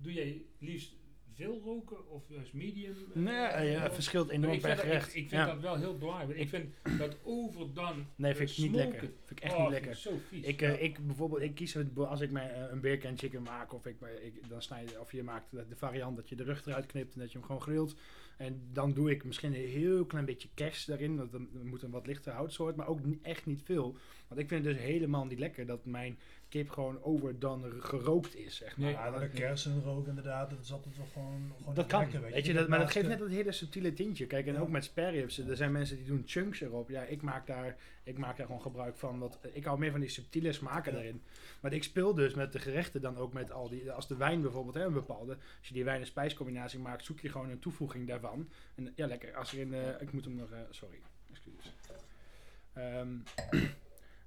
doe 0.00 0.12
jij 0.12 0.42
liefst 0.58 0.94
veel 1.34 1.60
roken 1.64 2.08
of 2.08 2.28
juist 2.28 2.52
medium? 2.52 2.96
Nee, 3.14 3.34
eh, 3.34 3.72
ja, 3.72 3.80
het 3.80 3.88
of- 3.88 3.94
verschilt 3.94 4.28
enorm 4.28 4.60
per 4.60 4.70
ik, 4.70 4.78
gerecht. 4.78 5.06
ik 5.06 5.12
vind 5.12 5.30
Ja. 5.30 5.46
dat 5.46 5.60
wel 5.60 5.76
heel 5.76 5.98
belangrijk. 5.98 6.38
Ik 6.38 6.48
vind 6.48 6.74
dat 6.98 7.16
overdone 7.22 8.02
Nee, 8.16 8.34
vind 8.34 8.50
ik 8.50 8.56
niet 8.58 8.66
smoken, 8.70 8.90
lekker. 8.90 9.10
Vind 9.24 9.38
ik 9.38 9.40
echt 9.40 9.54
oh, 9.54 9.60
niet 9.62 9.70
lekker. 9.70 9.90
ik 9.90 9.96
zo 9.96 10.18
vies. 10.28 10.44
Ik, 10.46 10.62
eh, 10.62 10.82
ik 10.82 11.06
bijvoorbeeld, 11.06 11.42
ik 11.42 11.54
kies 11.54 11.74
het, 11.74 11.98
als 11.98 12.20
ik 12.20 12.30
mij 12.30 12.50
eh, 12.54 12.70
een 12.70 12.80
beer 12.80 12.98
can 12.98 13.18
chicken 13.18 13.42
maak, 13.42 13.72
of 13.72 13.86
ik, 13.86 13.96
ik, 14.22 14.48
dan 14.48 14.62
snij 14.62 14.84
je, 14.84 15.00
of 15.00 15.12
je 15.12 15.22
maakt 15.22 15.50
de, 15.50 15.68
de 15.68 15.76
variant 15.76 16.16
dat 16.16 16.28
je 16.28 16.36
de 16.36 16.44
rug 16.44 16.66
eruit 16.66 16.86
knipt 16.86 17.14
en 17.14 17.20
dat 17.20 17.32
je 17.32 17.38
hem 17.38 17.46
gewoon 17.46 17.62
grilt. 17.62 17.94
En 18.42 18.62
dan 18.72 18.92
doe 18.92 19.10
ik 19.10 19.24
misschien 19.24 19.54
een 19.54 19.68
heel 19.68 20.04
klein 20.04 20.24
beetje 20.24 20.48
kers 20.54 20.84
daarin, 20.84 21.16
want 21.16 21.32
dan 21.32 21.48
moet 21.62 21.82
een 21.82 21.90
wat 21.90 22.06
lichter 22.06 22.32
houtsoort, 22.32 22.76
maar 22.76 22.86
ook 22.86 23.00
echt 23.22 23.46
niet 23.46 23.62
veel. 23.64 23.96
Want 24.28 24.40
ik 24.40 24.48
vind 24.48 24.64
het 24.64 24.74
dus 24.74 24.82
helemaal 24.82 25.24
niet 25.24 25.38
lekker 25.38 25.66
dat 25.66 25.84
mijn 25.84 26.18
kip 26.52 26.70
gewoon 26.70 27.02
overdone 27.02 27.70
gerookt 27.80 28.34
is, 28.36 28.56
zeg 28.56 28.76
maar. 28.76 28.90
Ja, 28.90 29.18
de 29.18 29.28
kersenrook 29.28 30.06
inderdaad, 30.06 30.50
dat 30.50 30.60
is 30.60 30.72
altijd 30.72 30.96
wel 30.96 31.06
gewoon, 31.12 31.52
gewoon 31.58 31.74
Dat 31.74 31.86
kan, 31.86 32.00
lekker, 32.00 32.20
weet 32.20 32.46
je, 32.46 32.52
dat, 32.52 32.68
maar 32.68 32.78
dat 32.78 32.90
geeft 32.90 33.08
net 33.08 33.18
dat 33.18 33.28
hele 33.28 33.52
subtiele 33.52 33.92
tintje. 33.92 34.26
Kijk, 34.26 34.46
en 34.46 34.52
Ja. 34.52 34.60
ook 34.60 34.68
met 34.68 34.84
spareribs, 34.84 35.38
er 35.38 35.56
zijn 35.56 35.72
mensen 35.72 35.96
die 35.96 36.06
doen 36.06 36.22
chunks 36.26 36.60
erop. 36.60 36.88
Ja, 36.88 37.02
ik 37.02 37.22
maak 37.22 37.46
daar, 37.46 37.76
ik 38.02 38.18
maak 38.18 38.36
daar 38.36 38.46
gewoon 38.46 38.60
gebruik 38.62 38.96
van. 38.96 39.18
Want 39.18 39.38
ik 39.52 39.64
hou 39.64 39.78
meer 39.78 39.90
van 39.90 40.00
die 40.00 40.08
subtiele 40.08 40.52
smaken 40.52 40.90
Ja. 40.92 40.96
daarin. 40.98 41.22
Maar 41.60 41.72
ik 41.72 41.82
speel 41.84 42.14
dus 42.14 42.34
met 42.34 42.52
de 42.52 42.58
gerechten 42.58 43.00
dan 43.00 43.16
ook 43.16 43.32
met 43.32 43.52
al 43.52 43.68
die, 43.68 43.90
als 43.92 44.08
de 44.08 44.16
wijn 44.16 44.40
bijvoorbeeld, 44.42 44.74
hè, 44.74 44.84
een 44.84 44.92
bepaalde. 44.92 45.32
Als 45.58 45.68
je 45.68 45.74
die 45.74 45.84
wijn- 45.84 46.00
en 46.00 46.06
spijscombinatie 46.06 46.78
maakt, 46.78 47.04
zoek 47.04 47.20
je 47.20 47.28
gewoon 47.28 47.50
een 47.50 47.58
toevoeging 47.58 48.06
daarvan. 48.08 48.48
En 48.74 48.92
ja, 48.94 49.06
lekker, 49.06 49.36
als 49.36 49.52
er 49.52 49.58
in, 49.58 49.74
eh, 49.74 50.00
ik 50.00 50.12
moet 50.12 50.24
hem 50.24 50.36
nog, 50.36 50.50
eh, 50.50 50.58
sorry, 50.70 50.98
excuses. 51.30 51.72
Ehm, 52.72 53.08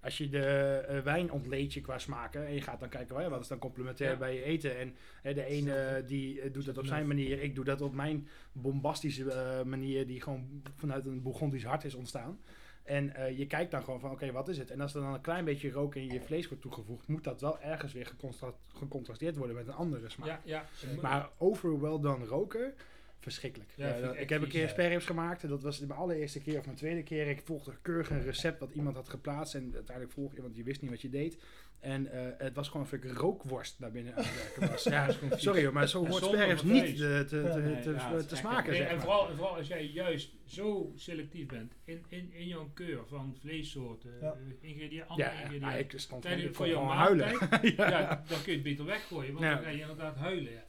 als 0.06 0.18
je 0.18 0.30
de 0.30 0.46
eh, 0.88 1.00
wijn 1.00 1.32
ontleed 1.32 1.74
je 1.74 1.82
qua 1.82 1.98
smaken 1.98 2.46
en 2.48 2.54
je 2.54 2.62
gaat 2.62 2.80
dan 2.80 2.90
kijken, 2.90 3.16
oh 3.16 3.22
ja, 3.22 3.30
wat 3.30 3.42
is 3.42 3.48
dan 3.48 3.60
complementair 3.60 4.12
Ja. 4.12 4.18
bij 4.18 4.34
je 4.36 4.44
eten. 4.44 4.78
En 4.80 4.96
hè, 5.22 5.34
de 5.34 5.46
ene 5.46 6.04
die 6.08 6.42
eh, 6.42 6.54
doet 6.54 6.66
dat 6.66 6.78
op 6.78 6.86
zijn 6.86 7.08
manier, 7.08 7.42
ik 7.42 7.56
doe 7.56 7.66
dat 7.66 7.82
op 7.82 7.94
mijn 7.94 8.28
bombastische 8.52 9.32
eh, 9.32 9.64
manier 9.64 10.08
die 10.08 10.22
gewoon 10.22 10.62
vanuit 10.76 11.06
een 11.06 11.22
Bourgondisch 11.22 11.64
hart 11.64 11.84
is 11.84 11.96
ontstaan. 11.96 12.40
En 12.84 13.14
je 13.38 13.48
kijkt 13.48 13.72
dan 13.72 13.84
gewoon 13.84 14.00
van, 14.00 14.12
oké, 14.12 14.32
wat 14.32 14.48
is 14.48 14.58
het? 14.58 14.72
En 14.72 14.82
als 14.82 14.94
er 14.96 15.02
dan 15.02 15.14
een 15.14 15.22
klein 15.22 15.46
beetje 15.46 15.72
rook 15.72 15.96
in 15.96 16.08
je 16.08 16.22
vlees 16.22 16.48
wordt 16.48 16.64
toegevoegd, 16.64 17.08
moet 17.08 17.24
dat 17.24 17.42
wel 17.42 17.60
ergens 17.62 17.94
weer 17.94 18.06
gecontra- 18.06 18.54
gecontrasteerd 18.68 19.36
worden 19.36 19.56
met 19.56 19.68
een 19.68 19.74
andere 19.74 20.10
smaak. 20.10 20.28
ja, 20.28 20.40
ja. 20.44 20.66
Maar 21.02 21.30
over 21.38 21.82
well 21.82 22.00
done 22.00 22.26
roken, 22.26 22.74
verschrikkelijk. 23.26 23.72
Ja, 23.76 23.94
ik 24.14 24.30
heb 24.30 24.42
een 24.42 24.48
keer 24.48 24.62
ja. 24.62 24.68
spareribs 24.68 25.06
gemaakt 25.06 25.44
en 25.44 25.50
dat 25.50 25.64
was 25.64 25.80
de 25.80 25.94
allereerste 25.94 26.40
keer 26.42 26.60
of 26.60 26.66
mijn 26.66 26.78
tweede 26.78 27.04
keer. 27.04 27.28
Ik 27.28 27.42
volgde 27.44 27.72
keurig 27.82 28.10
een 28.10 28.24
recept 28.24 28.60
wat 28.60 28.74
iemand 28.74 28.96
had 28.96 29.10
geplaatst 29.10 29.56
en 29.56 29.72
uiteindelijk 29.74 30.16
volg 30.16 30.36
je, 30.36 30.42
want 30.42 30.56
je 30.56 30.64
wist 30.64 30.82
niet 30.82 30.92
wat 30.92 31.02
je 31.02 31.10
deed. 31.10 31.38
En 31.80 32.12
eh, 32.12 32.26
het 32.38 32.56
was 32.56 32.68
gewoon 32.70 32.88
een 32.92 33.14
rookworst 33.14 33.80
naar 33.80 33.92
binnen 33.92 34.16
aan 34.16 34.24
het 34.24 34.36
werken 34.36 34.72
was. 34.72 34.84
Ja, 34.94 35.08
sorry 35.38 35.64
hoor, 35.64 35.74
maar 35.74 35.88
zo 35.88 36.06
spareribs 36.10 36.62
vlees. 36.62 36.82
niet 36.90 36.98
te, 36.98 37.26
te, 37.28 37.38
Ja, 37.38 37.52
te, 37.54 37.60
nee, 37.60 37.80
te, 37.82 37.92
ja, 37.92 38.10
te 38.10 38.16
het 38.16 38.26
is 38.26 38.32
echt 38.32 38.40
smaken, 38.40 38.70
Nee, 38.72 38.80
zeg 38.80 38.88
en, 38.90 38.96
maar. 38.96 39.04
vooral, 39.06 39.30
en 39.30 39.36
vooral 39.36 39.56
als 39.56 39.68
jij 39.68 39.86
juist 39.86 40.32
zo 40.46 40.92
selectief 40.96 41.48
bent 41.48 41.74
in, 41.84 42.04
in, 42.08 42.34
in 42.34 42.48
jouw 42.48 42.70
keur 42.74 43.08
van 43.08 43.36
vleessoorten, 43.40 44.12
Ja. 44.22 44.32
eh, 44.62 44.70
ingrediënten, 44.70 45.08
andere 45.10 45.30
Ja, 45.30 45.36
ja, 45.36 45.42
ingrediënten. 45.44 45.80
ik 45.80 46.00
stond 46.00 46.28
voor 46.52 46.68
jouw 46.68 46.86
huilen. 46.88 47.28
ja. 47.78 47.90
ja. 47.90 48.24
dan 48.28 48.42
kun 48.42 48.52
je 48.52 48.58
het 48.58 48.64
beter 48.64 48.86
weggooien, 48.86 49.34
want 49.34 49.46
Ja. 49.46 49.54
dan 49.56 49.64
ga 49.64 49.70
je 49.70 49.80
inderdaad 49.82 50.16
huilen. 50.16 50.64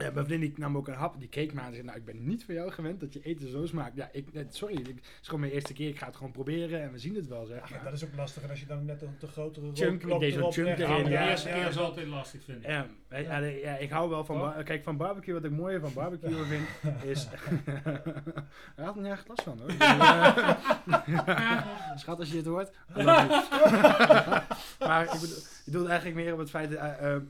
Ja. 0.00 0.10
Mijn 0.14 0.26
vriendin 0.26 0.50
die 0.50 0.58
nam 0.58 0.76
ook 0.76 0.88
een 0.88 0.94
hap, 0.94 1.14
die 1.18 1.28
keek 1.28 1.52
me 1.54 1.60
aan 1.60 1.66
en 1.66 1.72
zei, 1.72 1.84
nou 1.84 1.98
ik 1.98 2.04
ben 2.04 2.26
niet 2.26 2.44
van 2.44 2.54
jou 2.54 2.70
gewend 2.70 3.00
dat 3.00 3.12
je 3.12 3.20
eten 3.22 3.50
zo 3.50 3.66
smaakt. 3.66 3.96
Ja, 3.96 4.08
ik, 4.12 4.26
sorry, 4.50 4.74
ik- 4.74 4.86
het 4.86 4.96
is 5.20 5.24
gewoon 5.24 5.40
mijn 5.40 5.52
eerste 5.52 5.72
keer, 5.72 5.88
ik 5.88 5.98
ga 5.98 6.06
het 6.06 6.16
gewoon 6.16 6.32
proberen 6.32 6.82
en 6.82 6.92
we 6.92 6.98
zien 6.98 7.14
het 7.14 7.26
wel, 7.26 7.46
zeg 7.46 7.68
Ja, 7.68 7.74
maar 7.74 7.84
dat 7.84 7.92
is 7.92 8.04
ook 8.04 8.14
lastig. 8.16 8.42
En 8.42 8.50
als 8.50 8.60
je 8.60 8.66
dan 8.66 8.84
net 8.84 9.02
een 9.02 9.16
te 9.18 9.26
grotere 9.26 9.70
Chunk, 9.74 10.02
erop 10.02 10.22
chunk 10.52 10.78
erin, 10.78 11.08
Ja, 11.10 11.24
de 11.24 11.30
eerste 11.30 11.48
ja, 11.48 11.54
keer 11.54 11.68
is 11.68 11.78
altijd 11.78 12.06
lastig, 12.06 12.44
vind 12.44 12.64
ik. 12.64 12.70
Ja, 12.70 12.86
ja, 13.10 13.76
ik 13.76 13.90
hou 13.90 14.10
wel 14.10 14.24
van, 14.24 14.64
kijk, 14.64 14.82
van 14.82 14.96
barbecue, 14.96 15.34
wat 15.34 15.44
ik 15.44 15.50
mooier 15.50 15.80
van 15.80 15.92
barbecue 15.92 16.44
vind, 16.44 16.66
is... 17.12 17.26
Hij 18.76 18.84
had 18.84 18.96
er 18.96 19.02
nergens 19.02 19.28
last 19.28 19.42
van, 19.42 19.58
hoor. 19.60 19.70
Schat, 22.00 22.18
als 22.18 22.28
je 22.28 22.34
dit 22.34 22.46
hoort. 22.46 22.70
Maar 24.78 25.04
ik 25.04 25.20
bedoel, 25.20 25.38
ik 25.70 25.76
bedoel 25.76 25.88
eigenlijk 25.90 26.20
meer 26.24 26.32
op 26.32 26.38
het 26.38 26.50
feit 26.50 26.70
dat 26.70 26.78
eh, 26.78 27.14
eh, 27.14 27.16
eh, 27.16 27.22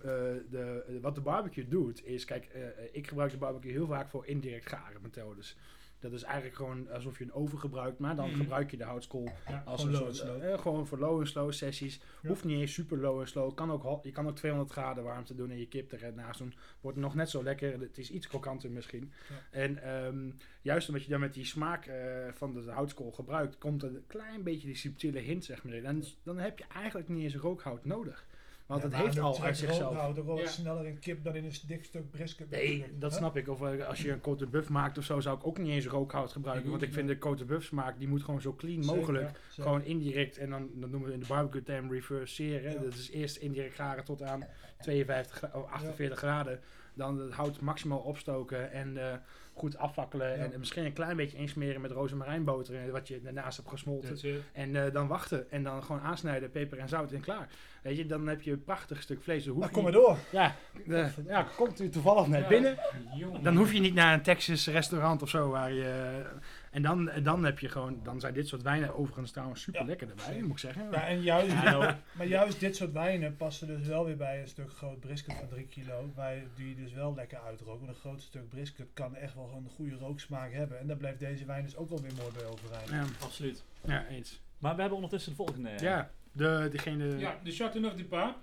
de, 0.51 0.99
wat 1.03 1.15
de 1.15 1.21
barbecue 1.21 1.69
doet, 1.69 2.05
is, 2.07 2.25
kijk, 2.25 2.45
eh, 2.45 2.61
ik 2.93 3.07
gebruik 3.07 3.31
de 3.31 3.37
barbecue 3.37 3.73
heel 3.73 3.87
vaak 3.87 4.09
voor 4.09 4.27
indirect 4.27 4.69
garen 4.69 5.03
methodes. 5.03 5.57
Dat 5.99 6.13
is 6.13 6.23
eigenlijk 6.23 6.57
gewoon 6.57 6.91
alsof 6.91 7.19
je 7.19 7.25
een 7.25 7.33
oven 7.33 7.59
gebruikt, 7.59 7.99
maar 7.99 8.17
dan 8.17 8.29
Mhm. 8.29 8.37
gebruik 8.39 8.71
je 8.71 8.77
de 8.77 8.85
houtskool 8.85 9.29
Ja, 9.49 9.63
als 9.67 9.85
gewoon 9.85 10.07
een 10.07 10.15
soort, 10.15 10.41
eh, 10.41 10.59
gewoon 10.59 10.87
voor 10.87 10.99
low 10.99 11.21
en 11.21 11.27
slow 11.27 11.53
sessies. 11.53 12.01
Ja. 12.23 12.29
Hoeft 12.29 12.45
niet 12.45 12.61
eens 12.61 12.73
super 12.73 12.99
low 12.99 13.21
en 13.21 13.29
slow. 13.29 13.55
Kan 13.55 13.71
ook, 13.71 14.05
je 14.05 14.11
kan 14.13 14.27
ook 14.29 14.37
200 14.37 14.73
graden 14.73 15.05
warmte 15.05 15.35
doen 15.35 15.51
en 15.51 15.59
je 15.59 15.69
kip 15.69 15.93
ernaast 15.93 16.39
doen. 16.39 16.55
Wordt 16.81 16.99
nog 16.99 17.15
net 17.15 17.31
zo 17.31 17.43
lekker. 17.43 17.81
Het 17.81 17.99
is 17.99 18.11
iets 18.11 18.27
krokanter 18.29 18.71
misschien. 18.71 19.13
Ja. 19.29 19.35
En 19.59 19.83
ehm, 19.83 20.31
juist 20.63 20.89
omdat 20.89 21.05
je 21.05 21.11
dan 21.11 21.21
met 21.21 21.35
die 21.35 21.45
smaak 21.45 21.91
van 22.35 22.53
de 22.53 22.71
houtskool 22.71 23.11
gebruikt, 23.13 23.59
komt 23.59 23.83
er 23.83 23.89
een 23.89 24.05
klein 24.07 24.43
beetje 24.43 24.67
die 24.67 24.77
subtiele 24.77 25.19
hint 25.19 25.45
zeg 25.45 25.65
maar. 25.65 25.73
En 25.75 26.03
dan 26.23 26.39
heb 26.39 26.59
je 26.59 26.65
eigenlijk 26.75 27.09
niet 27.09 27.23
eens 27.23 27.37
rookhout 27.37 27.85
nodig. 27.85 28.27
Want 28.71 28.83
Ja, 28.83 28.89
het 28.89 28.97
heeft 29.07 29.19
al 29.19 29.43
uit 29.43 29.57
zichzelf. 29.57 29.93
rookhout 29.93 30.19
ook 30.19 30.27
wel 30.27 30.39
Ja. 30.39 30.47
sneller 30.47 30.87
in 30.87 30.99
kip 30.99 31.25
dan 31.25 31.35
in 31.35 31.45
een 31.45 31.53
dik 31.67 31.85
stuk 31.85 32.11
brisket. 32.11 32.51
Nee, 32.51 32.85
dat 32.99 33.11
Hè? 33.11 33.17
snap 33.17 33.37
ik. 33.37 33.49
Of 33.49 33.63
eh, 33.63 33.87
als 33.89 34.03
je 34.03 34.11
een 34.13 34.21
cote 34.21 34.47
buff 34.47 34.69
maakt 34.69 34.99
of 34.99 35.05
zo, 35.05 35.21
zou 35.21 35.37
ik 35.39 35.47
ook 35.47 35.59
niet 35.59 35.69
eens 35.69 35.87
rookhout 35.87 36.33
gebruiken. 36.33 36.65
Ik 36.65 36.71
Want 36.71 36.83
ik 36.83 36.93
vind 36.93 37.09
de 37.09 37.19
cote 37.19 37.45
buff 37.45 37.67
smaak, 37.67 37.99
die 37.99 38.09
moet 38.09 38.23
gewoon 38.23 38.41
zo 38.41 38.55
clean 38.55 38.83
Zeker, 38.85 38.99
mogelijk. 38.99 39.27
zeker. 39.49 39.63
Gewoon 39.63 39.83
indirect, 39.85 40.39
en 40.39 40.51
dan, 40.51 40.69
dan 40.75 40.91
noemen 40.91 41.09
we 41.09 41.15
in 41.15 41.21
de 41.21 41.27
barbecue 41.27 41.63
term 41.63 41.93
reverseren. 41.93 42.73
Ja. 42.73 42.79
Dat 42.81 42.95
is 42.95 43.11
eerst 43.11 43.37
indirect 43.37 43.75
garen 43.75 44.05
tot 44.05 44.23
aan 44.23 44.45
52 44.81 45.37
gra- 45.37 45.51
of 45.55 45.71
48 45.71 46.19
graden. 46.19 46.61
Dan 46.95 47.19
het 47.21 47.33
hout 47.33 47.61
maximaal 47.61 47.99
opstoken 47.99 48.73
en 48.73 48.97
eh, 49.11 49.17
goed 49.61 49.79
afvakkelen. 49.79 50.29
Ja. 50.39 50.45
En 50.45 50.53
misschien 50.59 50.85
een 50.85 50.93
klein 50.93 51.17
beetje 51.17 51.37
insmeren 51.37 51.81
met 51.81 51.91
rozemarijnboter, 51.91 52.75
eh, 52.75 52.91
wat 52.91 53.09
je 53.09 53.21
daarnaast 53.23 53.57
hebt 53.57 53.69
gesmolten. 53.69 54.19
En 54.53 54.85
eh, 54.85 54.93
dan 54.93 55.07
wachten 55.09 55.51
en 55.51 55.63
dan 55.63 55.83
gewoon 55.83 56.01
aansnijden, 56.01 56.51
peper 56.51 56.79
en 56.79 56.89
zout 56.89 57.13
en 57.13 57.21
klaar. 57.21 57.49
Weet 57.83 57.97
je, 57.97 58.07
dan 58.07 58.27
heb 58.27 58.43
je 58.43 58.53
een 58.53 58.65
prachtig 58.65 59.03
stuk 59.03 59.23
vlees. 59.23 59.45
Dan 59.45 59.53
hoef 59.53 59.61
Maar 59.61 59.69
je 59.69 59.75
kom 59.75 59.83
maar 59.85 59.93
door. 59.93 60.17
Ja, 60.31 60.55
de- 60.87 61.09
ja, 61.27 61.47
komt 61.57 61.81
u 61.81 61.89
toevallig 61.89 62.27
net 62.27 62.43
Ja. 62.43 62.49
binnen. 62.49 62.79
Jongen. 63.15 63.43
Dan 63.43 63.57
hoef 63.57 63.73
je 63.73 63.81
niet 63.81 63.95
naar 63.95 64.15
een 64.15 64.23
Texas 64.23 64.67
restaurant 64.67 65.23
of 65.23 65.29
zo 65.29 65.49
waar 65.51 65.73
je. 65.73 66.23
En 66.71 66.83
dan, 66.83 67.09
en 67.09 67.23
dan 67.23 67.45
heb 67.45 67.59
je 67.59 67.69
gewoon. 67.69 68.01
Dan 68.03 68.21
zijn 68.21 68.35
dit 68.35 68.49
soort 68.49 68.63
wijnen 68.63 68.95
overigens 68.95 69.31
trouwens 69.31 69.63
super 69.63 69.81
Ja. 69.81 69.87
lekker 69.87 70.09
erbij, 70.09 70.41
moet 70.43 70.51
ik 70.51 70.59
zeggen. 70.59 70.91
Ja, 70.91 71.07
en 71.07 71.21
juist, 71.23 71.53
Ja, 71.53 71.63
nou. 71.71 71.95
maar 72.17 72.27
juist 72.27 72.61
dit 72.61 72.77
soort 72.77 72.93
wijnen 72.93 73.37
passen 73.37 73.67
dus 73.67 73.87
wel 73.87 74.05
weer 74.05 74.17
bij 74.17 74.41
een 74.41 74.49
stuk 74.49 74.73
groot 74.73 75.01
brisket 75.01 75.35
van 75.37 75.49
3 75.49 75.67
kilo. 75.67 76.13
Wij, 76.15 76.47
die 76.55 76.69
je 76.69 76.75
dus 76.75 76.93
wel 76.93 77.15
lekker 77.15 77.39
uitroken. 77.41 77.79
Want 77.87 77.97
een 77.97 78.01
groot 78.01 78.21
stuk 78.23 78.49
brisket 78.49 78.87
kan 78.93 79.15
echt 79.17 79.35
wel 79.35 79.53
een 79.57 79.71
goede 79.71 79.97
rooksmaak 79.97 80.53
hebben. 80.53 80.79
En 80.79 80.87
daar 80.87 80.97
blijft 80.97 81.19
deze 81.19 81.45
wijn 81.45 81.65
dus 81.65 81.77
ook 81.77 81.89
wel 81.89 82.01
weer 82.01 82.15
mooi 82.15 82.33
bij 82.33 82.47
overeind. 82.47 82.89
Ja, 82.89 83.05
Absoluut. 83.25 83.65
ja, 83.87 84.07
eens. 84.07 84.41
Maar 84.59 84.75
we 84.75 84.81
hebben 84.81 84.99
ondertussen 84.99 85.31
de 85.31 85.37
volgende. 85.37 85.71
Ja, 85.79 86.11
de, 86.33 86.69
degene. 86.71 87.19
Ja, 87.19 87.39
de 87.43 87.53
Châteauneuf 87.53 87.97
du 87.97 88.05
Pape. 88.05 88.39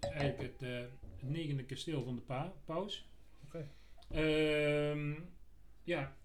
Eigenlijk 0.00 0.42
het, 0.42 0.62
eh, 0.62 0.76
het 1.16 1.30
negende 1.30 1.64
kasteel 1.64 2.04
van 2.04 2.14
de 2.14 2.20
pa 2.20 2.52
paus. 2.64 3.08
Oké. 3.44 3.68
Ehm, 4.10 5.12
ja, 5.82 6.16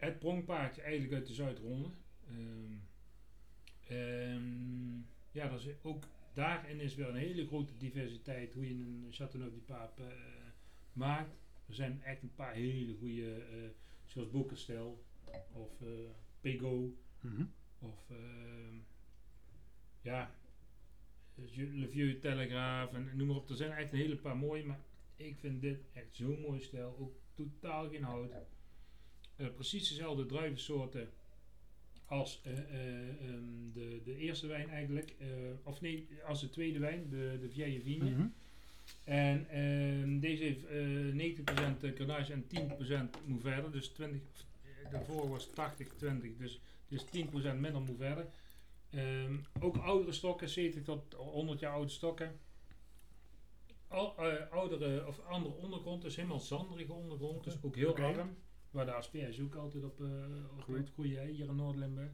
het 0.00 0.18
pronkpaardje 0.18 0.82
eigenlijk 0.82 1.12
uit 1.12 1.26
de 1.26 1.34
Zuidronde. 1.34 1.88
Ehm, 3.88 4.98
ja, 5.30 5.48
dat 5.48 5.60
is 5.60 5.66
ook 5.82 6.04
daarin 6.32 6.80
is 6.80 6.94
wel 6.94 7.08
een 7.08 7.14
hele 7.14 7.46
grote 7.46 7.76
diversiteit 7.76 8.54
hoe 8.54 8.68
je 8.68 8.74
een 8.74 9.08
Châteauneuf 9.10 9.52
du 9.52 9.60
Pape 9.66 10.02
eh, 10.02 10.12
maakt. 10.92 11.36
Er 11.66 11.74
zijn 11.74 12.02
echt 12.02 12.22
een 12.22 12.34
paar 12.34 12.54
hele 12.54 12.96
goede, 12.98 13.34
eh, 13.34 13.70
zoals 14.04 14.30
Boekenstel 14.30 15.04
of 15.52 15.80
eh 15.80 15.88
Pego. 16.40 16.96
Mhm. 17.20 17.44
Of 17.78 18.10
ehm, 18.10 18.76
ja, 20.02 20.34
Le 21.34 21.88
Vieux 21.88 22.20
Telegraaf 22.20 22.92
en 22.92 23.10
noem 23.16 23.26
maar 23.26 23.36
op. 23.36 23.50
Er 23.50 23.56
zijn 23.56 23.72
echt 23.72 23.92
een 23.92 23.98
hele 23.98 24.16
paar 24.16 24.36
mooie, 24.36 24.64
maar 24.64 24.80
ik 25.16 25.38
vind 25.38 25.60
dit 25.60 25.84
echt 25.92 26.14
zo'n 26.14 26.40
mooi 26.40 26.60
stijl. 26.60 26.96
Ook 26.98 27.14
totaal 27.34 27.88
geen 27.88 28.02
hout. 28.02 28.32
Eh, 29.40 29.46
precies 29.54 29.88
dezelfde 29.88 30.26
druivensoorten 30.26 31.08
als 32.06 32.40
eh, 32.42 32.52
eh, 32.52 33.08
ehm, 33.08 33.72
de, 33.72 34.00
de 34.04 34.16
eerste 34.16 34.46
wijn 34.46 34.68
eigenlijk. 34.68 35.14
Of 35.62 35.80
nee, 35.80 36.08
als 36.26 36.40
de 36.40 36.50
tweede 36.50 36.78
wijn, 36.78 37.08
de, 37.08 37.38
de 37.40 37.48
Vieille 37.48 37.80
Vigne. 37.80 38.10
Mhm. 38.10 38.26
En 39.04 39.48
ehm, 39.50 40.18
deze 40.18 40.42
heeft 40.42 40.66
eh 40.66 41.14
90% 41.14 41.94
Grenache 41.94 42.32
en 42.32 42.46
10% 42.46 43.10
Mourvèdre. 43.24 43.70
Dus 43.70 43.88
20, 43.88 44.20
eh, 44.62 44.90
daarvoor 44.90 45.28
was 45.28 45.48
80-20, 45.48 46.36
dus, 46.38 46.60
dus 46.88 47.04
10% 47.04 47.60
minder 47.60 47.82
Mourvèdre. 47.82 48.26
Ehm 48.90 49.34
ook 49.60 49.76
oudere 49.76 50.12
stokken, 50.12 50.48
70 50.48 50.82
tot 50.82 51.14
100 51.14 51.60
jaar 51.60 51.72
oude 51.72 51.90
stokken. 51.90 52.38
Al, 53.88 54.14
oudere 54.50 55.06
of 55.06 55.20
andere 55.24 55.54
ondergrond, 55.54 56.02
dus 56.02 56.16
helemaal 56.16 56.40
zanderige 56.40 56.92
ondergrond, 56.92 57.44
dus 57.44 57.62
ook 57.62 57.76
heel 57.76 57.90
Oké. 57.90 58.02
arm. 58.02 58.36
Waar 58.70 58.84
de 58.86 58.92
asperges 58.92 59.40
ook 59.40 59.54
altijd 59.54 59.84
op, 59.84 60.00
eh 60.00 60.06
op 60.56 60.62
Groeit. 60.62 60.88
het 60.96 61.06
hier 61.36 61.48
in 61.48 61.56
Noord-Limburg. 61.56 62.10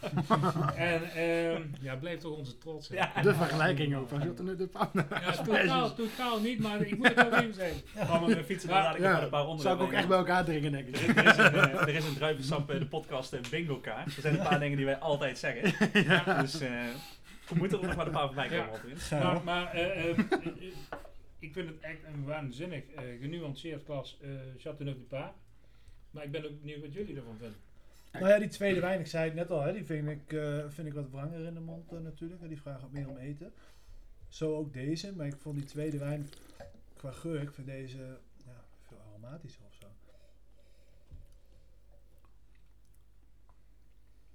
en 0.76 1.02
ehm, 1.12 1.62
ja, 1.80 1.96
blijft 1.96 2.20
toch 2.20 2.36
onze 2.36 2.58
trots. 2.58 2.88
hè. 2.88 2.94
Ja. 2.94 3.22
De 3.22 3.34
vergelijking 3.34 3.96
ook. 3.96 4.08
Van 4.08 4.22
Jotten 4.22 4.56
de 4.58 4.66
Panda. 4.66 5.06
Ja, 5.10 5.32
totaal, 5.42 5.94
totaal 5.94 6.40
niet, 6.40 6.58
maar 6.58 6.80
ik 6.80 6.96
moet 6.96 7.06
het 7.14 7.28
wel 7.30 7.38
even 7.40 7.54
zeggen. 7.54 7.82
Gaan 8.06 8.24
we 8.24 8.34
met 8.34 8.44
fietsen 8.44 8.68
dan 8.68 8.78
Ja, 8.78 8.82
dadelijk 8.82 9.10
nog 9.10 9.18
Ja, 9.18 9.24
een 9.24 9.30
paar 9.46 9.58
zou 9.58 9.76
ik 9.76 9.82
ook 9.82 9.92
echt 9.92 10.08
bij 10.08 10.18
elkaar 10.18 10.44
drinken, 10.44 10.72
denk 10.72 10.88
Er 10.96 11.08
ik. 11.08 11.16
is, 11.16 11.16
er 11.16 11.26
is 11.26 11.36
een, 11.36 11.54
eh, 11.54 11.80
er 11.80 11.88
is 11.94 12.04
een 12.04 12.14
druivensap, 12.14 12.70
eh, 12.70 12.78
de 12.78 12.86
podcast 12.86 13.32
eh, 13.32 13.40
bingo 13.50 13.76
kaart. 13.78 14.16
Er 14.16 14.22
zijn 14.22 14.34
een 14.38 14.46
paar 14.48 14.60
dingen 14.60 14.76
die 14.76 14.86
wij 14.86 14.98
altijd 14.98 15.38
zeggen. 15.38 15.72
Dus 16.40 16.60
eh, 16.60 16.70
we 17.48 17.54
moeten 17.54 17.80
er 17.80 17.86
nog 17.86 17.96
maar 17.96 18.06
een 18.06 18.12
paar 18.12 18.26
voorbij 18.26 18.48
komen. 18.48 18.80
Ja. 19.10 19.22
Maar, 19.32 19.44
maar 19.44 19.72
eh, 19.72 20.04
eh, 20.10 20.18
eh, 20.18 20.26
ik 21.38 21.52
vind 21.52 21.68
het 21.68 21.80
echt 21.80 21.98
een 22.14 22.24
waanzinnig 22.24 22.84
eh, 22.96 23.02
genuanceerd 23.20 23.84
klas 23.84 24.18
uh, 24.22 24.30
Chateauneuf-du-Pape. 24.58 25.32
Maar 26.10 26.24
ik 26.24 26.30
ben 26.30 26.44
ook 26.44 26.60
benieuwd 26.60 26.80
wat 26.80 26.92
jullie 26.92 27.16
ervan 27.16 27.36
vinden. 27.38 27.58
Nou 28.12 28.28
ja, 28.28 28.38
die 28.38 28.48
tweede 28.48 28.80
wijn, 28.80 29.00
ik 29.00 29.06
zei 29.06 29.24
het 29.24 29.34
net 29.34 29.50
al, 29.50 29.62
hè, 29.62 29.72
die 29.72 29.84
vind 29.84 30.08
ik, 30.08 30.32
eh, 30.32 30.64
vind 30.68 30.88
ik 30.88 30.94
wat 30.94 31.10
wranger 31.10 31.44
in 31.44 31.54
de 31.54 31.60
mond 31.60 31.92
eh, 31.92 31.98
natuurlijk. 31.98 32.40
hè, 32.40 32.48
Die 32.48 32.60
vragen 32.60 32.80
wat 32.80 32.92
meer 32.92 33.08
om 33.08 33.16
eten. 33.16 33.52
Zo 34.28 34.56
ook 34.56 34.72
deze, 34.72 35.12
maar 35.16 35.26
ik 35.26 35.36
vond 35.36 35.56
die 35.56 35.66
tweede 35.66 35.98
wijn 35.98 36.28
qua 36.96 37.10
geur, 37.10 37.42
ik 37.42 37.52
vind 37.52 37.66
deze 37.66 37.98
ja, 38.46 38.64
veel 38.86 38.98
aromatischer 39.08 39.62
of 39.68 39.74
zo. 39.74 39.86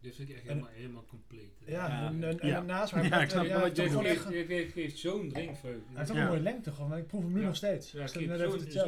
Dit 0.04 0.16
vind 0.16 0.30
ik 0.30 0.36
echt 0.36 0.43
En- 0.45 0.49
helemaal, 0.51 0.70
helemaal 0.74 1.06
compleet. 1.06 1.51
Ja, 1.66 1.88
Ja. 1.88 2.08
en, 2.08 2.24
en, 2.24 2.39
en 2.39 2.47
Ja. 2.47 2.54
daarnaast, 2.54 2.93
maar 2.93 3.06
Ja, 3.06 3.22
ik 3.22 3.30
snap 3.30 3.45
ja, 3.45 3.60
geeft, 3.60 4.72
geeft, 4.74 4.97
zo'n 4.97 5.30
drinkvreugde. 5.30 5.82
hij 5.89 5.97
heeft 5.97 6.10
ook 6.10 6.16
Ja. 6.16 6.22
een 6.24 6.28
mooie 6.28 6.39
lengte 6.41 6.72
gewoon, 6.72 6.89
maar 6.89 6.97
ik 6.97 7.08
proef 7.08 7.22
hem 7.24 7.34
nu 7.34 7.39
Ja. 7.39 7.45
nog 7.45 7.56
steeds. 7.56 7.91
Ja, 7.91 7.99
Het 8.01 8.10
is, 8.10 8.16
energie. 8.16 8.43
eh, 8.43 8.84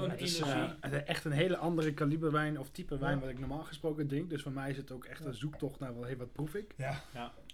Ja, 0.49 0.77
het 0.79 0.93
is 0.93 1.03
echt 1.03 1.25
een 1.25 1.31
hele 1.31 1.57
andere 1.57 1.93
kaliber 1.93 2.31
wijn 2.31 2.59
of 2.59 2.69
type 2.69 2.97
wijn 2.97 3.13
Ja. 3.15 3.19
wat 3.21 3.29
ik 3.29 3.39
normaal 3.39 3.63
gesproken 3.63 4.07
drink. 4.07 4.29
Dus 4.29 4.41
voor 4.41 4.51
mij 4.51 4.69
is 4.69 4.77
het 4.77 4.91
ook 4.91 5.05
echt 5.05 5.19
Ja. 5.21 5.25
een 5.25 5.33
zoektocht 5.33 5.79
naar 5.79 5.93
wel, 5.93 6.03
hey, 6.05 6.17
wat 6.17 6.31
proef 6.31 6.55
ik. 6.55 6.73
Ja, 6.77 7.03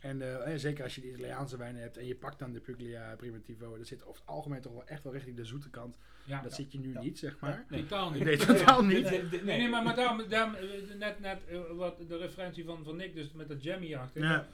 En 0.01 0.21
eh, 0.21 0.53
eh, 0.53 0.59
zeker 0.59 0.83
als 0.83 0.95
je 0.95 1.01
de 1.01 1.07
Italiaanse 1.09 1.57
wijnen 1.57 1.81
hebt 1.81 1.97
en 1.97 2.05
je 2.07 2.15
pakt 2.15 2.39
dan 2.39 2.51
de 2.53 2.59
Puglia 2.59 3.15
Primitivo, 3.17 3.77
dat 3.77 3.87
zit 3.87 4.05
over 4.05 4.21
het 4.21 4.29
algemeen 4.29 4.61
toch 4.61 4.73
wel 4.73 4.85
echt 4.85 5.03
wel 5.03 5.13
richting 5.13 5.35
de 5.35 5.45
zoete 5.45 5.69
kant. 5.69 5.97
Ja, 6.23 6.41
dat 6.41 6.53
zit 6.53 6.71
je 6.71 6.79
nu 6.79 6.93
Ja. 6.93 7.01
niet, 7.01 7.19
zeg 7.19 7.39
maar. 7.39 7.65
Nee. 7.69 7.81
totaal 7.81 8.09
niet. 8.11 8.23
Nee, 8.23 8.37
totaal 8.37 8.83
niet. 8.83 9.09
Nee, 9.31 9.41
nee, 9.43 9.69
maar, 9.69 9.83
maar 9.83 9.95
daarom, 9.95 10.21
daarom 10.29 10.55
eh, 10.55 10.63
net, 10.97 11.19
net 11.19 11.45
eh, 11.47 11.59
wat 11.71 11.97
de 12.07 12.17
referentie 12.17 12.65
van, 12.65 12.83
van 12.83 12.95
Nick, 12.95 13.15
dus 13.15 13.31
met 13.31 13.49
dat 13.53 13.63
jammy 13.63 13.95
achter. 13.95 14.21
Ja. 14.23 14.47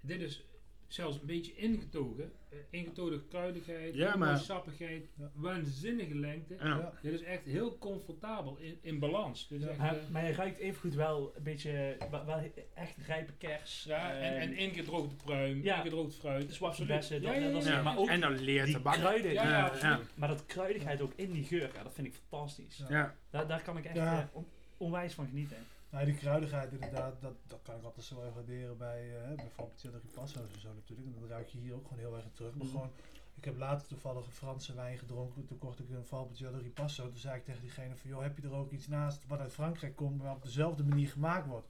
Dit 0.00 0.20
is 0.20 0.44
zelfs 0.88 1.20
een 1.20 1.26
beetje 1.26 1.54
ingetogen. 1.56 2.32
eh, 2.50 2.58
ingetogen 2.70 3.28
kruidigheid, 3.28 3.94
Ja, 3.94 4.16
maar- 4.16 4.38
sappigheid, 4.38 5.04
Ja. 5.18 5.30
waanzinnige 5.34 6.14
lengte. 6.14 6.54
Ja. 6.58 6.66
ja. 6.66 6.92
Dit 7.02 7.12
is 7.12 7.22
echt 7.22 7.44
heel 7.44 7.78
comfortabel 7.78 8.56
in, 8.58 8.78
in 8.82 8.98
balans. 8.98 9.48
Dit 9.48 9.58
is 9.60 9.64
Ja. 9.64 9.70
echt, 9.70 9.78
Maar, 9.78 9.96
eh, 9.96 10.08
maar 10.10 10.26
je 10.26 10.32
ruikt 10.32 10.58
evengoed 10.58 10.94
wel 10.94 11.32
een 11.36 11.42
beetje, 11.42 11.96
wel, 12.10 12.24
wel 12.24 12.42
echt 12.74 12.96
rijpe 13.06 13.32
kers. 13.38 13.84
ja, 13.84 14.12
en, 14.12 14.38
en 14.40 14.56
ingedroogde 14.56 15.14
pruim, 15.14 15.62
ja. 15.62 15.76
ingedroogd 15.78 16.14
fruit. 16.14 16.52
zwarte 16.54 16.84
bessen, 16.86 17.22
dat, 17.22 17.64
dat 17.64 17.82
maar 17.82 17.98
ook 17.98 18.08
En 18.08 18.20
dan 18.20 18.38
leert 18.38 18.72
de 18.72 18.80
bak. 18.80 18.94
kruiden, 18.94 19.32
Ja, 19.32 19.42
ja, 19.42 19.50
Ja, 19.50 19.66
absoluut. 19.66 20.10
maar 20.16 20.28
dat 20.28 20.46
kruidigheid 20.46 21.00
ook 21.00 21.12
in 21.16 21.32
die 21.32 21.44
geur, 21.44 21.70
ja, 21.74 21.82
dat 21.82 21.94
vind 21.94 22.06
ik 22.06 22.14
fantastisch. 22.28 22.76
Ja. 22.76 22.86
Ja. 22.88 23.14
Daar, 23.30 23.46
daar 23.46 23.62
kan 23.62 23.76
ik 23.76 23.84
echt 23.84 23.96
Ja. 23.96 24.20
eh, 24.20 24.26
on- 24.36 24.46
onwijs 24.76 25.14
van 25.14 25.26
genieten. 25.26 25.56
Nou, 25.90 26.04
die 26.04 26.14
kruidigheid 26.14 26.72
inderdaad, 26.72 27.20
dat, 27.20 27.34
dat 27.46 27.60
kan 27.62 27.76
ik 27.76 27.82
altijd 27.84 28.04
zo 28.04 28.22
erg 28.22 28.34
waarderen 28.34 28.76
bij 28.76 29.16
eh, 29.22 29.34
bijvoorbeeld 29.36 29.82
de 29.82 29.90
ripasso's 30.02 30.52
en 30.54 30.60
zo 30.60 30.74
natuurlijk. 30.74 31.08
En 31.08 31.20
dat 31.20 31.28
ruik 31.30 31.48
je 31.48 31.58
hier 31.58 31.74
ook 31.74 31.82
gewoon 31.86 31.98
heel 31.98 32.16
erg 32.16 32.24
in 32.24 32.32
terug. 32.32 32.54
Maar 32.54 32.66
Mhm. 32.66 32.74
gewoon, 32.74 32.90
ik 33.34 33.44
heb 33.44 33.56
later 33.56 33.86
toevallig 33.88 34.26
een 34.26 34.32
Franse 34.32 34.74
wijn 34.74 34.98
gedronken. 34.98 35.44
Toen 35.44 35.58
kocht 35.58 35.78
ik 35.78 35.88
een 35.90 36.06
Valpetje 36.06 36.50
de 36.50 36.58
Ripasso. 36.58 37.08
Toen 37.08 37.16
zei 37.18 37.36
ik 37.38 37.44
tegen 37.44 37.60
diegene 37.60 37.96
van, 37.96 38.10
joh, 38.10 38.22
heb 38.22 38.36
je 38.38 38.42
er 38.42 38.52
ook 38.54 38.70
iets 38.70 38.86
naast 38.88 39.26
wat 39.26 39.38
uit 39.38 39.52
Frankrijk 39.52 39.96
komt, 39.96 40.22
maar 40.22 40.34
op 40.34 40.42
dezelfde 40.42 40.84
manier 40.84 41.08
gemaakt 41.08 41.46
wordt? 41.46 41.68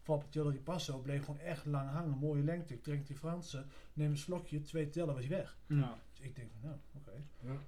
Valpetje 0.00 0.42
de 0.42 0.50
Ripasso 0.50 0.98
bleef 0.98 1.24
gewoon 1.24 1.40
echt 1.40 1.66
lang 1.66 1.90
hangen, 1.90 2.18
mooie 2.18 2.42
lengte. 2.42 2.74
Ik 2.74 2.82
drink 2.82 3.06
die 3.06 3.16
Franse, 3.16 3.64
neem 3.92 4.10
een 4.10 4.16
slokje, 4.16 4.60
twee 4.62 4.88
tellen 4.90 5.14
was 5.14 5.24
hij 5.26 5.36
weg. 5.36 5.56
Ja. 5.66 5.98
Dus 6.12 6.20
ik 6.26 6.36
denk 6.36 6.50
van, 6.50 6.60
nou, 6.70 6.76
oké. 6.96 7.12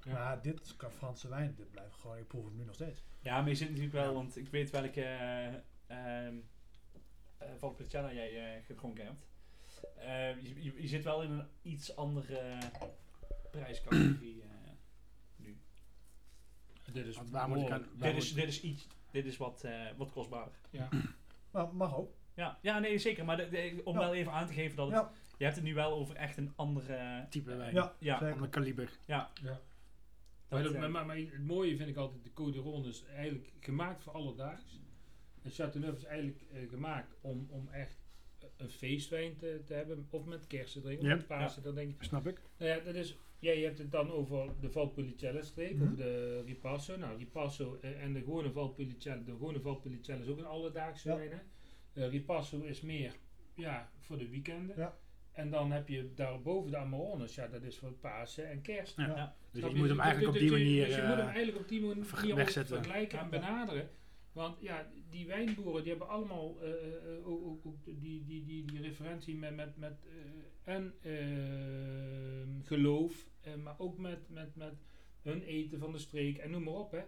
Ja. 0.05 0.13
Maar 0.13 0.43
dit 0.43 0.77
kan 0.77 0.91
Franse 0.91 1.29
wijn, 1.29 1.55
dit 1.57 1.71
blijft 1.71 1.95
gewoon, 1.95 2.17
ik 2.17 2.27
proef 2.27 2.45
het 2.45 2.55
nu 2.57 2.65
nog 2.65 2.75
steeds. 2.75 3.05
Ja, 3.21 3.41
maar 3.41 3.49
je 3.49 3.55
zit 3.55 3.69
natuurlijk 3.69 3.95
wel, 3.95 4.05
Ja. 4.09 4.13
want 4.13 4.37
ik 4.37 4.49
weet 4.49 4.71
welke 4.71 5.03
eh 5.03 5.55
ehm 5.87 6.37
eh, 7.39 7.49
Valpolicella 7.57 8.13
jij 8.13 8.57
eh, 8.57 8.65
gedronken 8.65 9.05
hebt. 9.05 9.27
Eh, 9.97 10.43
je, 10.43 10.63
je, 10.63 10.83
je 10.83 10.89
zit 10.89 11.05
wel 11.05 11.23
in 11.23 11.31
een 11.31 11.47
iets 11.63 11.97
andere 11.97 12.59
prijscategorie 13.51 14.43
eh, 14.43 14.49
nu. 15.37 15.57
Dit 16.93 17.07
is 17.07 17.17
Want 17.17 17.31
waar 17.31 17.49
moet 17.49 17.57
ik 17.59 17.63
aan- 17.63 17.69
behoorlijk- 17.69 18.01
waar 18.01 18.13
Dit 18.13 18.23
is, 18.23 18.35
dit 18.35 18.49
is 18.49 18.61
iets, 18.63 18.87
dit 19.11 19.27
is 19.27 19.37
wat, 19.37 19.65
eh, 19.65 19.87
wat 19.97 20.11
kostbaarder. 20.11 20.59
Ja. 20.71 20.89
Maar 21.53 21.75
mag 21.75 21.97
ook. 21.97 22.15
Ja, 22.35 22.59
ja 22.63 22.79
nee, 22.79 22.99
zeker. 22.99 23.25
Maar 23.25 23.37
de- 23.37 23.49
de- 23.49 23.81
om 23.85 23.95
Ja. 23.95 24.01
wel 24.01 24.15
even 24.15 24.33
aan 24.33 24.47
te 24.47 24.53
geven 24.53 24.77
dat 24.77 24.87
het, 24.87 24.95
Ja, 24.97 25.13
je 25.39 25.45
hebt 25.45 25.57
het 25.57 25.65
nu 25.65 25.75
wel 25.75 25.93
over 25.93 26.17
echt 26.17 26.37
een 26.37 26.53
andere... 26.57 27.27
Type 27.31 27.57
wijn. 27.57 27.75
ja, 27.75 27.95
Ja, 27.99 28.19
zeker. 28.19 28.33
Ander 28.35 28.49
kaliber. 28.49 28.91
Ja. 29.07 29.31
dat, 29.43 29.61
Maar, 30.49 30.63
dat- 30.63 30.73
maar, 30.79 30.91
maar, 30.91 31.07
maar 31.07 31.17
het 31.17 31.45
mooie 31.47 31.77
vind 31.77 31.89
ik 31.89 31.97
altijd, 31.97 32.25
de 32.25 32.33
Code 32.33 32.59
Ronde 32.59 32.89
is 32.89 33.05
eigenlijk 33.05 33.53
gemaakt 33.61 34.03
voor 34.03 34.13
alledaags. 34.13 34.81
En 35.45 35.51
Chateauneuf 35.51 35.97
is 35.97 36.05
eigenlijk 36.05 36.41
eh, 36.53 36.69
gemaakt 36.69 37.15
om, 37.21 37.47
om 37.51 37.69
echt 37.69 38.03
een 38.57 38.71
feestwijn 38.71 39.37
te, 39.37 39.63
te 39.65 39.75
hebben, 39.75 40.07
of 40.11 40.25
met 40.25 40.47
kerst 40.47 40.73
te 40.73 40.81
drinken, 40.81 41.05
of 41.05 41.11
Ja. 41.11 41.17
met 41.17 41.27
Pasen. 41.27 41.63
Dan 41.63 41.75
denk 41.75 41.91
ik, 41.91 42.03
Snap 42.03 42.27
ik? 42.27 42.41
nou 42.59 42.71
ja, 42.71 42.79
dat 42.85 42.95
is, 42.95 43.17
ja, 43.39 43.53
je 43.53 43.65
hebt 43.65 43.79
het 43.79 43.91
dan 43.93 44.11
over 44.11 44.53
de 44.61 44.71
Valpolicella 44.71 45.43
streek, 45.43 45.75
Mhm. 45.77 45.83
of 45.89 45.95
de 45.95 46.43
Ripasso. 46.47 46.97
Nou, 46.97 47.19
Ripasso 47.19 47.79
eh, 47.81 48.03
en 48.03 48.13
de 48.13 48.19
gewone 48.21 48.53
Valpolicella, 48.53 49.23
de 49.25 49.31
gewone 49.31 49.61
Valpolicella 49.61 50.23
is 50.23 50.29
ook 50.29 50.39
een 50.39 50.45
alledaagse 50.45 51.09
Ja. 51.09 51.17
wijn. 51.17 51.31
Hè? 51.31 51.39
Eh, 52.03 52.11
Ripasso 52.11 52.61
is 52.61 52.81
meer, 52.81 53.13
ja, 53.55 53.91
voor 54.01 54.19
de 54.19 54.29
weekenden. 54.29 54.77
Ja. 54.77 54.97
En 55.33 55.51
dan 55.51 55.73
heb 55.73 55.89
je 55.89 56.11
daarboven 56.15 56.71
de 56.71 56.77
Amarones, 56.77 57.35
ja, 57.35 57.47
dat 57.49 57.63
is 57.63 57.79
voor 57.79 57.93
Pasen 57.93 58.51
en 58.51 58.63
kerst. 58.63 58.97
Ja. 58.97 59.07
Ja. 59.07 59.37
Dus 59.51 59.63
je 59.71 59.75
moet 59.77 59.89
hem 59.89 60.01
eigenlijk 60.01 60.33
op 60.35 60.39
die 60.41 60.51
Dus 60.51 60.59
manier 60.59 60.87
Dus 60.87 60.95
je 60.97 61.03
moet 61.03 61.17
hem 61.17 61.27
eigenlijk 61.27 61.59
op 61.59 61.69
die 61.69 61.81
manier 61.81 62.35
wegzetten. 62.35 62.77
vergelijken 62.77 63.19
en 63.19 63.25
Ja. 63.25 63.31
benaderen. 63.31 63.91
Want 64.33 64.61
ja, 64.61 64.91
die 65.15 65.27
wijnboeren 65.27 65.83
die 65.83 65.91
hebben 65.91 66.09
allemaal 66.09 66.61
eh, 66.63 66.71
eh, 66.71 67.29
ook, 67.29 67.45
ook, 67.47 67.67
ook 67.67 67.85
die, 67.85 68.25
die, 68.25 68.45
die, 68.45 68.65
die 68.65 68.81
referentie 68.83 69.37
met, 69.37 69.57
met, 69.57 69.77
met 69.77 69.99
eh, 70.65 70.75
en 70.75 70.95
ehm, 71.03 72.61
geloof, 72.63 73.29
eh, 73.41 73.55
maar 73.63 73.75
ook 73.79 73.99
met, 73.99 74.19
met, 74.31 74.57
met 74.57 74.75
hun 75.23 75.43
eten 75.43 75.79
van 75.79 75.93
de 75.93 75.99
streek 75.99 76.39
en 76.39 76.51
noem 76.51 76.63
maar 76.63 76.75
op. 76.75 76.91
Hè. 76.91 77.03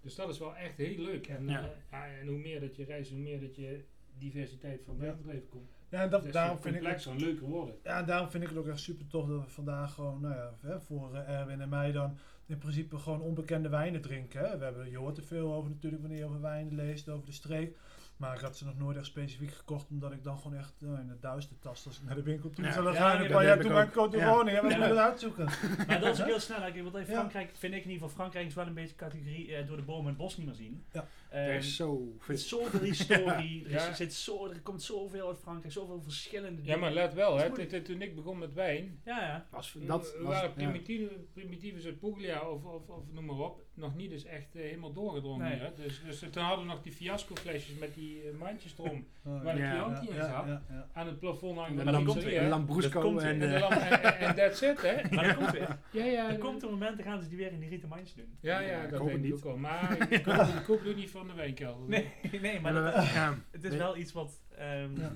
Dus 0.00 0.14
dat 0.14 0.28
is 0.28 0.38
wel 0.38 0.56
echt 0.56 0.76
heel 0.76 0.98
leuk. 1.02 1.26
En, 1.26 1.48
Ja. 1.48 1.62
eh, 1.62 1.68
ja, 1.90 2.06
en 2.06 2.26
hoe 2.26 2.38
meer 2.38 2.60
dat 2.60 2.76
je 2.76 2.84
reist, 2.84 3.10
hoe 3.10 3.20
meer 3.20 3.40
dat 3.40 3.56
je 3.56 3.84
diversiteit 4.18 4.82
van 4.84 4.94
Ja. 4.94 5.00
wijnbedrijven 5.00 5.48
komt. 5.48 5.70
Ja, 5.88 6.02
en 6.02 6.10
dat, 6.10 6.22
Dus 6.22 6.32
daarom 6.32 6.58
vind 6.58 6.74
ik 6.74 6.82
het 6.82 6.90
complexer 6.90 7.12
en 7.12 7.18
leuker 7.20 7.46
worden. 7.48 7.74
Ja, 7.82 8.02
daarom 8.02 8.30
vind 8.30 8.42
ik 8.42 8.48
het 8.48 8.58
ook 8.58 8.66
echt 8.66 8.80
super 8.80 9.06
tof 9.06 9.26
dat 9.28 9.40
we 9.44 9.48
vandaag 9.50 9.94
gewoon, 9.94 10.20
nou 10.20 10.34
ja, 10.34 10.54
hè, 10.60 10.80
voor 10.80 11.14
eh, 11.14 11.40
Erwin 11.40 11.60
en 11.60 11.68
mij 11.68 11.92
dan 11.92 12.18
in 12.46 12.58
principe 12.58 12.98
gewoon 12.98 13.20
onbekende 13.20 13.68
wijnen 13.68 14.00
drinken. 14.00 14.40
Hè. 14.40 14.58
We 14.58 14.64
hebben, 14.64 14.90
je 14.90 14.96
hoort 14.98 15.16
er 15.16 15.24
veel 15.24 15.52
over 15.52 15.70
natuurlijk 15.70 16.02
wanneer 16.02 16.20
je 16.20 16.26
over 16.26 16.40
wijnen 16.40 16.74
leest, 16.74 17.08
over 17.08 17.26
de 17.26 17.32
streek. 17.32 17.76
Maar 18.16 18.34
ik 18.34 18.40
had 18.40 18.56
ze 18.56 18.64
nog 18.64 18.78
nooit 18.78 18.96
echt 18.96 19.06
specifiek 19.06 19.52
gekocht, 19.52 19.90
omdat 19.90 20.12
ik 20.12 20.22
dan 20.24 20.38
gewoon 20.38 20.58
echt 20.58 20.72
nou, 20.78 20.98
in 21.00 21.06
de 21.08 21.18
duizend 21.20 21.60
tast 21.62 21.86
als 21.86 21.98
ik 21.98 22.04
naar 22.04 22.14
de 22.14 22.22
winkel 22.22 22.50
toe 22.50 22.64
Ja. 22.64 22.72
zou 22.72 22.92
Ja, 22.92 22.94
gaan. 22.94 23.22
en 23.22 23.32
dat 23.32 23.42
ja, 23.42 23.48
heb 23.48 23.56
toen 23.60 23.66
ik 23.66 23.72
mijn 23.74 23.86
ook. 23.86 23.92
Cote 23.92 24.16
Ja. 24.16 24.30
Woning, 24.34 24.56
ja, 24.56 24.62
we 24.62 24.68
Ja. 24.68 24.76
moeten 24.76 24.96
het 24.96 25.06
uitzoeken. 25.08 25.44
Maar 25.86 26.00
dat 26.00 26.14
is 26.14 26.20
ook 26.20 26.26
heel 26.26 26.40
snel. 26.40 26.60
Want 26.60 26.74
in 26.74 27.00
Ja. 27.00 27.04
Frankrijk 27.04 27.50
vind 27.56 27.74
ik 27.74 27.84
in 27.84 27.90
ieder 27.90 27.92
geval, 28.08 28.08
Frankrijk 28.08 28.46
is 28.46 28.54
wel 28.54 28.66
een 28.66 28.74
beetje 28.74 28.96
categorie 28.96 29.54
eh, 29.56 29.66
door 29.66 29.76
de 29.76 29.82
bomen 29.82 30.06
het 30.08 30.16
bos 30.16 30.36
niet 30.36 30.46
meer 30.46 30.54
zien. 30.54 30.84
Ja. 30.92 31.06
Ehm, 31.34 31.42
Er 31.48 31.54
is 31.54 31.76
zo 31.76 32.12
er 32.18 32.24
veel. 32.24 32.34
is 32.34 32.48
zoveel 32.48 32.80
historie, 32.80 33.60
er, 33.64 33.66
is, 33.66 33.72
Ja. 33.82 33.88
er, 33.88 33.94
zit 33.94 34.14
zo, 34.14 34.46
er 34.50 34.60
komt 34.60 34.82
zoveel 34.82 35.28
uit 35.28 35.38
Frankrijk, 35.38 35.72
zoveel 35.72 36.00
verschillende 36.02 36.56
Ja, 36.56 36.62
dingen. 36.64 36.78
maar 36.78 36.92
let 36.92 37.14
wel, 37.14 37.36
hè, 37.38 37.50
toen- 37.82 38.02
ik 38.02 38.14
begon 38.14 38.38
met 38.38 38.52
wijn, 38.54 39.00
Ja, 39.04 39.20
ja. 39.20 39.46
Was, 39.50 39.76
Dat 39.80 39.88
was, 40.18 40.22
waren 40.22 40.48
ja. 40.48 40.54
primitieve, 40.54 41.10
primitieve 41.32 41.86
uit 41.86 41.98
Puglia 41.98 42.48
of, 42.48 42.64
of, 42.64 42.88
of 42.88 43.02
noem 43.12 43.24
maar 43.24 43.38
op, 43.38 43.62
nog 43.74 43.94
niet 43.96 44.10
eens 44.12 44.24
echt 44.24 44.54
eh, 44.54 44.62
helemaal 44.62 44.92
doorgedrongen. 44.92 45.48
Nee. 45.48 45.58
Hè? 45.58 45.68
Dus, 45.76 46.02
dus 46.06 46.18
toen 46.30 46.42
hadden 46.42 46.66
we 46.66 46.72
nog 46.72 46.82
die 46.82 46.92
fiasco 46.92 47.34
flesjes 47.34 47.78
met 47.78 47.94
die 47.94 48.22
eh, 48.22 48.38
mandjes 48.38 48.74
erom 48.78 49.06
Oh, 49.26 49.42
waar 49.42 49.58
Ja. 49.58 49.70
de 49.70 49.76
Chianti 49.78 50.08
in 50.08 50.14
zat. 50.14 50.28
ja, 50.28 50.62
ja. 50.68 50.88
Aan 50.92 51.06
het 51.06 51.18
plafond 51.18 51.58
hangen 51.58 51.84
Maar 51.84 52.02
komt 52.04 52.22
weer. 52.22 52.42
Lambrusco 52.48 52.92
Dat 52.92 53.02
komt 53.02 53.20
en... 53.22 53.28
En, 53.28 53.38
de 53.38 53.46
eh, 53.46 53.92
en, 53.92 54.18
en- 54.18 54.34
that's 54.34 54.60
it, 54.62 54.82
hè? 54.82 54.94
Maar 55.14 55.24
dat 55.26 55.36
komt 55.36 55.50
weer. 55.50 55.78
Ja, 55.92 56.04
ja. 56.04 56.30
Er 56.30 56.38
komt 56.38 56.62
een 56.62 56.70
moment, 56.70 56.96
dan 56.96 57.06
gaan 57.06 57.22
ze 57.22 57.28
die 57.28 57.38
weer 57.38 57.52
in 57.52 57.60
die 57.60 57.68
rieten 57.68 57.88
mandjes 57.88 58.14
doen. 58.14 58.36
ja, 58.40 58.60
Ja, 58.60 58.68
ja, 58.82 58.86
dat 58.86 58.98
hoop 58.98 59.08
denk 59.08 59.18
ik 59.18 59.24
niet. 59.24 59.32
ook 59.34 59.42
wel. 59.44 59.56
Maar 59.56 60.06
ik 60.12 60.22
koop, 60.22 60.34
ik 60.34 60.62
koop 60.66 60.84
nu 60.84 60.94
niet 60.94 61.10
van 61.10 61.23
de 61.26 61.34
wijnkelder. 61.34 61.88
Nee, 61.88 62.10
nee, 62.40 62.60
maar 62.60 62.72
dat, 62.72 62.94
ja. 62.94 63.38
het 63.50 63.64
is 63.64 63.76
wel 63.76 63.96
iets 63.96 64.12
wat... 64.12 64.40
ehm, 64.56 65.00
Ja. 65.00 65.12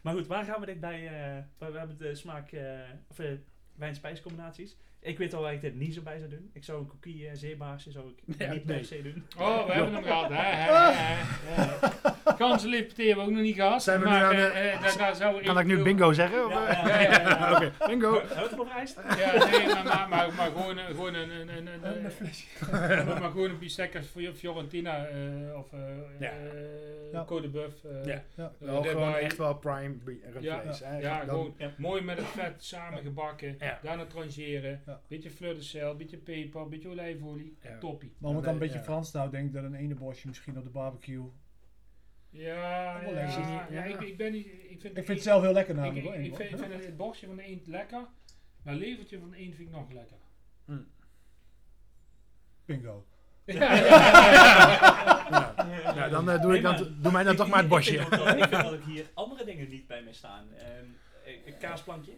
Maar 0.00 0.14
goed, 0.14 0.26
waar 0.26 0.44
gaan 0.44 0.60
we 0.60 0.66
dit 0.66 0.80
bij... 0.80 1.06
eh, 1.06 1.42
we 1.58 1.72
we 1.72 1.78
hebben 1.78 1.98
de 1.98 2.14
smaak... 2.14 2.52
eh 2.52 2.78
of 3.08 3.18
uh, 3.18 3.30
wijn-spijscombinaties. 3.74 4.76
Ik 5.00 5.18
weet 5.18 5.34
al 5.34 5.42
waar 5.42 5.52
ik 5.52 5.60
dit 5.60 5.74
niet 5.74 5.94
zo 5.94 6.02
bij 6.02 6.18
zou 6.18 6.30
doen. 6.30 6.50
Ik 6.52 6.64
zou 6.64 6.80
een 6.80 6.86
koekie 6.86 7.22
uh, 7.24 7.30
zeebaarsje 7.34 7.90
zou 7.90 8.08
ik 8.10 8.22
Ja, 8.38 8.52
niet 8.52 8.64
nee. 8.64 8.76
per 8.76 8.84
se 8.84 9.02
doen. 9.02 9.24
Oh, 9.38 9.66
we 9.66 9.72
hebben 9.72 9.94
hem 9.94 10.02
gehad. 10.02 10.28
Hè, 10.28 10.36
hè, 10.36 10.92
hè, 11.54 12.09
hè. 12.24 12.32
Ganzenlift 12.36 12.96
hebben 12.96 13.16
we 13.16 13.22
ook 13.22 13.30
nog 13.30 13.40
niet 13.42 13.54
gehad. 13.54 13.82
Zijn 13.82 14.00
we 14.00 14.04
nu 14.06 14.10
maar 14.12 14.24
aan 14.24 14.36
de- 14.36 14.42
eh, 14.46 14.72
eh, 14.74 14.80
daar, 14.82 14.96
daar 14.98 15.14
zou 15.14 15.42
Kan 15.44 15.58
ik 15.58 15.66
nu 15.66 15.82
bingo 15.82 16.12
zeggen? 16.12 16.46
of, 16.46 16.52
Ja, 16.52 16.66
eh? 16.98 17.02
ja. 17.12 17.52
Oké, 17.54 17.72
bingo. 17.86 18.22
Ja, 19.18 19.46
nee, 19.50 19.66
maar, 19.66 19.84
maar, 19.84 20.08
maar, 20.08 20.32
maar 20.36 20.50
gewoon, 20.50 20.78
een- 20.78 20.86
gewoon 20.86 21.14
een, 21.14 21.30
een, 21.30 21.48
een, 21.56 21.66
een, 21.66 21.84
Een 21.96 22.04
een- 22.04 22.10
flesje. 22.10 22.46
maar, 23.04 23.30
gewoon 23.30 23.50
een 23.50 23.58
bistecca 23.58 24.02
voor 24.02 24.22
Fiorentina 24.34 25.06
of 25.56 25.70
Ja. 26.18 26.30
eh, 26.30 27.12
Ja. 27.12 27.24
Côte 27.24 27.42
de 27.42 27.48
Buff. 27.48 27.74
Ja. 28.04 28.22
Wel 28.58 28.82
gewoon 28.82 29.14
echt 29.14 29.36
wel 29.36 29.54
prime 29.54 29.94
Ja, 30.40 31.18
gewoon 31.26 31.54
mooi 31.76 32.02
met 32.02 32.18
het 32.18 32.26
vet 32.26 32.64
samengebakken. 32.64 33.56
Ja. 33.58 33.78
Daarna 33.82 34.04
trangeren. 34.06 34.82
Ja. 34.86 35.00
Beetje 35.08 35.30
fleur 35.30 35.54
de 35.54 35.62
sel, 35.62 35.96
beetje 35.96 36.16
peper, 36.16 36.68
beetje 36.68 36.88
olijfolie. 36.88 37.56
Toppie. 37.80 38.12
Maar 38.18 38.30
om 38.30 38.36
het 38.36 38.44
dan 38.44 38.54
een 38.54 38.60
beetje 38.60 38.78
Frans 38.78 39.10
te 39.10 39.18
houden, 39.18 39.40
denk 39.40 39.54
ik 39.54 39.62
dat 39.62 39.70
een 39.72 39.78
ene 39.78 39.94
bosje 39.94 40.26
misschien 40.28 40.58
op 40.58 40.64
de 40.64 40.70
barbecue. 40.70 41.30
Ja, 42.30 43.00
Wel 43.04 43.14
ja, 43.14 43.20
ja, 43.28 43.66
Ja. 43.70 43.84
ik, 43.84 44.00
ik 44.00 44.16
ben 44.16 44.32
niet... 44.32 44.46
Ik 44.46 44.80
vind, 44.80 44.96
Ik 44.96 45.04
vind 45.04 45.08
het 45.18 45.22
zelf 45.22 45.42
heel 45.42 45.52
lekker 45.52 45.74
ik, 45.74 45.80
namelijk. 45.80 46.06
ik, 46.06 46.12
hoor, 46.12 46.20
ik 46.20 46.36
vind, 46.36 46.50
ik 46.50 46.58
hoor. 46.58 46.68
vind 46.68 46.84
het 46.84 46.96
borstje 46.96 47.26
van 47.26 47.36
de 47.36 47.42
eend 47.42 47.66
lekker. 47.66 48.06
Maar 48.62 48.74
levertje 48.74 49.18
van 49.18 49.30
de 49.30 49.36
eend 49.36 49.54
vind 49.54 49.68
ik 49.68 49.74
nog 49.74 49.92
lekker. 49.92 50.16
Bingo. 52.64 53.04
Ja, 55.94 56.08
dan 56.08 56.30
eh, 56.30 56.42
doe, 56.42 56.56
ik 56.56 56.62
dan, 56.62 56.94
doe 57.00 57.12
mij 57.12 57.22
dan 57.24 57.36
toch 57.36 57.48
maar 57.48 57.56
het 57.56 57.64
Ik 57.66 57.70
bosje. 57.70 57.92
vind, 57.92 58.04
ook 58.04 58.10
dat, 58.26 58.36
ik 58.42 58.48
vind 58.48 58.62
dat 58.62 58.72
ik 58.72 58.82
hier 58.84 59.06
andere 59.14 59.44
dingen 59.44 59.68
niet 59.68 59.86
bij 59.86 60.02
me 60.02 60.12
staan. 60.12 60.44
Ehm, 60.56 60.84
een 61.46 61.58
kaasplankje. 61.58 62.12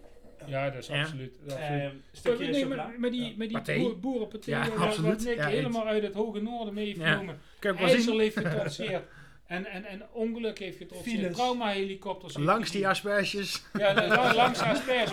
Ja, 0.47 0.71
dat 0.71 0.83
is 0.83 0.87
Ja. 0.87 1.01
absoluut. 1.01 1.39
dat 1.45 1.47
is 1.59 1.63
absoluut. 1.63 1.83
Ehm, 1.83 1.97
stukje 2.13 2.47
nee, 2.47 2.67
met, 2.67 2.99
met 2.99 3.13
die, 3.13 3.37
met 3.37 3.49
die 3.49 3.79
boer, 3.79 4.01
boerenpaté, 4.01 4.51
Ja, 4.51 4.67
absoluut. 4.67 5.11
wat 5.11 5.25
Nick 5.25 5.37
Ja, 5.37 5.47
helemaal 5.47 5.87
uit 5.87 6.03
het 6.03 6.15
hoge 6.15 6.41
noorden 6.41 6.75
mee 6.75 6.87
heeft 6.87 7.01
genomen. 7.03 7.39
IJssel 7.61 8.19
heeft 8.19 8.37
getrotseerd. 8.39 9.05
En, 9.53 9.67
en, 9.67 9.85
en 9.85 10.03
ongeluk 10.13 10.59
heeft. 10.59 10.77
Files. 11.03 11.33
Trauma-helikopters. 11.37 12.37
Langs 12.37 12.71
die 12.71 12.89
asperges. 12.89 13.63
Ja, 13.79 13.95
la- 13.95 14.35
langs 14.35 14.59
de 14.59 14.65
asperges. 14.65 15.13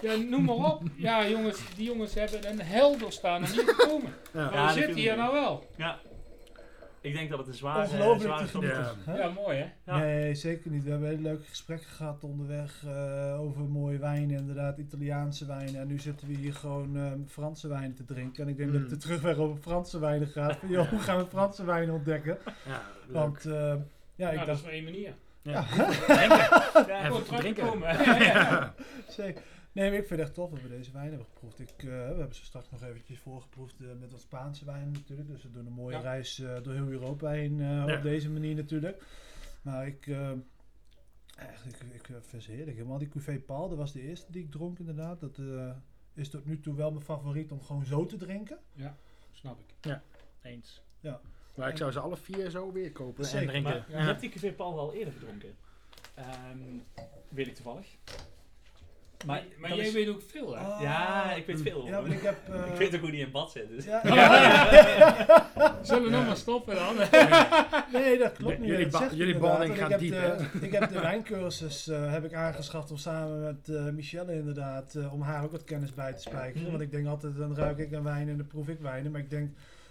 Ja, 0.00 0.16
noem 0.16 0.44
maar 0.44 0.54
op. 0.54 0.82
Ja, 0.96 1.28
jongens, 1.28 1.58
die 1.76 1.86
jongens 1.86 2.14
hebben 2.14 2.48
een 2.50 2.60
helder 2.60 3.12
staan 3.12 3.44
en 3.44 3.50
niet 3.50 3.62
gekomen. 3.76 4.14
Ja. 4.32 4.44
Maar 4.44 4.54
Ja, 4.54 4.66
we 4.66 4.72
zitten 4.72 4.94
hier 4.96 5.16
nou 5.16 5.32
wel. 5.32 5.66
Ja. 5.76 5.98
Ik 7.04 7.14
denk 7.14 7.30
dat 7.30 7.38
het 7.38 7.48
een 7.48 7.54
zware, 7.54 7.82
Ongelooflijk 7.82 8.48
zware 8.48 8.66
is. 8.66 9.16
Ja. 9.16 9.28
mooi 9.28 9.58
hè? 9.58 9.66
Ja. 9.92 9.98
Nee, 9.98 10.34
zeker 10.34 10.70
niet. 10.70 10.84
We 10.84 10.90
hebben 10.90 11.08
hele 11.08 11.22
leuke 11.22 11.44
gesprekken 11.48 11.88
gehad 11.88 12.24
onderweg 12.24 12.84
eh, 12.86 13.40
over 13.40 13.60
mooie 13.60 13.98
wijnen, 13.98 14.36
inderdaad, 14.38 14.78
Italiaanse 14.78 15.46
wijnen. 15.46 15.80
En 15.80 15.86
nu 15.86 15.98
zitten 15.98 16.28
we 16.28 16.34
hier 16.34 16.54
gewoon 16.54 16.96
ehm, 16.96 17.18
Franse 17.28 17.68
wijnen 17.68 17.94
te 17.94 18.04
drinken. 18.04 18.42
En 18.44 18.48
ik 18.48 18.56
denk 18.56 18.70
Mm. 18.70 18.80
dat 18.80 18.90
de 18.90 18.96
terugweg 18.96 19.36
over 19.36 19.56
Franse 19.62 19.98
wijnen 19.98 20.28
gaat. 20.28 20.56
Van, 20.60 20.68
joh, 20.68 20.88
hoe 20.88 20.98
gaan 20.98 21.18
we 21.18 21.26
Franse 21.26 21.64
wijnen 21.64 21.94
ontdekken? 21.94 22.38
Ja, 22.66 22.82
leuk. 23.06 23.12
Want 23.16 23.44
eh, 23.44 23.74
ja, 24.14 24.30
ik 24.30 24.46
dat 24.46 24.56
is 24.56 24.62
maar 24.62 24.72
één 24.72 24.84
manier. 24.84 25.12
Ja. 25.42 25.52
Ja, 25.52 26.22
Even 26.24 27.04
Gewoon 27.04 27.22
terug 27.22 27.24
te 27.24 27.34
drinken. 27.36 27.68
komen. 27.68 27.88
Ja, 27.88 28.02
ja, 28.16 28.22
ja. 28.22 28.74
zeker. 29.08 29.42
Nee, 29.74 29.90
maar 29.90 29.98
ik 29.98 30.06
vind 30.06 30.18
het 30.20 30.28
echt 30.28 30.34
tof 30.34 30.50
dat 30.50 30.62
we 30.62 30.68
deze 30.68 30.92
wijn 30.92 31.08
hebben 31.08 31.26
geproefd. 31.26 31.58
Ik, 31.60 31.70
eh, 31.78 31.84
we 31.84 31.90
hebben 31.90 32.34
ze 32.34 32.44
straks 32.44 32.70
nog 32.70 32.82
eventjes 32.82 33.18
voorgeproefd 33.18 33.80
eh, 33.80 33.86
met 34.00 34.10
wat 34.10 34.20
Spaanse 34.20 34.64
wijn 34.64 34.90
natuurlijk. 34.90 35.28
Dus 35.28 35.42
we 35.42 35.50
doen 35.50 35.66
een 35.66 35.72
mooie 35.72 35.96
Ja. 35.96 36.02
reis 36.02 36.38
eh, 36.38 36.62
door 36.62 36.72
heel 36.74 36.88
Europa 36.88 37.30
heen 37.30 37.60
eh, 37.60 37.66
Ja. 37.86 37.96
op 37.96 38.02
deze 38.02 38.30
manier 38.30 38.54
natuurlijk. 38.54 39.02
Maar 39.62 39.86
ik, 39.86 40.06
eh, 40.06 40.30
echt, 41.36 41.66
ik, 41.66 41.82
ik 41.92 42.08
vind 42.20 42.42
ze 42.42 42.50
heerlijk. 42.50 42.76
Helemaal 42.76 42.98
die 42.98 43.08
Cuvée 43.08 43.40
Paul, 43.40 43.68
dat 43.68 43.78
was 43.78 43.92
de 43.92 44.00
eerste 44.02 44.32
die 44.32 44.42
ik 44.44 44.50
dronk 44.50 44.78
inderdaad. 44.78 45.20
Dat 45.20 45.38
eh, 45.38 45.70
is 46.14 46.28
tot 46.30 46.44
nu 46.46 46.60
toe 46.60 46.74
wel 46.74 46.90
mijn 46.90 47.04
favoriet 47.04 47.50
om 47.52 47.62
gewoon 47.62 47.84
zo 47.84 48.06
te 48.06 48.16
drinken. 48.16 48.58
Snap 49.32 49.58
ik. 49.60 49.98
Eens. 50.42 50.82
Ja. 51.00 51.20
Maar 51.56 51.68
ik 51.68 51.76
zou 51.76 51.90
ze 51.92 51.98
alle 52.00 52.16
vier 52.16 52.50
zo 52.50 52.72
weer 52.72 52.92
kopen 52.92 53.24
Zeker, 53.24 53.40
en 53.40 53.46
drinken. 53.48 53.70
Maar 53.72 53.90
Ja. 53.90 53.98
je 53.98 54.04
hebt 54.06 54.20
die 54.20 54.30
Cuvée 54.30 54.52
Paul 54.52 54.78
al 54.78 54.94
eerder 54.94 55.12
gedronken. 55.12 55.56
Ehm, 56.14 56.58
weet 57.28 57.46
ik 57.46 57.54
toevallig. 57.54 57.86
Maar, 59.26 59.42
Maar, 59.58 59.74
jij 59.74 59.86
is- 59.86 59.92
weet 59.92 60.08
ook 60.08 60.22
veel 60.26 60.56
hè? 60.56 60.64
Ah, 60.64 60.80
Ja, 60.80 61.32
ik 61.32 61.46
weet 61.46 61.60
veel. 61.62 61.86
Ja, 61.86 62.00
maar 62.00 62.10
ik 62.10 62.22
heb... 62.22 62.36
eh, 62.48 62.72
ik 62.72 62.78
weet 62.78 62.94
ook 62.94 63.00
hoe 63.00 63.10
die 63.10 63.20
in 63.20 63.30
bad 63.30 63.50
zit. 63.50 63.68
Dus. 63.68 63.84
ja, 63.84 64.00
Zullen 65.82 66.02
we 66.02 66.10
nog 66.10 66.26
maar 66.26 66.36
stoppen 66.36 66.74
dan? 66.74 66.94
Nee, 67.92 68.18
dat 68.18 68.32
klopt 68.32 68.58
niet. 68.58 68.68
Jullie 68.68 68.88
ba- 68.88 69.08
jullie 69.12 69.38
bonding 69.38 69.78
gaat 69.78 69.90
ik 69.90 69.98
diep, 69.98 70.12
heb 70.12 70.38
de, 70.38 70.66
Ik 70.66 70.72
heb 70.72 70.88
de 70.92 71.00
wijncursus 71.00 71.88
eh, 71.88 72.12
heb 72.12 72.24
ik 72.24 72.34
aangeschaft 72.34 72.90
om 72.90 72.96
samen 72.96 73.40
met 73.42 73.68
eh, 73.68 73.84
Michelle 73.84 74.32
inderdaad, 74.34 74.94
eh, 74.94 75.12
om 75.12 75.20
haar 75.22 75.44
ook 75.44 75.52
wat 75.52 75.64
kennis 75.64 75.94
bij 75.94 76.12
te 76.12 76.20
spijkeren. 76.20 76.62
Mhm. 76.62 76.70
Want 76.70 76.82
ik 76.82 76.90
denk 76.90 77.06
altijd, 77.06 77.36
dan 77.36 77.56
ruik 77.56 77.78
ik 77.78 77.94
aan 77.94 78.04
wijn 78.04 78.28
en 78.28 78.36
dan 78.36 78.46
proef 78.46 78.68
ik 78.68 78.78
wijnen. 78.80 79.12
Maar 79.12 79.20
ik 79.20 79.30
denk, 79.30 79.50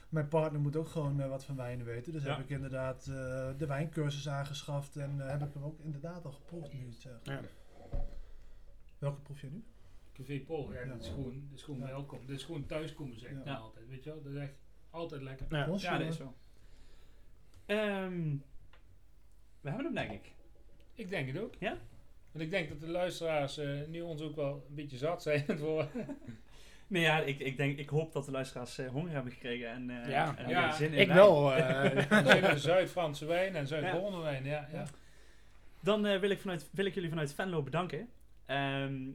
mijn 0.10 0.28
partner 0.28 0.62
moet 0.62 0.76
ook 0.76 0.88
gewoon 0.90 1.22
eh, 1.22 1.30
wat 1.30 1.46
van 1.46 1.56
wijnen 1.56 1.86
weten. 1.86 2.12
Dus 2.12 2.24
Ja. 2.24 2.30
heb 2.30 2.40
ik 2.40 2.50
inderdaad 2.50 3.06
eh, 3.10 3.16
de 3.58 3.66
wijncursus 3.68 4.30
aangeschaft 4.30 4.96
en 4.96 5.12
eh, 5.20 5.30
heb 5.30 5.42
ik 5.42 5.54
hem 5.54 5.64
ook 5.64 5.80
inderdaad 5.84 6.26
al 6.26 6.32
geproefd 6.32 6.74
nu 6.74 6.80
je 6.80 6.86
het 6.86 7.02
zegt. 7.02 7.16
Ja. 7.24 7.40
Welke 9.04 9.22
proef 9.22 9.44
nu? 9.44 9.64
Café 10.14 10.40
Paul, 10.40 10.74
ja, 10.74 10.84
dat 10.86 11.02
is 11.02 11.08
gewoon, 11.08 11.44
dat 11.50 11.58
is 11.60 11.64
gewoon 11.64 11.80
Ja. 11.80 11.86
welkom. 11.86 12.20
Dat 12.28 12.36
is 12.36 12.44
gewoon 12.44 12.66
thuiskomen 12.66 13.20
zeg 13.20 13.30
ik 13.30 13.38
Ja. 13.38 13.44
maar 13.52 13.56
altijd. 13.62 13.88
Weet 13.90 14.04
je 14.04 14.10
wel? 14.10 14.22
Dat 14.24 14.32
is 14.34 14.40
echt 14.40 14.54
altijd 14.90 15.22
lekker. 15.22 15.46
Ja. 15.50 15.66
Dat 15.66 16.02
is 16.08 16.16
zo. 16.16 16.34
Ehm, 17.66 18.36
we 19.62 19.70
hebben 19.70 19.86
hem 19.86 19.94
denk 19.94 20.12
ik. 20.12 20.32
Ik 20.94 21.10
denk 21.10 21.28
het 21.28 21.38
ook. 21.38 21.54
Ja? 21.60 21.78
Want 22.32 22.46
ik 22.46 22.50
denk 22.52 22.70
dat 22.70 22.80
de 22.80 22.88
luisteraars 22.88 23.58
eh, 23.58 23.82
nu 23.88 24.02
ons 24.02 24.22
ook 24.22 24.36
wel 24.36 24.66
een 24.70 24.76
beetje 24.76 24.98
zat 24.98 25.22
zijn 25.22 25.46
voor. 25.60 25.88
Nee, 26.88 27.02
ja, 27.02 27.20
ik, 27.20 27.40
ik, 27.40 27.58
denk, 27.58 27.78
ik 27.78 27.90
hoop 27.90 28.14
dat 28.14 28.26
de 28.26 28.32
luisteraars 28.32 28.78
eh, 28.78 28.88
honger 28.90 29.12
hebben 29.12 29.32
gekregen 29.32 29.68
en, 29.70 29.90
eh, 30.04 30.10
Ja. 30.10 30.38
en 30.38 30.50
Ja. 30.50 30.72
zin 30.72 30.94
in 30.94 31.00
Ik 31.00 31.08
wijn. 31.08 31.18
wel. 31.20 31.50
Zuid-Franse 32.60 33.26
wijn 33.26 33.56
en 33.56 33.68
Zuid-Hollandse 33.68 34.22
wijn. 34.22 34.46
Ja, 34.46 34.68
ja. 34.72 34.78
Ja. 34.78 34.86
Dan 35.80 36.06
eh, 36.06 36.20
wil, 36.20 36.30
ik 36.30 36.40
vanuit, 36.40 36.70
wil 36.72 36.86
ik 36.86 36.94
jullie 36.94 37.10
vanuit 37.10 37.34
Venlo 37.34 37.62
bedanken. 37.64 38.10
Ehm, 38.46 39.12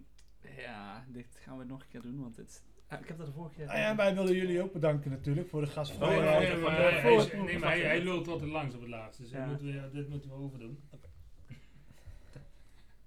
ja, 0.56 1.04
dit 1.08 1.38
gaan 1.40 1.58
we 1.58 1.64
nog 1.64 1.80
een 1.80 1.88
keer 1.88 2.02
doen, 2.02 2.20
want 2.20 2.36
dit, 2.36 2.64
ah, 2.88 3.00
ik 3.00 3.08
heb 3.08 3.16
dat 3.18 3.26
de 3.26 3.32
vorige 3.32 3.54
keer... 3.54 3.68
Ah 3.68 3.76
ja, 3.78 3.96
wij 3.96 4.14
willen 4.14 4.34
jullie 4.34 4.62
ook 4.62 4.72
bedanken 4.72 5.10
natuurlijk 5.10 5.48
voor 5.48 5.60
de 5.60 5.66
Oh, 5.66 5.72
gastvrijheid. 5.72 6.48
ja, 6.48 6.54
nee, 7.02 7.18
het- 7.20 7.32
nee, 7.44 7.58
maar 7.58 7.68
hij, 7.68 7.80
hij 7.80 8.02
lult 8.02 8.28
altijd 8.28 8.50
langs 8.50 8.74
op 8.74 8.80
het 8.80 8.90
laatste. 8.90 9.22
Dus 9.22 9.30
Ja. 9.30 9.38
dit, 9.38 9.48
moeten 9.62 9.82
we, 9.82 9.90
dit 9.92 10.08
moeten 10.08 10.30
we 10.30 10.36
overdoen. 10.36 10.78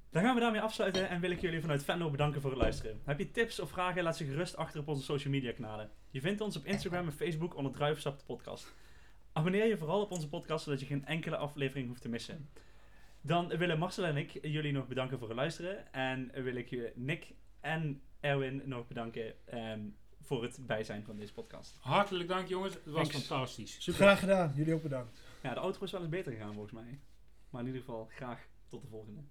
Dan 0.10 0.24
gaan 0.24 0.36
we 0.36 0.42
daarmee 0.42 0.62
afsluiten 0.62 1.10
en 1.10 1.22
wil 1.22 1.32
ik 1.32 1.42
jullie 1.42 1.62
vanuit 1.62 1.84
Venlo 1.84 2.10
bedanken 2.10 2.42
voor 2.42 2.50
het 2.50 2.60
luisteren. 2.60 3.00
Heb 3.04 3.20
je 3.20 3.32
tips 3.32 3.60
of 3.60 3.70
vragen, 3.70 4.04
laat 4.04 4.18
ze 4.18 4.26
gerust 4.26 4.56
achter 4.56 4.80
op 4.80 4.88
onze 4.88 5.04
social 5.04 5.34
media 5.34 5.52
kanalen. 5.52 5.90
Je 6.10 6.22
vindt 6.22 6.42
ons 6.42 6.58
op 6.58 6.66
Instagram 6.66 7.06
en 7.06 7.12
Facebook 7.12 7.56
onder 7.56 7.72
Druivensap 7.72 8.18
de 8.20 8.26
podcast. 8.26 8.74
Abonneer 9.34 9.66
je 9.68 9.78
vooral 9.78 10.02
op 10.02 10.12
onze 10.12 10.30
podcast, 10.30 10.64
zodat 10.64 10.80
je 10.80 10.86
geen 10.86 11.06
enkele 11.06 11.38
aflevering 11.38 11.88
hoeft 11.88 12.02
te 12.02 12.10
missen. 12.10 12.50
Dan 13.22 13.48
willen 13.48 13.80
Marcel 13.80 14.06
en 14.06 14.18
ik 14.18 14.40
jullie 14.42 14.72
nog 14.72 14.88
bedanken 14.88 15.20
voor 15.20 15.28
het 15.28 15.38
luisteren. 15.38 15.94
En 15.94 16.32
wil 16.44 16.56
ik 16.56 16.70
je 16.70 16.92
Nick 16.96 17.34
en 17.60 18.02
Erwin 18.20 18.62
nog 18.66 18.88
bedanken 18.88 19.48
ehm, 19.48 19.80
voor 20.22 20.44
het 20.44 20.60
bijzijn 20.68 21.04
van 21.04 21.16
deze 21.18 21.34
podcast. 21.34 21.78
Hartelijk 21.80 22.30
dank 22.30 22.48
jongens, 22.48 22.74
het 22.74 22.86
was 22.86 23.10
Thanks. 23.10 23.28
fantastisch. 23.28 23.84
Super. 23.84 24.02
Graag 24.02 24.20
gedaan, 24.20 24.54
jullie 24.56 24.74
ook 24.74 24.82
bedankt. 24.84 25.22
Ja, 25.44 25.54
de 25.54 25.60
outro 25.60 25.84
is 25.86 25.92
wel 25.92 26.02
eens 26.02 26.10
beter 26.10 26.32
gegaan 26.32 26.54
volgens 26.54 26.74
mij. 26.74 27.00
Maar 27.50 27.62
in 27.62 27.68
ieder 27.68 27.82
geval 27.82 28.06
graag 28.12 28.48
tot 28.68 28.82
de 28.82 28.88
volgende. 28.88 29.22